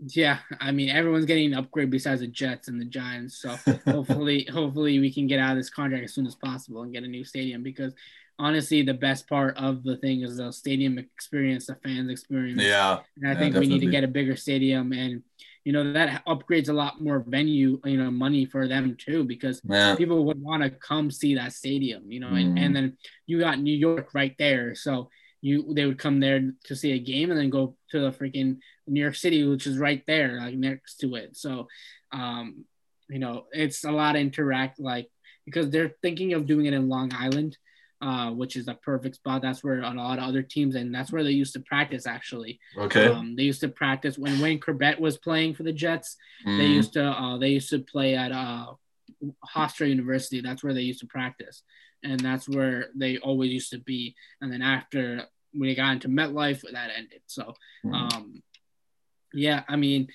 yeah, 0.00 0.38
I 0.60 0.72
mean 0.72 0.88
everyone's 0.88 1.26
getting 1.26 1.52
an 1.52 1.58
upgrade 1.58 1.90
besides 1.90 2.20
the 2.20 2.26
Jets 2.26 2.68
and 2.68 2.80
the 2.80 2.86
Giants. 2.86 3.40
So 3.40 3.56
hopefully, 3.86 4.48
hopefully 4.50 4.98
we 4.98 5.12
can 5.12 5.26
get 5.26 5.40
out 5.40 5.52
of 5.52 5.58
this 5.58 5.70
contract 5.70 6.04
as 6.04 6.14
soon 6.14 6.26
as 6.26 6.34
possible 6.34 6.82
and 6.82 6.92
get 6.92 7.04
a 7.04 7.08
new 7.08 7.24
stadium 7.24 7.62
because 7.62 7.94
honestly, 8.38 8.82
the 8.82 8.94
best 8.94 9.28
part 9.28 9.56
of 9.56 9.82
the 9.82 9.96
thing 9.98 10.22
is 10.22 10.38
the 10.38 10.50
stadium 10.50 10.98
experience, 10.98 11.66
the 11.66 11.76
fans 11.76 12.10
experience. 12.10 12.62
Yeah, 12.62 13.00
and 13.16 13.28
I 13.28 13.32
yeah, 13.32 13.38
think 13.38 13.54
definitely. 13.54 13.68
we 13.68 13.74
need 13.74 13.86
to 13.86 13.90
get 13.92 14.04
a 14.04 14.08
bigger 14.08 14.36
stadium 14.36 14.92
and 14.92 15.22
you 15.64 15.72
know 15.72 15.92
that 15.92 16.24
upgrades 16.26 16.68
a 16.68 16.72
lot 16.72 17.00
more 17.00 17.20
venue 17.20 17.80
you 17.84 17.96
know 17.96 18.10
money 18.10 18.44
for 18.46 18.66
them 18.66 18.96
too 18.98 19.24
because 19.24 19.60
yeah. 19.64 19.94
people 19.94 20.24
would 20.24 20.40
want 20.40 20.62
to 20.62 20.70
come 20.70 21.10
see 21.10 21.34
that 21.34 21.52
stadium 21.52 22.10
you 22.10 22.20
know 22.20 22.28
mm. 22.28 22.40
and, 22.40 22.58
and 22.58 22.76
then 22.76 22.96
you 23.26 23.38
got 23.38 23.58
new 23.58 23.74
york 23.76 24.14
right 24.14 24.34
there 24.38 24.74
so 24.74 25.10
you 25.42 25.72
they 25.74 25.86
would 25.86 25.98
come 25.98 26.20
there 26.20 26.52
to 26.64 26.76
see 26.76 26.92
a 26.92 26.98
game 26.98 27.30
and 27.30 27.38
then 27.38 27.50
go 27.50 27.76
to 27.90 28.00
the 28.00 28.10
freaking 28.10 28.58
new 28.86 29.00
york 29.00 29.14
city 29.14 29.46
which 29.46 29.66
is 29.66 29.78
right 29.78 30.02
there 30.06 30.38
like 30.38 30.54
next 30.54 30.96
to 30.96 31.14
it 31.14 31.36
so 31.36 31.68
um 32.12 32.64
you 33.08 33.18
know 33.18 33.44
it's 33.52 33.84
a 33.84 33.92
lot 33.92 34.16
of 34.16 34.22
interact 34.22 34.80
like 34.80 35.08
because 35.44 35.70
they're 35.70 35.94
thinking 36.02 36.32
of 36.32 36.46
doing 36.46 36.66
it 36.66 36.74
in 36.74 36.88
long 36.88 37.12
island 37.14 37.56
uh, 38.00 38.30
which 38.30 38.56
is 38.56 38.68
a 38.68 38.74
perfect 38.74 39.16
spot. 39.16 39.42
That's 39.42 39.62
where 39.62 39.80
a 39.82 39.90
lot 39.92 40.18
of 40.18 40.24
other 40.24 40.42
teams, 40.42 40.74
and 40.74 40.94
that's 40.94 41.12
where 41.12 41.22
they 41.24 41.32
used 41.32 41.52
to 41.54 41.60
practice. 41.60 42.06
Actually, 42.06 42.58
okay. 42.76 43.06
Um, 43.06 43.36
they 43.36 43.42
used 43.42 43.60
to 43.60 43.68
practice 43.68 44.18
when 44.18 44.40
Wayne 44.40 44.60
Chrebet 44.60 44.98
was 44.98 45.18
playing 45.18 45.54
for 45.54 45.62
the 45.62 45.72
Jets. 45.72 46.16
Mm. 46.46 46.58
They 46.58 46.66
used 46.66 46.92
to 46.94 47.04
uh, 47.04 47.38
they 47.38 47.50
used 47.50 47.70
to 47.70 47.80
play 47.80 48.16
at 48.16 48.32
uh, 48.32 48.74
Hofstra 49.54 49.88
University. 49.88 50.40
That's 50.40 50.62
where 50.64 50.74
they 50.74 50.82
used 50.82 51.00
to 51.00 51.06
practice, 51.06 51.62
and 52.02 52.18
that's 52.20 52.48
where 52.48 52.88
they 52.94 53.18
always 53.18 53.52
used 53.52 53.70
to 53.72 53.78
be. 53.78 54.14
And 54.40 54.52
then 54.52 54.62
after 54.62 55.24
we 55.58 55.74
got 55.74 55.92
into 55.92 56.08
MetLife, 56.08 56.62
that 56.72 56.90
ended. 56.96 57.22
So, 57.26 57.54
Mhm. 57.84 57.94
um, 57.94 58.42
yeah, 59.34 59.64
I 59.68 59.76
mean, 59.76 60.08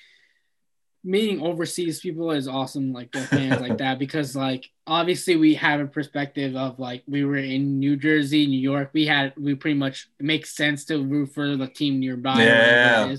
meeting 1.05 1.39
overseas 1.41 1.99
people 1.99 2.31
is 2.31 2.47
awesome, 2.47 2.91
like 2.91 3.11
the 3.11 3.21
fans 3.21 3.61
like 3.61 3.77
that, 3.77 3.99
because 3.99 4.35
like 4.35 4.65
obviously 4.87 5.35
we 5.35 5.53
have 5.53 5.79
a 5.79 5.85
perspective 5.85 6.55
of 6.55 6.79
like 6.79 7.03
we 7.07 7.23
were 7.23 7.37
in 7.37 7.79
New 7.79 7.95
Jersey, 7.95 8.47
New 8.47 8.59
York. 8.59 8.89
We 8.93 9.05
had 9.05 9.33
we 9.37 9.53
pretty 9.55 9.77
much 9.77 10.09
it 10.19 10.25
makes 10.25 10.55
sense 10.55 10.83
to 10.85 11.03
root 11.03 11.33
for 11.33 11.55
the 11.55 11.67
team 11.67 11.99
nearby. 11.99 12.43
Yeah. 12.43 13.15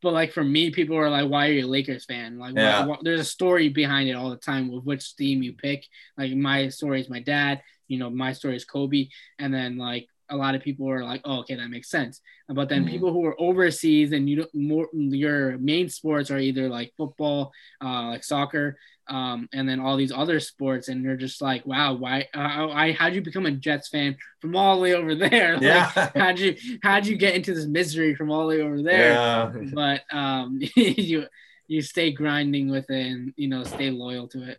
But 0.00 0.12
like 0.12 0.32
for 0.32 0.44
me, 0.44 0.70
people 0.70 0.96
are 0.96 1.10
like, 1.10 1.28
"Why 1.28 1.48
are 1.48 1.52
you 1.52 1.66
a 1.66 1.68
Lakers 1.68 2.04
fan?" 2.04 2.38
Like, 2.38 2.54
why- 2.80 2.86
why- 2.86 2.98
there's 3.02 3.20
a 3.20 3.24
story 3.24 3.68
behind 3.68 4.08
it 4.08 4.12
all 4.14 4.30
the 4.30 4.36
time 4.36 4.70
with 4.70 4.84
which 4.84 5.16
team 5.16 5.42
you 5.42 5.54
pick. 5.54 5.86
Like 6.16 6.32
my 6.32 6.68
story 6.68 7.00
is 7.00 7.10
my 7.10 7.20
dad. 7.20 7.62
You 7.88 7.98
know, 7.98 8.10
my 8.10 8.32
story 8.32 8.56
is 8.56 8.64
Kobe, 8.64 9.08
and 9.38 9.52
then 9.52 9.76
like 9.76 10.06
a 10.30 10.36
lot 10.36 10.54
of 10.54 10.62
people 10.62 10.90
are 10.90 11.04
like, 11.04 11.20
"Oh, 11.24 11.40
okay, 11.40 11.54
that 11.56 11.68
makes 11.70 11.90
sense." 11.90 12.20
But 12.48 12.68
then 12.68 12.84
Mhm. 12.84 12.88
people 12.90 13.12
who 13.12 13.24
are 13.24 13.40
overseas 13.40 14.12
and 14.12 14.28
you 14.28 14.36
don't 14.36 14.54
more 14.54 14.88
your 14.92 15.58
main 15.58 15.88
sports 15.88 16.30
are 16.30 16.38
either 16.38 16.68
like 16.68 16.92
football, 16.96 17.52
uh, 17.82 18.08
like 18.08 18.24
soccer, 18.24 18.76
um, 19.08 19.48
and 19.52 19.68
then 19.68 19.80
all 19.80 19.96
these 19.96 20.12
other 20.12 20.40
sports, 20.40 20.88
and 20.88 21.02
you're 21.02 21.16
just 21.16 21.42
like, 21.42 21.66
"Wow, 21.66 21.94
why? 21.94 22.26
Uh, 22.34 22.68
I 22.70 22.92
how'd 22.92 23.14
you 23.14 23.20
become 23.22 23.46
a 23.46 23.50
Jets 23.52 23.88
fan 23.88 24.16
from 24.40 24.56
all 24.56 24.76
the 24.76 24.82
way 24.82 24.94
over 24.94 25.14
there? 25.14 25.54
Like, 25.60 25.62
Yeah. 25.62 26.10
how'd 26.14 26.38
you 26.38 26.56
how'd 26.82 27.06
you 27.06 27.16
get 27.16 27.34
into 27.34 27.54
this 27.54 27.66
misery 27.66 28.14
from 28.14 28.30
all 28.30 28.42
the 28.48 28.56
way 28.56 28.62
over 28.62 28.82
there?" 28.82 29.12
Yeah. 29.14 29.52
but 29.74 30.02
um, 30.12 30.58
you 30.76 31.26
you 31.66 31.80
stay 31.82 32.12
grinding 32.12 32.68
with 32.70 32.90
it 32.90 33.06
and 33.06 33.32
you 33.36 33.48
know 33.48 33.64
stay 33.64 33.90
loyal 33.90 34.28
to 34.28 34.42
it. 34.50 34.58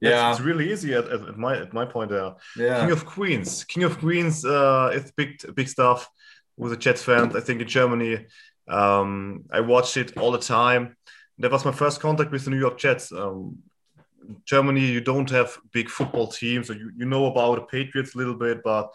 It's, 0.00 0.10
Yeah. 0.10 0.30
it's 0.30 0.40
really 0.40 0.72
easy 0.72 0.94
at, 0.94 1.04
at, 1.06 1.20
at 1.30 1.36
my 1.38 1.56
at 1.58 1.72
my 1.72 1.84
point 1.84 2.10
there. 2.10 2.34
yeah 2.56 2.80
King 2.80 2.90
of 2.92 3.04
Queens. 3.06 3.64
King 3.64 3.84
of 3.84 3.98
Queens 3.98 4.44
uh, 4.44 4.90
is 4.94 5.12
big 5.16 5.30
big 5.54 5.68
stuff 5.68 6.08
with 6.56 6.70
the 6.72 6.76
Jets 6.76 7.02
fans. 7.02 7.34
I 7.36 7.40
think 7.40 7.60
in 7.60 7.68
Germany, 7.68 8.26
um, 8.68 9.44
I 9.50 9.60
watched 9.60 9.96
it 9.96 10.16
all 10.18 10.32
the 10.32 10.38
time. 10.38 10.96
That 11.38 11.50
was 11.52 11.64
my 11.64 11.72
first 11.72 12.00
contact 12.00 12.30
with 12.32 12.44
the 12.44 12.50
New 12.50 12.58
York 12.58 12.78
Jets. 12.78 13.12
Um, 13.12 13.58
Germany, 14.44 14.80
you 14.80 15.00
don't 15.00 15.30
have 15.30 15.56
big 15.72 15.88
football 15.88 16.26
teams, 16.28 16.66
so 16.66 16.72
you, 16.72 16.90
you 16.96 17.04
know 17.06 17.26
about 17.26 17.54
the 17.56 17.62
Patriots 17.62 18.14
a 18.14 18.18
little 18.18 18.34
bit, 18.34 18.62
but 18.64 18.90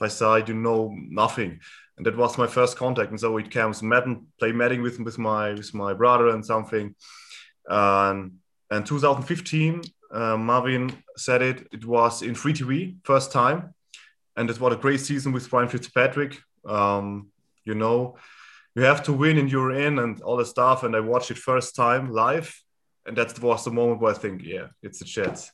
by 0.00 0.08
side 0.08 0.48
you 0.48 0.54
know 0.54 0.92
nothing. 1.08 1.60
And 1.96 2.06
that 2.06 2.16
was 2.16 2.38
my 2.38 2.46
first 2.46 2.76
contact. 2.76 3.10
And 3.10 3.20
so 3.20 3.36
it 3.36 3.50
comes 3.50 3.82
Madden, 3.82 4.26
play 4.38 4.50
Madden 4.52 4.82
with 4.82 4.98
with 4.98 5.18
my 5.18 5.52
with 5.52 5.72
my 5.74 5.92
brother 5.94 6.28
and 6.28 6.44
something. 6.44 6.94
Um, 7.68 8.32
and 8.70 8.84
2015, 8.86 9.82
uh, 10.12 10.36
Marvin 10.36 10.92
said 11.16 11.42
it. 11.42 11.66
It 11.72 11.84
was 11.84 12.22
in 12.22 12.34
free 12.34 12.52
TV 12.52 12.96
first 13.04 13.32
time, 13.32 13.74
and 14.36 14.50
it 14.50 14.60
was 14.60 14.72
a 14.74 14.76
great 14.76 15.00
season 15.00 15.32
with 15.32 15.48
Brian 15.50 15.68
Fitzpatrick. 15.68 16.38
Um, 16.64 17.30
you 17.64 17.74
know, 17.74 18.16
you 18.74 18.82
have 18.82 19.02
to 19.04 19.12
win 19.12 19.38
and 19.38 19.50
you're 19.50 19.72
in 19.72 19.98
and 19.98 20.20
all 20.22 20.36
the 20.36 20.44
stuff. 20.46 20.82
And 20.82 20.94
I 20.94 21.00
watched 21.00 21.30
it 21.30 21.38
first 21.38 21.74
time 21.76 22.10
live, 22.12 22.54
and 23.06 23.16
that 23.16 23.38
was 23.40 23.64
the 23.64 23.70
moment 23.70 24.00
where 24.00 24.12
I 24.14 24.18
think, 24.18 24.42
yeah, 24.44 24.66
it's 24.82 24.98
the 25.00 25.04
Jets. 25.06 25.50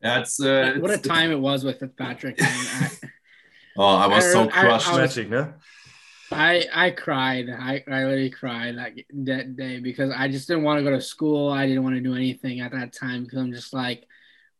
That's 0.00 0.38
uh, 0.40 0.74
what 0.80 0.90
a 0.90 0.98
time 0.98 1.30
it 1.30 1.40
was 1.40 1.64
with 1.64 1.78
Fitzpatrick. 1.80 2.38
Oh, 3.76 3.96
I 3.96 4.06
was 4.06 4.24
I- 4.24 4.32
so 4.32 4.40
I- 4.42 4.44
I 4.44 4.48
crushed. 4.48 4.88
was- 4.88 4.98
Magic, 4.98 5.30
no? 5.30 5.52
I 6.32 6.66
I 6.72 6.90
cried. 6.90 7.48
I, 7.50 7.82
I 7.86 8.04
literally 8.04 8.30
cried 8.30 8.78
that 8.78 8.92
that 9.24 9.56
day 9.56 9.80
because 9.80 10.12
I 10.16 10.28
just 10.28 10.48
didn't 10.48 10.64
want 10.64 10.78
to 10.78 10.84
go 10.84 10.90
to 10.90 11.00
school. 11.00 11.50
I 11.50 11.66
didn't 11.66 11.84
want 11.84 11.96
to 11.96 12.00
do 12.00 12.14
anything 12.14 12.60
at 12.60 12.72
that 12.72 12.92
time 12.92 13.24
because 13.24 13.38
I'm 13.38 13.52
just 13.52 13.72
like, 13.72 14.04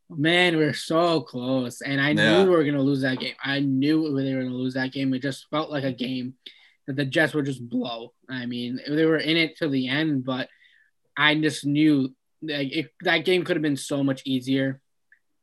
man, 0.09 0.57
we're 0.57 0.73
so 0.73 1.21
close, 1.21 1.81
and 1.81 1.99
I 1.99 2.11
Yeah. 2.11 2.43
knew 2.43 2.49
we 2.49 2.55
were 2.55 2.63
gonna 2.63 2.81
lose 2.81 3.01
that 3.01 3.19
game. 3.19 3.35
I 3.43 3.59
knew 3.59 4.15
they 4.21 4.33
were 4.33 4.43
gonna 4.43 4.55
lose 4.55 4.75
that 4.75 4.91
game. 4.93 5.13
It 5.13 5.21
just 5.21 5.49
felt 5.49 5.71
like 5.71 5.83
a 5.83 5.91
game 5.91 6.35
that 6.87 6.95
the 6.95 7.05
Jets 7.05 7.33
would 7.33 7.45
just 7.45 7.67
blow. 7.67 8.13
I 8.29 8.45
mean, 8.45 8.79
they 8.87 9.05
were 9.05 9.17
in 9.17 9.37
it 9.37 9.57
till 9.57 9.69
the 9.71 9.87
end, 9.87 10.23
but 10.23 10.49
I 11.17 11.33
just 11.35 11.65
knew 11.65 12.13
like 12.41 12.71
it, 12.75 12.91
that 13.01 13.25
game 13.25 13.43
could 13.43 13.55
have 13.55 13.63
been 13.63 13.77
so 13.77 14.03
much 14.03 14.21
easier, 14.25 14.81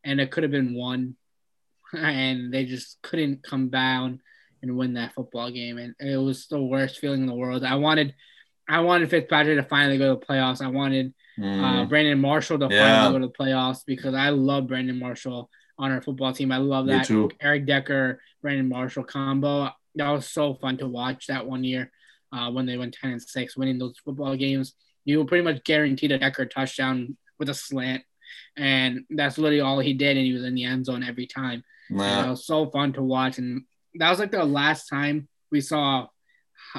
and 0.05 0.21
it 0.21 0.31
could 0.31 0.45
have 0.45 0.53
been 0.53 0.75
won, 0.75 1.17
and 1.93 2.55
they 2.55 2.65
just 2.65 3.03
couldn't 3.03 3.43
come 3.43 3.69
down 3.71 4.21
and 4.63 4.77
win 4.77 4.95
that 4.95 5.13
football 5.15 5.51
game. 5.51 5.79
And 5.79 5.95
it 6.01 6.17
was 6.17 6.47
the 6.47 6.61
worst 6.63 6.99
feeling 6.99 7.21
in 7.23 7.27
the 7.27 7.35
world. 7.35 7.65
I 7.65 7.75
wanted, 7.77 8.15
I 8.69 8.81
wanted 8.81 9.11
Fitzpatrick 9.11 9.57
to 9.59 9.65
finally 9.69 9.99
go 9.99 10.15
to 10.15 10.21
the 10.21 10.27
playoffs. 10.27 10.63
I 10.63 10.69
wanted 10.69 11.15
uh, 11.39 11.43
Mm. 11.43 11.89
Brandon 11.89 12.21
Marshall 12.21 12.59
to 12.59 12.69
Yeah. 12.71 13.01
finally 13.03 13.13
go 13.15 13.19
to 13.27 13.27
the 13.29 13.33
playoffs 13.45 13.81
because 13.87 14.15
I 14.15 14.29
love 14.29 14.67
Brandon 14.67 14.99
Marshall 14.99 15.49
on 15.79 15.91
our 15.91 16.03
football 16.03 16.33
team. 16.35 16.53
I 16.53 16.59
love 16.59 16.87
that. 16.87 17.07
Eric 17.41 17.65
Decker, 17.67 18.21
Brandon 18.43 18.69
Marshall 18.69 19.05
combo. 19.05 19.71
That 19.95 20.11
was 20.11 20.27
so 20.29 20.55
fun 20.55 20.77
to 20.79 20.87
watch 20.89 21.27
that 21.29 21.47
one 21.47 21.65
year 21.65 21.91
uh, 22.33 22.51
when 22.51 22.67
they 22.67 22.77
went 22.77 22.95
10 23.01 23.13
and 23.13 23.23
6, 23.23 23.57
winning 23.57 23.79
those 23.79 23.99
football 24.05 24.37
games. 24.37 24.75
You 25.07 25.19
were 25.19 25.25
pretty 25.25 25.43
much 25.45 25.65
guaranteed 25.65 26.13
a 26.13 26.19
Decker 26.19 26.45
touchdown 26.47 27.17
with 27.39 27.49
a 27.49 27.55
slant. 27.55 28.03
And 28.57 29.05
that's 29.11 29.39
literally 29.39 29.61
all 29.61 29.81
he 29.81 29.95
did. 29.95 30.17
And 30.19 30.27
he 30.27 30.33
was 30.35 30.45
in 30.45 30.55
the 30.55 30.65
end 30.65 30.85
zone 30.87 31.03
every 31.03 31.27
time. 31.27 31.65
And 31.91 32.27
it 32.27 32.31
was 32.31 32.47
so 32.47 32.67
fun 32.71 32.93
to 32.95 33.03
watch. 33.03 33.39
And 33.39 33.65
that 33.97 34.11
was 34.11 34.19
like 34.19 34.31
the 34.31 34.45
last 34.45 34.89
time 34.89 35.29
we 35.51 35.61
saw 35.61 36.07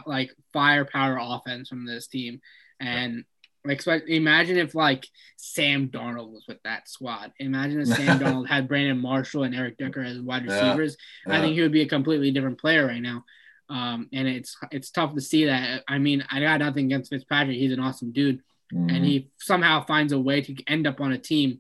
like 0.05 0.31
firepower 0.51 1.17
offense 1.21 1.69
from 1.69 1.85
this 1.85 2.07
team. 2.07 2.41
And 2.79 3.25
expect 3.65 4.09
imagine 4.09 4.57
if 4.57 4.75
like 4.75 5.07
Sam 5.37 5.87
Darnold 5.89 6.31
was 6.31 6.45
with 6.47 6.61
that 6.63 6.89
squad. 6.89 7.31
Imagine 7.39 7.81
if 7.81 7.87
Sam 7.89 8.19
Darnold 8.19 8.47
had 8.47 8.67
Brandon 8.67 8.97
Marshall 8.99 9.43
and 9.43 9.55
Eric 9.55 9.77
Decker 9.77 10.01
as 10.01 10.19
wide 10.19 10.45
Yeah. 10.45 10.53
receivers. 10.55 10.97
I 11.27 11.39
think 11.39 11.55
he 11.55 11.61
would 11.61 11.71
be 11.71 11.81
a 11.81 11.87
completely 11.87 12.31
different 12.31 12.59
player 12.59 12.85
right 12.87 13.01
now. 13.01 13.23
Um, 13.69 14.09
and 14.11 14.27
it's 14.27 14.57
it's 14.71 14.91
tough 14.91 15.13
to 15.15 15.21
see 15.21 15.45
that. 15.45 15.83
I 15.87 15.97
mean, 15.97 16.25
I 16.29 16.39
got 16.41 16.59
nothing 16.59 16.85
against 16.87 17.09
Fitzpatrick. 17.11 17.57
He's 17.57 17.71
an 17.73 17.79
awesome 17.79 18.11
dude 18.11 18.41
Mm. 18.73 18.95
and 18.95 19.05
he 19.05 19.29
somehow 19.37 19.85
finds 19.85 20.13
a 20.13 20.19
way 20.19 20.41
to 20.41 20.55
end 20.65 20.87
up 20.87 20.99
on 20.99 21.11
a 21.11 21.17
team. 21.19 21.59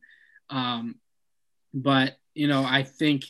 Um, 0.49 0.95
but 1.73 2.17
you 2.33 2.47
know, 2.47 2.63
I 2.63 2.83
think 2.83 3.25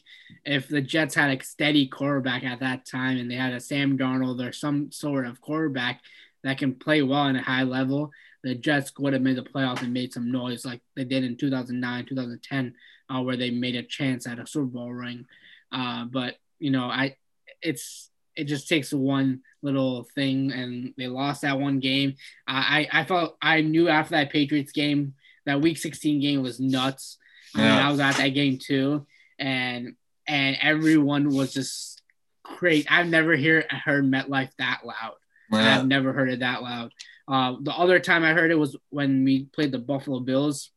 if 0.45 0.67
the 0.67 0.81
Jets 0.81 1.15
had 1.15 1.29
a 1.29 1.43
steady 1.43 1.87
quarterback 1.87 2.43
at 2.43 2.59
that 2.61 2.85
time 2.85 3.17
and 3.17 3.29
they 3.29 3.35
had 3.35 3.53
a 3.53 3.59
Sam 3.59 3.97
Darnold 3.97 4.45
or 4.45 4.51
some 4.51 4.91
sort 4.91 5.25
of 5.25 5.41
quarterback 5.41 6.01
that 6.43 6.57
can 6.57 6.75
play 6.75 7.01
well 7.01 7.27
at 7.27 7.35
a 7.35 7.41
high 7.41 7.63
level, 7.63 8.11
the 8.43 8.55
Jets 8.55 8.91
would 8.99 9.13
have 9.13 9.21
made 9.21 9.37
the 9.37 9.43
playoffs 9.43 9.81
and 9.81 9.93
made 9.93 10.13
some 10.13 10.31
noise 10.31 10.65
like 10.65 10.81
they 10.95 11.05
did 11.05 11.23
in 11.23 11.37
2009, 11.37 12.05
2010, 12.05 12.75
uh, 13.09 13.21
where 13.21 13.37
they 13.37 13.49
made 13.49 13.75
a 13.75 13.83
chance 13.83 14.27
at 14.27 14.39
a 14.39 14.47
Super 14.47 14.65
Bowl 14.65 14.91
ring. 14.91 15.25
Uh, 15.71 16.05
but 16.05 16.35
you 16.59 16.71
know, 16.71 16.85
I 16.85 17.17
it's 17.61 18.09
it 18.35 18.45
just 18.45 18.67
takes 18.67 18.91
one 18.91 19.41
little 19.61 20.03
thing 20.15 20.51
and 20.51 20.93
they 20.97 21.07
lost 21.07 21.41
that 21.41 21.59
one 21.59 21.79
game. 21.79 22.15
I 22.47 22.87
I 22.91 23.01
I 23.01 23.05
felt 23.05 23.37
I 23.41 23.61
knew 23.61 23.89
after 23.89 24.11
that 24.11 24.31
Patriots 24.31 24.71
game 24.71 25.13
that 25.45 25.61
Week 25.61 25.77
16 25.77 26.21
game 26.21 26.41
was 26.41 26.59
nuts. 26.59 27.17
I 27.55 27.57
mean, 27.61 27.67
I 27.71 27.91
was 27.91 27.99
at 27.99 28.17
that 28.17 28.29
game 28.29 28.57
too, 28.57 29.05
and 29.39 29.95
and 30.27 30.57
everyone 30.61 31.29
was 31.29 31.53
just 31.53 32.01
great. 32.43 32.87
I've 32.91 33.07
never 33.07 33.35
hear 33.35 33.65
heard 33.69 34.05
MetLife 34.05 34.51
that 34.57 34.81
loud. 34.85 35.13
Yeah. 35.51 35.79
I've 35.79 35.87
never 35.87 36.13
heard 36.13 36.29
it 36.31 36.39
that 36.39 36.63
loud. 36.63 36.91
Uh, 37.27 37.55
the 37.61 37.71
other 37.73 37.99
time 37.99 38.23
I 38.23 38.33
heard 38.33 38.51
it 38.51 38.57
was 38.57 38.75
when 38.89 39.23
we 39.23 39.45
played 39.45 39.71
the 39.71 39.79
Buffalo 39.79 40.19
Bills 40.19 40.71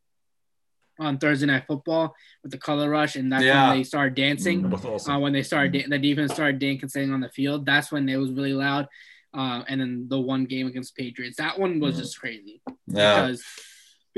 on 0.99 1.17
Thursday 1.17 1.45
Night 1.45 1.65
Football 1.67 2.15
with 2.43 2.51
the 2.51 2.57
color 2.57 2.89
rush, 2.89 3.15
and 3.15 3.31
that's 3.31 3.43
Yeah. 3.43 3.69
when 3.69 3.77
they 3.79 3.83
started 3.83 4.15
dancing. 4.15 4.71
Awesome. 4.73 5.13
Uh, 5.13 5.19
when 5.19 5.33
they 5.33 5.43
started, 5.43 5.71
da- 5.73 5.87
the 5.87 5.99
defense 5.99 6.33
started 6.33 6.59
dancing 6.59 7.11
on 7.13 7.19
the 7.21 7.29
field. 7.29 7.65
That's 7.65 7.91
when 7.91 8.07
it 8.09 8.17
was 8.17 8.31
really 8.31 8.53
loud. 8.53 8.87
Uh, 9.33 9.63
and 9.67 9.79
then 9.79 10.07
the 10.09 10.19
one 10.19 10.45
game 10.45 10.65
against 10.67 10.95
Patriots, 10.95 11.37
that 11.37 11.59
one 11.59 11.79
was 11.79 11.95
Mhm. 11.95 11.99
just 11.99 12.19
crazy 12.19 12.61
Yeah. 12.87 13.21
because 13.27 13.43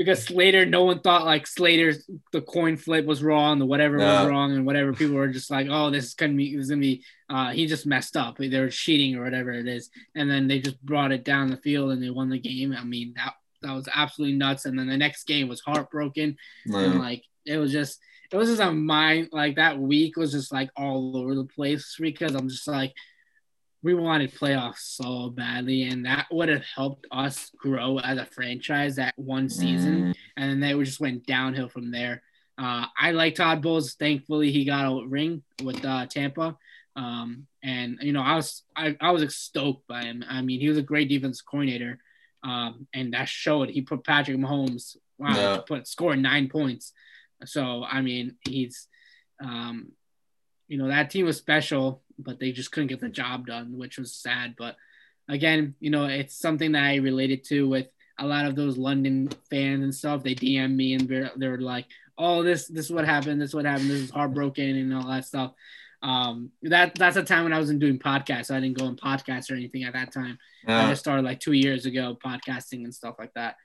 because 0.00 0.24
Slater, 0.24 0.64
no 0.64 0.84
one 0.84 1.00
thought 1.00 1.26
like 1.26 1.46
Slater's 1.46 2.08
the 2.32 2.40
coin 2.40 2.78
flip 2.78 3.04
was 3.04 3.22
wrong, 3.22 3.58
the 3.58 3.66
whatever 3.66 3.98
was 3.98 4.28
wrong, 4.30 4.54
and 4.54 4.64
whatever 4.64 4.94
people 4.94 5.14
were 5.14 5.28
just 5.28 5.50
like, 5.50 5.66
oh, 5.70 5.90
this 5.90 6.06
is 6.06 6.14
gonna 6.14 6.32
be, 6.32 6.56
this 6.56 6.64
is 6.64 6.70
gonna 6.70 6.80
be, 6.80 7.04
uh, 7.28 7.50
he 7.50 7.66
just 7.66 7.84
messed 7.84 8.16
up. 8.16 8.38
They 8.38 8.48
were 8.48 8.70
cheating 8.70 9.14
or 9.16 9.24
whatever 9.24 9.50
it 9.52 9.68
is, 9.68 9.90
and 10.14 10.30
then 10.30 10.48
they 10.48 10.58
just 10.58 10.80
brought 10.80 11.12
it 11.12 11.22
down 11.22 11.50
the 11.50 11.58
field 11.58 11.90
and 11.90 12.02
they 12.02 12.08
won 12.08 12.30
the 12.30 12.38
game. 12.38 12.72
I 12.72 12.82
mean, 12.82 13.12
that 13.16 13.34
that 13.60 13.74
was 13.74 13.90
absolutely 13.94 14.38
nuts. 14.38 14.64
And 14.64 14.78
then 14.78 14.86
the 14.86 14.96
next 14.96 15.26
game 15.26 15.48
was 15.48 15.60
heartbroken, 15.60 16.38
and 16.64 16.98
like 16.98 17.22
it 17.44 17.58
was 17.58 17.70
just, 17.70 18.00
it 18.32 18.38
was 18.38 18.48
just 18.48 18.62
a 18.62 18.72
mind 18.72 19.28
like 19.32 19.56
that 19.56 19.78
week 19.78 20.16
was 20.16 20.32
just 20.32 20.50
like 20.50 20.70
all 20.78 21.14
over 21.14 21.34
the 21.34 21.44
place 21.44 21.94
because 22.00 22.34
I'm 22.34 22.48
just 22.48 22.66
like. 22.66 22.94
We 23.82 23.94
wanted 23.94 24.34
playoffs 24.34 24.80
so 24.80 25.30
badly, 25.30 25.84
and 25.84 26.04
that 26.04 26.26
would 26.30 26.48
have 26.50 26.64
helped 26.64 27.06
us 27.10 27.50
grow 27.56 27.98
as 27.98 28.18
a 28.18 28.26
franchise 28.26 28.96
that 28.96 29.14
one 29.16 29.48
season 29.48 30.02
Mm. 30.02 30.14
and 30.36 30.50
then 30.50 30.60
they 30.60 30.84
just 30.84 31.00
went 31.00 31.26
downhill 31.26 31.68
from 31.68 31.90
there. 31.90 32.22
Uh, 32.58 32.84
I 32.98 33.12
like 33.12 33.36
Todd 33.36 33.62
Bowles. 33.62 33.94
Thankfully, 33.94 34.52
he 34.52 34.66
got 34.66 34.84
a 34.86 35.06
ring 35.06 35.42
with 35.62 35.82
uh, 35.82 36.04
Tampa, 36.06 36.58
um, 36.94 37.46
and 37.62 37.98
you 38.02 38.12
know 38.12 38.20
I 38.22 38.34
was 38.36 38.64
I, 38.76 38.96
I 39.00 39.12
was 39.12 39.34
stoked 39.34 39.86
by 39.88 40.02
him. 40.02 40.22
I 40.28 40.42
mean, 40.42 40.60
he 40.60 40.68
was 40.68 40.76
a 40.76 40.82
great 40.82 41.08
defense 41.08 41.40
coordinator, 41.40 41.98
um, 42.44 42.86
and 42.92 43.14
that 43.14 43.28
showed. 43.28 43.70
He 43.70 43.80
put 43.80 44.04
Patrick 44.04 44.36
Mahomes 44.36 44.96
wow, 45.18 45.34
yeah. 45.34 45.58
put 45.66 45.86
score 45.88 46.16
nine 46.16 46.48
points. 46.50 46.92
So 47.46 47.82
I 47.82 48.02
mean, 48.02 48.36
he's, 48.46 48.88
um, 49.42 49.92
you 50.70 50.78
know, 50.78 50.86
that 50.86 51.10
team 51.10 51.26
was 51.26 51.36
special, 51.36 52.00
but 52.16 52.38
they 52.38 52.52
just 52.52 52.70
couldn't 52.70 52.86
get 52.86 53.00
the 53.00 53.08
job 53.08 53.44
done, 53.44 53.76
which 53.76 53.98
was 53.98 54.14
sad. 54.14 54.54
But 54.56 54.76
again, 55.28 55.74
you 55.80 55.90
know, 55.90 56.04
it's 56.04 56.36
something 56.36 56.72
that 56.72 56.84
I 56.84 56.96
related 56.96 57.42
to 57.46 57.68
with 57.68 57.88
a 58.18 58.24
lot 58.24 58.46
of 58.46 58.54
those 58.54 58.78
London 58.78 59.28
fans 59.50 59.82
and 59.82 59.92
stuff. 59.92 60.22
They 60.22 60.36
DM 60.36 60.76
me 60.76 60.94
and 60.94 61.08
they're, 61.08 61.32
they're 61.34 61.58
like, 61.58 61.86
"Oh, 62.16 62.44
this 62.44 62.68
this 62.68 62.84
is 62.84 62.92
what 62.92 63.04
happened. 63.04 63.40
This 63.42 63.50
is 63.50 63.54
what 63.54 63.64
happened. 63.64 63.90
This 63.90 64.02
is 64.02 64.10
heartbroken 64.10 64.76
and 64.76 64.94
all 64.94 65.08
that 65.08 65.26
stuff." 65.26 65.54
Um, 66.02 66.52
that 66.62 66.94
that's 66.94 67.16
a 67.16 67.24
time 67.24 67.42
when 67.42 67.52
I 67.52 67.58
wasn't 67.58 67.80
doing 67.80 67.98
podcasts. 67.98 68.46
So 68.46 68.56
I 68.56 68.60
didn't 68.60 68.78
go 68.78 68.86
on 68.86 68.96
podcasts 68.96 69.50
or 69.50 69.54
anything 69.54 69.82
at 69.82 69.94
that 69.94 70.12
time. 70.12 70.38
Yeah. 70.68 70.86
I 70.86 70.90
just 70.90 71.00
started 71.00 71.24
like 71.24 71.40
two 71.40 71.52
years 71.52 71.84
ago 71.84 72.16
podcasting 72.24 72.84
and 72.84 72.94
stuff 72.94 73.16
like 73.18 73.34
that. 73.34 73.56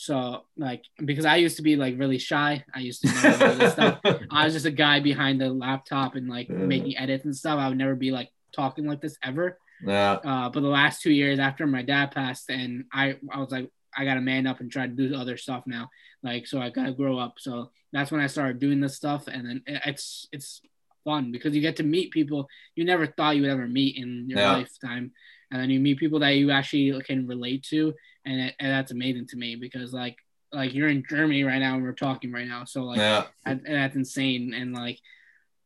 So 0.00 0.44
like 0.56 0.82
because 1.04 1.26
I 1.26 1.36
used 1.36 1.58
to 1.58 1.62
be 1.62 1.76
like 1.76 1.98
really 1.98 2.16
shy. 2.16 2.64
I 2.74 2.78
used 2.78 3.02
to 3.02 3.08
know 3.08 3.46
all 3.46 3.54
this 3.54 3.72
stuff. 3.74 4.00
I 4.30 4.46
was 4.46 4.54
just 4.54 4.64
a 4.64 4.70
guy 4.70 4.98
behind 5.00 5.38
the 5.38 5.50
laptop 5.50 6.14
and 6.14 6.26
like 6.26 6.48
making 6.48 6.96
edits 6.96 7.26
and 7.26 7.36
stuff. 7.36 7.58
I 7.58 7.68
would 7.68 7.76
never 7.76 7.94
be 7.94 8.10
like 8.10 8.30
talking 8.50 8.86
like 8.86 9.02
this 9.02 9.18
ever. 9.22 9.58
Yeah. 9.86 10.12
Uh, 10.12 10.48
but 10.48 10.60
the 10.60 10.68
last 10.68 11.02
two 11.02 11.12
years 11.12 11.38
after 11.38 11.66
my 11.66 11.82
dad 11.82 12.12
passed, 12.12 12.48
and 12.48 12.86
I 12.90 13.16
I 13.30 13.40
was 13.40 13.50
like 13.50 13.68
I 13.94 14.06
got 14.06 14.14
to 14.14 14.22
man 14.22 14.46
up 14.46 14.60
and 14.60 14.72
try 14.72 14.86
to 14.86 14.92
do 14.92 15.14
other 15.14 15.36
stuff 15.36 15.64
now. 15.66 15.90
Like 16.22 16.46
so 16.46 16.62
I 16.62 16.70
gotta 16.70 16.92
grow 16.92 17.18
up. 17.18 17.34
So 17.36 17.70
that's 17.92 18.10
when 18.10 18.22
I 18.22 18.26
started 18.26 18.58
doing 18.58 18.80
this 18.80 18.96
stuff, 18.96 19.26
and 19.26 19.46
then 19.46 19.62
it's 19.66 20.28
it's 20.32 20.62
fun 21.04 21.30
because 21.30 21.54
you 21.54 21.60
get 21.60 21.76
to 21.76 21.82
meet 21.82 22.10
people 22.10 22.46
you 22.74 22.84
never 22.84 23.06
thought 23.06 23.34
you 23.34 23.40
would 23.40 23.50
ever 23.50 23.66
meet 23.66 23.96
in 23.96 24.28
your 24.28 24.38
yeah. 24.38 24.52
lifetime 24.52 25.10
and 25.50 25.60
then 25.60 25.70
you 25.70 25.80
meet 25.80 25.98
people 25.98 26.18
that 26.18 26.36
you 26.36 26.50
actually 26.50 26.92
can 27.00 27.26
relate 27.26 27.62
to 27.62 27.94
and, 28.24 28.40
it, 28.40 28.54
and 28.58 28.70
that's 28.70 28.92
amazing 28.92 29.26
to 29.28 29.36
me 29.36 29.56
because 29.56 29.92
like 29.92 30.16
like 30.52 30.74
you're 30.74 30.88
in 30.88 31.04
germany 31.08 31.44
right 31.44 31.58
now 31.58 31.74
and 31.74 31.82
we're 31.82 31.92
talking 31.92 32.32
right 32.32 32.46
now 32.46 32.64
so 32.64 32.82
like 32.82 32.98
yeah. 32.98 33.24
that, 33.44 33.60
that's 33.64 33.96
insane 33.96 34.52
and 34.54 34.74
like 34.74 34.98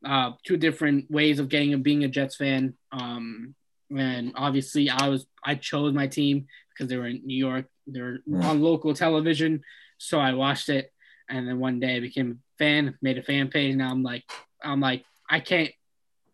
uh 0.05 0.33
two 0.45 0.57
different 0.57 1.11
ways 1.11 1.39
of 1.39 1.49
getting 1.49 1.73
of 1.73 1.83
being 1.83 2.05
a 2.05 2.09
jets 2.09 2.37
fan 2.37 2.75
um 2.93 3.55
and 3.97 4.33
obviously 4.37 4.91
i 4.91 5.09
was 5.09 5.27
i 5.45 5.55
chose 5.55 5.95
my 5.95 6.07
team 6.07 6.47
because 6.71 6.89
they 6.89 6.97
were 6.97 7.07
in 7.07 7.23
new 7.25 7.37
york 7.37 7.67
they 7.87 8.01
were 8.01 8.19
yeah. 8.27 8.47
on 8.47 8.61
local 8.61 8.93
television 8.93 9.63
so 9.99 10.21
i 10.21 10.33
watched 10.33 10.69
it 10.69 10.93
and 11.31 11.49
then 11.49 11.59
one 11.59 11.81
day 11.81 11.97
i 11.97 12.01
became 12.01 12.33
a 12.33 12.59
fan 12.59 12.95
made 13.01 13.17
a 13.17 13.23
fan 13.23 13.49
page 13.49 13.75
now 13.75 13.91
i'm 13.91 14.03
like 14.03 14.25
i'm 14.63 14.81
like 14.81 15.05
I 15.29 15.41
can't. 15.41 15.71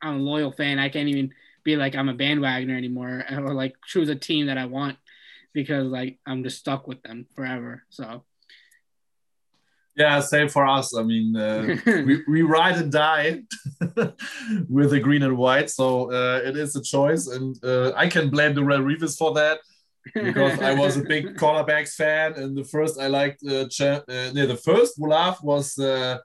I'm 0.03 0.21
a 0.21 0.23
loyal 0.23 0.53
fan. 0.53 0.79
I 0.79 0.89
can't 0.89 1.09
even 1.09 1.33
be 1.63 1.77
like 1.77 1.95
I'm 1.95 2.09
a 2.09 2.15
bandwagoner 2.15 2.77
anymore, 2.77 3.25
or 3.31 3.55
like 3.55 3.75
choose 3.87 4.09
a 4.09 4.15
team 4.15 4.47
that 4.47 4.59
I 4.59 4.67
want 4.67 4.97
because 5.53 5.87
like 5.87 6.19
I'm 6.27 6.43
just 6.43 6.59
stuck 6.59 6.87
with 6.87 7.03
them 7.03 7.27
forever. 7.35 7.85
So. 7.91 8.25
Yeah, 9.97 10.21
same 10.21 10.49
for 10.49 10.67
us. 10.67 10.97
I 10.97 11.03
mean, 11.03 11.37
uh, 11.37 11.77
we, 11.87 12.23
we 12.27 12.43
ride 12.43 12.77
and 12.77 12.93
die 12.93 13.43
with 14.69 14.91
the 14.91 15.01
green 15.01 15.23
and 15.25 15.37
white, 15.37 15.69
so 15.69 16.11
uh, 16.13 16.41
it 16.43 16.57
is 16.57 16.75
a 16.77 16.83
choice, 16.83 17.27
and 17.27 17.57
uh, 17.63 17.93
I 17.97 18.07
can 18.07 18.31
blame 18.31 18.55
the 18.55 18.65
Red 18.65 18.81
Reavers 18.81 19.19
for 19.19 19.35
that 19.35 19.59
because 20.15 20.59
I 20.61 20.75
was 20.75 20.97
a 20.97 21.03
big 21.03 21.37
cornerbacks 21.41 21.95
fan, 21.95 22.35
and 22.35 22.57
the 22.57 22.65
first 22.65 22.99
I 22.99 23.09
liked, 23.09 23.45
uh, 23.45 23.67
Ch- 23.69 23.81
uh, 23.83 24.03
the 24.07 24.61
first 24.65 24.99
Olaf 25.03 25.43
was 25.43 25.77
uh, 25.79 26.19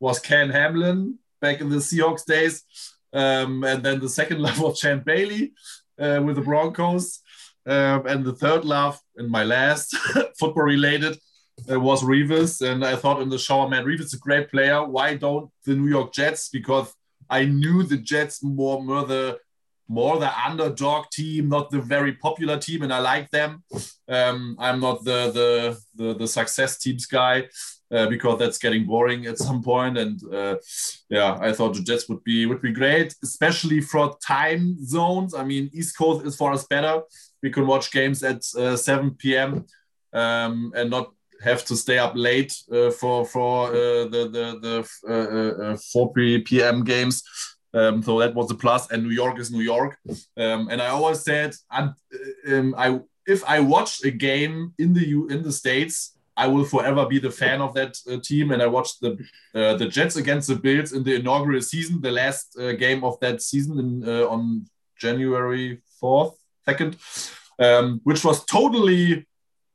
was 0.00 0.18
Ken 0.18 0.50
Hamlin, 0.50 1.18
back 1.40 1.60
in 1.60 1.68
the 1.68 1.76
Seahawks 1.76 2.24
days. 2.24 2.64
Um, 3.12 3.64
and 3.64 3.82
then 3.82 3.98
the 4.00 4.08
second 4.08 4.40
love 4.40 4.62
of 4.62 4.76
Champ 4.76 5.04
Bailey 5.04 5.52
uh, 5.98 6.20
with 6.24 6.36
the 6.36 6.42
Broncos. 6.42 7.20
Um, 7.66 8.06
and 8.06 8.24
the 8.24 8.32
third 8.32 8.64
love, 8.64 8.98
and 9.16 9.30
my 9.30 9.44
last 9.44 9.96
football 10.38 10.64
related, 10.64 11.18
uh, 11.70 11.78
was 11.78 12.02
Revis. 12.02 12.66
And 12.66 12.84
I 12.84 12.96
thought 12.96 13.20
in 13.20 13.28
the 13.28 13.38
shower, 13.38 13.68
man, 13.68 13.84
Revis 13.84 14.00
is 14.00 14.14
a 14.14 14.18
great 14.18 14.50
player. 14.50 14.84
Why 14.84 15.14
don't 15.14 15.50
the 15.64 15.74
New 15.74 15.88
York 15.88 16.12
Jets? 16.12 16.48
Because 16.48 16.92
I 17.28 17.44
knew 17.44 17.82
the 17.82 17.98
Jets 17.98 18.42
more, 18.42 18.82
more 18.82 19.04
the 19.06 19.38
more 19.88 20.20
the 20.20 20.30
underdog 20.46 21.06
team, 21.10 21.48
not 21.48 21.70
the 21.70 21.80
very 21.80 22.12
popular 22.12 22.56
team, 22.56 22.82
and 22.82 22.92
I 22.92 23.00
like 23.00 23.28
them. 23.30 23.64
Um, 24.08 24.56
I'm 24.58 24.78
not 24.78 25.04
the, 25.04 25.32
the 25.32 25.78
the 25.96 26.14
the 26.14 26.28
success 26.28 26.78
teams 26.78 27.06
guy 27.06 27.48
uh, 27.90 28.06
because 28.06 28.38
that's 28.38 28.58
getting 28.58 28.86
boring 28.86 29.26
at 29.26 29.38
some 29.38 29.62
point. 29.62 29.98
And 29.98 30.22
uh, 30.32 30.56
yeah, 31.08 31.36
I 31.40 31.52
thought 31.52 31.74
the 31.74 31.82
Jets 31.82 32.08
would 32.08 32.22
be 32.22 32.46
would 32.46 32.62
be 32.62 32.72
great, 32.72 33.16
especially 33.24 33.80
for 33.80 34.16
time 34.24 34.76
zones. 34.84 35.34
I 35.34 35.44
mean, 35.44 35.70
East 35.72 35.98
Coast 35.98 36.24
is 36.24 36.36
for 36.36 36.52
us 36.52 36.64
better. 36.68 37.02
We 37.42 37.50
can 37.50 37.66
watch 37.66 37.90
games 37.90 38.22
at 38.22 38.44
uh, 38.56 38.76
7 38.76 39.12
p.m. 39.12 39.66
Um, 40.12 40.72
and 40.74 40.90
not 40.90 41.12
have 41.42 41.64
to 41.64 41.76
stay 41.76 41.98
up 41.98 42.12
late 42.14 42.54
uh, 42.72 42.90
for 42.90 43.24
for 43.24 43.68
uh, 43.68 44.04
the 44.04 44.28
the, 44.62 44.86
the 45.06 45.82
4 45.92 46.12
p.m. 46.12 46.84
games. 46.84 47.22
Um, 47.72 48.02
so 48.02 48.18
that 48.18 48.34
was 48.34 48.50
a 48.50 48.54
plus. 48.54 48.90
and 48.90 49.04
New 49.04 49.10
York 49.10 49.38
is 49.38 49.50
New 49.50 49.62
York. 49.62 49.96
Um, 50.36 50.68
and 50.70 50.82
I 50.82 50.88
always 50.88 51.20
said, 51.20 51.54
um, 51.70 52.74
I 52.76 53.00
if 53.26 53.44
I 53.44 53.60
watch 53.60 54.04
a 54.04 54.10
game 54.10 54.74
in 54.78 54.92
the 54.92 55.04
in 55.30 55.42
the 55.42 55.52
states, 55.52 56.16
I 56.36 56.46
will 56.46 56.64
forever 56.64 57.06
be 57.06 57.18
the 57.18 57.30
fan 57.30 57.60
of 57.60 57.74
that 57.74 57.96
uh, 58.10 58.18
team. 58.22 58.50
And 58.50 58.62
I 58.62 58.66
watched 58.66 59.00
the 59.00 59.12
uh, 59.54 59.74
the 59.76 59.86
Jets 59.86 60.16
against 60.16 60.48
the 60.48 60.56
Bills 60.56 60.92
in 60.92 61.04
the 61.04 61.14
inaugural 61.14 61.62
season, 61.62 62.00
the 62.00 62.10
last 62.10 62.56
uh, 62.58 62.72
game 62.72 63.04
of 63.04 63.18
that 63.20 63.42
season 63.42 63.78
in, 63.78 64.08
uh, 64.08 64.26
on 64.26 64.66
January 64.98 65.82
fourth, 66.00 66.36
second, 66.68 66.96
um, 67.58 68.00
which 68.04 68.24
was 68.24 68.44
totally 68.44 69.26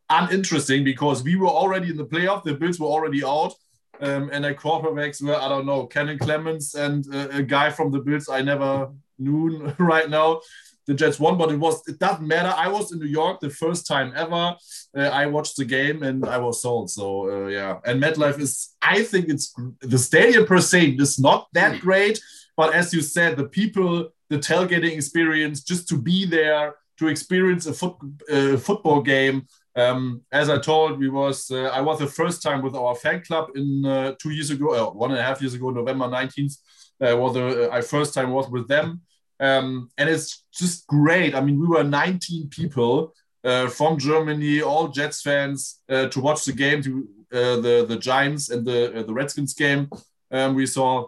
uninteresting 0.09 0.83
because 0.83 1.23
we 1.23 1.35
were 1.35 1.47
already 1.47 1.89
in 1.89 1.97
the 1.97 2.05
playoff. 2.05 2.43
The 2.43 2.53
Bills 2.53 2.79
were 2.79 2.87
already 2.87 3.23
out. 3.23 3.53
Um, 4.01 4.29
and 4.33 4.45
our 4.45 4.53
quarterbacks 4.53 5.21
were, 5.21 5.35
I 5.35 5.47
don't 5.47 5.65
know, 5.65 5.85
Kellen 5.85 6.19
Clemens 6.19 6.75
and 6.75 7.05
uh, 7.13 7.29
a 7.31 7.41
guy 7.41 7.69
from 7.69 7.91
the 7.91 7.99
Bills 7.99 8.27
I 8.27 8.41
never 8.41 8.89
knew 9.17 9.73
right 9.79 10.09
now 10.09 10.41
the 10.85 10.93
Jets 10.93 11.19
won, 11.19 11.37
but 11.37 11.51
it 11.51 11.57
was 11.57 11.81
it 11.87 11.99
doesn't 11.99 12.27
matter. 12.27 12.53
I 12.55 12.67
was 12.67 12.91
in 12.91 12.99
New 12.99 13.07
York 13.07 13.39
the 13.39 13.49
first 13.49 13.87
time 13.87 14.13
ever. 14.15 14.55
Uh, 14.95 15.09
I 15.11 15.25
watched 15.25 15.57
the 15.57 15.65
game 15.65 16.03
and 16.03 16.25
I 16.25 16.37
was 16.37 16.61
sold. 16.61 16.91
So 16.91 17.45
uh, 17.45 17.47
yeah, 17.47 17.79
and 17.85 18.01
MetLife 18.01 18.39
is 18.39 18.75
I 18.81 19.03
think 19.03 19.29
it's 19.29 19.53
the 19.81 19.97
stadium 19.97 20.45
per 20.45 20.61
se 20.61 20.95
is 20.99 21.17
not 21.19 21.47
that 21.53 21.73
hmm. 21.73 21.79
great, 21.79 22.19
but 22.55 22.73
as 22.73 22.93
you 22.93 23.01
said, 23.01 23.35
the 23.35 23.45
people, 23.45 24.09
the 24.29 24.37
tailgating 24.37 24.93
experience, 24.93 25.63
just 25.63 25.87
to 25.89 25.97
be 25.97 26.25
there 26.25 26.75
to 26.99 27.07
experience 27.07 27.65
a 27.65 27.73
foot, 27.73 27.95
uh, 28.31 28.57
football 28.57 29.01
game. 29.01 29.47
Um, 29.75 30.21
as 30.31 30.49
I 30.49 30.57
told, 30.57 30.99
we 30.99 31.09
was 31.09 31.51
uh, 31.51 31.65
I 31.73 31.81
was 31.81 31.99
the 31.99 32.07
first 32.07 32.41
time 32.41 32.61
with 32.61 32.75
our 32.75 32.95
fan 32.95 33.21
club 33.21 33.49
in 33.55 33.85
uh, 33.85 34.15
two 34.21 34.31
years 34.31 34.49
ago, 34.49 34.73
uh, 34.73 34.91
one 34.91 35.11
and 35.11 35.19
a 35.19 35.23
half 35.23 35.41
years 35.41 35.53
ago, 35.53 35.69
November 35.69 36.07
nineteenth. 36.07 36.55
was 36.99 37.33
the 37.33 37.69
I 37.71 37.81
first 37.81 38.13
time 38.13 38.31
was 38.31 38.49
with 38.49 38.67
them. 38.67 39.01
Um, 39.39 39.89
and 39.97 40.09
it's 40.09 40.45
just 40.53 40.87
great. 40.87 41.35
I 41.35 41.41
mean, 41.41 41.59
we 41.59 41.67
were 41.67 41.83
19 41.83 42.49
people 42.49 43.13
uh, 43.43 43.67
from 43.67 43.99
Germany, 43.99 44.61
all 44.61 44.87
Jets 44.87 45.21
fans, 45.21 45.81
uh, 45.89 46.07
to 46.07 46.19
watch 46.19 46.45
the 46.45 46.53
game, 46.53 46.81
to 46.83 47.07
uh, 47.33 47.55
the 47.57 47.85
the 47.87 47.97
Giants 47.97 48.49
and 48.49 48.65
the 48.65 48.99
uh, 48.99 49.03
the 49.03 49.13
Redskins 49.13 49.53
game. 49.53 49.89
Um, 50.31 50.55
we 50.55 50.65
saw, 50.65 51.07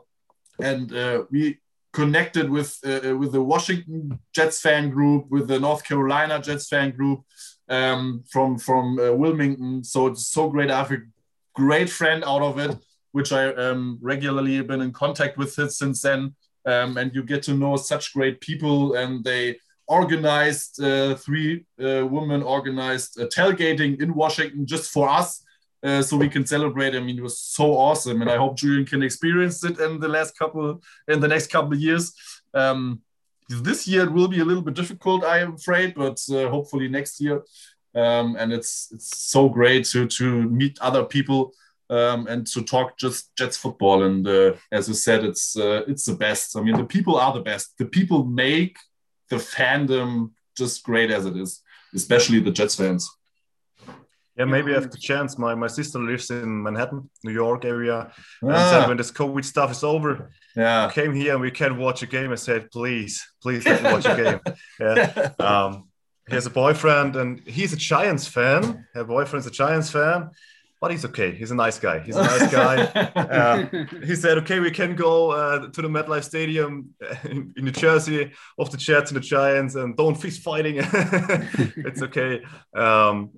and 0.61 0.93
uh, 0.93 1.23
we 1.31 1.59
connected 1.93 2.49
with 2.49 2.77
uh, 2.85 3.15
with 3.17 3.31
the 3.31 3.41
Washington 3.41 4.19
Jets 4.33 4.61
fan 4.61 4.89
group, 4.89 5.25
with 5.29 5.47
the 5.47 5.59
North 5.59 5.83
Carolina 5.83 6.41
Jets 6.41 6.67
fan 6.67 6.91
group 6.91 7.21
um, 7.69 8.23
from 8.29 8.57
from 8.57 8.97
Wilmington. 8.97 9.83
So 9.83 10.07
it's 10.07 10.27
so 10.27 10.49
great. 10.49 10.71
I 10.71 10.77
have 10.77 10.91
a 10.91 10.97
great 11.55 11.89
friend 11.89 12.23
out 12.25 12.41
of 12.41 12.59
it, 12.59 12.77
which 13.11 13.31
I 13.31 13.53
um, 13.53 13.97
regularly 14.01 14.61
been 14.61 14.81
in 14.81 14.91
contact 14.91 15.37
with 15.37 15.53
since 15.53 16.01
then 16.01 16.35
um, 16.67 16.97
and 16.97 17.15
you 17.15 17.23
get 17.23 17.41
to 17.43 17.53
know 17.53 17.77
such 17.77 18.13
great 18.13 18.41
people 18.41 18.95
and 18.95 19.23
they 19.23 19.57
organized 19.87 20.83
uh, 20.83 21.15
three 21.15 21.65
uh, 21.81 22.05
women 22.05 22.43
organized 22.43 23.19
uh, 23.19 23.25
tailgating 23.27 24.01
in 24.01 24.13
washington 24.13 24.65
just 24.65 24.91
for 24.91 25.07
us 25.09 25.43
uh, 25.83 26.01
so 26.01 26.17
we 26.17 26.29
can 26.29 26.45
celebrate 26.45 26.95
i 26.95 26.99
mean 26.99 27.17
it 27.17 27.23
was 27.23 27.39
so 27.39 27.77
awesome 27.77 28.21
and 28.21 28.29
i 28.29 28.37
hope 28.37 28.57
julian 28.57 28.85
can 28.85 29.03
experience 29.03 29.63
it 29.63 29.79
in 29.79 29.99
the 29.99 30.07
last 30.07 30.37
couple 30.37 30.81
in 31.07 31.19
the 31.19 31.27
next 31.27 31.47
couple 31.47 31.73
of 31.73 31.79
years 31.79 32.13
um, 32.53 33.01
this 33.49 33.87
year 33.87 34.03
it 34.03 34.11
will 34.11 34.27
be 34.27 34.39
a 34.39 34.45
little 34.45 34.63
bit 34.63 34.73
difficult 34.73 35.23
i 35.23 35.39
am 35.39 35.53
afraid 35.53 35.93
but 35.95 36.19
uh, 36.31 36.49
hopefully 36.49 36.87
next 36.87 37.21
year 37.21 37.43
um, 37.95 38.35
and 38.37 38.53
it's 38.53 38.89
it's 38.91 39.17
so 39.17 39.49
great 39.49 39.85
to 39.85 40.07
to 40.07 40.49
meet 40.49 40.77
other 40.81 41.03
people 41.03 41.53
um, 41.89 42.27
and 42.27 42.45
to 42.47 42.61
talk 42.61 42.97
just 42.97 43.35
Jets 43.35 43.57
football. 43.57 44.03
And 44.03 44.27
uh, 44.27 44.53
as 44.71 44.87
you 44.87 44.93
said, 44.93 45.23
it's 45.23 45.57
uh, 45.57 45.83
it's 45.87 46.05
the 46.05 46.15
best. 46.15 46.57
I 46.57 46.61
mean, 46.61 46.77
the 46.77 46.85
people 46.85 47.17
are 47.17 47.33
the 47.33 47.41
best. 47.41 47.77
The 47.77 47.85
people 47.85 48.23
make 48.23 48.77
the 49.29 49.37
fandom 49.37 50.31
just 50.57 50.83
great 50.83 51.11
as 51.11 51.25
it 51.25 51.37
is, 51.37 51.61
especially 51.95 52.39
the 52.39 52.51
Jets 52.51 52.75
fans. 52.75 53.09
Yeah, 54.37 54.45
maybe 54.45 54.71
I 54.71 54.75
have 54.75 54.91
the 54.91 54.97
chance. 54.97 55.37
My 55.37 55.55
my 55.55 55.67
sister 55.67 55.99
lives 55.99 56.29
in 56.29 56.61
Manhattan, 56.61 57.09
New 57.23 57.33
York 57.33 57.65
area. 57.65 58.11
Ah. 58.43 58.47
And 58.47 58.69
said 58.69 58.87
when 58.87 58.97
this 58.97 59.11
COVID 59.11 59.43
stuff 59.43 59.71
is 59.71 59.83
over, 59.83 60.29
yeah, 60.55 60.85
I 60.85 60.91
came 60.91 61.13
here 61.13 61.33
and 61.33 61.41
we 61.41 61.51
can 61.51 61.77
watch 61.77 62.03
a 62.03 62.07
game. 62.07 62.31
I 62.31 62.35
said, 62.35 62.69
please, 62.71 63.25
please 63.41 63.65
let 63.65 63.83
me 63.83 63.91
watch 63.91 64.05
a 64.05 64.15
game. 64.15 64.39
Yeah. 64.79 65.31
Um, 65.39 65.89
he 66.27 66.35
has 66.35 66.45
a 66.45 66.49
boyfriend 66.49 67.15
and 67.15 67.41
he's 67.47 67.71
a 67.71 67.77
Giants 67.77 68.27
fan. 68.27 68.85
Her 68.93 69.05
boyfriend's 69.05 69.47
a 69.47 69.51
Giants 69.51 69.89
fan 69.89 70.29
but 70.79 70.91
he's 70.91 71.05
okay. 71.05 71.33
He's 71.33 71.51
a 71.51 71.55
nice 71.55 71.79
guy. 71.79 71.99
He's 71.99 72.15
a 72.15 72.23
nice 72.23 72.51
guy. 72.51 72.83
uh, 73.15 73.85
he 74.05 74.15
said, 74.15 74.37
"Okay, 74.39 74.59
we 74.59 74.71
can 74.71 74.95
go 74.95 75.31
uh, 75.31 75.71
to 75.71 75.81
the 75.81 75.87
MetLife 75.87 76.23
Stadium 76.23 76.93
in, 77.23 77.53
in 77.57 77.65
New 77.65 77.71
Jersey 77.71 78.31
of 78.59 78.69
the 78.69 78.77
Jets 78.77 79.11
and 79.11 79.17
the 79.17 79.21
Giants, 79.21 79.75
and 79.75 79.97
don't 79.97 80.15
fist 80.15 80.41
fighting. 80.41 80.75
it's 80.81 82.01
okay." 82.03 82.43
Um, 82.75 83.31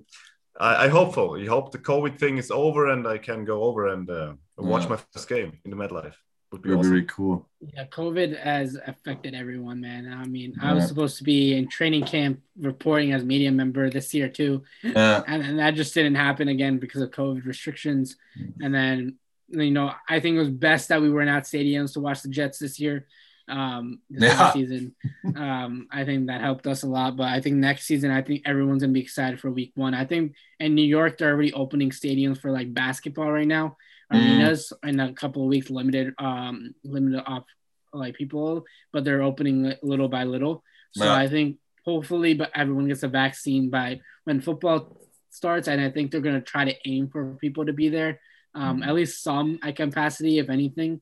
I, 0.60 0.84
I, 0.84 0.88
hope 0.88 1.14
so. 1.14 1.36
I 1.36 1.46
hope 1.46 1.72
the 1.72 1.78
COVID 1.78 2.18
thing 2.18 2.36
is 2.36 2.50
over 2.50 2.90
and 2.90 3.06
I 3.08 3.18
can 3.18 3.44
go 3.44 3.64
over 3.64 3.88
and 3.88 4.08
uh, 4.08 4.34
watch 4.58 4.82
yeah. 4.82 4.88
my 4.90 4.98
first 5.12 5.28
game 5.28 5.58
in 5.64 5.70
the 5.70 5.76
MetLife 5.76 6.14
would 6.52 6.62
be 6.62 6.72
awesome. 6.72 6.90
very 6.90 7.04
cool. 7.04 7.48
Yeah, 7.60 7.86
COVID 7.86 8.38
has 8.38 8.76
affected 8.86 9.34
everyone, 9.34 9.80
man. 9.80 10.12
I 10.12 10.26
mean, 10.26 10.54
yeah. 10.60 10.70
I 10.70 10.74
was 10.74 10.86
supposed 10.86 11.18
to 11.18 11.24
be 11.24 11.56
in 11.56 11.68
training 11.68 12.04
camp 12.04 12.40
reporting 12.58 13.12
as 13.12 13.24
media 13.24 13.50
member 13.52 13.88
this 13.88 14.12
year 14.12 14.28
too, 14.28 14.62
yeah. 14.82 15.22
and, 15.26 15.42
and 15.42 15.58
that 15.58 15.74
just 15.74 15.94
didn't 15.94 16.16
happen 16.16 16.48
again 16.48 16.78
because 16.78 17.02
of 17.02 17.10
COVID 17.10 17.46
restrictions. 17.46 18.16
Mm-hmm. 18.38 18.64
And 18.64 18.74
then, 18.74 19.16
you 19.48 19.70
know, 19.70 19.92
I 20.08 20.20
think 20.20 20.36
it 20.36 20.40
was 20.40 20.50
best 20.50 20.88
that 20.88 21.00
we 21.00 21.10
were 21.10 21.24
not 21.24 21.44
stadiums 21.44 21.94
to 21.94 22.00
watch 22.00 22.22
the 22.22 22.28
Jets 22.28 22.58
this 22.58 22.80
year. 22.80 23.06
Um, 23.50 24.00
this 24.08 24.32
yeah. 24.32 24.52
season, 24.52 24.94
um, 25.36 25.88
I 25.90 26.04
think 26.04 26.28
that 26.28 26.40
helped 26.40 26.66
us 26.66 26.82
a 26.82 26.86
lot. 26.86 27.16
But 27.16 27.28
I 27.28 27.40
think 27.40 27.56
next 27.56 27.86
season, 27.86 28.10
I 28.10 28.22
think 28.22 28.42
everyone's 28.46 28.82
gonna 28.82 28.92
be 28.92 29.00
excited 29.00 29.40
for 29.40 29.50
Week 29.50 29.72
One. 29.74 29.94
I 29.94 30.04
think 30.04 30.34
in 30.58 30.74
New 30.74 30.84
York, 30.84 31.18
they're 31.18 31.32
already 31.32 31.52
opening 31.52 31.90
stadiums 31.90 32.40
for 32.40 32.50
like 32.50 32.72
basketball 32.72 33.30
right 33.30 33.46
now. 33.46 33.76
Mm. 34.12 34.18
arenas 34.18 34.72
mm. 34.72 34.88
in 34.88 35.00
a 35.00 35.12
couple 35.12 35.42
of 35.42 35.48
weeks, 35.48 35.70
limited 35.70 36.14
um 36.18 36.74
limited 36.84 37.22
off 37.26 37.44
like 37.92 38.14
people, 38.14 38.64
but 38.92 39.04
they're 39.04 39.22
opening 39.22 39.74
little 39.82 40.08
by 40.08 40.24
little. 40.24 40.62
So 40.92 41.04
yeah. 41.04 41.14
I 41.14 41.28
think 41.28 41.58
hopefully, 41.84 42.34
but 42.34 42.50
everyone 42.54 42.88
gets 42.88 43.02
a 43.02 43.08
vaccine 43.08 43.70
by 43.70 44.00
when 44.24 44.40
football 44.40 44.96
starts, 45.30 45.68
and 45.68 45.80
I 45.80 45.90
think 45.90 46.10
they're 46.10 46.20
gonna 46.20 46.40
try 46.40 46.64
to 46.64 46.74
aim 46.88 47.08
for 47.08 47.34
people 47.40 47.66
to 47.66 47.72
be 47.72 47.88
there, 47.88 48.20
um, 48.54 48.80
mm. 48.80 48.86
at 48.86 48.94
least 48.94 49.22
some 49.22 49.58
at 49.62 49.76
capacity, 49.76 50.38
if 50.38 50.50
anything. 50.50 51.00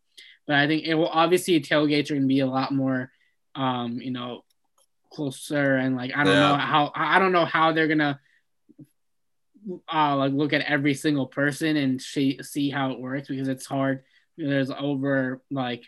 But 0.48 0.56
I 0.56 0.66
think 0.66 0.84
it 0.84 0.94
will 0.94 1.08
obviously 1.08 1.60
tailgates 1.60 2.10
are 2.10 2.14
gonna 2.14 2.26
be 2.26 2.40
a 2.40 2.46
lot 2.46 2.72
more, 2.72 3.12
um, 3.54 4.00
you 4.00 4.10
know, 4.10 4.44
closer 5.12 5.76
and 5.76 5.94
like 5.94 6.10
I 6.16 6.24
don't 6.24 6.34
yeah. 6.34 6.48
know 6.48 6.56
how 6.56 6.92
I 6.94 7.18
don't 7.18 7.32
know 7.32 7.44
how 7.44 7.72
they're 7.72 7.86
gonna 7.86 8.18
uh, 9.92 10.16
like 10.16 10.32
look 10.32 10.52
at 10.54 10.62
every 10.62 10.94
single 10.94 11.26
person 11.26 11.76
and 11.76 12.00
see 12.00 12.40
see 12.42 12.70
how 12.70 12.92
it 12.92 12.98
works 12.98 13.28
because 13.28 13.48
it's 13.48 13.66
hard. 13.66 14.04
There's 14.38 14.70
over 14.70 15.42
like 15.50 15.84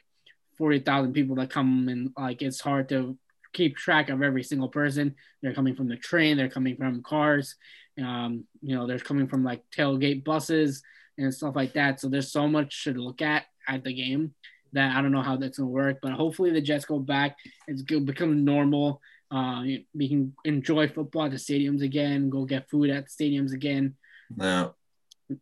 forty 0.58 0.80
thousand 0.80 1.14
people 1.14 1.36
that 1.36 1.50
come 1.50 1.88
and 1.88 2.12
like 2.18 2.42
it's 2.42 2.60
hard 2.60 2.90
to 2.90 3.16
keep 3.54 3.76
track 3.76 4.10
of 4.10 4.22
every 4.22 4.42
single 4.42 4.68
person. 4.68 5.14
They're 5.40 5.54
coming 5.54 5.74
from 5.74 5.88
the 5.88 5.96
train. 5.96 6.36
They're 6.36 6.50
coming 6.50 6.76
from 6.76 7.02
cars. 7.02 7.56
Um, 7.98 8.44
you 8.60 8.76
know, 8.76 8.86
they're 8.86 8.98
coming 8.98 9.26
from 9.26 9.42
like 9.42 9.62
tailgate 9.74 10.22
buses 10.22 10.82
and 11.20 11.34
stuff 11.34 11.56
like 11.56 11.74
that. 11.74 12.00
So 12.00 12.08
there's 12.08 12.32
so 12.32 12.48
much 12.48 12.84
to 12.84 12.92
look 12.92 13.22
at 13.22 13.44
at 13.68 13.84
the 13.84 13.92
game 13.92 14.34
that 14.72 14.96
I 14.96 15.02
don't 15.02 15.12
know 15.12 15.22
how 15.22 15.36
that's 15.36 15.58
gonna 15.58 15.70
work. 15.70 15.98
But 16.02 16.12
hopefully 16.12 16.50
the 16.50 16.60
Jets 16.60 16.84
go 16.84 16.98
back. 16.98 17.36
It's 17.66 17.82
good 17.82 18.06
become 18.06 18.44
normal. 18.44 19.00
Uh, 19.30 19.62
we 19.94 20.08
can 20.08 20.34
enjoy 20.44 20.88
football 20.88 21.26
at 21.26 21.30
the 21.30 21.36
stadiums 21.36 21.82
again, 21.82 22.30
go 22.30 22.44
get 22.44 22.68
food 22.68 22.90
at 22.90 23.06
the 23.06 23.10
stadiums 23.10 23.52
again. 23.52 23.94
Yeah. 24.36 24.68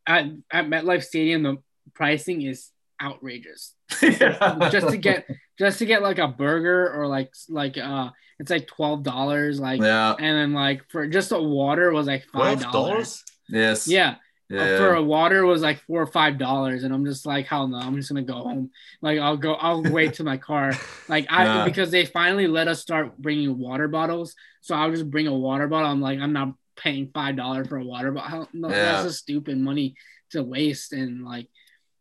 At, 0.06 0.26
at 0.50 0.66
MetLife 0.66 1.02
Stadium, 1.02 1.42
the 1.42 1.56
pricing 1.94 2.42
is 2.42 2.68
outrageous. 3.02 3.74
yeah. 4.02 4.68
Just 4.70 4.88
to 4.88 4.98
get 4.98 5.26
just 5.58 5.78
to 5.78 5.86
get 5.86 6.02
like 6.02 6.18
a 6.18 6.28
burger 6.28 6.92
or 6.92 7.06
like 7.06 7.32
like 7.48 7.78
uh 7.78 8.10
it's 8.38 8.50
like 8.50 8.66
twelve 8.66 9.02
dollars 9.02 9.58
like 9.58 9.80
yeah 9.80 10.14
and 10.18 10.36
then 10.36 10.52
like 10.52 10.82
for 10.90 11.06
just 11.06 11.32
a 11.32 11.40
water 11.40 11.90
was 11.92 12.06
like 12.06 12.24
five 12.32 12.60
dollars. 12.60 13.24
Yes. 13.48 13.88
Yeah. 13.88 14.16
Uh, 14.50 14.56
yeah. 14.56 14.78
for 14.78 14.94
a 14.94 15.02
water 15.02 15.44
was 15.44 15.60
like 15.60 15.78
four 15.80 16.00
or 16.00 16.06
five 16.06 16.38
dollars 16.38 16.82
and 16.82 16.94
i'm 16.94 17.04
just 17.04 17.26
like 17.26 17.46
hell 17.46 17.68
no 17.68 17.76
i'm 17.76 17.96
just 17.96 18.08
gonna 18.08 18.22
go 18.22 18.32
home 18.32 18.70
like 19.02 19.18
i'll 19.18 19.36
go 19.36 19.52
i'll 19.54 19.82
wait 19.82 20.14
to 20.14 20.24
my 20.24 20.38
car 20.38 20.72
like 21.06 21.26
i 21.28 21.44
yeah. 21.44 21.64
because 21.66 21.90
they 21.90 22.06
finally 22.06 22.46
let 22.46 22.66
us 22.66 22.80
start 22.80 23.14
bringing 23.18 23.58
water 23.58 23.88
bottles 23.88 24.34
so 24.62 24.74
i'll 24.74 24.90
just 24.90 25.10
bring 25.10 25.26
a 25.26 25.34
water 25.34 25.68
bottle 25.68 25.90
i'm 25.90 26.00
like 26.00 26.18
i'm 26.18 26.32
not 26.32 26.54
paying 26.76 27.10
five 27.12 27.36
dollars 27.36 27.68
for 27.68 27.76
a 27.76 27.84
water 27.84 28.10
bottle 28.10 28.48
no, 28.54 28.70
yeah. 28.70 28.92
that's 28.92 29.04
just 29.04 29.18
stupid 29.18 29.58
money 29.58 29.94
to 30.30 30.42
waste 30.42 30.94
and 30.94 31.26
like 31.26 31.48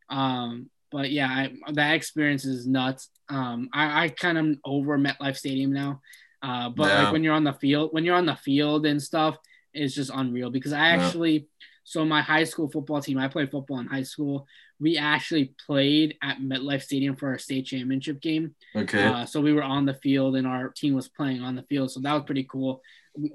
um 0.10 0.70
but 0.90 1.12
yeah 1.12 1.28
I, 1.28 1.52
that 1.74 1.96
experience 1.96 2.46
is 2.46 2.66
nuts 2.66 3.10
um 3.28 3.68
i 3.74 4.06
i 4.06 4.10
kind 4.10 4.38
of 4.38 4.58
over 4.64 4.98
metlife 4.98 5.36
stadium 5.36 5.74
now 5.74 6.00
uh 6.42 6.70
but 6.70 6.88
yeah. 6.88 7.04
like 7.04 7.12
when 7.12 7.26
you're 7.26 7.34
on 7.34 7.44
the 7.44 7.54
field 7.54 7.90
when 7.92 8.06
you're 8.06 8.16
on 8.16 8.26
the 8.26 8.36
field 8.36 8.86
and 8.86 9.04
stuff 9.04 9.38
it's 9.74 9.94
just 9.94 10.12
unreal 10.14 10.50
because 10.50 10.72
i 10.72 10.90
actually 10.90 11.48
so 11.88 12.04
my 12.04 12.22
high 12.22 12.44
school 12.44 12.70
football 12.70 13.02
team, 13.02 13.18
I 13.18 13.30
played 13.30 13.50
football 13.50 13.80
in 13.80 13.88
high 13.88 14.04
school. 14.04 14.46
We 14.78 14.98
actually 14.98 15.54
played 15.66 16.18
at 16.22 16.40
MetLife 16.40 16.82
Stadium 16.82 17.16
for 17.16 17.30
our 17.30 17.38
state 17.38 17.66
championship 17.66 18.20
game. 18.20 18.56
Okay. 18.76 19.06
Uh, 19.06 19.26
so 19.26 19.40
we 19.40 19.54
were 19.54 19.64
on 19.64 19.86
the 19.86 19.94
field, 19.94 20.36
and 20.36 20.46
our 20.46 20.68
team 20.68 20.96
was 20.96 21.08
playing 21.08 21.42
on 21.42 21.56
the 21.56 21.64
field. 21.64 21.90
So 21.90 22.02
that 22.02 22.12
was 22.12 22.24
pretty 22.26 22.44
cool. 22.44 22.82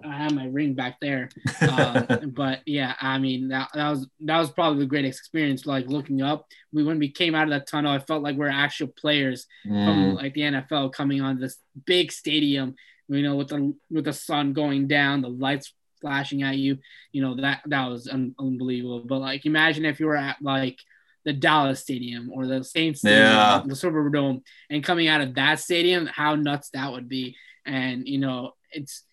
I 0.04 0.18
had 0.18 0.34
my 0.34 0.44
ring 0.48 0.74
back 0.74 1.00
there, 1.00 1.30
um, 1.62 2.30
but 2.36 2.60
yeah, 2.66 2.94
I 3.00 3.18
mean 3.18 3.48
that, 3.48 3.70
that 3.72 3.88
was 3.88 4.06
that 4.20 4.38
was 4.38 4.50
probably 4.50 4.80
the 4.80 4.86
greatest 4.86 5.18
experience. 5.18 5.64
Like 5.64 5.86
looking 5.86 6.20
up, 6.20 6.46
we 6.74 6.84
when 6.84 6.98
we 6.98 7.10
came 7.10 7.34
out 7.34 7.44
of 7.44 7.50
that 7.50 7.66
tunnel, 7.66 7.90
I 7.90 8.00
felt 8.00 8.22
like 8.22 8.36
we're 8.36 8.48
actual 8.48 8.88
players 8.88 9.46
mm. 9.66 9.86
from 9.86 10.14
like 10.14 10.34
the 10.34 10.42
NFL 10.42 10.92
coming 10.92 11.22
on 11.22 11.40
this 11.40 11.56
big 11.86 12.12
stadium. 12.12 12.74
You 13.08 13.22
know, 13.22 13.36
with 13.36 13.48
the 13.48 13.74
with 13.90 14.04
the 14.04 14.12
sun 14.12 14.52
going 14.52 14.88
down, 14.88 15.22
the 15.22 15.30
lights 15.30 15.72
flashing 16.02 16.42
at 16.42 16.58
you. 16.58 16.76
You 17.12 17.22
know 17.22 17.36
that 17.36 17.62
that 17.66 17.88
was 17.88 18.08
un- 18.08 18.34
unbelievable. 18.38 19.00
But 19.06 19.20
like, 19.20 19.46
imagine 19.46 19.86
if 19.86 19.98
you 19.98 20.06
were 20.06 20.16
at 20.16 20.36
like 20.42 20.78
the 21.24 21.32
Dallas 21.32 21.80
Stadium 21.80 22.30
or 22.30 22.46
the 22.46 22.62
Saints 22.62 23.00
Stadium, 23.00 23.22
yeah. 23.22 23.62
the 23.64 23.74
Superdome, 23.74 24.42
and 24.68 24.84
coming 24.84 25.08
out 25.08 25.22
of 25.22 25.34
that 25.36 25.60
stadium, 25.60 26.06
how 26.06 26.34
nuts 26.34 26.68
that 26.74 26.92
would 26.92 27.08
be. 27.08 27.36
And 27.64 28.06
you 28.06 28.18
know, 28.18 28.52
it's 28.70 29.04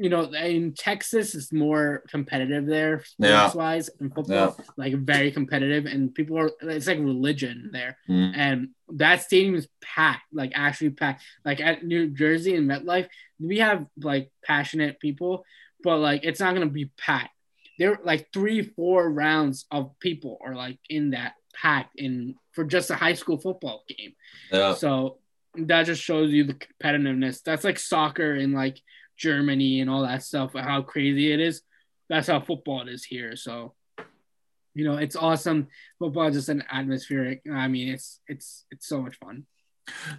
you 0.00 0.08
know, 0.08 0.32
in 0.32 0.74
Texas, 0.74 1.34
it's 1.34 1.52
more 1.52 2.04
competitive 2.08 2.66
there, 2.66 3.02
sports 3.02 3.54
wise, 3.56 3.90
in 4.00 4.10
football, 4.10 4.56
yeah. 4.56 4.64
like 4.76 4.94
very 4.94 5.32
competitive, 5.32 5.86
and 5.86 6.14
people 6.14 6.38
are, 6.38 6.52
it's 6.62 6.86
like 6.86 7.00
religion 7.00 7.70
there. 7.72 7.98
Mm. 8.08 8.32
And 8.36 8.68
that 8.94 9.22
stadium 9.22 9.56
is 9.56 9.66
packed, 9.82 10.22
like 10.32 10.52
actually 10.54 10.90
packed. 10.90 11.24
Like 11.44 11.60
at 11.60 11.84
New 11.84 12.10
Jersey 12.10 12.54
and 12.54 12.70
MetLife, 12.70 13.08
we 13.40 13.58
have 13.58 13.86
like 14.00 14.30
passionate 14.44 15.00
people, 15.00 15.44
but 15.82 15.98
like 15.98 16.24
it's 16.24 16.40
not 16.40 16.54
gonna 16.54 16.66
be 16.66 16.90
packed. 16.96 17.34
There 17.78 17.98
like 18.02 18.28
three, 18.32 18.62
four 18.62 19.10
rounds 19.10 19.66
of 19.70 19.98
people 20.00 20.38
are 20.44 20.54
like 20.54 20.78
in 20.88 21.10
that 21.10 21.34
packed 21.54 21.98
in 21.98 22.34
for 22.52 22.64
just 22.64 22.90
a 22.90 22.96
high 22.96 23.14
school 23.14 23.38
football 23.38 23.84
game. 23.88 24.14
Yeah. 24.50 24.74
So 24.74 25.18
that 25.54 25.84
just 25.84 26.02
shows 26.02 26.30
you 26.32 26.44
the 26.44 26.54
competitiveness. 26.54 27.42
That's 27.42 27.64
like 27.64 27.78
soccer 27.78 28.34
in 28.34 28.52
like 28.52 28.80
Germany 29.16 29.80
and 29.80 29.90
all 29.90 30.02
that 30.02 30.22
stuff, 30.22 30.54
how 30.54 30.82
crazy 30.82 31.32
it 31.32 31.40
is. 31.40 31.62
That's 32.08 32.28
how 32.28 32.40
football 32.40 32.88
is 32.88 33.04
here. 33.04 33.36
So 33.36 33.74
you 34.74 34.84
know, 34.84 34.96
it's 34.96 35.16
awesome. 35.16 35.66
Football 35.98 36.28
is 36.28 36.36
just 36.36 36.48
an 36.50 36.62
atmospheric. 36.70 37.42
I 37.52 37.66
mean, 37.66 37.88
it's 37.88 38.20
it's 38.28 38.64
it's 38.70 38.86
so 38.86 39.02
much 39.02 39.16
fun. 39.16 39.44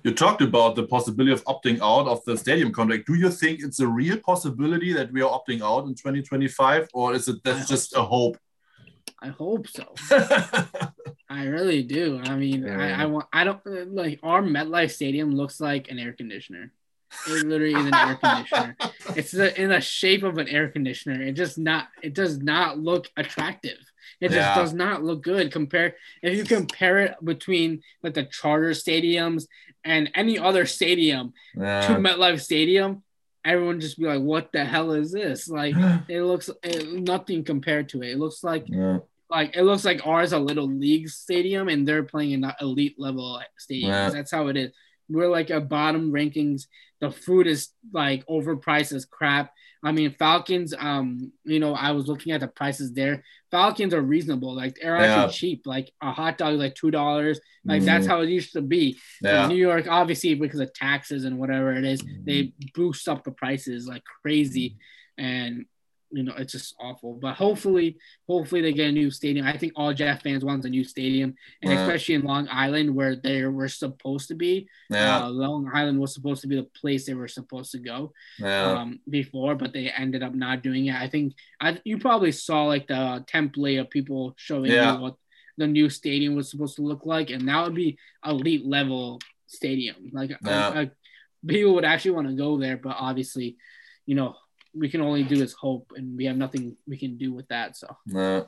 You 0.03 0.13
talked 0.13 0.41
about 0.41 0.75
the 0.75 0.83
possibility 0.83 1.31
of 1.31 1.43
opting 1.45 1.79
out 1.81 2.07
of 2.07 2.23
the 2.25 2.37
stadium 2.37 2.71
contract. 2.71 3.07
Do 3.07 3.15
you 3.15 3.29
think 3.29 3.61
it's 3.61 3.79
a 3.79 3.87
real 3.87 4.17
possibility 4.17 4.93
that 4.93 5.11
we 5.11 5.21
are 5.21 5.29
opting 5.29 5.61
out 5.61 5.85
in 5.85 5.95
2025, 5.95 6.89
or 6.93 7.13
is 7.13 7.27
it 7.27 7.43
that's 7.43 7.67
just 7.67 7.91
so. 7.91 8.01
a 8.01 8.05
hope? 8.05 8.37
I 9.21 9.29
hope 9.29 9.67
so. 9.67 9.93
I 11.29 11.45
really 11.45 11.83
do. 11.83 12.21
I 12.23 12.35
mean, 12.35 12.63
yeah. 12.63 12.97
I, 12.97 13.03
I 13.03 13.05
want. 13.05 13.27
I 13.33 13.43
don't 13.43 13.61
like 13.93 14.19
our 14.23 14.41
MetLife 14.41 14.91
Stadium 14.91 15.35
looks 15.35 15.59
like 15.59 15.89
an 15.91 15.99
air 15.99 16.13
conditioner. 16.13 16.71
It 17.27 17.45
literally 17.45 17.73
is 17.73 17.85
an 17.87 17.93
air 17.93 18.15
conditioner. 18.15 18.75
It's 19.15 19.31
the, 19.31 19.59
in 19.59 19.69
the 19.69 19.81
shape 19.81 20.21
of 20.23 20.37
an 20.37 20.47
air 20.47 20.69
conditioner. 20.69 21.21
It 21.21 21.33
just 21.33 21.57
not. 21.57 21.87
It 22.01 22.13
does 22.13 22.39
not 22.39 22.79
look 22.79 23.07
attractive. 23.17 23.79
It 24.21 24.31
yeah. 24.31 24.37
just 24.37 24.55
does 24.55 24.73
not 24.73 25.03
look 25.03 25.23
good. 25.23 25.51
Compare 25.51 25.95
if 26.21 26.37
you 26.37 26.43
compare 26.43 26.99
it 26.99 27.15
between 27.23 27.81
like 28.03 28.13
the 28.13 28.25
Charger 28.25 28.71
stadiums 28.71 29.47
and 29.83 30.11
any 30.13 30.37
other 30.37 30.65
stadium 30.65 31.33
yeah. 31.55 31.87
to 31.87 31.93
MetLife 31.95 32.41
Stadium, 32.41 33.03
everyone 33.45 33.79
just 33.79 33.97
be 33.97 34.05
like, 34.05 34.21
"What 34.21 34.51
the 34.51 34.65
hell 34.65 34.91
is 34.91 35.11
this?" 35.11 35.47
Like 35.47 35.75
it 36.07 36.23
looks 36.23 36.49
it, 36.63 36.87
nothing 36.91 37.43
compared 37.43 37.89
to 37.89 38.01
it. 38.03 38.11
It 38.11 38.19
looks 38.19 38.43
like 38.43 38.65
yeah. 38.67 38.99
like 39.29 39.55
it 39.55 39.63
looks 39.63 39.85
like 39.85 40.05
ours 40.05 40.33
a 40.33 40.39
little 40.39 40.67
league 40.67 41.09
stadium, 41.09 41.69
and 41.69 41.87
they're 41.87 42.03
playing 42.03 42.31
in 42.31 42.51
elite 42.59 42.95
level 42.97 43.41
stadium. 43.57 43.91
That's 43.91 44.31
how 44.31 44.47
it 44.47 44.57
is. 44.57 44.71
We're 45.09 45.29
like 45.29 45.49
a 45.49 45.61
bottom 45.61 46.11
rankings. 46.11 46.67
The 46.99 47.09
food 47.09 47.47
is 47.47 47.69
like 47.93 48.25
overpriced 48.27 48.93
as 48.93 49.05
crap. 49.05 49.53
I 49.83 49.91
mean, 49.91 50.15
Falcons. 50.19 50.73
Um, 50.77 51.31
you 51.45 51.59
know, 51.59 51.73
I 51.73 51.91
was 51.91 52.07
looking 52.07 52.33
at 52.33 52.41
the 52.41 52.47
prices 52.47 52.93
there. 52.93 53.23
Falcons 53.49 53.93
are 53.93 54.01
reasonable. 54.01 54.53
Like 54.55 54.75
they're 54.81 54.97
yeah. 54.97 55.23
actually 55.23 55.33
cheap. 55.33 55.61
Like 55.65 55.91
a 56.01 56.11
hot 56.11 56.37
dog 56.37 56.53
is 56.53 56.59
like 56.59 56.75
two 56.75 56.91
dollars. 56.91 57.39
Like 57.65 57.81
mm 57.81 57.85
that's 57.85 58.05
mm-hmm. 58.05 58.11
how 58.11 58.21
it 58.21 58.29
used 58.29 58.53
to 58.53 58.61
be. 58.61 58.97
Yeah. 59.21 59.47
New 59.47 59.55
York, 59.55 59.87
obviously, 59.89 60.35
because 60.35 60.59
of 60.59 60.73
taxes 60.73 61.23
and 61.23 61.37
whatever 61.37 61.73
it 61.73 61.85
is, 61.85 62.01
they 62.01 62.43
mm-hmm. 62.43 62.67
boost 62.73 63.07
up 63.07 63.23
the 63.23 63.31
prices 63.31 63.87
like 63.87 64.03
crazy. 64.21 64.77
And 65.17 65.65
you 66.11 66.23
know, 66.23 66.33
it's 66.37 66.53
just 66.53 66.75
awful. 66.79 67.13
But 67.21 67.35
hopefully, 67.35 67.97
hopefully 68.27 68.61
they 68.61 68.73
get 68.73 68.89
a 68.89 68.91
new 68.91 69.11
stadium. 69.11 69.45
I 69.45 69.57
think 69.57 69.73
all 69.75 69.93
Jet 69.93 70.21
fans 70.21 70.43
want 70.43 70.65
a 70.65 70.69
new 70.69 70.83
stadium, 70.83 71.35
and 71.61 71.73
especially 71.73 72.15
in 72.15 72.23
Long 72.23 72.47
Island 72.49 72.95
where 72.95 73.15
they 73.15 73.45
were 73.45 73.67
supposed 73.67 74.27
to 74.29 74.35
be. 74.35 74.67
Yeah. 74.89 75.23
Uh, 75.23 75.29
Long 75.29 75.69
Island 75.73 75.99
was 75.99 76.13
supposed 76.13 76.41
to 76.41 76.47
be 76.47 76.55
the 76.55 76.67
place 76.79 77.05
they 77.05 77.13
were 77.13 77.27
supposed 77.27 77.71
to 77.71 77.79
go 77.79 78.13
yeah. 78.39 78.71
um, 78.71 78.99
before, 79.09 79.55
but 79.55 79.73
they 79.73 79.89
ended 79.89 80.23
up 80.23 80.33
not 80.33 80.63
doing 80.63 80.87
it. 80.87 80.95
I 80.95 81.07
think 81.07 81.33
I 81.61 81.79
you 81.83 81.99
probably 81.99 82.31
saw 82.31 82.63
like 82.65 82.87
the 82.87 83.23
template 83.27 83.79
of 83.79 83.89
people 83.89 84.33
showing 84.37 84.71
yeah. 84.71 84.95
you 84.95 85.01
what 85.01 85.15
the 85.57 85.67
new 85.67 85.89
stadium 85.89 86.35
was 86.35 86.49
supposed 86.49 86.77
to 86.77 86.81
look 86.81 87.05
like, 87.05 87.29
and 87.29 87.47
that 87.47 87.63
would 87.63 87.75
be 87.75 87.97
elite 88.25 88.65
level 88.65 89.19
stadium. 89.47 90.09
Like 90.11 90.31
yeah. 90.43 90.73
a, 90.73 90.81
a, 90.83 90.91
people 91.45 91.75
would 91.75 91.85
actually 91.85 92.11
want 92.11 92.27
to 92.27 92.33
go 92.33 92.57
there, 92.57 92.77
but 92.77 92.95
obviously, 92.97 93.57
you 94.05 94.15
know, 94.15 94.35
we 94.73 94.89
can 94.89 95.01
only 95.01 95.23
do 95.23 95.41
is 95.41 95.53
hope, 95.53 95.91
and 95.95 96.17
we 96.17 96.25
have 96.25 96.37
nothing 96.37 96.77
we 96.87 96.97
can 96.97 97.17
do 97.17 97.33
with 97.33 97.47
that. 97.47 97.77
So. 97.77 97.95
Yeah. 98.05 98.43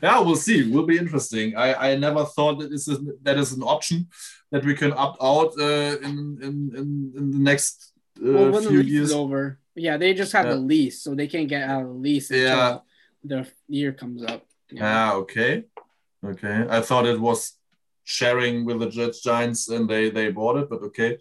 Yeah, 0.00 0.20
we'll 0.20 0.36
see. 0.36 0.70
Will 0.70 0.86
be 0.86 0.96
interesting. 0.96 1.56
I, 1.56 1.92
I 1.92 1.96
never 1.96 2.24
thought 2.24 2.60
that 2.60 2.70
this 2.70 2.86
is 2.86 2.98
that 3.22 3.36
is 3.36 3.52
an 3.52 3.62
option 3.62 4.08
that 4.52 4.64
we 4.64 4.74
can 4.74 4.92
opt 4.92 5.18
out 5.20 5.52
uh, 5.58 5.98
in, 5.98 6.38
in, 6.40 6.70
in 6.76 7.12
in 7.16 7.30
the 7.32 7.38
next 7.38 7.92
uh, 8.18 8.32
well, 8.32 8.50
when 8.52 8.62
few 8.62 8.70
the 8.70 8.82
lease 8.84 8.92
years. 8.92 9.10
Is 9.10 9.16
over. 9.16 9.58
Yeah, 9.74 9.96
they 9.96 10.14
just 10.14 10.32
have 10.32 10.46
yeah. 10.46 10.54
a 10.54 10.60
lease, 10.70 11.02
so 11.02 11.14
they 11.14 11.26
can't 11.26 11.48
get 11.48 11.68
out 11.68 11.82
of 11.82 11.88
the 11.88 11.94
lease 11.94 12.30
until 12.30 12.46
yeah. 12.46 12.78
the 13.24 13.46
year 13.68 13.92
comes 13.92 14.22
up. 14.22 14.46
Yeah. 14.70 14.82
Ah, 14.84 15.14
okay, 15.14 15.64
okay. 16.24 16.64
I 16.68 16.80
thought 16.80 17.06
it 17.06 17.20
was 17.20 17.58
sharing 18.04 18.64
with 18.64 18.80
the 18.80 18.88
Jets 18.88 19.20
Giants, 19.20 19.68
and 19.68 19.88
they 19.88 20.10
they 20.10 20.30
bought 20.30 20.58
it, 20.58 20.70
but 20.70 20.82
okay. 20.82 21.18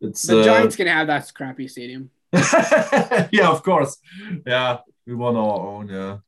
It's 0.00 0.22
the 0.22 0.40
uh, 0.40 0.44
Giants 0.44 0.76
can 0.76 0.86
have 0.86 1.08
that 1.08 1.30
crappy 1.34 1.68
stadium. 1.68 2.10
yeah, 3.32 3.48
of 3.48 3.62
course. 3.62 3.98
Yeah, 4.46 4.78
we 5.06 5.14
want 5.14 5.36
our 5.36 5.60
own. 5.60 5.88
Yeah, 5.88 6.18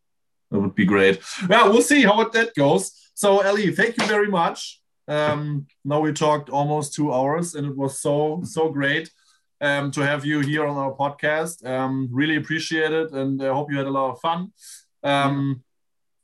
that 0.50 0.60
would 0.60 0.74
be 0.74 0.84
great. 0.84 1.20
Yeah, 1.48 1.68
we'll 1.68 1.82
see 1.82 2.02
how 2.02 2.28
that 2.28 2.54
goes. 2.54 2.92
So, 3.14 3.40
Ellie, 3.40 3.74
thank 3.74 3.96
you 3.98 4.06
very 4.06 4.28
much. 4.28 4.80
Um, 5.08 5.66
now 5.84 6.00
we 6.00 6.12
talked 6.12 6.50
almost 6.50 6.94
two 6.94 7.12
hours, 7.12 7.54
and 7.54 7.66
it 7.66 7.76
was 7.76 8.00
so 8.00 8.40
so 8.44 8.70
great 8.70 9.10
um, 9.60 9.90
to 9.92 10.00
have 10.00 10.24
you 10.24 10.40
here 10.40 10.66
on 10.66 10.76
our 10.76 10.94
podcast. 10.94 11.64
Um, 11.64 12.08
really 12.10 12.36
appreciate 12.36 12.92
it, 12.92 13.12
and 13.12 13.42
I 13.42 13.52
hope 13.52 13.70
you 13.70 13.78
had 13.78 13.86
a 13.86 13.90
lot 13.90 14.10
of 14.10 14.20
fun. 14.20 14.52
Um, 15.02 15.62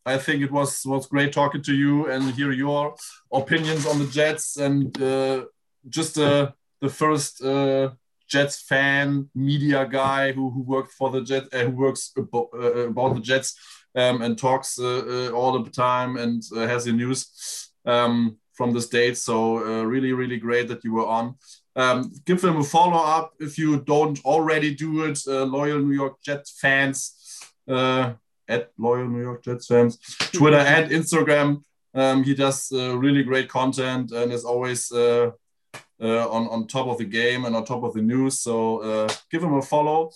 I 0.05 0.17
think 0.19 0.43
it 0.43 0.51
was 0.51 0.85
was 0.87 1.07
great 1.07 1.33
talking 1.33 1.63
to 1.63 1.75
you 1.75 2.11
and 2.11 2.31
hear 2.33 2.53
your 2.53 2.95
opinions 3.33 3.87
on 3.87 3.99
the 3.99 4.07
Jets 4.07 4.57
and 4.57 5.01
uh, 5.03 5.45
just 5.89 6.19
uh, 6.19 6.53
the 6.81 6.89
first 6.89 7.43
uh, 7.43 7.91
Jets 8.29 8.63
fan, 8.63 9.29
media 9.35 9.87
guy 9.87 10.33
who, 10.33 10.51
who 10.51 10.63
worked 10.63 10.93
for 10.93 11.11
the 11.11 11.23
Jets, 11.23 11.49
uh, 11.53 11.65
who 11.65 11.71
works 11.71 12.13
about, 12.17 12.49
uh, 12.55 12.89
about 12.89 13.15
the 13.15 13.21
Jets 13.21 13.59
um, 13.95 14.23
and 14.23 14.39
talks 14.39 14.79
uh, 14.79 14.85
uh 14.85 15.31
all 15.31 15.59
the 15.59 15.71
time 15.71 16.17
and 16.17 16.43
uh, 16.55 16.67
has 16.67 16.85
the 16.85 16.93
news 16.93 17.71
um, 17.87 18.37
from 18.53 18.73
the 18.73 18.83
States. 18.83 19.23
So 19.23 19.59
uh, 19.59 19.83
really, 19.85 20.13
really 20.13 20.37
great 20.37 20.69
that 20.69 20.85
you 20.85 20.93
were 20.93 21.07
on. 21.07 21.37
Um, 21.75 22.13
give 22.27 22.41
them 22.41 22.59
a 22.59 22.65
follow 22.65 22.99
up 22.99 23.33
if 23.41 23.57
you 23.57 23.81
don't 23.81 24.23
already 24.25 24.75
do 24.75 25.05
it. 25.05 25.19
loyal 25.27 25.79
New 25.79 25.95
York 25.95 26.17
Jets 26.23 26.59
fans 26.61 27.15
at 27.67 28.71
loyal 28.79 29.09
New 29.09 29.23
York 29.23 29.45
Jets 29.45 29.67
fans, 29.67 29.99
Twitter 30.33 30.57
and 30.57 30.91
Instagram. 30.91 31.63
Um, 31.95 32.25
he 32.25 32.35
does 32.35 32.71
really 32.73 33.23
great 33.23 33.49
content 33.49 34.11
and 34.13 34.33
is 34.33 34.45
always 34.45 34.91
uh, 34.93 35.31
on, 36.01 36.49
on 36.49 36.67
top 36.67 36.87
of 36.87 36.99
the 36.99 37.05
game 37.05 37.45
and 37.45 37.57
on 37.57 37.65
top 37.65 37.83
of 37.83 37.95
the 37.95 38.03
news. 38.03 38.41
So 38.41 38.79
uh, 38.79 39.09
give 39.31 39.43
him 39.43 39.55
a 39.55 39.63
follow. 39.63 40.11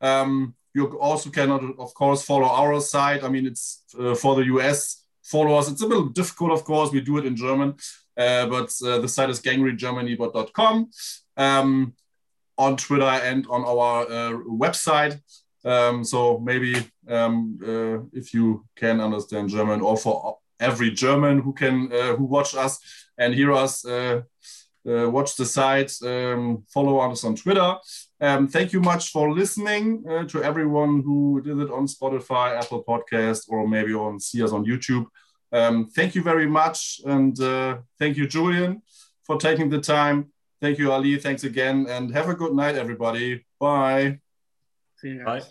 Um, 0.00 0.54
you 0.74 0.98
also 0.98 1.30
cannot, 1.30 1.62
of 1.78 1.94
course, 1.94 2.22
follow 2.22 2.46
our 2.46 2.80
site. 2.80 3.24
I 3.24 3.28
mean, 3.28 3.46
it's 3.46 3.82
uh, 3.98 4.14
for 4.14 4.36
the 4.36 4.44
US 4.56 5.04
followers. 5.22 5.68
It's 5.68 5.82
a 5.82 5.86
little 5.86 6.08
difficult, 6.08 6.52
of 6.52 6.64
course. 6.64 6.92
We 6.92 7.00
do 7.00 7.18
it 7.18 7.26
in 7.26 7.36
German, 7.36 7.76
uh, 8.16 8.46
but 8.46 8.72
uh, 8.84 8.98
the 8.98 9.08
site 9.08 9.30
is 9.30 9.40
gangreengermany.com 9.40 10.90
um, 11.36 11.94
on 12.56 12.76
Twitter 12.76 13.04
and 13.04 13.46
on 13.48 13.64
our 13.64 14.02
uh, 14.02 14.32
website. 14.64 15.20
Um, 15.64 16.04
so 16.04 16.38
maybe 16.38 16.74
um, 17.08 17.58
if 18.12 18.32
you 18.32 18.64
can 18.76 19.00
understand 19.00 19.50
German, 19.50 19.80
or 19.80 19.96
for 19.96 20.38
every 20.60 20.90
German 20.90 21.40
who 21.40 21.52
can 21.52 21.90
who 21.90 22.24
watch 22.24 22.54
us 22.54 22.78
and 23.18 23.34
hear 23.34 23.52
us 23.52 23.84
uh, 24.88 25.08
watch 25.10 25.36
the 25.36 25.44
site, 25.44 25.92
um, 26.02 26.64
follow 26.68 26.98
us 26.98 27.24
on 27.24 27.36
Twitter. 27.36 27.76
Um, 28.20 28.48
thank 28.48 28.72
you 28.72 28.80
much 28.80 29.10
for 29.10 29.32
listening 29.32 30.04
uh, 30.08 30.24
to 30.24 30.42
everyone 30.42 31.02
who 31.02 31.40
did 31.42 31.58
it 31.58 31.70
on 31.70 31.86
Spotify, 31.86 32.56
Apple 32.56 32.82
Podcast, 32.82 33.48
or 33.48 33.68
maybe 33.68 33.92
on 33.94 34.18
see 34.18 34.42
us 34.42 34.52
on 34.52 34.64
YouTube. 34.64 35.06
Um, 35.52 35.88
thank 35.88 36.14
you 36.14 36.22
very 36.22 36.46
much, 36.46 37.00
and 37.06 37.38
uh, 37.40 37.78
thank 37.98 38.16
you, 38.16 38.26
Julian, 38.26 38.82
for 39.24 39.38
taking 39.38 39.68
the 39.68 39.80
time. 39.80 40.32
Thank 40.60 40.78
you, 40.78 40.92
Ali. 40.92 41.18
Thanks 41.18 41.44
again, 41.44 41.86
and 41.88 42.12
have 42.12 42.28
a 42.28 42.34
good 42.34 42.54
night, 42.54 42.74
everybody. 42.74 43.44
Bye. 43.60 44.20
See 44.96 45.10
you. 45.10 45.24
Guys. 45.24 45.44
Bye. 45.44 45.50